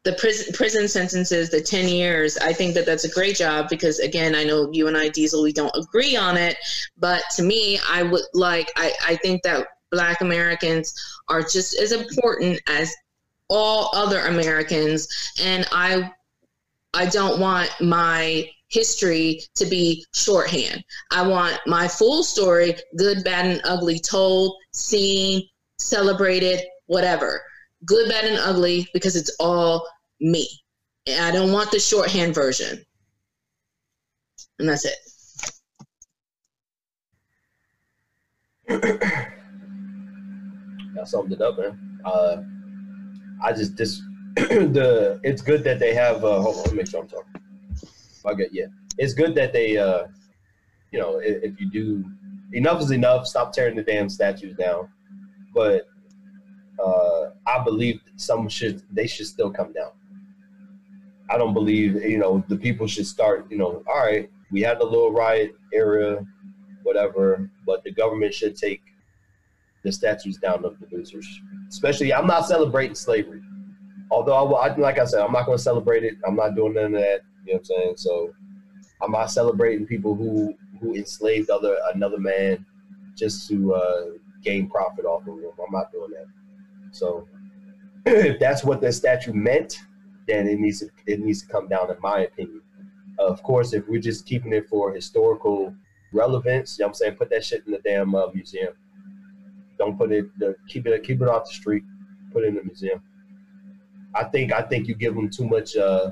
the 0.05 0.13
prison 0.15 0.53
prison 0.55 0.89
sentences, 0.89 1.51
the 1.51 1.61
ten 1.61 1.89
years, 1.89 2.37
I 2.39 2.53
think 2.53 2.75
that 2.75 2.87
that's 2.87 3.05
a 3.05 3.11
great 3.11 3.37
job 3.37 3.69
because 3.69 3.99
again, 3.99 4.35
I 4.35 4.45
know 4.45 4.71
you 4.73 4.89
and 4.89 4.97
I, 4.97 5.09
Diesel, 5.09 5.43
we 5.43 5.53
don't 5.53 5.75
agree 5.77 6.17
on 6.17 6.37
it, 6.37 6.57
but 6.99 7.23
to 7.37 7.43
me, 7.43 7.79
I 7.89 8.03
would 8.03 8.25
like 8.35 8.71
I 8.77 8.93
I 9.07 9.17
think 9.17 9.43
that 9.43 9.67
Black 9.91 10.21
Americans 10.21 10.95
are 11.29 11.43
just 11.43 11.79
as 11.79 11.93
important 11.93 12.61
as 12.69 12.95
all 13.49 13.91
other 13.95 14.27
Americans, 14.27 15.09
and 15.41 15.67
I 15.73 16.11
I 16.95 17.07
don't 17.07 17.41
want 17.41 17.71
my 17.81 18.51
history 18.73 19.41
to 19.55 19.67
be 19.67 20.05
shorthand. 20.15 20.83
I 21.13 21.27
want 21.27 21.61
my 21.67 21.87
full 21.87 22.23
story, 22.23 22.75
good, 22.97 23.23
bad, 23.23 23.47
and 23.47 23.61
ugly, 23.65 23.99
told, 24.01 24.57
seen, 24.73 25.43
celebrated, 25.79 26.61
whatever. 26.87 27.43
Good, 27.85 28.09
bad, 28.09 28.25
and 28.25 28.39
ugly 28.39 28.89
because 28.95 29.15
it's 29.17 29.35
all 29.39 29.87
me. 30.21 30.49
And 31.07 31.25
I 31.25 31.31
don't 31.31 31.53
want 31.53 31.71
the 31.71 31.81
shorthand 31.81 32.35
version. 32.35 32.85
And 34.59 34.69
that's 34.69 34.87
it. 34.87 34.95
That 40.95 41.09
summed 41.09 41.33
it 41.33 41.41
up, 41.41 41.59
man. 41.59 42.01
Uh, 42.05 42.43
I 43.43 43.53
just 43.53 43.77
this 43.77 44.01
the 44.37 45.19
it's 45.23 45.43
good 45.43 45.65
that 45.65 45.79
they 45.79 45.95
have. 45.95 46.25
Uh, 46.25 46.41
hold 46.41 46.57
on, 46.57 46.63
let 46.65 46.73
me 46.73 46.77
make 46.79 46.89
sure 46.89 47.01
I'm 47.01 47.09
talking. 47.09 47.42
Okay, 48.25 48.49
yeah, 48.53 48.67
it's 48.99 49.15
good 49.15 49.35
that 49.35 49.53
they, 49.53 49.77
uh, 49.77 50.05
you 50.91 51.01
know, 51.01 51.19
if, 51.19 51.43
if 51.43 51.61
you 51.61 51.71
do 51.71 52.05
enough 52.53 52.81
is 52.81 52.91
enough. 52.91 53.27
Stop 53.27 53.53
tearing 53.53 53.77
the 53.77 53.83
damn 53.83 54.09
statues 54.09 54.57
down. 54.57 54.89
But 55.55 55.89
uh, 56.83 57.31
I 57.47 57.63
believe 57.65 58.01
some 58.17 58.49
should 58.49 58.83
they 58.91 59.07
should 59.07 59.27
still 59.27 59.51
come 59.51 59.73
down. 59.73 59.91
I 61.31 61.39
don't 61.39 61.55
believe 61.55 61.95
you 62.03 62.19
know 62.19 62.45
the 62.49 62.57
people 62.57 62.87
should 62.87 63.07
start. 63.07 63.47
You 63.51 63.59
know, 63.59 63.83
all 63.87 63.99
right, 63.99 64.31
we 64.51 64.61
had 64.61 64.79
the 64.81 64.85
little 64.85 65.13
riot 65.13 65.55
era, 65.73 66.25
whatever, 66.83 67.51
but 67.67 67.83
the 67.85 67.93
government 67.93 68.35
should 68.35 68.57
take 68.57 68.83
the 69.83 69.93
statues 69.93 70.39
down 70.39 70.65
of 70.65 70.79
the 70.79 70.87
losers. 70.95 71.27
Especially, 71.69 72.13
I'm 72.13 72.27
not 72.27 72.47
celebrating 72.47 72.95
slavery. 72.95 73.41
Although, 74.11 74.55
I, 74.55 74.77
like 74.77 74.99
I 74.99 75.07
said, 75.07 75.23
I'm 75.23 75.33
not 75.33 75.47
going 75.47 75.57
to 75.57 75.63
celebrate 75.63 76.05
it. 76.05 76.17
I'm 76.27 76.37
not 76.37 76.55
doing 76.55 76.75
none 76.75 76.95
of 76.95 77.01
that. 77.01 77.21
You 77.45 77.55
know 77.55 77.59
what 77.59 77.59
I'm 77.59 77.65
saying? 77.65 77.95
So 77.97 78.35
I'm 79.01 79.13
not 79.13 79.31
celebrating 79.31 79.87
people 79.87 80.15
who 80.15 80.55
who 80.81 80.95
enslaved 80.95 81.51
other 81.51 81.77
another 81.95 82.19
man 82.19 82.65
just 83.17 83.49
to 83.49 83.75
uh, 83.75 84.05
gain 84.43 84.69
profit 84.69 85.05
off 85.05 85.23
of 85.23 85.39
him. 85.39 85.51
I'm 85.65 85.73
not 85.73 85.93
doing 85.93 86.11
that. 86.11 86.27
So 86.93 87.29
if 88.07 88.39
that's 88.39 88.65
what 88.65 88.81
the 88.81 88.93
statue 88.93 89.33
meant, 89.33 89.79
then 90.27 90.47
it 90.49 90.59
needs 90.59 90.81
to 90.81 90.91
it 91.07 91.21
needs 91.21 91.43
to 91.43 91.49
come 91.49 91.69
down, 91.69 91.91
in 91.91 91.97
my 92.01 92.21
opinion. 92.21 92.63
of 93.19 93.43
course, 93.43 93.73
if 93.73 93.87
we're 93.89 94.01
just 94.01 94.27
keeping 94.27 94.53
it 94.53 94.69
for 94.69 94.93
historical 94.93 95.75
relevance, 96.13 96.79
you 96.79 96.83
know 96.83 96.89
what 96.89 96.91
I'm 96.91 96.95
saying, 96.95 97.15
put 97.15 97.31
that 97.31 97.45
shit 97.45 97.65
in 97.67 97.73
the 97.73 97.79
damn 97.79 98.15
uh, 98.15 98.27
museum. 98.35 98.75
Don't 99.79 99.97
put 99.97 100.13
it. 100.13 100.27
Keep 100.69 100.87
it. 100.87 101.03
Keep 101.03 101.23
it 101.23 101.29
off 101.29 101.49
the 101.49 101.55
street. 101.55 101.85
Put 102.33 102.45
it 102.45 102.49
in 102.49 102.55
the 102.55 102.65
museum. 102.65 103.03
I 104.15 104.25
think. 104.25 104.53
I 104.53 104.63
think 104.63 104.87
you 104.87 104.95
give 104.95 105.15
them 105.15 105.31
too 105.31 105.47
much. 105.47 105.77
Uh, 105.77 106.11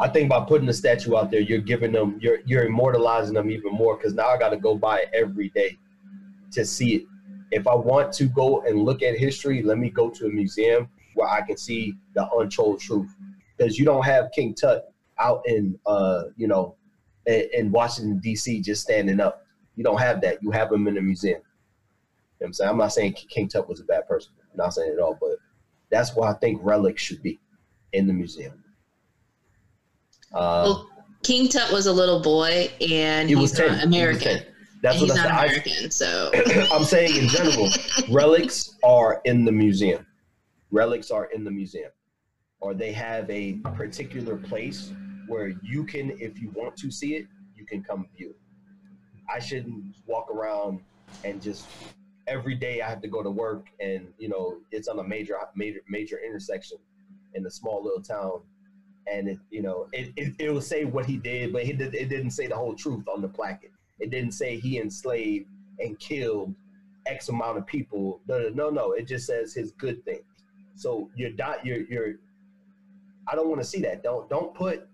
I 0.00 0.08
think 0.08 0.30
by 0.30 0.40
putting 0.40 0.66
the 0.66 0.72
statue 0.72 1.14
out 1.14 1.30
there, 1.30 1.40
you're 1.40 1.60
giving 1.60 1.92
them, 1.92 2.18
you're 2.22 2.38
you're 2.46 2.64
immortalizing 2.64 3.34
them 3.34 3.50
even 3.50 3.72
more. 3.72 3.96
Because 3.96 4.14
now 4.14 4.28
I 4.28 4.38
got 4.38 4.48
to 4.48 4.56
go 4.56 4.74
by 4.74 5.00
it 5.00 5.10
every 5.12 5.50
day 5.50 5.76
to 6.52 6.64
see 6.64 6.96
it. 6.96 7.02
If 7.50 7.66
I 7.66 7.74
want 7.74 8.12
to 8.14 8.24
go 8.24 8.62
and 8.62 8.78
look 8.78 9.02
at 9.02 9.18
history, 9.18 9.62
let 9.62 9.76
me 9.76 9.90
go 9.90 10.08
to 10.08 10.26
a 10.26 10.30
museum 10.30 10.88
where 11.14 11.28
I 11.28 11.42
can 11.42 11.58
see 11.58 11.94
the 12.14 12.26
untold 12.38 12.80
truth. 12.80 13.14
Because 13.56 13.78
you 13.78 13.84
don't 13.84 14.04
have 14.04 14.30
King 14.34 14.54
Tut 14.54 14.90
out 15.18 15.42
in, 15.44 15.78
uh, 15.84 16.24
you 16.36 16.48
know, 16.48 16.76
in, 17.26 17.48
in 17.52 17.70
Washington 17.70 18.20
D.C. 18.20 18.62
just 18.62 18.82
standing 18.82 19.20
up. 19.20 19.44
You 19.76 19.84
don't 19.84 20.00
have 20.00 20.22
that. 20.22 20.42
You 20.42 20.50
have 20.50 20.72
him 20.72 20.88
in 20.88 20.96
a 20.96 21.02
museum. 21.02 21.42
You 22.40 22.44
know 22.44 22.46
I'm 22.46 22.52
saying 22.54 22.70
I'm 22.70 22.78
not 22.78 22.92
saying 22.94 23.12
King 23.28 23.48
Tut 23.48 23.68
was 23.68 23.80
a 23.80 23.84
bad 23.84 24.08
person. 24.08 24.32
I'm 24.50 24.56
not 24.56 24.72
saying 24.72 24.92
it 24.92 24.94
at 24.94 25.00
all, 25.00 25.18
but 25.20 25.36
that's 25.90 26.14
why 26.14 26.30
I 26.30 26.34
think 26.34 26.60
relics 26.62 27.02
should 27.02 27.22
be 27.22 27.38
in 27.92 28.06
the 28.06 28.14
museum. 28.14 28.64
Uh, 30.32 30.62
well, 30.64 30.90
King 31.22 31.48
Tut 31.48 31.70
was 31.72 31.86
a 31.86 31.92
little 31.92 32.20
boy, 32.20 32.70
and 32.80 33.28
he 33.28 33.36
he's 33.36 33.58
not 33.58 33.84
American. 33.84 34.42
That's 34.82 35.00
and 35.00 35.08
what 35.08 35.16
he's 35.16 35.24
not 35.24 35.44
American. 35.44 35.90
so 35.90 36.30
I'm 36.72 36.84
saying 36.84 37.16
in 37.16 37.28
general, 37.28 37.68
relics 38.10 38.76
are 38.82 39.20
in 39.24 39.44
the 39.44 39.52
museum. 39.52 40.06
Relics 40.70 41.10
are 41.10 41.26
in 41.26 41.44
the 41.44 41.50
museum, 41.50 41.90
or 42.60 42.74
they 42.74 42.92
have 42.92 43.28
a 43.28 43.54
particular 43.74 44.36
place 44.36 44.92
where 45.26 45.52
you 45.62 45.84
can, 45.84 46.10
if 46.18 46.40
you 46.40 46.50
want 46.54 46.76
to 46.76 46.90
see 46.90 47.16
it, 47.16 47.26
you 47.56 47.66
can 47.66 47.82
come 47.82 48.06
view. 48.16 48.34
I 49.32 49.38
shouldn't 49.38 49.94
walk 50.06 50.30
around 50.30 50.80
and 51.24 51.40
just 51.42 51.66
every 52.26 52.54
day 52.54 52.80
I 52.80 52.88
have 52.88 53.02
to 53.02 53.08
go 53.08 53.22
to 53.22 53.30
work, 53.30 53.66
and 53.80 54.08
you 54.18 54.28
know 54.28 54.58
it's 54.70 54.88
on 54.88 54.98
a 54.98 55.04
major, 55.04 55.36
major, 55.54 55.80
major 55.88 56.18
intersection 56.24 56.78
in 57.34 57.44
a 57.46 57.50
small 57.50 57.82
little 57.82 58.02
town 58.02 58.40
and 59.06 59.28
it, 59.28 59.38
you 59.50 59.62
know 59.62 59.88
it, 59.92 60.12
it, 60.16 60.34
it 60.38 60.50
will 60.52 60.60
say 60.60 60.84
what 60.84 61.06
he 61.06 61.16
did, 61.16 61.52
but 61.52 61.64
he 61.64 61.72
did, 61.72 61.94
it 61.94 62.08
didn't 62.08 62.30
say 62.30 62.46
the 62.46 62.56
whole 62.56 62.74
truth 62.74 63.06
on 63.08 63.20
the 63.22 63.28
placket. 63.28 63.72
It 63.98 64.10
didn't 64.10 64.32
say 64.32 64.58
he 64.58 64.78
enslaved 64.78 65.46
and 65.78 65.98
killed 65.98 66.54
X 67.06 67.28
amount 67.28 67.58
of 67.58 67.66
people. 67.66 68.20
No, 68.26 68.48
no, 68.50 68.70
no. 68.70 68.92
It 68.92 69.06
just 69.06 69.26
says 69.26 69.54
his 69.54 69.72
good 69.72 70.04
things. 70.04 70.24
So 70.74 71.10
you're 71.14 71.34
not 71.34 71.64
you're 71.64 71.84
you're 71.84 72.14
I 73.28 73.34
don't 73.34 73.48
want 73.48 73.60
to 73.60 73.66
see 73.66 73.80
that. 73.82 74.02
Don't 74.02 74.28
don't 74.28 74.54
put 74.54 74.88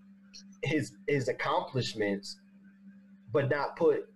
his 0.63 0.93
his 1.07 1.27
accomplishments, 1.27 2.37
but 3.31 3.49
not 3.49 3.75
put 3.75 4.09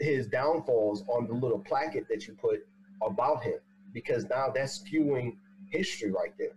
his 0.00 0.26
downfalls 0.26 1.04
on 1.08 1.26
the 1.26 1.34
little 1.34 1.58
placket 1.58 2.06
that 2.08 2.26
you 2.26 2.34
put 2.34 2.66
about 3.02 3.42
him, 3.42 3.58
because 3.92 4.28
now 4.28 4.52
that's 4.54 4.82
skewing 4.82 5.36
history 5.70 6.10
right 6.10 6.32
there. 6.38 6.56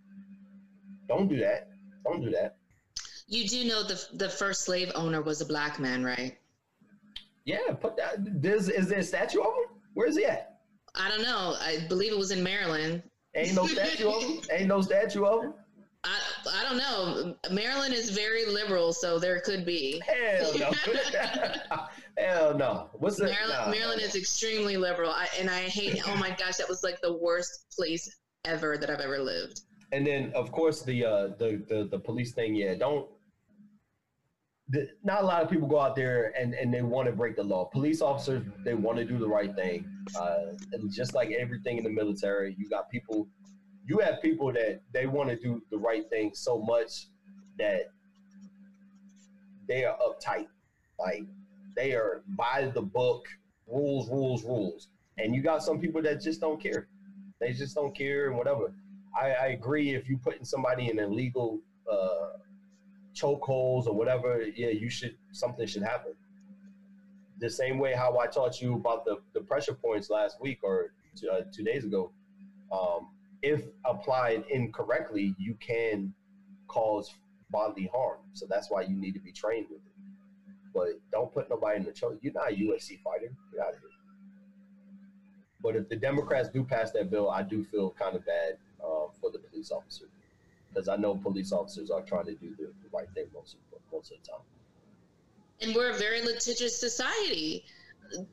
Don't 1.08 1.28
do 1.28 1.38
that. 1.38 1.70
Don't 2.06 2.22
do 2.22 2.32
that. 2.32 2.58
You 3.28 3.48
do 3.48 3.66
know 3.66 3.84
the 3.84 4.02
the 4.14 4.30
first 4.30 4.62
slave 4.62 4.92
owner 4.96 5.22
was 5.22 5.42
a 5.42 5.46
black 5.46 5.80
man, 5.80 6.04
right? 6.04 6.38
Yeah, 7.46 7.74
put 7.80 7.96
that. 7.98 8.16
There's, 8.18 8.70
is 8.70 8.88
there 8.88 9.00
a 9.00 9.04
statue 9.04 9.40
of 9.40 9.46
him? 9.46 9.78
Where 9.94 10.08
is 10.08 10.18
he 10.18 10.26
at? 10.26 10.60
I 10.96 11.10
don't 11.10 11.22
know. 11.22 11.56
I 11.60 11.86
believe 11.88 12.12
it 12.12 12.18
was 12.18 12.32
in 12.32 12.44
Maryland. 12.44 13.04
Ain't 13.36 13.56
no 13.56 13.68
statue 13.68 14.10
of 14.10 14.24
him. 14.24 14.40
Ain't 14.52 14.68
no 14.68 14.82
statue 14.82 15.26
of 15.26 15.44
him. 15.44 15.54
I, 16.04 16.20
I 16.52 16.64
don't 16.64 16.78
know. 16.78 17.36
Maryland 17.52 17.94
is 17.94 18.12
very 18.12 18.46
liberal, 18.46 18.94
so 18.94 19.20
there 19.20 19.40
could 19.42 19.66
be. 19.66 20.02
Hell 20.06 20.58
no. 20.58 20.72
Hell 22.18 22.58
no. 22.58 22.90
What's 22.94 23.18
the 23.18 23.26
Maryland? 23.26 23.60
nah. 23.66 23.72
Maryland 23.72 24.02
is 24.02 24.16
extremely 24.16 24.78
liberal, 24.78 25.12
I, 25.12 25.28
and 25.40 25.50
I 25.50 25.62
hate. 25.62 26.02
Oh 26.08 26.16
my 26.16 26.30
gosh, 26.30 26.58
that 26.58 26.70
was 26.70 26.84
like 26.84 27.02
the 27.02 27.18
worst 27.18 27.66
place 27.76 28.10
ever 28.46 28.78
that 28.78 28.90
I've 28.90 29.00
ever 29.00 29.20
lived. 29.20 29.62
And 29.92 30.06
then, 30.06 30.32
of 30.36 30.52
course, 30.52 30.82
the 30.82 31.06
uh, 31.06 31.28
the, 31.38 31.64
the 31.70 31.88
the 31.92 32.00
police 32.00 32.34
thing. 32.34 32.56
Yeah, 32.56 32.76
don't. 32.76 33.08
The, 34.70 34.88
not 35.04 35.22
a 35.22 35.26
lot 35.26 35.44
of 35.44 35.50
people 35.52 35.68
go 35.68 35.80
out 35.80 35.96
there 35.96 36.34
and, 36.36 36.56
and 36.56 36.74
they 36.74 36.82
want 36.82 37.08
to 37.08 37.12
break 37.12 37.36
the 37.36 37.44
law. 37.44 37.66
Police 37.66 38.02
officers, 38.02 38.44
they 38.64 38.74
want 38.74 38.98
to 38.98 39.06
do 39.06 39.20
the 39.20 39.28
right 39.28 39.56
thing. 39.56 39.88
Uh, 40.20 40.54
just 40.90 41.14
like 41.14 41.30
everything 41.30 41.78
in 41.78 41.84
the 41.84 41.90
military, 41.92 42.56
you 42.58 42.68
got 42.68 42.90
people, 42.90 43.28
you 43.86 44.00
have 44.00 44.24
people 44.24 44.52
that 44.54 44.82
they 44.92 45.06
want 45.06 45.30
to 45.30 45.36
do 45.36 45.62
the 45.70 45.78
right 45.78 46.10
thing 46.10 46.32
so 46.34 46.58
much 46.58 47.06
that 47.60 47.92
they 49.68 49.86
are 49.86 49.96
uptight. 50.00 50.48
Like 50.98 51.26
they 51.76 51.92
are 51.94 52.24
by 52.30 52.72
the 52.74 52.82
book, 52.82 53.28
rules, 53.68 54.10
rules, 54.10 54.44
rules. 54.44 54.88
And 55.20 55.36
you 55.36 55.44
got 55.44 55.62
some 55.62 55.80
people 55.80 56.02
that 56.02 56.22
just 56.22 56.42
don't 56.42 56.60
care. 56.60 56.88
They 57.40 57.54
just 57.54 57.76
don't 57.76 57.96
care 57.96 58.30
and 58.30 58.38
whatever. 58.38 58.74
I, 59.20 59.32
I 59.32 59.46
agree 59.48 59.96
if 59.96 60.10
you're 60.10 60.20
putting 60.20 60.46
somebody 60.46 60.90
in 60.90 61.00
illegal 61.00 61.60
uh, 61.92 62.38
chokeholds 63.16 63.88
or 63.88 63.94
whatever, 63.94 64.44
yeah, 64.56 64.70
you 64.70 64.90
should 64.90 65.16
something 65.32 65.66
should 65.66 65.84
happen. 65.84 66.14
The 67.40 67.50
same 67.50 67.80
way 67.80 67.94
how 67.94 68.18
I 68.20 68.28
taught 68.28 68.62
you 68.62 68.76
about 68.76 69.06
the, 69.06 69.18
the 69.34 69.42
pressure 69.42 69.74
points 69.74 70.10
last 70.10 70.40
week 70.42 70.60
or 70.64 70.94
two, 71.16 71.30
uh, 71.30 71.42
two 71.52 71.64
days 71.64 71.86
ago. 71.86 72.12
Um, 72.72 73.10
if 73.42 73.64
applied 73.86 74.44
incorrectly, 74.50 75.36
you 75.38 75.56
can 75.60 76.14
cause 76.68 77.14
bodily 77.52 77.90
harm. 77.94 78.20
So 78.34 78.46
that's 78.50 78.72
why 78.72 78.82
you 78.82 78.96
need 78.96 79.14
to 79.14 79.20
be 79.20 79.32
trained 79.32 79.68
with 79.70 79.80
it. 79.80 79.94
But 80.74 81.00
don't 81.12 81.34
put 81.34 81.50
nobody 81.50 81.78
in 81.78 81.84
the 81.86 81.92
choke. 81.92 82.20
You're 82.22 82.34
not 82.34 82.52
a 82.52 82.56
UFC 82.56 83.00
fighter. 83.02 83.34
Get 83.52 83.62
out 83.62 83.74
of 83.74 83.80
here. 83.80 83.90
But 85.62 85.76
if 85.76 85.90
the 85.90 85.96
Democrats 85.96 86.50
do 86.50 86.64
pass 86.64 86.92
that 86.92 87.10
bill, 87.10 87.30
I 87.30 87.44
do 87.44 87.64
feel 87.64 87.92
kind 87.92 88.16
of 88.16 88.26
bad 88.26 88.58
uh, 88.86 89.08
for 89.20 89.32
the 89.32 89.40
police 89.40 89.72
officer 89.72 90.06
because 90.70 90.88
I 90.90 90.98
know 90.98 91.16
police 91.16 91.52
officers 91.52 91.90
are 91.90 92.02
trying 92.02 92.26
to 92.26 92.36
do 92.36 92.50
the, 92.58 92.66
the 92.66 92.90
right 92.94 93.08
thing 93.14 93.26
most 93.34 93.56
of, 93.56 93.80
most 93.92 94.12
of 94.12 94.18
the 94.22 94.30
time. 94.30 94.42
And 95.62 95.74
we're 95.74 95.92
a 95.92 95.98
very 95.98 96.22
litigious 96.22 96.78
society. 96.78 97.64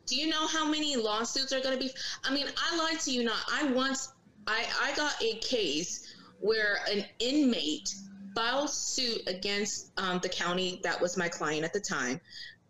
Do 0.07 0.17
you 0.17 0.29
know 0.29 0.47
how 0.49 0.69
many 0.69 0.97
lawsuits 0.97 1.53
are 1.53 1.61
going 1.61 1.79
to 1.79 1.83
be? 1.83 1.91
I 2.25 2.35
mean, 2.35 2.47
I 2.57 2.77
lied 2.77 3.01
to 3.01 3.11
you 3.13 3.25
not. 3.25 3.39
I 3.51 3.71
once, 3.73 4.13
I, 4.47 4.65
I 4.83 4.95
got 4.97 5.23
a 5.23 5.39
case 5.39 6.15
where 6.41 6.79
an 6.91 7.05
inmate 7.21 7.95
filed 8.35 8.71
suit 8.71 9.23
against 9.29 9.93
um, 9.99 10.19
the 10.21 10.29
county 10.29 10.81
that 10.83 11.01
was 11.01 11.17
my 11.17 11.29
client 11.29 11.65
at 11.65 11.73
the 11.73 11.81
time 11.81 12.21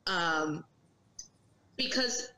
um, 0.06 0.64
because 1.76 2.28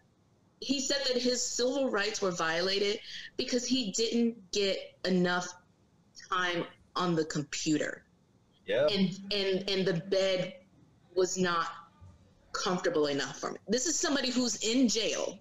he 0.61 0.81
said 0.81 1.01
that 1.07 1.21
his 1.21 1.45
civil 1.45 1.91
rights 1.91 2.23
were 2.23 2.31
violated 2.31 2.99
because 3.37 3.67
he 3.67 3.93
didn't 3.93 4.51
get 4.53 4.79
enough 5.05 5.49
time 6.31 6.65
on 6.97 7.15
the 7.15 7.25
computer 7.25 8.05
Yeah. 8.67 8.87
and 8.87 9.11
and 9.33 9.69
and 9.69 9.87
the 9.87 9.95
bed 9.95 10.55
was 11.15 11.37
not 11.37 11.69
comfortable 12.53 13.07
enough 13.07 13.39
for 13.39 13.53
me. 13.53 13.59
This 13.69 13.87
is 13.87 13.99
somebody 13.99 14.31
who's 14.31 14.57
in 14.57 14.89
jail. 14.89 15.39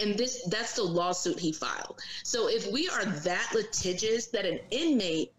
And 0.00 0.16
this 0.16 0.42
that's 0.48 0.74
the 0.74 0.82
lawsuit 0.82 1.38
he 1.38 1.52
filed. 1.52 2.00
So 2.24 2.48
if 2.48 2.70
we 2.72 2.88
are 2.88 3.04
that 3.04 3.52
litigious 3.54 4.26
that 4.28 4.44
an 4.46 4.58
inmate 4.70 5.32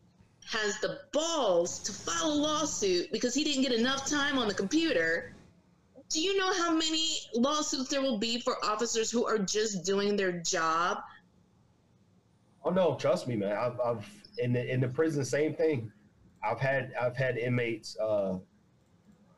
has 0.46 0.80
the 0.80 1.00
balls 1.12 1.80
to 1.80 1.92
file 1.92 2.32
a 2.32 2.34
lawsuit 2.34 3.12
because 3.12 3.34
he 3.34 3.44
didn't 3.44 3.64
get 3.64 3.72
enough 3.74 4.06
time 4.06 4.38
on 4.38 4.48
the 4.48 4.54
computer, 4.54 5.34
do 6.12 6.20
you 6.22 6.38
know 6.38 6.54
how 6.54 6.74
many 6.74 7.20
lawsuits 7.34 7.90
there 7.90 8.02
will 8.02 8.18
be 8.18 8.40
for 8.40 8.64
officers 8.64 9.10
who 9.10 9.26
are 9.26 9.38
just 9.38 9.86
doing 9.86 10.16
their 10.16 10.32
job? 10.42 10.98
Oh 12.64 12.70
no, 12.70 12.96
trust 12.96 13.28
me, 13.28 13.36
man. 13.36 13.54
I've, 13.54 13.80
I've 13.80 14.08
in 14.38 14.54
the 14.54 14.72
in 14.72 14.82
the 14.82 14.88
prison, 14.88 15.24
same 15.24 15.54
thing. 15.56 15.92
I've 16.44 16.60
had 16.60 16.94
I've 17.00 17.16
had 17.16 17.38
inmates 17.38 17.98
uh, 17.98 18.38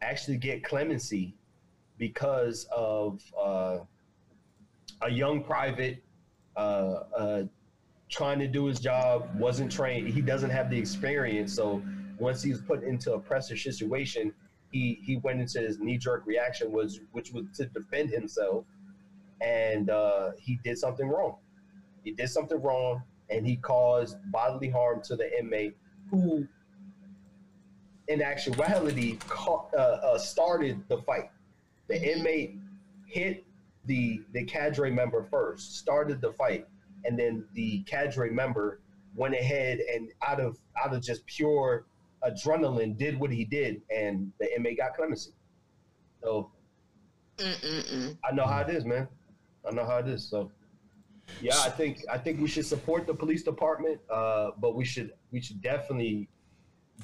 actually 0.02 0.38
get 0.38 0.64
clemency 0.64 1.36
because 1.98 2.66
of 2.76 3.22
uh, 3.40 3.80
a 5.02 5.10
young 5.12 5.44
private 5.44 6.04
uh, 6.58 7.04
uh, 7.16 7.44
trying 8.10 8.40
to 8.40 8.48
do 8.48 8.66
his 8.66 8.80
job, 8.80 9.30
wasn't 9.38 9.72
trained. 9.72 10.08
He 10.08 10.22
doesn't 10.22 10.50
have 10.50 10.70
the 10.70 10.78
experience, 10.78 11.54
so 11.54 11.84
once 12.18 12.41
he 12.41 12.52
was 12.52 12.62
put 12.62 12.84
into 12.84 13.14
a 13.14 13.20
pressure 13.20 13.58
situation, 13.58 14.34
he 14.74 15.00
he 15.04 15.18
went 15.18 15.40
into 15.40 15.60
his 15.60 15.80
knee 15.80 15.98
jerk 15.98 16.24
reaction 16.26 16.72
was 16.72 17.00
which 17.12 17.32
was 17.32 17.45
to 17.56 17.68
defend 17.68 18.10
himself, 18.10 18.66
and 19.40 19.90
uh, 19.90 20.32
he 20.38 20.60
did 20.64 20.78
something 20.78 21.08
wrong. 21.08 21.36
He 22.04 22.12
did 22.12 22.30
something 22.30 22.60
wrong, 22.62 23.04
and 23.30 23.45
he 23.45 23.56
caused 23.56 24.18
bodily 24.32 24.70
harm 24.70 25.02
to 25.04 25.16
the 25.16 25.40
inmate 25.40 25.78
who, 26.10 26.48
in 28.08 28.22
actuality, 28.22 29.20
uh, 29.48 29.78
uh, 29.78 30.18
started 30.18 30.84
the 30.90 30.98
fight. 31.04 31.30
The 31.88 32.02
inmate 32.12 32.58
hit 33.06 33.45
the 33.86 34.24
the 34.32 34.44
cadre 34.44 34.90
member 34.90 35.24
first, 35.30 35.78
started 35.78 36.20
the 36.20 36.34
fight, 36.34 36.66
and 37.06 37.18
then 37.18 37.45
the 37.54 37.84
cadre 37.86 38.32
member 38.32 38.80
went 39.16 39.36
ahead 39.36 39.82
and 39.94 40.10
out 40.26 40.40
of 40.40 40.58
out 40.84 40.95
of 40.95 41.04
just 41.04 41.24
pure 41.28 41.86
adrenaline 42.28 42.98
did 42.98 43.20
what 43.20 43.32
he 43.32 43.44
did, 43.45 43.82
and 43.95 44.32
the 44.40 44.54
inmate 44.56 44.78
got 44.78 44.95
clemency. 44.95 45.32
So 46.24 46.52
Mm-mm-mm. 47.38 48.18
I 48.30 48.34
know 48.34 48.45
how 48.45 48.62
it 48.62 48.70
is, 48.70 48.86
man. 48.86 49.08
I 49.68 49.74
know 49.74 49.86
how 49.86 49.98
it 49.98 50.08
is. 50.08 50.24
So 50.30 50.52
yeah, 51.41 51.58
I 51.64 51.70
think 51.70 52.00
I 52.12 52.18
think 52.18 52.40
we 52.40 52.48
should 52.48 52.66
support 52.66 53.08
the 53.08 53.14
police 53.14 53.44
department, 53.44 54.00
uh, 54.10 54.52
but 54.60 54.76
we 54.76 54.86
should 54.86 55.12
we 55.32 55.41
should 55.41 55.62
definitely 55.62 56.30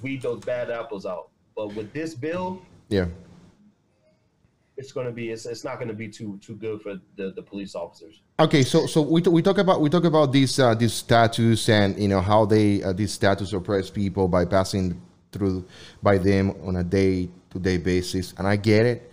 weed 0.02 0.22
those 0.22 0.40
bad 0.46 0.70
apples 0.70 1.06
out. 1.06 1.30
But 1.56 1.74
with 1.74 1.92
this 1.94 2.14
bill, 2.14 2.62
Yeah. 2.90 3.08
it's 4.78 4.92
going 4.92 5.08
to 5.08 5.12
be 5.12 5.30
it's, 5.32 5.46
it's 5.46 5.64
not 5.64 5.76
going 5.76 5.88
to 5.90 5.94
be 5.94 6.08
too 6.08 6.38
too 6.42 6.56
good 6.56 6.82
for 6.82 6.96
the, 7.18 7.32
the 7.36 7.42
police 7.42 7.76
officers. 7.76 8.22
Okay, 8.40 8.64
so 8.64 8.86
so 8.86 9.02
we, 9.02 9.22
t- 9.22 9.30
we 9.30 9.42
talk 9.42 9.58
about 9.58 9.82
we 9.82 9.90
talk 9.90 10.06
about 10.06 10.32
these 10.32 10.60
uh, 10.60 10.74
these 10.76 10.94
statues 10.94 11.68
and 11.68 11.98
you 12.00 12.08
know 12.08 12.22
how 12.22 12.46
they 12.46 12.82
uh, 12.84 12.94
these 12.94 13.12
statues 13.12 13.54
oppress 13.54 13.90
people 13.90 14.28
by 14.28 14.46
passing 14.46 15.02
through 15.32 15.66
by 16.02 16.18
them 16.18 16.56
on 16.66 16.78
a 16.78 16.84
day 16.84 17.30
to 17.52 17.60
day 17.60 17.78
basis, 17.78 18.34
and 18.38 18.48
I 18.48 18.56
get 18.56 18.86
it. 18.86 19.12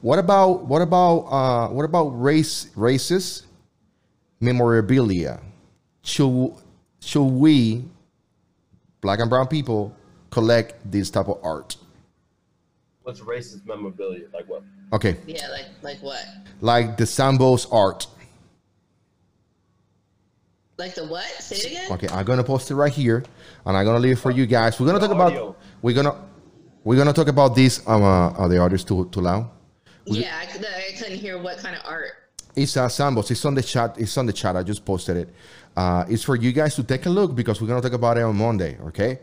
What 0.00 0.18
about 0.18 0.64
what 0.64 0.82
about 0.82 1.18
uh, 1.30 1.68
what 1.68 1.84
about 1.84 2.08
race 2.20 2.68
races 2.76 3.46
memorabilia? 4.40 5.40
Should 6.02 6.54
should 7.00 7.24
we, 7.24 7.84
black 9.00 9.20
and 9.20 9.30
brown 9.30 9.46
people, 9.48 9.94
collect 10.30 10.90
this 10.90 11.10
type 11.10 11.28
of 11.28 11.38
art? 11.42 11.76
What's 13.02 13.20
racist 13.20 13.66
memorabilia? 13.66 14.26
Like 14.34 14.48
what? 14.48 14.62
Okay, 14.92 15.16
Yeah, 15.26 15.48
like 15.48 15.66
like 15.82 15.98
what? 16.02 16.24
like 16.60 16.96
the 16.96 17.06
Sambo's 17.06 17.66
art. 17.66 18.06
Like 20.78 20.94
the 20.94 21.04
what? 21.04 21.24
Say 21.24 21.56
it 21.56 21.66
again. 21.66 21.92
Okay, 21.92 22.08
I'm 22.08 22.24
gonna 22.24 22.44
post 22.44 22.70
it 22.70 22.76
right 22.76 22.92
here, 22.92 23.24
and 23.66 23.76
I'm 23.76 23.84
gonna 23.84 23.98
leave 23.98 24.12
it 24.12 24.20
for 24.20 24.30
you 24.30 24.46
guys. 24.46 24.78
We're 24.78 24.86
gonna 24.86 25.00
talk 25.00 25.10
about 25.10 25.56
we're 25.82 25.92
gonna 25.92 26.14
we're 26.84 26.96
gonna 26.96 27.12
talk 27.12 27.26
about 27.26 27.56
this. 27.56 27.82
Um, 27.84 28.04
uh, 28.04 28.30
are 28.30 28.48
the 28.48 28.58
artists 28.58 28.86
too 28.86 29.08
too 29.10 29.20
loud? 29.20 29.50
Yeah, 30.04 30.38
I, 30.40 30.46
could, 30.46 30.64
I 30.64 30.96
couldn't 30.96 31.18
hear 31.18 31.36
what 31.36 31.58
kind 31.58 31.74
of 31.74 31.82
art. 31.84 32.12
It's 32.54 32.76
uh, 32.76 32.86
Sambos. 32.86 33.28
It's 33.32 33.44
on 33.44 33.56
the 33.56 33.62
chat. 33.62 33.96
It's 33.98 34.16
on 34.16 34.26
the 34.26 34.32
chat. 34.32 34.54
I 34.54 34.62
just 34.62 34.84
posted 34.84 35.16
it. 35.16 35.28
Uh, 35.76 36.04
it's 36.08 36.22
for 36.22 36.36
you 36.36 36.52
guys 36.52 36.76
to 36.76 36.84
take 36.84 37.06
a 37.06 37.10
look 37.10 37.34
because 37.34 37.60
we're 37.60 37.66
gonna 37.66 37.82
talk 37.82 37.94
about 37.94 38.16
it 38.16 38.22
on 38.22 38.36
Monday. 38.36 38.78
Okay. 38.86 39.18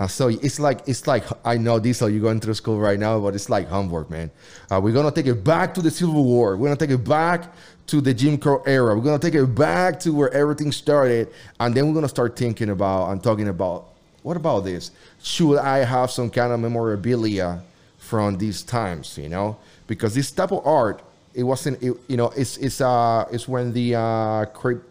Uh, 0.00 0.08
so 0.08 0.26
it's 0.28 0.58
like 0.58 0.80
it's 0.88 1.06
like 1.06 1.24
I 1.46 1.56
know 1.56 1.78
Diesel, 1.78 2.10
you're 2.10 2.20
going 2.20 2.40
through 2.40 2.54
school 2.54 2.80
right 2.80 2.98
now, 2.98 3.20
but 3.20 3.36
it's 3.36 3.48
like 3.48 3.68
homework, 3.68 4.10
man. 4.10 4.32
Uh, 4.70 4.80
we're 4.82 4.92
gonna 4.92 5.12
take 5.12 5.26
it 5.26 5.44
back 5.44 5.72
to 5.74 5.82
the 5.82 5.90
Civil 5.90 6.24
War. 6.24 6.56
We're 6.56 6.66
gonna 6.66 6.76
take 6.76 6.90
it 6.90 7.04
back 7.04 7.54
to 7.86 8.00
the 8.00 8.12
Jim 8.12 8.38
Crow 8.38 8.62
era. 8.66 8.94
We're 8.96 9.02
gonna 9.02 9.18
take 9.18 9.34
it 9.34 9.46
back 9.46 10.00
to 10.00 10.10
where 10.10 10.32
everything 10.32 10.72
started, 10.72 11.28
and 11.60 11.74
then 11.74 11.86
we're 11.86 11.94
gonna 11.94 12.08
start 12.08 12.36
thinking 12.36 12.70
about 12.70 13.10
and 13.10 13.22
talking 13.22 13.48
about 13.48 13.92
what 14.22 14.36
about 14.36 14.64
this? 14.64 14.90
Should 15.22 15.58
I 15.58 15.78
have 15.84 16.10
some 16.10 16.30
kind 16.30 16.52
of 16.52 16.58
memorabilia 16.58 17.62
from 17.98 18.38
these 18.38 18.62
times? 18.62 19.16
You 19.16 19.28
know, 19.28 19.56
because 19.86 20.16
this 20.16 20.32
type 20.32 20.50
of 20.50 20.66
art, 20.66 21.00
it 21.32 21.44
wasn't. 21.44 21.80
It, 21.82 21.96
you 22.08 22.16
know, 22.16 22.30
it's 22.36 22.56
it's 22.56 22.80
uh 22.80 23.26
it's 23.30 23.46
when 23.46 23.72
the 23.72 23.94
uh 23.94 24.46
cre- 24.46 24.82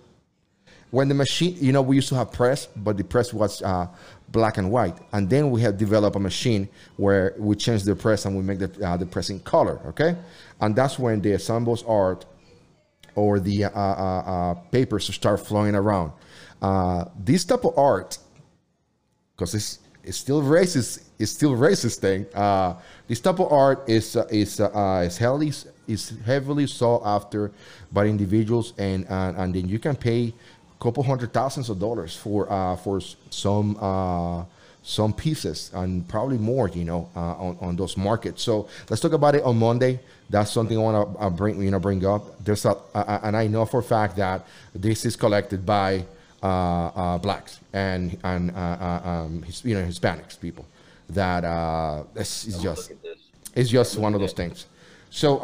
when 0.91 1.09
the 1.09 1.15
machine. 1.15 1.57
You 1.59 1.73
know, 1.73 1.81
we 1.81 1.97
used 1.97 2.07
to 2.09 2.15
have 2.15 2.31
press, 2.31 2.67
but 2.77 2.95
the 2.95 3.03
press 3.03 3.33
was 3.33 3.61
uh 3.61 3.87
black 4.29 4.57
and 4.57 4.71
white, 4.71 4.97
and 5.11 5.29
then 5.29 5.51
we 5.51 5.61
have 5.61 5.77
developed 5.77 6.15
a 6.15 6.19
machine 6.19 6.69
where 6.95 7.33
we 7.37 7.55
change 7.57 7.83
the 7.83 7.95
press 7.95 8.25
and 8.25 8.37
we 8.37 8.41
make 8.41 8.59
the 8.59 8.87
uh, 8.87 8.95
the 8.95 9.05
press 9.05 9.29
in 9.29 9.41
color. 9.41 9.79
Okay, 9.87 10.15
and 10.61 10.73
that's 10.73 10.97
when 10.97 11.19
the 11.19 11.33
assembles 11.33 11.83
art 11.83 12.25
or 13.15 13.39
the 13.39 13.65
uh, 13.65 13.69
uh, 13.69 13.73
uh, 13.73 14.53
papers 14.71 15.13
start 15.13 15.45
flowing 15.45 15.75
around. 15.75 16.11
This 17.17 17.45
type 17.45 17.65
of 17.65 17.77
art, 17.77 18.17
because 19.35 19.55
it's 19.55 19.79
it's 20.03 20.17
still 20.17 20.41
racist, 20.43 21.03
it's 21.17 21.31
still 21.31 21.55
racist 21.55 21.99
thing. 21.99 22.25
This 23.07 23.19
type 23.19 23.39
of 23.39 23.51
art 23.51 23.89
is 23.89 24.15
is 24.29 24.59
is 24.59 25.17
heavily 25.17 25.51
is 25.87 26.13
heavily 26.25 26.67
sought 26.67 27.01
after 27.05 27.51
by 27.91 28.05
individuals, 28.05 28.73
and 28.77 29.05
and, 29.09 29.37
and 29.37 29.55
then 29.55 29.67
you 29.69 29.79
can 29.79 29.95
pay 29.95 30.33
a 30.79 30.83
couple 30.83 31.03
hundred 31.03 31.33
thousands 31.33 31.69
of 31.69 31.79
dollars 31.79 32.15
for 32.15 32.51
uh, 32.51 32.75
for 32.75 32.99
some 33.29 33.77
uh, 33.79 34.43
some 34.87 35.11
pieces 35.13 35.71
and 35.73 36.07
probably 36.07 36.37
more, 36.37 36.69
you 36.69 36.85
know, 36.85 37.09
uh, 37.15 37.19
on, 37.45 37.57
on 37.59 37.75
those 37.75 37.97
markets. 37.97 38.43
So 38.43 38.69
let's 38.89 39.01
talk 39.01 39.13
about 39.13 39.33
it 39.33 39.43
on 39.43 39.57
Monday. 39.57 39.99
That's 40.29 40.51
something 40.51 40.77
I 40.77 40.81
want 40.81 40.97
to 40.97 41.19
uh, 41.19 41.29
bring, 41.31 41.59
you 41.61 41.71
know, 41.71 41.79
bring 41.79 42.05
up. 42.05 42.21
There's 42.43 42.65
a, 42.65 42.77
uh, 42.93 43.19
and 43.23 43.35
I 43.35 43.47
know 43.47 43.65
for 43.65 43.79
a 43.79 43.83
fact 43.83 44.15
that 44.17 44.45
this 44.73 45.03
is 45.03 45.15
collected 45.15 45.65
by 45.65 46.05
uh, 46.43 46.47
uh, 46.47 47.17
blacks 47.17 47.59
and 47.73 48.17
and 48.23 48.51
uh, 48.51 48.53
uh, 48.53 49.09
um, 49.09 49.41
his, 49.41 49.65
you 49.65 49.73
know 49.73 49.83
Hispanics 49.83 50.39
people. 50.39 50.65
That 51.09 51.43
uh, 51.43 52.03
it's, 52.15 52.45
it's 52.45 52.61
just 52.61 52.91
it's 53.55 53.69
just 53.69 53.97
one 53.97 54.13
of 54.13 54.21
those 54.21 54.33
things. 54.33 54.67
So 55.09 55.37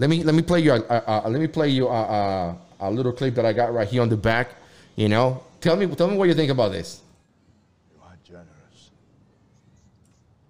let 0.00 0.10
me 0.10 0.24
let 0.24 0.34
me 0.34 0.42
play 0.42 0.60
you 0.60 0.72
a, 0.72 0.80
a, 0.80 1.22
a 1.24 1.30
let 1.30 1.40
me 1.40 1.46
play 1.46 1.68
you 1.68 1.86
a, 1.86 1.92
a, 1.92 2.56
a 2.80 2.90
little 2.90 3.12
clip 3.12 3.36
that 3.36 3.46
I 3.46 3.52
got 3.52 3.72
right 3.72 3.86
here 3.86 4.02
on 4.02 4.08
the 4.08 4.16
back. 4.16 4.50
You 4.96 5.08
know, 5.08 5.42
tell 5.60 5.76
me 5.76 5.86
tell 5.94 6.08
me 6.08 6.16
what 6.16 6.28
you 6.28 6.34
think 6.34 6.50
about 6.50 6.72
this. 6.72 7.02
You 7.94 8.00
are 8.02 8.16
generous. 8.26 8.90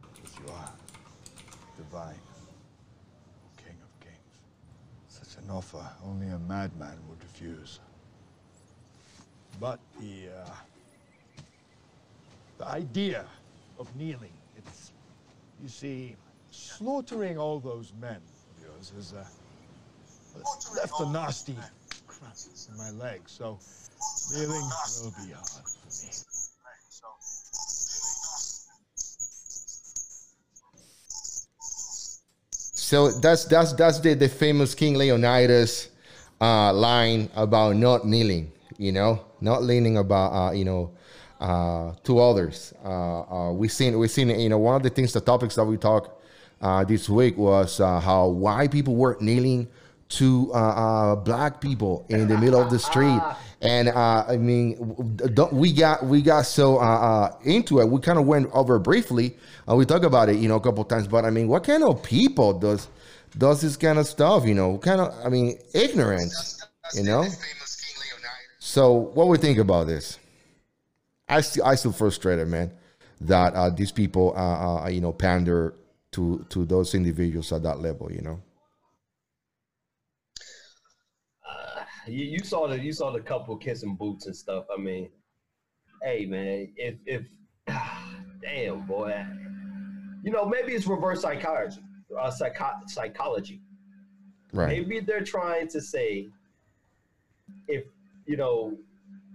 But 0.01 0.31
you 0.41 0.53
are 0.53 0.71
divine. 1.77 2.21
King 3.57 3.77
of 3.83 4.01
kings. 4.01 4.39
Such 5.09 5.43
an 5.43 5.51
offer 5.51 5.85
only 6.07 6.29
a 6.29 6.39
madman 6.55 6.97
would 7.09 7.21
refuse. 7.21 7.81
But 9.61 9.81
the, 10.01 10.29
uh, 10.41 11.43
the 12.59 12.67
idea 12.69 13.25
of 13.81 13.95
kneeling, 13.97 14.37
it's, 14.57 14.93
you 15.61 15.69
see, 15.69 16.17
slaughtering 16.53 17.39
all 17.39 17.59
those 17.59 17.93
men 18.01 18.21
of 18.51 18.63
yours 18.65 18.93
is, 18.97 19.15
uh, 19.15 19.25
left 20.77 21.01
a 21.01 21.07
nasty 21.11 21.57
crack 22.07 22.37
in 22.69 22.77
my 22.77 22.91
leg, 22.91 23.21
so 23.27 23.59
kneeling 24.33 24.69
will 25.03 25.15
be 25.27 25.33
hard 25.33 25.49
for 25.49 26.07
me. 26.07 26.13
So 32.91 33.11
that's 33.11 33.45
that's 33.47 33.73
that's 33.73 33.99
the, 33.99 34.15
the 34.15 34.29
famous 34.29 34.75
King 34.75 34.95
Leonidas 34.95 35.89
uh, 36.45 36.73
line 36.73 37.31
about 37.37 37.77
not 37.77 38.07
kneeling, 38.07 38.53
you 38.77 38.93
know, 38.93 39.25
not 39.41 39.63
leaning 39.63 39.97
about 39.97 40.29
uh, 40.33 40.53
you 40.53 40.65
know 40.65 40.91
uh, 41.41 41.93
to 42.05 42.19
others. 42.19 42.75
Uh, 42.85 43.21
uh, 43.23 43.53
we 43.53 43.69
seen 43.69 43.99
we 43.99 44.09
seen 44.09 44.29
you 44.29 44.49
know 44.49 44.59
one 44.59 44.77
of 44.77 44.83
the 44.83 44.91
things 44.91 45.13
the 45.13 45.21
topics 45.21 45.55
that 45.57 45.65
we 45.65 45.77
talked 45.77 46.11
uh, 46.61 46.85
this 46.85 47.09
week 47.09 47.37
was 47.37 47.81
uh, 47.81 48.01
how 48.01 48.29
why 48.29 48.69
people 48.69 48.95
were 48.95 49.17
kneeling 49.21 49.69
to 50.09 50.51
uh, 50.55 50.59
uh, 50.59 51.17
black 51.17 51.61
people 51.61 52.05
in 52.09 52.29
the 52.29 52.37
middle 52.37 52.61
of 52.61 52.71
the 52.71 52.79
street. 52.79 53.21
And 53.63 53.89
uh, 53.89 54.25
I 54.29 54.37
mean, 54.37 54.77
we 55.51 55.73
got 55.73 56.05
we 56.05 56.21
got 56.21 56.45
so 56.45 56.77
uh, 56.77 56.83
uh, 56.83 57.37
into 57.45 57.81
it. 57.81 57.89
We 57.89 58.01
kind 58.01 58.19
of 58.19 58.27
went 58.27 58.51
over 58.53 58.79
briefly. 58.79 59.37
We 59.67 59.87
talked 59.87 60.05
about 60.05 60.29
it, 60.29 60.37
you 60.37 60.49
know, 60.49 60.57
a 60.57 60.61
couple 60.61 60.85
times. 60.85 61.09
But 61.09 61.25
I 61.25 61.31
mean, 61.31 61.49
what 61.49 61.65
kind 61.65 61.83
of 61.83 62.03
people 62.03 62.53
does 62.59 62.89
does 63.37 63.61
this 63.61 63.77
kind 63.77 63.99
of 63.99 64.07
stuff? 64.07 64.47
You 64.47 64.55
know, 64.55 64.79
kind 64.79 65.01
of 65.01 65.15
I 65.25 65.29
mean, 65.29 65.59
ignorance. 65.75 66.65
You 66.95 67.05
know. 67.05 67.27
So, 68.59 68.93
what 68.93 69.29
we 69.29 69.39
think 69.39 69.59
about 69.59 69.87
this? 69.87 70.19
I 71.29 71.41
still 71.41 71.65
I 71.65 71.75
still 71.75 71.93
frustrated, 71.93 72.49
man, 72.49 72.73
that 73.23 73.55
uh, 73.55 73.71
these 73.71 73.93
people, 73.93 74.35
uh, 74.37 74.85
uh, 74.85 74.89
you 74.89 75.01
know, 75.01 75.13
pander 75.13 75.75
to 76.13 76.45
to 76.51 76.65
those 76.65 76.95
individuals 76.95 77.53
at 77.53 77.63
that 77.63 77.81
level. 77.81 78.11
You 78.13 78.23
know. 78.23 78.41
you, 82.07 82.25
you 82.25 82.39
saw 82.41 82.69
the 82.69 82.79
you 82.79 82.93
saw 82.93 83.11
the 83.11 83.21
couple 83.21 83.57
kissing 83.57 83.97
boots 83.97 84.27
and 84.27 84.37
stuff. 84.37 84.65
I 84.77 84.81
mean, 84.81 85.11
hey 86.03 86.27
man, 86.27 86.73
if 86.77 86.97
if 87.07 87.23
damn 88.43 88.87
boy, 88.87 89.25
you 90.23 90.31
know 90.31 90.47
maybe 90.47 90.73
it's 90.73 90.87
reverse 90.87 91.23
psychology, 91.23 91.81
uh, 92.19 92.31
psycho- 92.31 92.81
psychology. 92.87 93.61
Right. 94.53 94.69
Maybe 94.69 95.01
they're 95.01 95.25
trying 95.25 95.69
to 95.69 95.81
say, 95.81 96.29
if 97.69 97.85
you 98.27 98.37
know, 98.37 98.77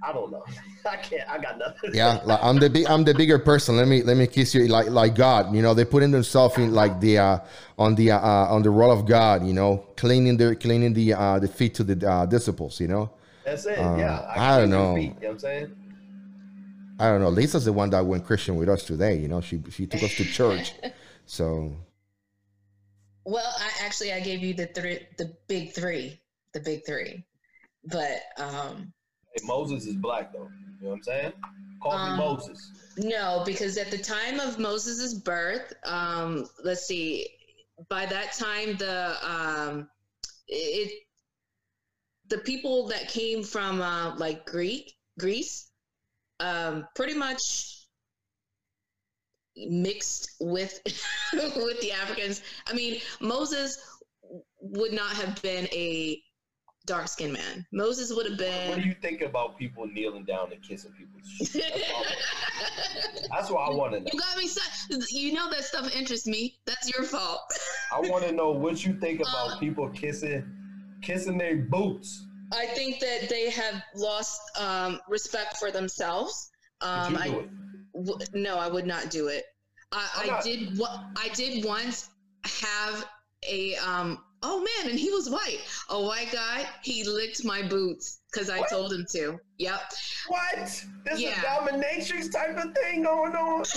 I 0.03 0.13
don't 0.13 0.31
know. 0.31 0.43
I 0.89 0.95
can't. 0.95 1.29
I 1.29 1.37
got 1.39 1.57
nothing. 1.57 1.91
Yeah, 1.93 2.21
like 2.23 2.39
I'm 2.41 2.57
the 2.57 2.69
big, 2.69 2.85
I'm 2.87 3.03
the 3.03 3.13
bigger 3.13 3.37
person. 3.37 3.75
Let 3.75 3.87
me 3.87 4.01
let 4.01 4.15
me 4.15 4.27
kiss 4.27 4.55
you 4.55 4.67
like 4.67 4.89
like 4.89 5.15
God. 5.15 5.53
You 5.53 5.61
know, 5.61 5.73
they 5.73 5.85
putting 5.85 6.11
themselves 6.11 6.57
in 6.57 6.73
like 6.73 6.99
the 7.01 7.17
uh, 7.17 7.39
on 7.77 7.95
the 7.95 8.11
uh, 8.11 8.19
on 8.19 8.63
the 8.63 8.69
role 8.69 8.91
of 8.91 9.05
God. 9.05 9.45
You 9.45 9.53
know, 9.53 9.85
cleaning 9.97 10.37
the 10.37 10.55
cleaning 10.55 10.93
the 10.93 11.13
uh, 11.13 11.39
the 11.39 11.47
feet 11.47 11.75
to 11.75 11.83
the 11.83 12.09
uh, 12.09 12.25
disciples. 12.25 12.79
You 12.79 12.87
know. 12.87 13.11
That's 13.43 13.65
it. 13.65 13.77
Uh, 13.77 13.97
yeah. 13.97 14.33
I 14.35 14.59
don't 14.59 14.69
know. 14.69 14.95
feet, 14.95 15.01
you 15.01 15.09
know 15.09 15.15
what 15.21 15.31
I'm 15.31 15.39
saying? 15.39 15.75
I 16.99 17.07
don't 17.09 17.21
know. 17.21 17.29
Lisa's 17.29 17.65
the 17.65 17.73
one 17.73 17.89
that 17.91 18.05
went 18.05 18.25
Christian 18.25 18.55
with 18.55 18.69
us 18.69 18.83
today. 18.83 19.17
You 19.17 19.27
know, 19.27 19.41
she 19.41 19.61
she 19.69 19.85
took 19.85 20.03
us 20.03 20.15
to 20.15 20.25
church. 20.25 20.73
So 21.31 21.75
Well, 23.29 23.53
I 23.59 23.85
actually 23.85 24.11
I 24.11 24.21
gave 24.21 24.41
you 24.41 24.55
the 24.55 24.65
three, 24.65 25.05
the 25.19 25.31
big 25.47 25.71
three, 25.73 26.19
the 26.55 26.61
big 26.61 26.83
three, 26.83 27.23
but 27.85 28.21
um, 28.37 28.91
Hey, 29.35 29.45
Moses 29.45 29.85
is 29.85 29.93
black 29.93 30.33
though. 30.33 30.49
You 30.79 30.85
know 30.85 30.89
what 30.89 30.95
I'm 30.95 31.03
saying? 31.03 31.33
Call 31.83 31.99
me 31.99 32.09
Um, 32.09 32.17
Moses. 32.17 32.71
no, 32.97 33.43
because 33.45 33.77
at 33.77 33.91
the 33.91 33.99
time 33.99 34.39
of 34.39 34.57
Moses' 34.57 35.13
birth, 35.13 35.71
um, 35.85 36.49
let's 36.63 36.87
see, 36.87 37.27
by 37.87 38.07
that 38.07 38.33
time 38.33 38.75
the 38.77 39.15
um, 39.23 39.87
it 40.47 40.91
the 42.29 42.39
people 42.39 42.87
that 42.87 43.09
came 43.09 43.43
from 43.43 43.79
uh, 43.79 44.15
like 44.17 44.47
Greek 44.47 44.95
Greece, 45.19 45.69
um, 46.39 46.87
pretty 46.95 47.13
much 47.13 47.78
mixed 49.67 50.35
with 50.39 50.79
with 51.33 51.81
the 51.81 51.91
Africans. 51.91 52.41
I 52.67 52.73
mean, 52.73 52.99
Moses 53.19 53.77
would 54.61 54.93
not 54.93 55.11
have 55.13 55.41
been 55.41 55.65
a 55.71 56.21
dark 56.85 57.07
skinned 57.07 57.33
man. 57.33 57.65
Moses 57.71 58.11
would 58.15 58.27
have 58.27 58.37
been. 58.37 58.69
What 58.69 58.81
do 58.81 58.87
you 58.87 58.95
think 59.01 59.21
about 59.21 59.57
people 59.57 59.85
kneeling 59.87 60.23
down 60.25 60.51
and 60.51 60.61
kissing 60.61 60.91
people's 60.97 61.27
shoes? 61.27 61.53
That's. 63.31 63.51
What 63.51 63.69
I 63.69 63.73
want 63.73 63.93
to 63.93 63.99
know. 63.99 64.07
You 64.11 64.19
got 64.19 64.37
me. 64.37 64.47
si- 64.47 65.17
You 65.19 65.33
know 65.33 65.49
that 65.49 65.63
stuff 65.63 65.93
interests 65.95 66.27
me. 66.27 66.57
That's 66.65 66.89
your 66.95 67.05
fault. 67.05 67.41
I 67.91 67.99
want 68.01 68.25
to 68.25 68.31
know 68.31 68.51
what 68.51 68.85
you 68.85 68.93
think 68.99 69.19
about 69.27 69.59
people 69.59 69.89
kissing, 69.89 70.43
kissing 71.01 71.37
their 71.37 71.57
boots. 71.57 72.25
I 72.51 72.65
think 72.67 72.99
that 72.99 73.29
they 73.29 73.51
have 73.51 73.83
lost 73.95 74.41
um, 74.59 74.99
respect 75.07 75.57
for 75.57 75.71
themselves. 75.71 76.49
Um, 76.81 77.17
I? 77.17 77.45
W- 78.05 78.25
no, 78.33 78.57
I 78.57 78.67
would 78.67 78.85
not 78.85 79.09
do 79.09 79.27
it. 79.27 79.45
I, 79.91 80.07
I 80.17 80.25
not? 80.27 80.43
did 80.43 80.77
what 80.77 80.99
I 81.17 81.29
did 81.29 81.63
once 81.65 82.09
have 82.43 83.05
a 83.47 83.75
um. 83.77 84.23
Oh 84.41 84.59
man, 84.59 84.91
and 84.91 84.97
he 84.99 85.09
was 85.09 85.29
white. 85.29 85.59
A 85.89 86.01
white 86.01 86.31
guy. 86.31 86.65
He 86.81 87.03
licked 87.03 87.43
my 87.43 87.61
boots 87.61 88.19
because 88.31 88.49
I 88.49 88.61
told 88.69 88.93
him 88.93 89.05
to. 89.11 89.37
Yep. 89.57 89.81
What? 90.27 90.85
this 91.03 91.19
Yeah. 91.19 91.41
a 91.41 91.45
dominatrix 91.45 92.31
type 92.31 92.55
of 92.57 92.73
thing 92.73 93.03
going 93.03 93.35
on. 93.35 93.65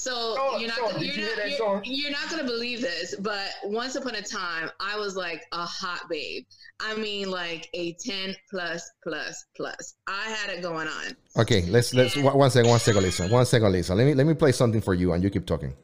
So 0.00 0.34
Sean, 0.34 0.60
you're 0.60 0.68
not 0.68 0.78
Sean, 0.78 1.02
you're 1.02 1.14
you 1.14 1.36
not, 1.36 1.58
you're, 1.58 1.82
you're 1.84 2.10
not 2.10 2.30
gonna 2.30 2.44
believe 2.44 2.80
this, 2.80 3.14
but 3.16 3.50
once 3.64 3.96
upon 3.96 4.14
a 4.14 4.22
time, 4.22 4.70
I 4.80 4.96
was 4.96 5.14
like 5.14 5.42
a 5.52 5.66
hot 5.66 6.08
babe. 6.08 6.44
I 6.80 6.94
mean, 6.94 7.30
like 7.30 7.68
a 7.74 7.92
ten 8.00 8.34
plus 8.48 8.90
plus 9.04 9.44
plus. 9.54 9.96
I 10.06 10.22
had 10.30 10.56
it 10.56 10.62
going 10.62 10.88
on. 10.88 11.16
okay, 11.36 11.66
let's 11.66 11.92
let's 11.92 12.16
one 12.16 12.34
one 12.34 12.50
second, 12.50 12.70
one 12.70 12.80
second, 12.80 13.02
Lisa, 13.02 13.28
one 13.28 13.44
second, 13.44 13.72
Lisa. 13.72 13.94
Let 13.94 14.06
me 14.06 14.14
let 14.14 14.26
me 14.26 14.32
play 14.32 14.52
something 14.52 14.80
for 14.80 14.94
you, 14.94 15.12
and 15.12 15.22
you 15.22 15.28
keep 15.28 15.44
talking. 15.44 15.74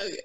Okay. 0.00 0.20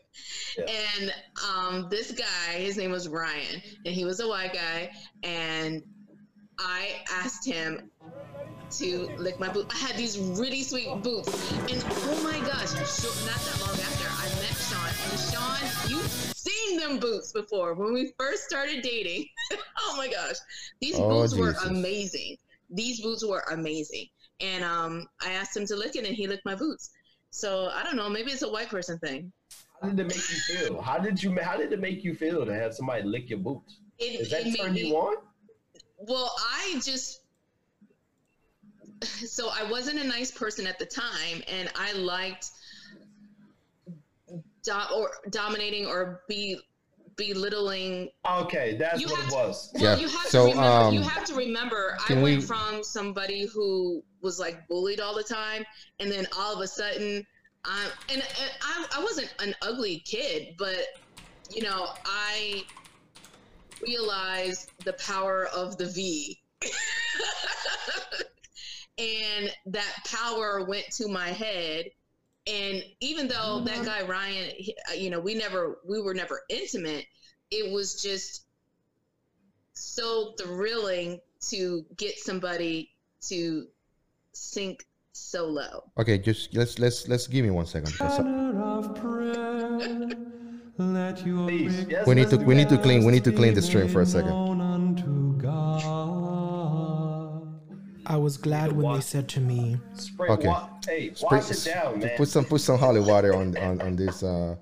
And 0.59 1.11
um, 1.49 1.87
this 1.89 2.11
guy, 2.11 2.53
his 2.57 2.77
name 2.77 2.91
was 2.91 3.07
Ryan, 3.07 3.63
and 3.83 3.95
he 3.95 4.05
was 4.05 4.19
a 4.19 4.27
white 4.27 4.53
guy, 4.53 4.91
and 5.23 5.81
I 6.59 7.01
asked 7.11 7.45
him 7.45 7.89
to 8.71 9.09
lick 9.17 9.39
my 9.39 9.49
boot. 9.49 9.67
I 9.73 9.77
had 9.77 9.97
these 9.97 10.17
really 10.17 10.63
sweet 10.63 10.87
boots, 11.03 11.29
and 11.71 11.83
oh 11.87 12.21
my 12.23 12.39
gosh, 12.39 12.71
Sha- 12.71 13.25
not 13.25 13.39
that 13.39 13.57
long 13.61 13.79
after 13.79 14.07
I 14.09 14.25
met 14.41 14.55
Sean, 14.57 15.11
and 15.11 15.19
Sean, 15.19 15.89
you've 15.89 16.11
seen 16.35 16.77
them 16.79 16.99
boots 16.99 17.31
before 17.31 17.73
when 17.75 17.93
we 17.93 18.13
first 18.17 18.43
started 18.43 18.81
dating. 18.81 19.25
oh 19.79 19.95
my 19.97 20.07
gosh, 20.07 20.35
these 20.81 20.95
Oh, 20.97 21.09
boots 21.09 21.35
were 21.35 21.55
amazing. 21.67 22.37
These 22.69 23.01
boots 23.01 23.23
were 23.25 23.43
amazing, 23.51 24.07
and 24.39 24.63
um, 24.63 25.07
I 25.21 25.33
asked 25.33 25.55
him 25.55 25.65
to 25.67 25.75
lick 25.75 25.95
it, 25.95 26.05
and 26.05 26.15
he 26.15 26.27
licked 26.27 26.45
my 26.45 26.55
boots. 26.55 26.89
So 27.29 27.69
I 27.73 27.83
don't 27.83 27.95
know, 27.95 28.09
maybe 28.09 28.31
it's 28.31 28.41
a 28.43 28.51
white 28.51 28.69
person 28.69 28.97
thing. 28.99 29.31
How 29.81 29.89
did 29.89 29.99
it 29.99 30.07
make 30.07 30.15
you 30.17 30.57
feel? 30.57 30.81
How 30.81 30.97
did 30.97 31.21
you? 31.21 31.35
How 31.41 31.57
did 31.57 31.73
it 31.73 31.79
make 31.79 32.03
you 32.03 32.15
feel 32.15 32.45
to 32.45 32.53
have 32.53 32.73
somebody 32.73 33.03
lick 33.03 33.29
your 33.29 33.39
boots? 33.39 33.79
It, 33.99 34.17
Does 34.19 34.29
that 34.31 34.41
it 34.41 34.45
made 34.47 34.57
turn 34.57 34.75
you 34.75 34.85
me- 34.85 34.91
on? 34.93 35.15
Well, 36.07 36.33
I 36.37 36.81
just 36.83 37.21
so 39.25 39.49
I 39.49 39.69
wasn't 39.69 39.99
a 39.99 40.03
nice 40.03 40.31
person 40.31 40.67
at 40.67 40.77
the 40.79 40.85
time, 40.85 41.41
and 41.47 41.69
I 41.75 41.93
liked 41.93 42.47
do- 44.63 44.73
or 44.95 45.11
dominating 45.29 45.85
or 45.85 46.21
be 46.27 46.59
belittling. 47.15 48.09
Okay, 48.29 48.75
that's 48.77 48.99
You 48.99 49.07
what 49.07 49.17
have 49.19 49.27
it 49.27 49.31
to- 49.31 49.35
was. 49.35 49.69
Well, 49.73 49.83
Yeah, 49.83 49.95
you 49.97 50.07
have 50.09 50.27
so, 50.27 50.45
to 50.47 50.51
remember. 50.57 50.93
you 50.95 51.01
um, 51.01 51.09
have 51.09 51.25
to 51.25 51.35
remember. 51.35 51.97
I 52.09 52.13
went 52.13 52.23
we- 52.23 52.41
from 52.41 52.83
somebody 52.83 53.45
who 53.45 54.03
was 54.21 54.39
like 54.39 54.67
bullied 54.67 54.99
all 54.99 55.15
the 55.15 55.23
time, 55.23 55.65
and 55.99 56.11
then 56.11 56.27
all 56.37 56.53
of 56.53 56.59
a 56.61 56.67
sudden, 56.67 57.25
I'm 57.65 57.89
and, 58.09 58.21
and 58.21 58.51
I, 58.61 58.85
I 58.97 59.03
wasn't 59.03 59.33
an 59.39 59.55
ugly 59.61 59.99
kid, 59.99 60.55
but 60.57 60.85
you 61.49 61.61
know, 61.61 61.89
I 62.05 62.63
realized 63.87 64.71
the 64.85 64.93
power 64.93 65.47
of 65.55 65.77
the 65.77 65.85
V. 65.85 66.39
and 68.97 69.51
that 69.65 69.93
power 70.05 70.65
went 70.67 70.85
to 70.91 71.07
my 71.07 71.29
head 71.29 71.85
and 72.45 72.83
even 72.99 73.27
though 73.27 73.61
that 73.65 73.83
guy 73.83 74.03
ryan 74.03 74.51
he- 74.55 74.75
uh, 74.89 74.93
you 74.93 75.09
know 75.09 75.19
we 75.19 75.33
never 75.33 75.79
we 75.87 75.99
were 76.01 76.13
never 76.13 76.41
intimate 76.49 77.05
it 77.51 77.71
was 77.73 78.01
just 78.01 78.45
so 79.73 80.33
thrilling 80.39 81.19
to 81.41 81.85
get 81.97 82.17
somebody 82.19 82.91
to 83.19 83.65
sink 84.33 84.85
so 85.11 85.45
low 85.47 85.83
Okay, 85.97 86.17
just 86.17 86.53
let's 86.55 86.79
let's 86.79 87.07
let's 87.07 87.27
give 87.27 87.43
me 87.45 87.51
one 87.51 87.65
second. 87.65 87.93
Because 90.77 90.95
I- 90.97 91.21
Please, 91.23 91.85
yes, 91.89 92.07
we 92.07 92.15
need 92.15 92.29
to 92.29 92.37
do 92.37 92.45
we 92.45 92.55
need 92.55 92.69
to 92.69 92.77
clean 92.77 93.05
we 93.05 93.11
need 93.11 93.23
to 93.25 93.31
clean 93.31 93.53
the 93.53 93.61
stream 93.61 93.87
for 93.87 94.01
a 94.01 94.05
second. 94.05 94.33
I 98.05 98.17
was 98.17 98.37
glad 98.37 98.73
when 98.73 98.95
they 98.95 99.01
said 99.01 99.29
to 99.29 99.39
me, 99.39 99.77
Spray 99.95 100.29
Okay. 100.29 100.47
wa- 100.47 100.67
hey, 100.85 101.13
Spray- 101.13 101.37
wash 101.39 101.51
it 101.51 101.63
down, 101.63 101.99
man. 101.99 102.17
Put 102.17 102.27
some 102.27 102.45
put 102.45 102.59
some 102.61 102.77
holy 102.77 102.99
water 102.99 103.33
on 103.33 103.55
on 103.57 103.81
on 103.81 103.95
this. 103.95 104.23
Uh, 104.23 104.55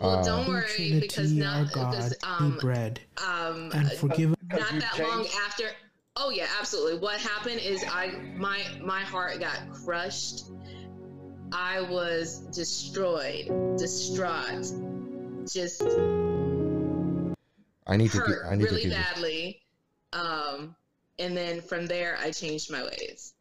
well 0.00 0.10
uh, 0.18 0.22
don't 0.24 0.48
worry 0.48 0.62
because 1.00 1.14
Trinity, 1.32 1.38
now 1.40 1.58
our 1.58 1.64
because 1.64 2.14
God, 2.22 2.38
be 2.38 2.44
um 2.44 2.58
bread, 2.58 3.00
um 3.26 3.70
and 3.74 3.92
forgive 3.92 4.30
not 4.50 4.60
that 4.80 4.98
long 4.98 5.26
after 5.46 5.64
oh 6.16 6.28
yeah 6.30 6.46
absolutely 6.60 6.98
what 7.00 7.18
happened 7.18 7.60
is 7.60 7.82
i 7.90 8.08
my 8.36 8.60
my 8.82 9.00
heart 9.00 9.38
got 9.40 9.58
crushed 9.72 10.50
i 11.52 11.80
was 11.80 12.40
destroyed 12.54 13.46
distraught 13.78 14.66
just 15.46 15.82
I 17.86 17.96
need 17.96 18.10
to 18.12 18.18
hurt 18.18 18.42
get, 18.42 18.52
I 18.52 18.56
need 18.56 18.64
really 18.64 18.82
to 18.82 18.88
get 18.88 18.96
this. 18.96 19.06
badly 19.14 19.62
um 20.12 20.74
and 21.18 21.36
then 21.36 21.60
from 21.60 21.86
there 21.86 22.16
i 22.20 22.30
changed 22.30 22.70
my 22.70 22.82
ways 22.82 23.34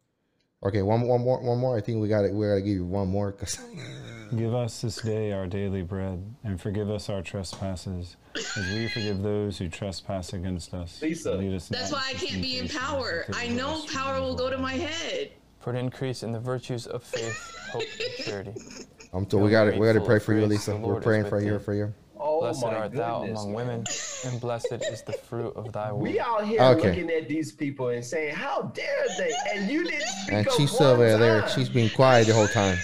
Okay, 0.64 0.82
one 0.82 1.02
one 1.02 1.22
more 1.22 1.40
one 1.42 1.60
more. 1.60 1.78
I 1.78 1.82
think 1.82 2.02
we 2.02 2.08
got 2.08 2.24
to 2.24 2.30
we 2.30 2.48
got 2.48 2.56
to 2.56 2.62
give 2.62 2.74
you 2.74 2.86
one 2.86 3.08
more 3.08 3.32
because 3.32 3.60
Give 4.36 4.56
us 4.56 4.82
this 4.82 4.96
day 4.96 5.32
our 5.32 5.46
daily 5.46 5.84
bread, 5.84 6.24
and 6.44 6.60
forgive 6.60 6.90
us 6.90 7.08
our 7.08 7.22
trespasses, 7.22 8.16
as 8.36 8.74
we 8.74 8.88
forgive 8.88 9.22
those 9.22 9.60
who 9.60 9.70
trespass 9.70 10.34
against 10.34 10.74
us. 10.74 11.00
Lisa. 11.04 11.34
Us 11.34 11.68
that's 11.68 11.92
why 11.92 12.02
i 12.10 12.14
can't 12.14 12.42
be 12.42 12.58
in 12.58 12.68
power 12.68 13.26
i 13.36 13.48
know 13.48 13.84
power 13.94 14.20
will 14.20 14.36
go 14.36 14.50
to 14.50 14.58
my 14.58 14.74
head 14.74 15.30
For 15.60 15.70
an 15.70 15.76
increase 15.76 16.24
in 16.24 16.32
the 16.32 16.40
virtues 16.40 16.88
of 16.88 17.04
faith, 17.04 17.56
hope, 17.72 17.84
and 17.84 18.26
charity. 18.26 18.54
I'm 19.16 19.30
so 19.30 19.38
we 19.38 19.50
got 19.50 19.66
to 19.72 19.78
we 19.80 19.86
got 19.88 19.94
to 19.94 20.02
pray 20.02 20.20
for 20.20 20.34
you, 20.34 20.40
grace, 20.46 20.68
Lisa. 20.68 20.76
We're 20.78 21.00
praying 21.00 21.26
for 21.26 21.42
you 21.42 21.58
for 21.60 21.74
you. 21.74 21.94
Oh 22.20 22.40
blessed 22.42 22.64
my 22.64 22.76
art 22.76 22.92
thou 22.94 23.24
among 23.24 23.48
man. 23.48 23.54
women, 23.56 23.84
and 24.26 24.42
blessed 24.42 24.74
is 24.92 25.02
the 25.04 25.14
fruit 25.14 25.54
of 25.56 25.72
thy 25.72 25.92
womb. 25.92 26.02
We 26.02 26.20
out 26.20 26.46
here 26.46 26.62
Okay. 26.62 26.90
looking 26.90 27.10
at 27.12 27.28
these 27.30 27.52
people 27.52 27.90
and 27.90 28.04
saying, 28.04 28.36
"How 28.36 28.64
dare 28.74 29.06
they?" 29.18 29.32
And 29.54 29.70
you 29.72 29.84
didn't 29.84 30.02
speak 30.08 30.34
And 30.34 30.48
she's 30.58 30.74
one 30.74 30.84
over 30.90 31.18
there. 31.18 31.42
time. 31.42 31.50
She's 31.50 31.70
been 31.70 31.90
quiet 31.90 32.28
the 32.28 32.34
whole 32.34 32.48
time. 32.48 32.78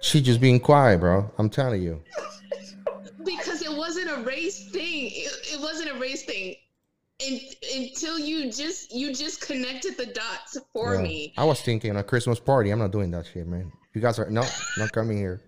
She 0.00 0.20
just 0.20 0.40
being 0.40 0.58
quiet, 0.60 1.00
bro. 1.00 1.30
I'm 1.38 1.50
telling 1.50 1.82
you. 1.82 2.02
because 3.24 3.62
it 3.62 3.72
wasn't 3.76 4.10
a 4.10 4.22
race 4.24 4.68
thing 4.70 5.06
it, 5.12 5.32
it 5.54 5.60
wasn't 5.60 5.88
a 5.88 5.94
race 5.94 6.24
thing 6.24 6.56
and, 7.24 7.40
until 7.76 8.18
you 8.18 8.50
just 8.50 8.92
you 8.92 9.14
just 9.14 9.40
connected 9.40 9.96
the 9.96 10.06
dots 10.06 10.58
for 10.72 10.96
Yeah. 10.96 11.02
me 11.02 11.32
I 11.36 11.44
was 11.44 11.60
thinking 11.60 11.94
a 11.96 12.02
Christmas 12.02 12.40
party. 12.40 12.70
I'm 12.70 12.80
not 12.80 12.90
doing 12.90 13.10
that 13.12 13.26
shit, 13.26 13.46
man. 13.46 13.70
You 13.94 14.00
guys 14.00 14.18
are 14.18 14.30
no, 14.30 14.44
not 14.78 14.92
coming 14.92 15.18
here. 15.18 15.40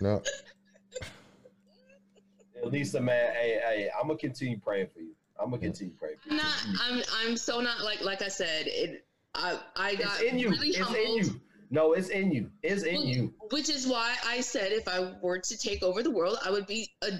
No. 0.00 0.22
Lisa, 2.64 3.00
man, 3.00 3.34
hey, 3.34 3.60
hey, 3.62 3.90
I'm 3.98 4.08
gonna 4.08 4.18
continue 4.18 4.58
praying 4.58 4.88
for 4.92 5.00
you. 5.00 5.14
I'm 5.38 5.50
gonna 5.50 5.62
continue 5.62 5.94
praying 5.94 6.16
for 6.18 6.30
I'm 6.30 6.36
you. 6.36 6.42
not. 6.42 6.56
I'm. 6.82 7.02
I'm 7.20 7.36
so 7.36 7.60
not 7.60 7.82
like. 7.82 8.02
Like 8.02 8.22
I 8.22 8.28
said, 8.28 8.66
it. 8.66 9.04
I. 9.34 9.58
I 9.76 9.94
got 9.94 10.20
It's 10.20 10.32
in 10.32 10.38
you. 10.38 10.50
really 10.50 10.68
It's 10.70 10.94
in 10.94 11.14
you. 11.16 11.40
No, 11.70 11.92
it's 11.92 12.08
in 12.08 12.32
you. 12.32 12.50
It's 12.62 12.82
in 12.82 13.02
you. 13.02 13.34
Which 13.50 13.68
is 13.68 13.86
why 13.86 14.16
I 14.26 14.40
said 14.40 14.72
if 14.72 14.88
I 14.88 15.12
were 15.20 15.38
to 15.38 15.58
take 15.58 15.82
over 15.82 16.02
the 16.02 16.10
world, 16.10 16.38
I 16.44 16.50
would 16.50 16.66
be 16.66 16.90
a 17.02 17.10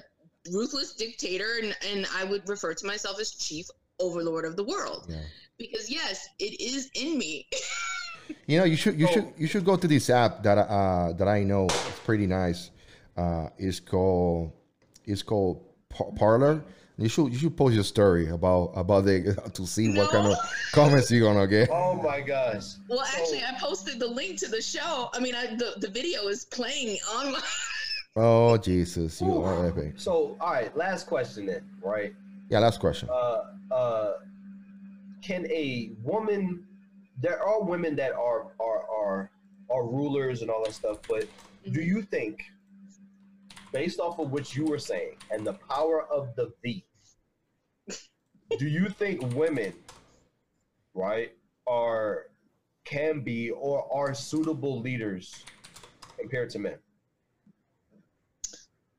ruthless 0.51 0.95
dictator, 0.95 1.59
and 1.63 1.77
and 1.87 2.07
I 2.17 2.25
would 2.25 2.49
refer 2.49 2.73
to 2.75 2.87
myself 2.87 3.21
as 3.21 3.33
chief 3.33 3.67
overlord 4.01 4.47
of 4.47 4.57
the 4.57 4.65
world. 4.65 5.07
Yeah. 5.09 5.21
Because 5.59 5.91
yes, 5.91 6.29
it 6.39 6.61
is 6.61 6.91
in 6.95 7.19
me. 7.19 7.47
You 8.47 8.59
know, 8.59 8.65
you 8.65 8.77
should 8.77 8.99
you 8.99 9.07
should 9.09 9.33
you 9.37 9.47
should 9.47 9.65
go 9.65 9.77
to 9.77 9.87
this 9.87 10.11
app 10.11 10.43
that 10.43 10.59
uh 10.59 11.13
that 11.15 11.29
I 11.29 11.43
know 11.45 11.67
It's 11.67 12.01
pretty 12.05 12.27
nice. 12.27 12.71
Uh, 13.17 13.49
it's 13.59 13.81
called 13.81 14.53
it's 15.05 15.23
called 15.23 15.63
Par- 15.89 16.13
Parler. 16.17 16.65
You 16.97 17.09
should 17.09 17.33
you 17.33 17.39
should 17.39 17.57
post 17.57 17.75
your 17.75 17.85
story 17.85 18.29
about 18.29 18.73
about 18.75 19.05
the 19.05 19.35
to 19.55 19.67
see 19.67 19.97
what 19.97 20.11
kind 20.11 20.27
of 20.27 20.37
comments 20.73 21.11
you're 21.11 21.33
gonna 21.33 21.47
get. 21.47 21.69
Oh 21.71 21.95
my 21.95 22.21
gosh. 22.21 22.75
well, 22.89 23.03
actually, 23.03 23.39
I 23.45 23.57
posted 23.61 23.99
the 24.01 24.07
link 24.09 24.39
to 24.41 24.49
the 24.49 24.61
show. 24.61 25.09
I 25.15 25.21
mean, 25.21 25.35
I, 25.35 25.55
the 25.57 25.75
the 25.79 25.89
video 25.89 26.27
is 26.29 26.45
playing 26.45 26.99
on 27.15 27.33
my. 27.33 27.41
Oh 28.17 28.57
Jesus, 28.57 29.21
you 29.21 29.45
are 29.45 29.69
epic. 29.69 29.93
So, 29.97 30.37
all 30.41 30.53
right, 30.53 30.77
last 30.77 31.07
question 31.07 31.47
then, 31.47 31.63
right? 31.81 32.13
Yeah, 32.51 32.59
last 32.59 32.81
question. 32.81 33.09
Uh, 33.13 33.43
uh, 33.71 34.13
can 35.23 35.47
a 35.53 35.93
woman? 36.03 36.65
There 37.21 37.43
are 37.43 37.63
women 37.63 37.97
that 37.97 38.13
are 38.13 38.53
are 38.61 38.85
are 38.89 39.31
are 39.71 39.87
rulers 39.87 40.43
and 40.43 40.51
all 40.51 40.65
that 40.65 40.75
stuff, 40.75 40.99
but 41.09 41.27
do 41.65 41.71
mm-hmm. 41.71 41.81
you 41.83 42.03
think, 42.03 42.45
based 43.73 44.01
off 44.01 44.19
of 44.19 44.31
what 44.31 44.55
you 44.55 44.65
were 44.65 44.79
saying 44.79 45.17
and 45.31 45.47
the 45.47 45.55
power 45.55 46.07
of 46.11 46.35
the 46.37 46.53
V, 46.63 46.85
do 48.59 48.67
you 48.67 48.89
think 48.89 49.35
women, 49.35 49.73
right, 50.95 51.33
are 51.67 52.27
can 52.85 53.21
be 53.21 53.51
or 53.51 53.87
are 53.93 54.15
suitable 54.15 54.81
leaders 54.81 55.45
compared 56.19 56.49
to 56.51 56.59
men? 56.59 56.79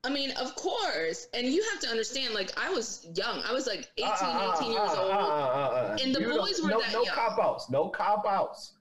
I 0.05 0.09
mean, 0.09 0.31
of 0.31 0.55
course, 0.55 1.27
and 1.33 1.45
you 1.45 1.61
have 1.71 1.81
to 1.81 1.89
understand. 1.89 2.33
Like, 2.33 2.51
I 2.57 2.69
was 2.69 3.05
young. 3.15 3.41
I 3.45 3.51
was 3.51 3.67
like 3.67 3.89
uh, 4.01 4.05
uh, 4.05 4.15
18, 4.15 4.27
Uh, 4.29 4.55
18 4.57 4.71
years 4.71 4.89
uh, 4.91 5.89
old, 5.91 6.01
and 6.01 6.15
the 6.15 6.21
boys 6.21 6.61
were 6.61 6.69
no, 6.69 6.79
that 6.79 6.93
no 6.93 7.03
young. 7.03 7.15
cop 7.15 7.37
outs. 7.39 7.69
No 7.69 7.89
cop 7.89 8.25
outs. 8.25 8.73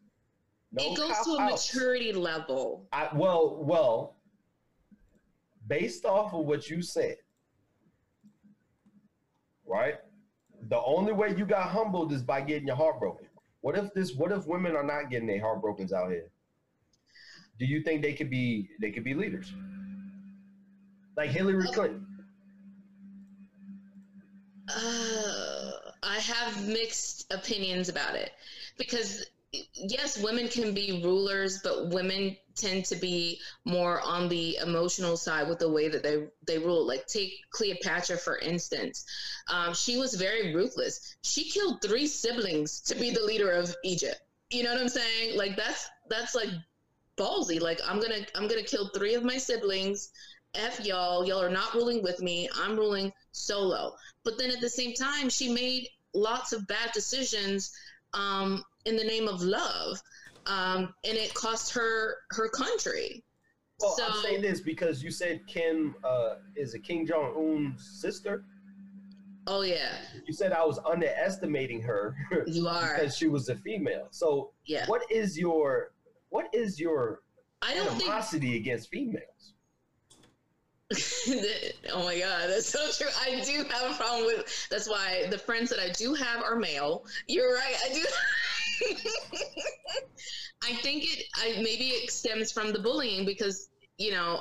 No 0.71 0.85
it 0.93 0.97
goes 0.97 1.09
to 1.09 1.33
a 1.33 1.37
cop-outs. 1.39 1.75
maturity 1.75 2.13
level. 2.13 2.87
I, 2.93 3.09
well, 3.15 3.57
well, 3.65 4.17
based 5.67 6.05
off 6.05 6.35
of 6.35 6.45
what 6.45 6.69
you 6.69 6.83
said, 6.83 7.17
right? 9.67 9.95
The 10.69 10.81
only 10.81 11.13
way 11.13 11.35
you 11.37 11.47
got 11.47 11.69
humbled 11.69 12.13
is 12.13 12.23
by 12.23 12.43
getting 12.43 12.67
your 12.67 12.77
heart 12.77 13.01
broken. 13.01 13.27
What 13.61 13.77
if 13.77 13.93
this? 13.95 14.15
What 14.15 14.31
if 14.31 14.47
women 14.47 14.77
are 14.77 14.85
not 14.85 15.11
getting 15.11 15.27
their 15.27 15.41
heart 15.41 15.61
broken 15.63 15.89
out 15.93 16.11
here? 16.11 16.31
Do 17.59 17.65
you 17.65 17.83
think 17.83 18.03
they 18.03 18.13
could 18.13 18.31
be? 18.31 18.69
They 18.81 18.93
could 18.93 19.05
be 19.05 19.15
leaders, 19.15 19.53
like 21.19 21.31
Hillary 21.31 21.67
Clinton. 21.73 22.07
Uh, 24.69 25.71
I 26.03 26.19
have 26.19 26.69
mixed 26.69 27.33
opinions 27.33 27.89
about 27.89 28.15
it 28.15 28.31
because 28.79 29.27
yes, 29.75 30.23
women 30.23 30.47
can 30.47 30.73
be 30.75 31.03
rulers, 31.03 31.61
but 31.65 31.89
women 31.89 32.37
tend 32.55 32.85
to 32.85 32.97
be 32.97 33.41
more 33.65 34.01
on 34.03 34.29
the 34.29 34.59
emotional 34.59 35.17
side 35.17 35.49
with 35.49 35.59
the 35.59 35.69
way 35.69 35.89
that 35.89 36.05
they 36.05 36.29
they 36.47 36.59
rule. 36.59 36.87
Like 36.87 37.07
take 37.09 37.33
Cleopatra 37.51 38.17
for 38.17 38.39
instance, 38.39 39.05
um, 39.53 39.75
she 39.75 39.99
was 39.99 40.15
very 40.15 40.55
ruthless. 40.55 41.17
She 41.23 41.51
killed 41.51 41.83
three 41.83 42.07
siblings 42.07 42.81
to 42.83 42.95
be 42.95 43.11
the 43.11 43.23
leader 43.23 43.51
of 43.51 43.75
Egypt. 43.83 44.21
You 44.51 44.63
know 44.63 44.73
what 44.73 44.81
I'm 44.81 44.89
saying? 44.89 45.37
Like 45.37 45.57
that's 45.57 45.89
that's 46.09 46.37
like 46.37 46.51
ballsy. 47.17 47.61
Like 47.61 47.81
I'm 47.85 48.01
gonna 48.01 48.25
I'm 48.37 48.47
gonna 48.47 48.63
kill 48.63 48.89
three 48.91 49.15
of 49.15 49.25
my 49.25 49.37
siblings. 49.37 50.11
F 50.55 50.85
y'all, 50.85 51.27
y'all 51.27 51.43
are 51.43 51.51
not 51.51 51.75
ruling 51.75 52.03
with 52.03 52.21
me. 52.21 52.49
I'm 52.55 52.77
ruling 52.77 53.13
solo. 53.33 53.95
But 54.25 54.39
then 54.39 54.51
at 54.51 54.61
the 54.61 54.69
same 54.69 54.95
time, 54.95 55.29
she 55.29 55.53
made 55.53 55.89
lots 56.15 56.53
of 56.53 56.67
bad 56.67 56.91
decisions 56.93 57.73
um, 58.15 58.65
in 58.85 58.97
the 58.97 59.05
name 59.05 59.29
of 59.29 59.43
love, 59.43 60.01
um, 60.47 60.95
and 61.05 61.17
it 61.17 61.35
cost 61.35 61.73
her 61.75 62.17
her 62.31 62.49
country. 62.49 63.23
Well, 63.81 63.95
so, 63.97 64.07
I'm 64.07 64.23
saying 64.23 64.43
this 64.43 64.61
because 64.61 65.03
you 65.03 65.11
said 65.11 65.47
Kim 65.47 65.95
uh, 66.03 66.37
is 66.57 66.75
a 66.75 66.79
Kim 66.79 67.07
Jong 67.07 67.35
Un's 67.37 68.01
sister. 68.01 68.45
Oh 69.47 69.63
yeah. 69.63 69.93
You 70.27 70.35
said 70.35 70.53
I 70.53 70.65
was 70.65 70.79
underestimating 70.85 71.81
her. 71.83 72.15
You 72.47 72.69
are 72.69 72.97
because 72.97 73.17
she 73.17 73.29
was 73.29 73.49
a 73.49 73.57
female. 73.57 74.09
So 74.11 74.51
yeah. 74.67 74.87
What 74.87 75.03
is 75.11 75.39
your 75.39 75.93
what 76.29 76.53
is 76.53 76.79
your 76.79 77.21
I 77.63 77.75
don't 77.75 77.89
animosity 77.89 78.57
against 78.57 78.91
females? 78.91 79.55
oh 81.93 82.03
my 82.05 82.19
god, 82.19 82.49
that's 82.49 82.67
so 82.69 82.91
true. 82.97 83.13
I 83.21 83.43
do 83.45 83.65
have 83.71 83.91
a 83.93 83.95
problem 83.95 84.25
with. 84.27 84.69
That's 84.71 84.89
why 84.89 85.27
the 85.31 85.37
friends 85.39 85.69
that 85.71 85.79
I 85.79 85.91
do 85.91 86.15
have 86.15 86.43
are 86.43 86.57
male. 86.57 87.05
You're 87.27 87.55
right. 87.55 87.75
I 87.91 87.93
do. 87.93 88.05
I 90.65 90.73
think 90.77 91.05
it. 91.05 91.25
I 91.37 91.61
maybe 91.63 91.89
it 91.89 92.11
stems 92.11 92.53
from 92.53 92.73
the 92.73 92.79
bullying 92.79 93.27
because 93.27 93.69
you 93.99 94.13
know, 94.13 94.41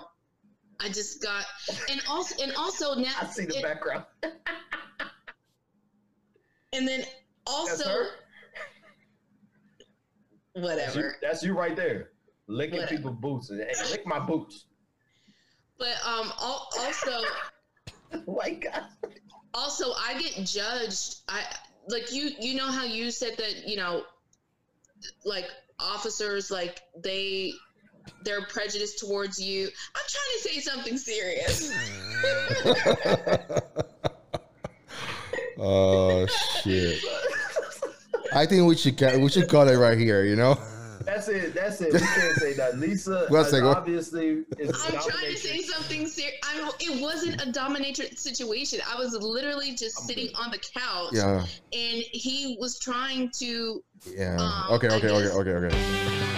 I 0.80 0.88
just 0.88 1.22
got 1.22 1.44
and 1.92 2.02
also 2.08 2.42
and 2.42 2.54
also 2.56 2.96
now 3.00 3.12
I 3.22 3.26
see 3.26 3.46
the 3.46 3.58
it- 3.58 3.64
background. 3.64 4.06
and 6.72 6.88
then 6.88 7.04
also 7.46 7.90
her? 7.90 8.06
That's 10.56 10.96
you, 10.96 11.02
whatever. 11.02 11.16
that's 11.22 11.44
you 11.44 11.54
right 11.58 11.76
there, 11.76 12.12
licking 12.48 12.80
Whatever. 12.80 12.96
people's 12.98 13.18
boots 13.20 13.50
and 13.50 13.60
hey, 13.62 13.74
lick 13.92 14.08
my 14.08 14.20
boots. 14.20 14.66
But 15.78 15.96
um, 16.06 16.32
al- 16.42 16.70
also, 16.80 17.22
my 18.28 18.52
God. 18.52 18.84
Also, 19.54 19.92
I 19.94 20.20
get 20.20 20.46
judged. 20.46 21.18
I 21.28 21.42
like 21.88 22.12
you. 22.12 22.32
You 22.40 22.56
know 22.56 22.68
how 22.68 22.84
you 22.84 23.12
said 23.12 23.38
that. 23.38 23.68
You 23.68 23.78
know, 23.78 24.04
like 25.26 25.46
officers, 25.80 26.52
like 26.52 26.82
they 27.04 27.54
they're 28.24 28.46
prejudiced 28.46 29.00
towards 29.00 29.40
you. 29.40 29.68
I'm 29.68 30.04
trying 30.08 30.34
to 30.36 30.50
say 30.50 30.60
something 30.60 30.98
serious. 30.98 31.72
Oh 35.60 36.28
shit! 36.62 37.00
I 38.34 38.46
think 38.46 38.68
we 38.68 38.76
should 38.76 39.00
we 39.20 39.30
should 39.30 39.50
call 39.50 39.68
it 39.68 39.76
right 39.76 39.98
here. 39.98 40.24
You 40.24 40.36
know. 40.36 40.60
That's 41.06 41.28
it. 41.28 41.54
That's 41.54 41.82
it. 41.82 41.94
We 41.94 42.00
can't 42.00 42.36
say 42.36 42.54
that. 42.54 42.78
Lisa 42.80 43.26
One 43.30 43.42
uh, 43.42 43.44
second. 43.46 43.68
obviously 43.68 44.44
is 44.58 44.70
I'm 44.86 44.92
trying 44.94 45.34
to 45.34 45.38
say 45.38 45.62
something 45.62 46.08
serious. 46.08 46.36
I'm. 46.44 46.70
It 46.80 47.02
wasn't 47.02 47.42
a 47.42 47.46
dominatrix 47.52 48.20
situation. 48.20 48.80
I 48.90 48.96
was 48.98 49.14
literally 49.14 49.74
just 49.76 49.98
sitting 50.08 50.30
on 50.36 50.52
the 50.52 50.58
couch, 50.60 51.14
Yeah. 51.14 51.46
and 51.74 52.04
he 52.12 52.58
was 52.60 52.80
trying 52.80 53.30
to. 53.40 53.84
Yeah. 54.16 54.38
Um, 54.38 54.76
okay. 54.76 54.88
Okay. 54.90 55.10
Okay. 55.10 55.52
Okay. 55.52 55.68
Okay. 55.68 55.78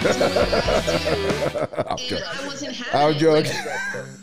I'm 0.00 1.90
And 1.90 1.98
joking. 2.00 2.24
I 2.26 2.46
wasn't 2.46 2.72
having 2.74 3.14
I'm 3.14 3.18
joking. 3.20 3.52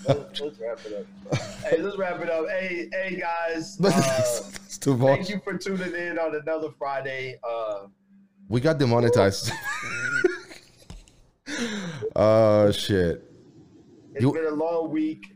let's, 0.08 0.40
let's 0.42 0.60
wrap 0.60 0.80
it 0.86 0.94
up. 1.32 1.38
Hey, 1.64 1.82
let's 1.82 1.98
wrap 1.98 2.20
it 2.22 2.30
up. 2.30 2.48
Hey, 2.50 2.90
hey 2.92 3.16
guys. 3.22 3.78
Uh, 3.84 3.90
it's 4.66 4.78
too 4.80 4.98
thank 4.98 5.30
you 5.30 5.40
for 5.44 5.58
tuning 5.58 5.94
in 5.94 6.18
on 6.20 6.36
another 6.36 6.70
Friday. 6.78 7.40
Uh, 7.48 7.88
We 8.50 8.62
got 8.62 8.78
demonetized. 8.78 9.52
Oh 12.16 12.72
shit! 12.72 13.24
it's 14.14 14.22
You- 14.22 14.34
been 14.34 14.46
a 14.46 14.50
long 14.52 14.92
week. 14.92 15.34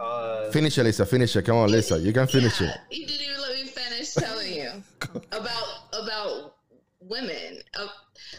Uh, 0.00 0.50
Finish 0.50 0.78
it, 0.78 0.84
Lisa. 0.84 1.04
Finish 1.04 1.36
it. 1.36 1.42
Come 1.44 1.56
on, 1.56 1.70
Lisa. 1.70 1.98
You 1.98 2.12
can 2.12 2.26
finish 2.26 2.60
it. 2.62 2.74
You 2.90 3.06
didn't 3.06 3.22
even 3.26 3.40
let 3.40 3.52
me 3.54 3.64
finish 3.64 4.14
telling 4.14 4.52
you 4.54 4.70
about 5.32 5.68
about 5.92 6.54
women. 7.00 7.60
Uh, 7.78 7.88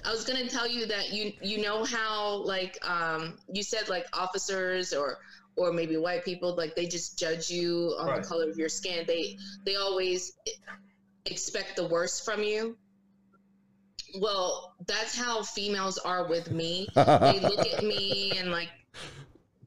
I 0.04 0.12
was 0.12 0.24
gonna 0.26 0.48
tell 0.50 0.68
you 0.68 0.88
that 0.88 1.14
you 1.14 1.34
you 1.42 1.62
know 1.62 1.84
how 1.84 2.38
like 2.44 2.78
um 2.90 3.38
you 3.54 3.62
said 3.62 3.88
like 3.90 4.08
officers 4.14 4.94
or 4.94 5.20
or 5.58 5.72
maybe 5.72 5.98
white 5.98 6.26
people 6.26 6.56
like 6.56 6.76
they 6.76 6.88
just 6.88 7.20
judge 7.20 7.52
you 7.52 7.94
on 8.00 8.08
Right. 8.08 8.24
the 8.24 8.28
color 8.28 8.50
of 8.50 8.58
your 8.58 8.70
skin. 8.70 9.06
They 9.06 9.38
they 9.66 9.76
always 9.76 10.34
expect 11.26 11.76
the 11.76 11.88
worst 11.88 12.26
from 12.26 12.42
you. 12.42 12.76
Well, 14.20 14.76
that's 14.88 15.16
how 15.16 15.44
females 15.44 15.98
are 15.98 16.28
with 16.28 16.52
me. 16.52 16.88
they 16.96 17.40
look 17.42 17.66
at 17.68 17.84
me 17.84 18.34
and 18.38 18.52
like 18.52 18.70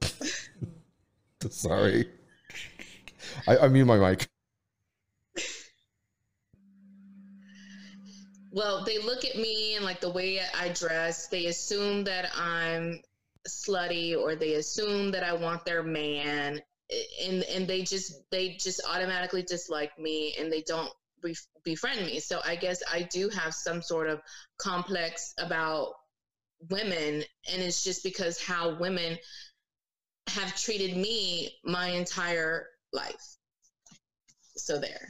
Sorry. 1.51 2.09
I, 3.47 3.59
I 3.59 3.69
mute 3.69 3.85
my 3.85 3.99
mic. 3.99 4.27
Well, 8.51 8.85
they 8.85 8.99
look 8.99 9.25
at 9.25 9.37
me 9.37 9.75
and 9.75 9.85
like 9.85 10.01
the 10.01 10.11
way 10.11 10.41
I 10.57 10.69
dress, 10.69 11.27
they 11.27 11.47
assume 11.47 12.05
that 12.05 12.31
I'm 12.37 13.01
slutty 13.49 14.17
or 14.17 14.37
they 14.37 14.55
assume 14.55 15.11
that 15.11 15.25
I 15.25 15.33
want 15.33 15.65
their 15.65 15.83
man 15.83 16.61
and 17.23 17.43
and 17.45 17.67
they 17.67 17.83
just 17.83 18.31
they 18.31 18.51
just 18.51 18.81
automatically 18.89 19.43
dislike 19.43 19.99
me 19.99 20.35
and 20.39 20.53
they 20.53 20.63
don't 20.63 20.91
bef- 21.25 21.47
befriend 21.65 22.05
me. 22.07 22.21
So 22.21 22.41
I 22.45 22.57
guess 22.57 22.83
I 22.93 23.03
do 23.13 23.29
have 23.31 23.55
some 23.55 23.83
sort 23.83 24.09
of 24.09 24.21
complex 24.59 25.35
about 25.39 25.93
women 26.71 27.23
and 27.53 27.63
it's 27.63 27.83
just 27.85 28.03
because 28.03 28.41
how 28.41 28.79
women 28.79 29.19
have 30.29 30.55
treated 30.57 30.97
me 30.97 31.55
my 31.65 31.89
entire 31.89 32.67
life. 32.93 33.37
So 34.57 34.79
there. 34.79 35.09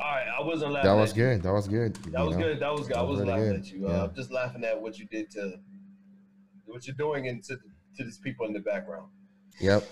all 0.00 0.06
right, 0.06 0.26
I 0.28 0.42
wasn't 0.44 0.72
laughing. 0.72 0.88
That 0.90 0.96
was 0.96 1.10
at 1.10 1.16
you. 1.16 1.22
good. 1.24 1.42
That 1.42 1.52
was 1.52 1.66
good. 1.66 1.96
That 2.12 2.24
was 2.24 2.36
good. 2.36 2.60
That 2.60 2.72
was 2.72 2.86
good. 2.86 2.96
I 2.96 3.00
That 3.00 3.06
was 3.08 3.10
wasn't 3.18 3.28
really 3.30 3.40
laughing 3.40 3.62
good. 3.62 3.66
at 3.66 3.72
you. 3.72 3.88
Uh, 3.88 4.04
I'm 4.08 4.14
just 4.14 4.30
laughing 4.30 4.64
at 4.64 4.80
what 4.80 4.98
you 4.98 5.06
did 5.06 5.28
to 5.32 5.58
what 6.66 6.86
you're 6.86 6.94
doing 6.96 7.26
and 7.26 7.42
to 7.44 7.56
to 7.96 8.04
these 8.04 8.18
people 8.18 8.46
in 8.46 8.52
the 8.52 8.60
background. 8.60 9.08
Yep. 9.60 9.82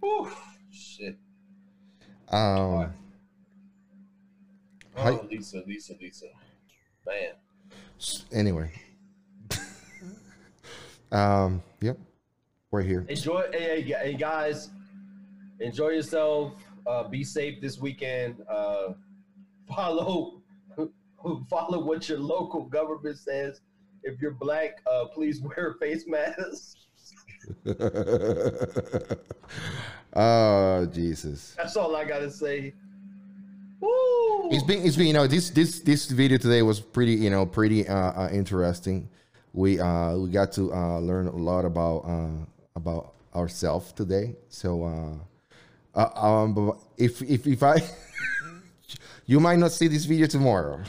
Whew, 0.00 0.30
shit. 0.70 1.16
Um. 2.30 2.92
Oh, 4.96 5.02
Hi- 5.02 5.20
Lisa, 5.30 5.62
Lisa, 5.66 5.94
Lisa. 6.00 6.26
Man. 7.06 7.32
Anyway. 8.32 8.70
um. 11.12 11.62
Yep. 11.80 11.98
We're 12.70 12.82
here. 12.82 13.06
Enjoy, 13.08 13.44
hey, 13.52 13.80
hey, 13.80 13.94
hey, 14.02 14.14
guys, 14.14 14.68
enjoy 15.58 15.88
yourself. 15.88 16.52
Uh, 16.86 17.08
be 17.08 17.24
safe 17.24 17.62
this 17.62 17.78
weekend. 17.78 18.36
Uh, 18.46 18.92
follow, 19.66 20.42
follow 21.48 21.82
what 21.82 22.08
your 22.10 22.18
local 22.18 22.64
government 22.64 23.16
says. 23.16 23.62
If 24.02 24.20
you're 24.20 24.32
black, 24.32 24.82
uh, 24.90 25.06
please 25.06 25.40
wear 25.56 25.76
face 25.80 26.04
mask. 26.06 26.76
oh 30.14 30.86
Jesus. 30.86 31.54
That's 31.56 31.76
all 31.76 31.96
I 31.96 32.04
gotta 32.04 32.30
say. 32.30 32.74
Woo! 33.80 34.50
It's 34.50 34.64
been 34.64 34.84
it's 34.84 34.96
been 34.96 35.06
you 35.06 35.12
know 35.12 35.26
this 35.26 35.50
this 35.50 35.80
this 35.80 36.10
video 36.10 36.38
today 36.38 36.62
was 36.62 36.80
pretty 36.80 37.12
you 37.12 37.30
know 37.30 37.46
pretty 37.46 37.86
uh, 37.86 37.94
uh 37.94 38.28
interesting. 38.32 39.08
We 39.52 39.80
uh 39.80 40.16
we 40.16 40.30
got 40.30 40.52
to 40.52 40.72
uh 40.72 40.98
learn 40.98 41.28
a 41.28 41.36
lot 41.36 41.64
about 41.64 41.98
uh 42.00 42.44
about 42.74 43.14
ourselves 43.34 43.92
today. 43.92 44.36
So 44.48 44.84
uh, 44.84 45.14
uh 45.94 46.26
um 46.26 46.78
if 46.96 47.22
if 47.22 47.46
if 47.46 47.62
I 47.62 47.80
you 49.26 49.40
might 49.40 49.58
not 49.58 49.72
see 49.72 49.88
this 49.88 50.04
video 50.04 50.26
tomorrow. 50.26 50.80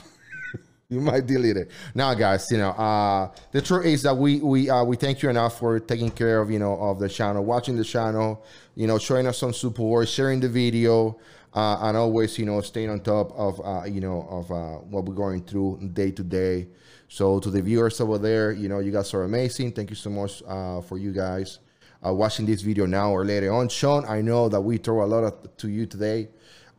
you 0.94 1.00
might 1.00 1.26
delete 1.26 1.56
it. 1.56 1.70
Now, 1.94 2.14
guys, 2.14 2.46
you 2.50 2.58
know, 2.58 2.70
uh, 2.70 3.30
the 3.52 3.62
truth 3.62 3.86
is 3.86 4.02
that 4.02 4.16
we 4.16 4.40
we 4.40 4.68
uh, 4.68 4.84
we 4.84 4.96
thank 4.96 5.22
you 5.22 5.30
enough 5.30 5.58
for 5.58 5.78
taking 5.78 6.10
care 6.10 6.40
of 6.40 6.50
you 6.50 6.58
know 6.58 6.74
of 6.80 6.98
the 6.98 7.08
channel, 7.08 7.44
watching 7.44 7.76
the 7.76 7.84
channel, 7.84 8.44
you 8.74 8.86
know, 8.86 8.98
showing 8.98 9.26
us 9.26 9.38
some 9.38 9.52
support, 9.52 10.08
sharing 10.08 10.40
the 10.40 10.48
video, 10.48 11.16
uh, 11.54 11.78
and 11.82 11.96
always 11.96 12.38
you 12.38 12.44
know 12.44 12.60
staying 12.60 12.90
on 12.90 13.00
top 13.00 13.30
of 13.32 13.60
uh, 13.64 13.84
you 13.84 14.00
know 14.00 14.26
of 14.30 14.50
uh, 14.50 14.78
what 14.90 15.04
we're 15.04 15.14
going 15.14 15.42
through 15.42 15.78
day 15.92 16.10
to 16.10 16.22
day. 16.24 16.66
So 17.08 17.40
to 17.40 17.50
the 17.50 17.62
viewers 17.62 18.00
over 18.00 18.18
there, 18.18 18.52
you 18.52 18.68
know, 18.68 18.78
you 18.80 18.92
guys 18.92 19.14
are 19.14 19.24
amazing. 19.24 19.72
Thank 19.72 19.90
you 19.90 19.96
so 19.96 20.10
much 20.10 20.42
uh, 20.46 20.80
for 20.80 20.96
you 20.98 21.12
guys 21.12 21.58
uh, 22.06 22.12
watching 22.12 22.46
this 22.46 22.62
video 22.62 22.86
now 22.86 23.10
or 23.10 23.24
later 23.24 23.52
on. 23.52 23.68
Sean, 23.68 24.04
I 24.06 24.20
know 24.20 24.48
that 24.48 24.60
we 24.60 24.76
throw 24.76 25.02
a 25.04 25.06
lot 25.06 25.24
of, 25.24 25.56
to 25.56 25.68
you 25.68 25.86
today. 25.86 26.28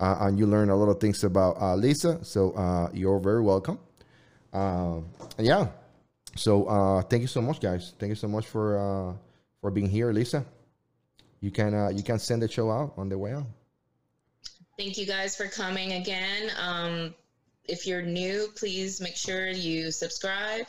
uh, 0.01 0.17
and 0.21 0.39
you 0.39 0.47
learn 0.47 0.69
a 0.69 0.75
lot 0.75 0.89
of 0.89 0.99
things 0.99 1.23
about 1.23 1.55
uh, 1.61 1.75
Lisa. 1.75 2.23
So 2.25 2.51
uh, 2.53 2.89
you're 2.93 3.19
very 3.19 3.41
welcome. 3.41 3.77
Um, 4.53 5.07
yeah, 5.37 5.67
so 6.35 6.65
uh, 6.65 7.01
thank 7.03 7.21
you 7.21 7.27
so 7.27 7.41
much, 7.41 7.59
guys. 7.59 7.93
Thank 7.99 8.09
you 8.09 8.15
so 8.15 8.27
much 8.27 8.47
for 8.47 8.77
uh, 8.77 9.13
for 9.59 9.71
being 9.71 9.89
here, 9.89 10.11
Lisa. 10.11 10.45
You 11.39 11.51
can 11.51 11.73
uh, 11.73 11.89
you 11.89 12.03
can 12.03 12.19
send 12.19 12.41
the 12.41 12.49
show 12.49 12.69
out 12.71 12.93
on 12.97 13.09
the 13.09 13.17
way 13.17 13.33
out. 13.33 13.47
Thank 14.77 14.97
you 14.97 15.05
guys 15.05 15.35
for 15.35 15.47
coming 15.47 15.93
again. 15.93 16.51
Um, 16.59 17.13
if 17.65 17.85
you're 17.85 18.01
new, 18.01 18.47
please 18.55 19.01
make 19.01 19.15
sure 19.15 19.47
you 19.47 19.91
subscribe. 19.91 20.65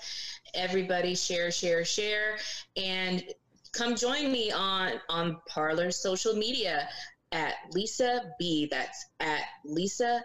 Everybody 0.54 1.14
share, 1.14 1.50
share, 1.50 1.84
share, 1.84 2.36
and 2.76 3.24
come 3.72 3.96
join 3.96 4.30
me 4.30 4.52
on 4.52 5.00
on 5.08 5.38
Parler 5.48 5.90
social 5.90 6.34
media 6.34 6.88
at 7.32 7.54
Lisa 7.72 8.34
B. 8.38 8.68
That's 8.70 9.06
at 9.20 9.42
Lisa 9.64 10.22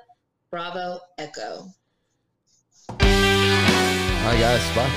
Bravo 0.52 1.00
Echo. 1.18 1.68
All 2.90 4.34
right, 4.34 4.40
guys. 4.40 4.76
Bye. 4.76 4.90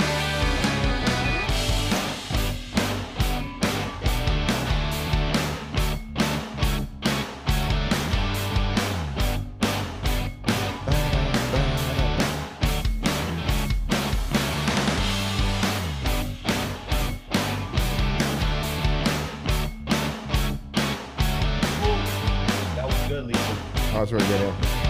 That 22.76 22.86
was 22.86 23.08
good, 23.08 23.26
Lisa. 23.26 23.40
Oh, 23.40 23.92
that 23.92 24.00
was 24.00 24.10
very 24.10 24.22
good. 24.22 24.89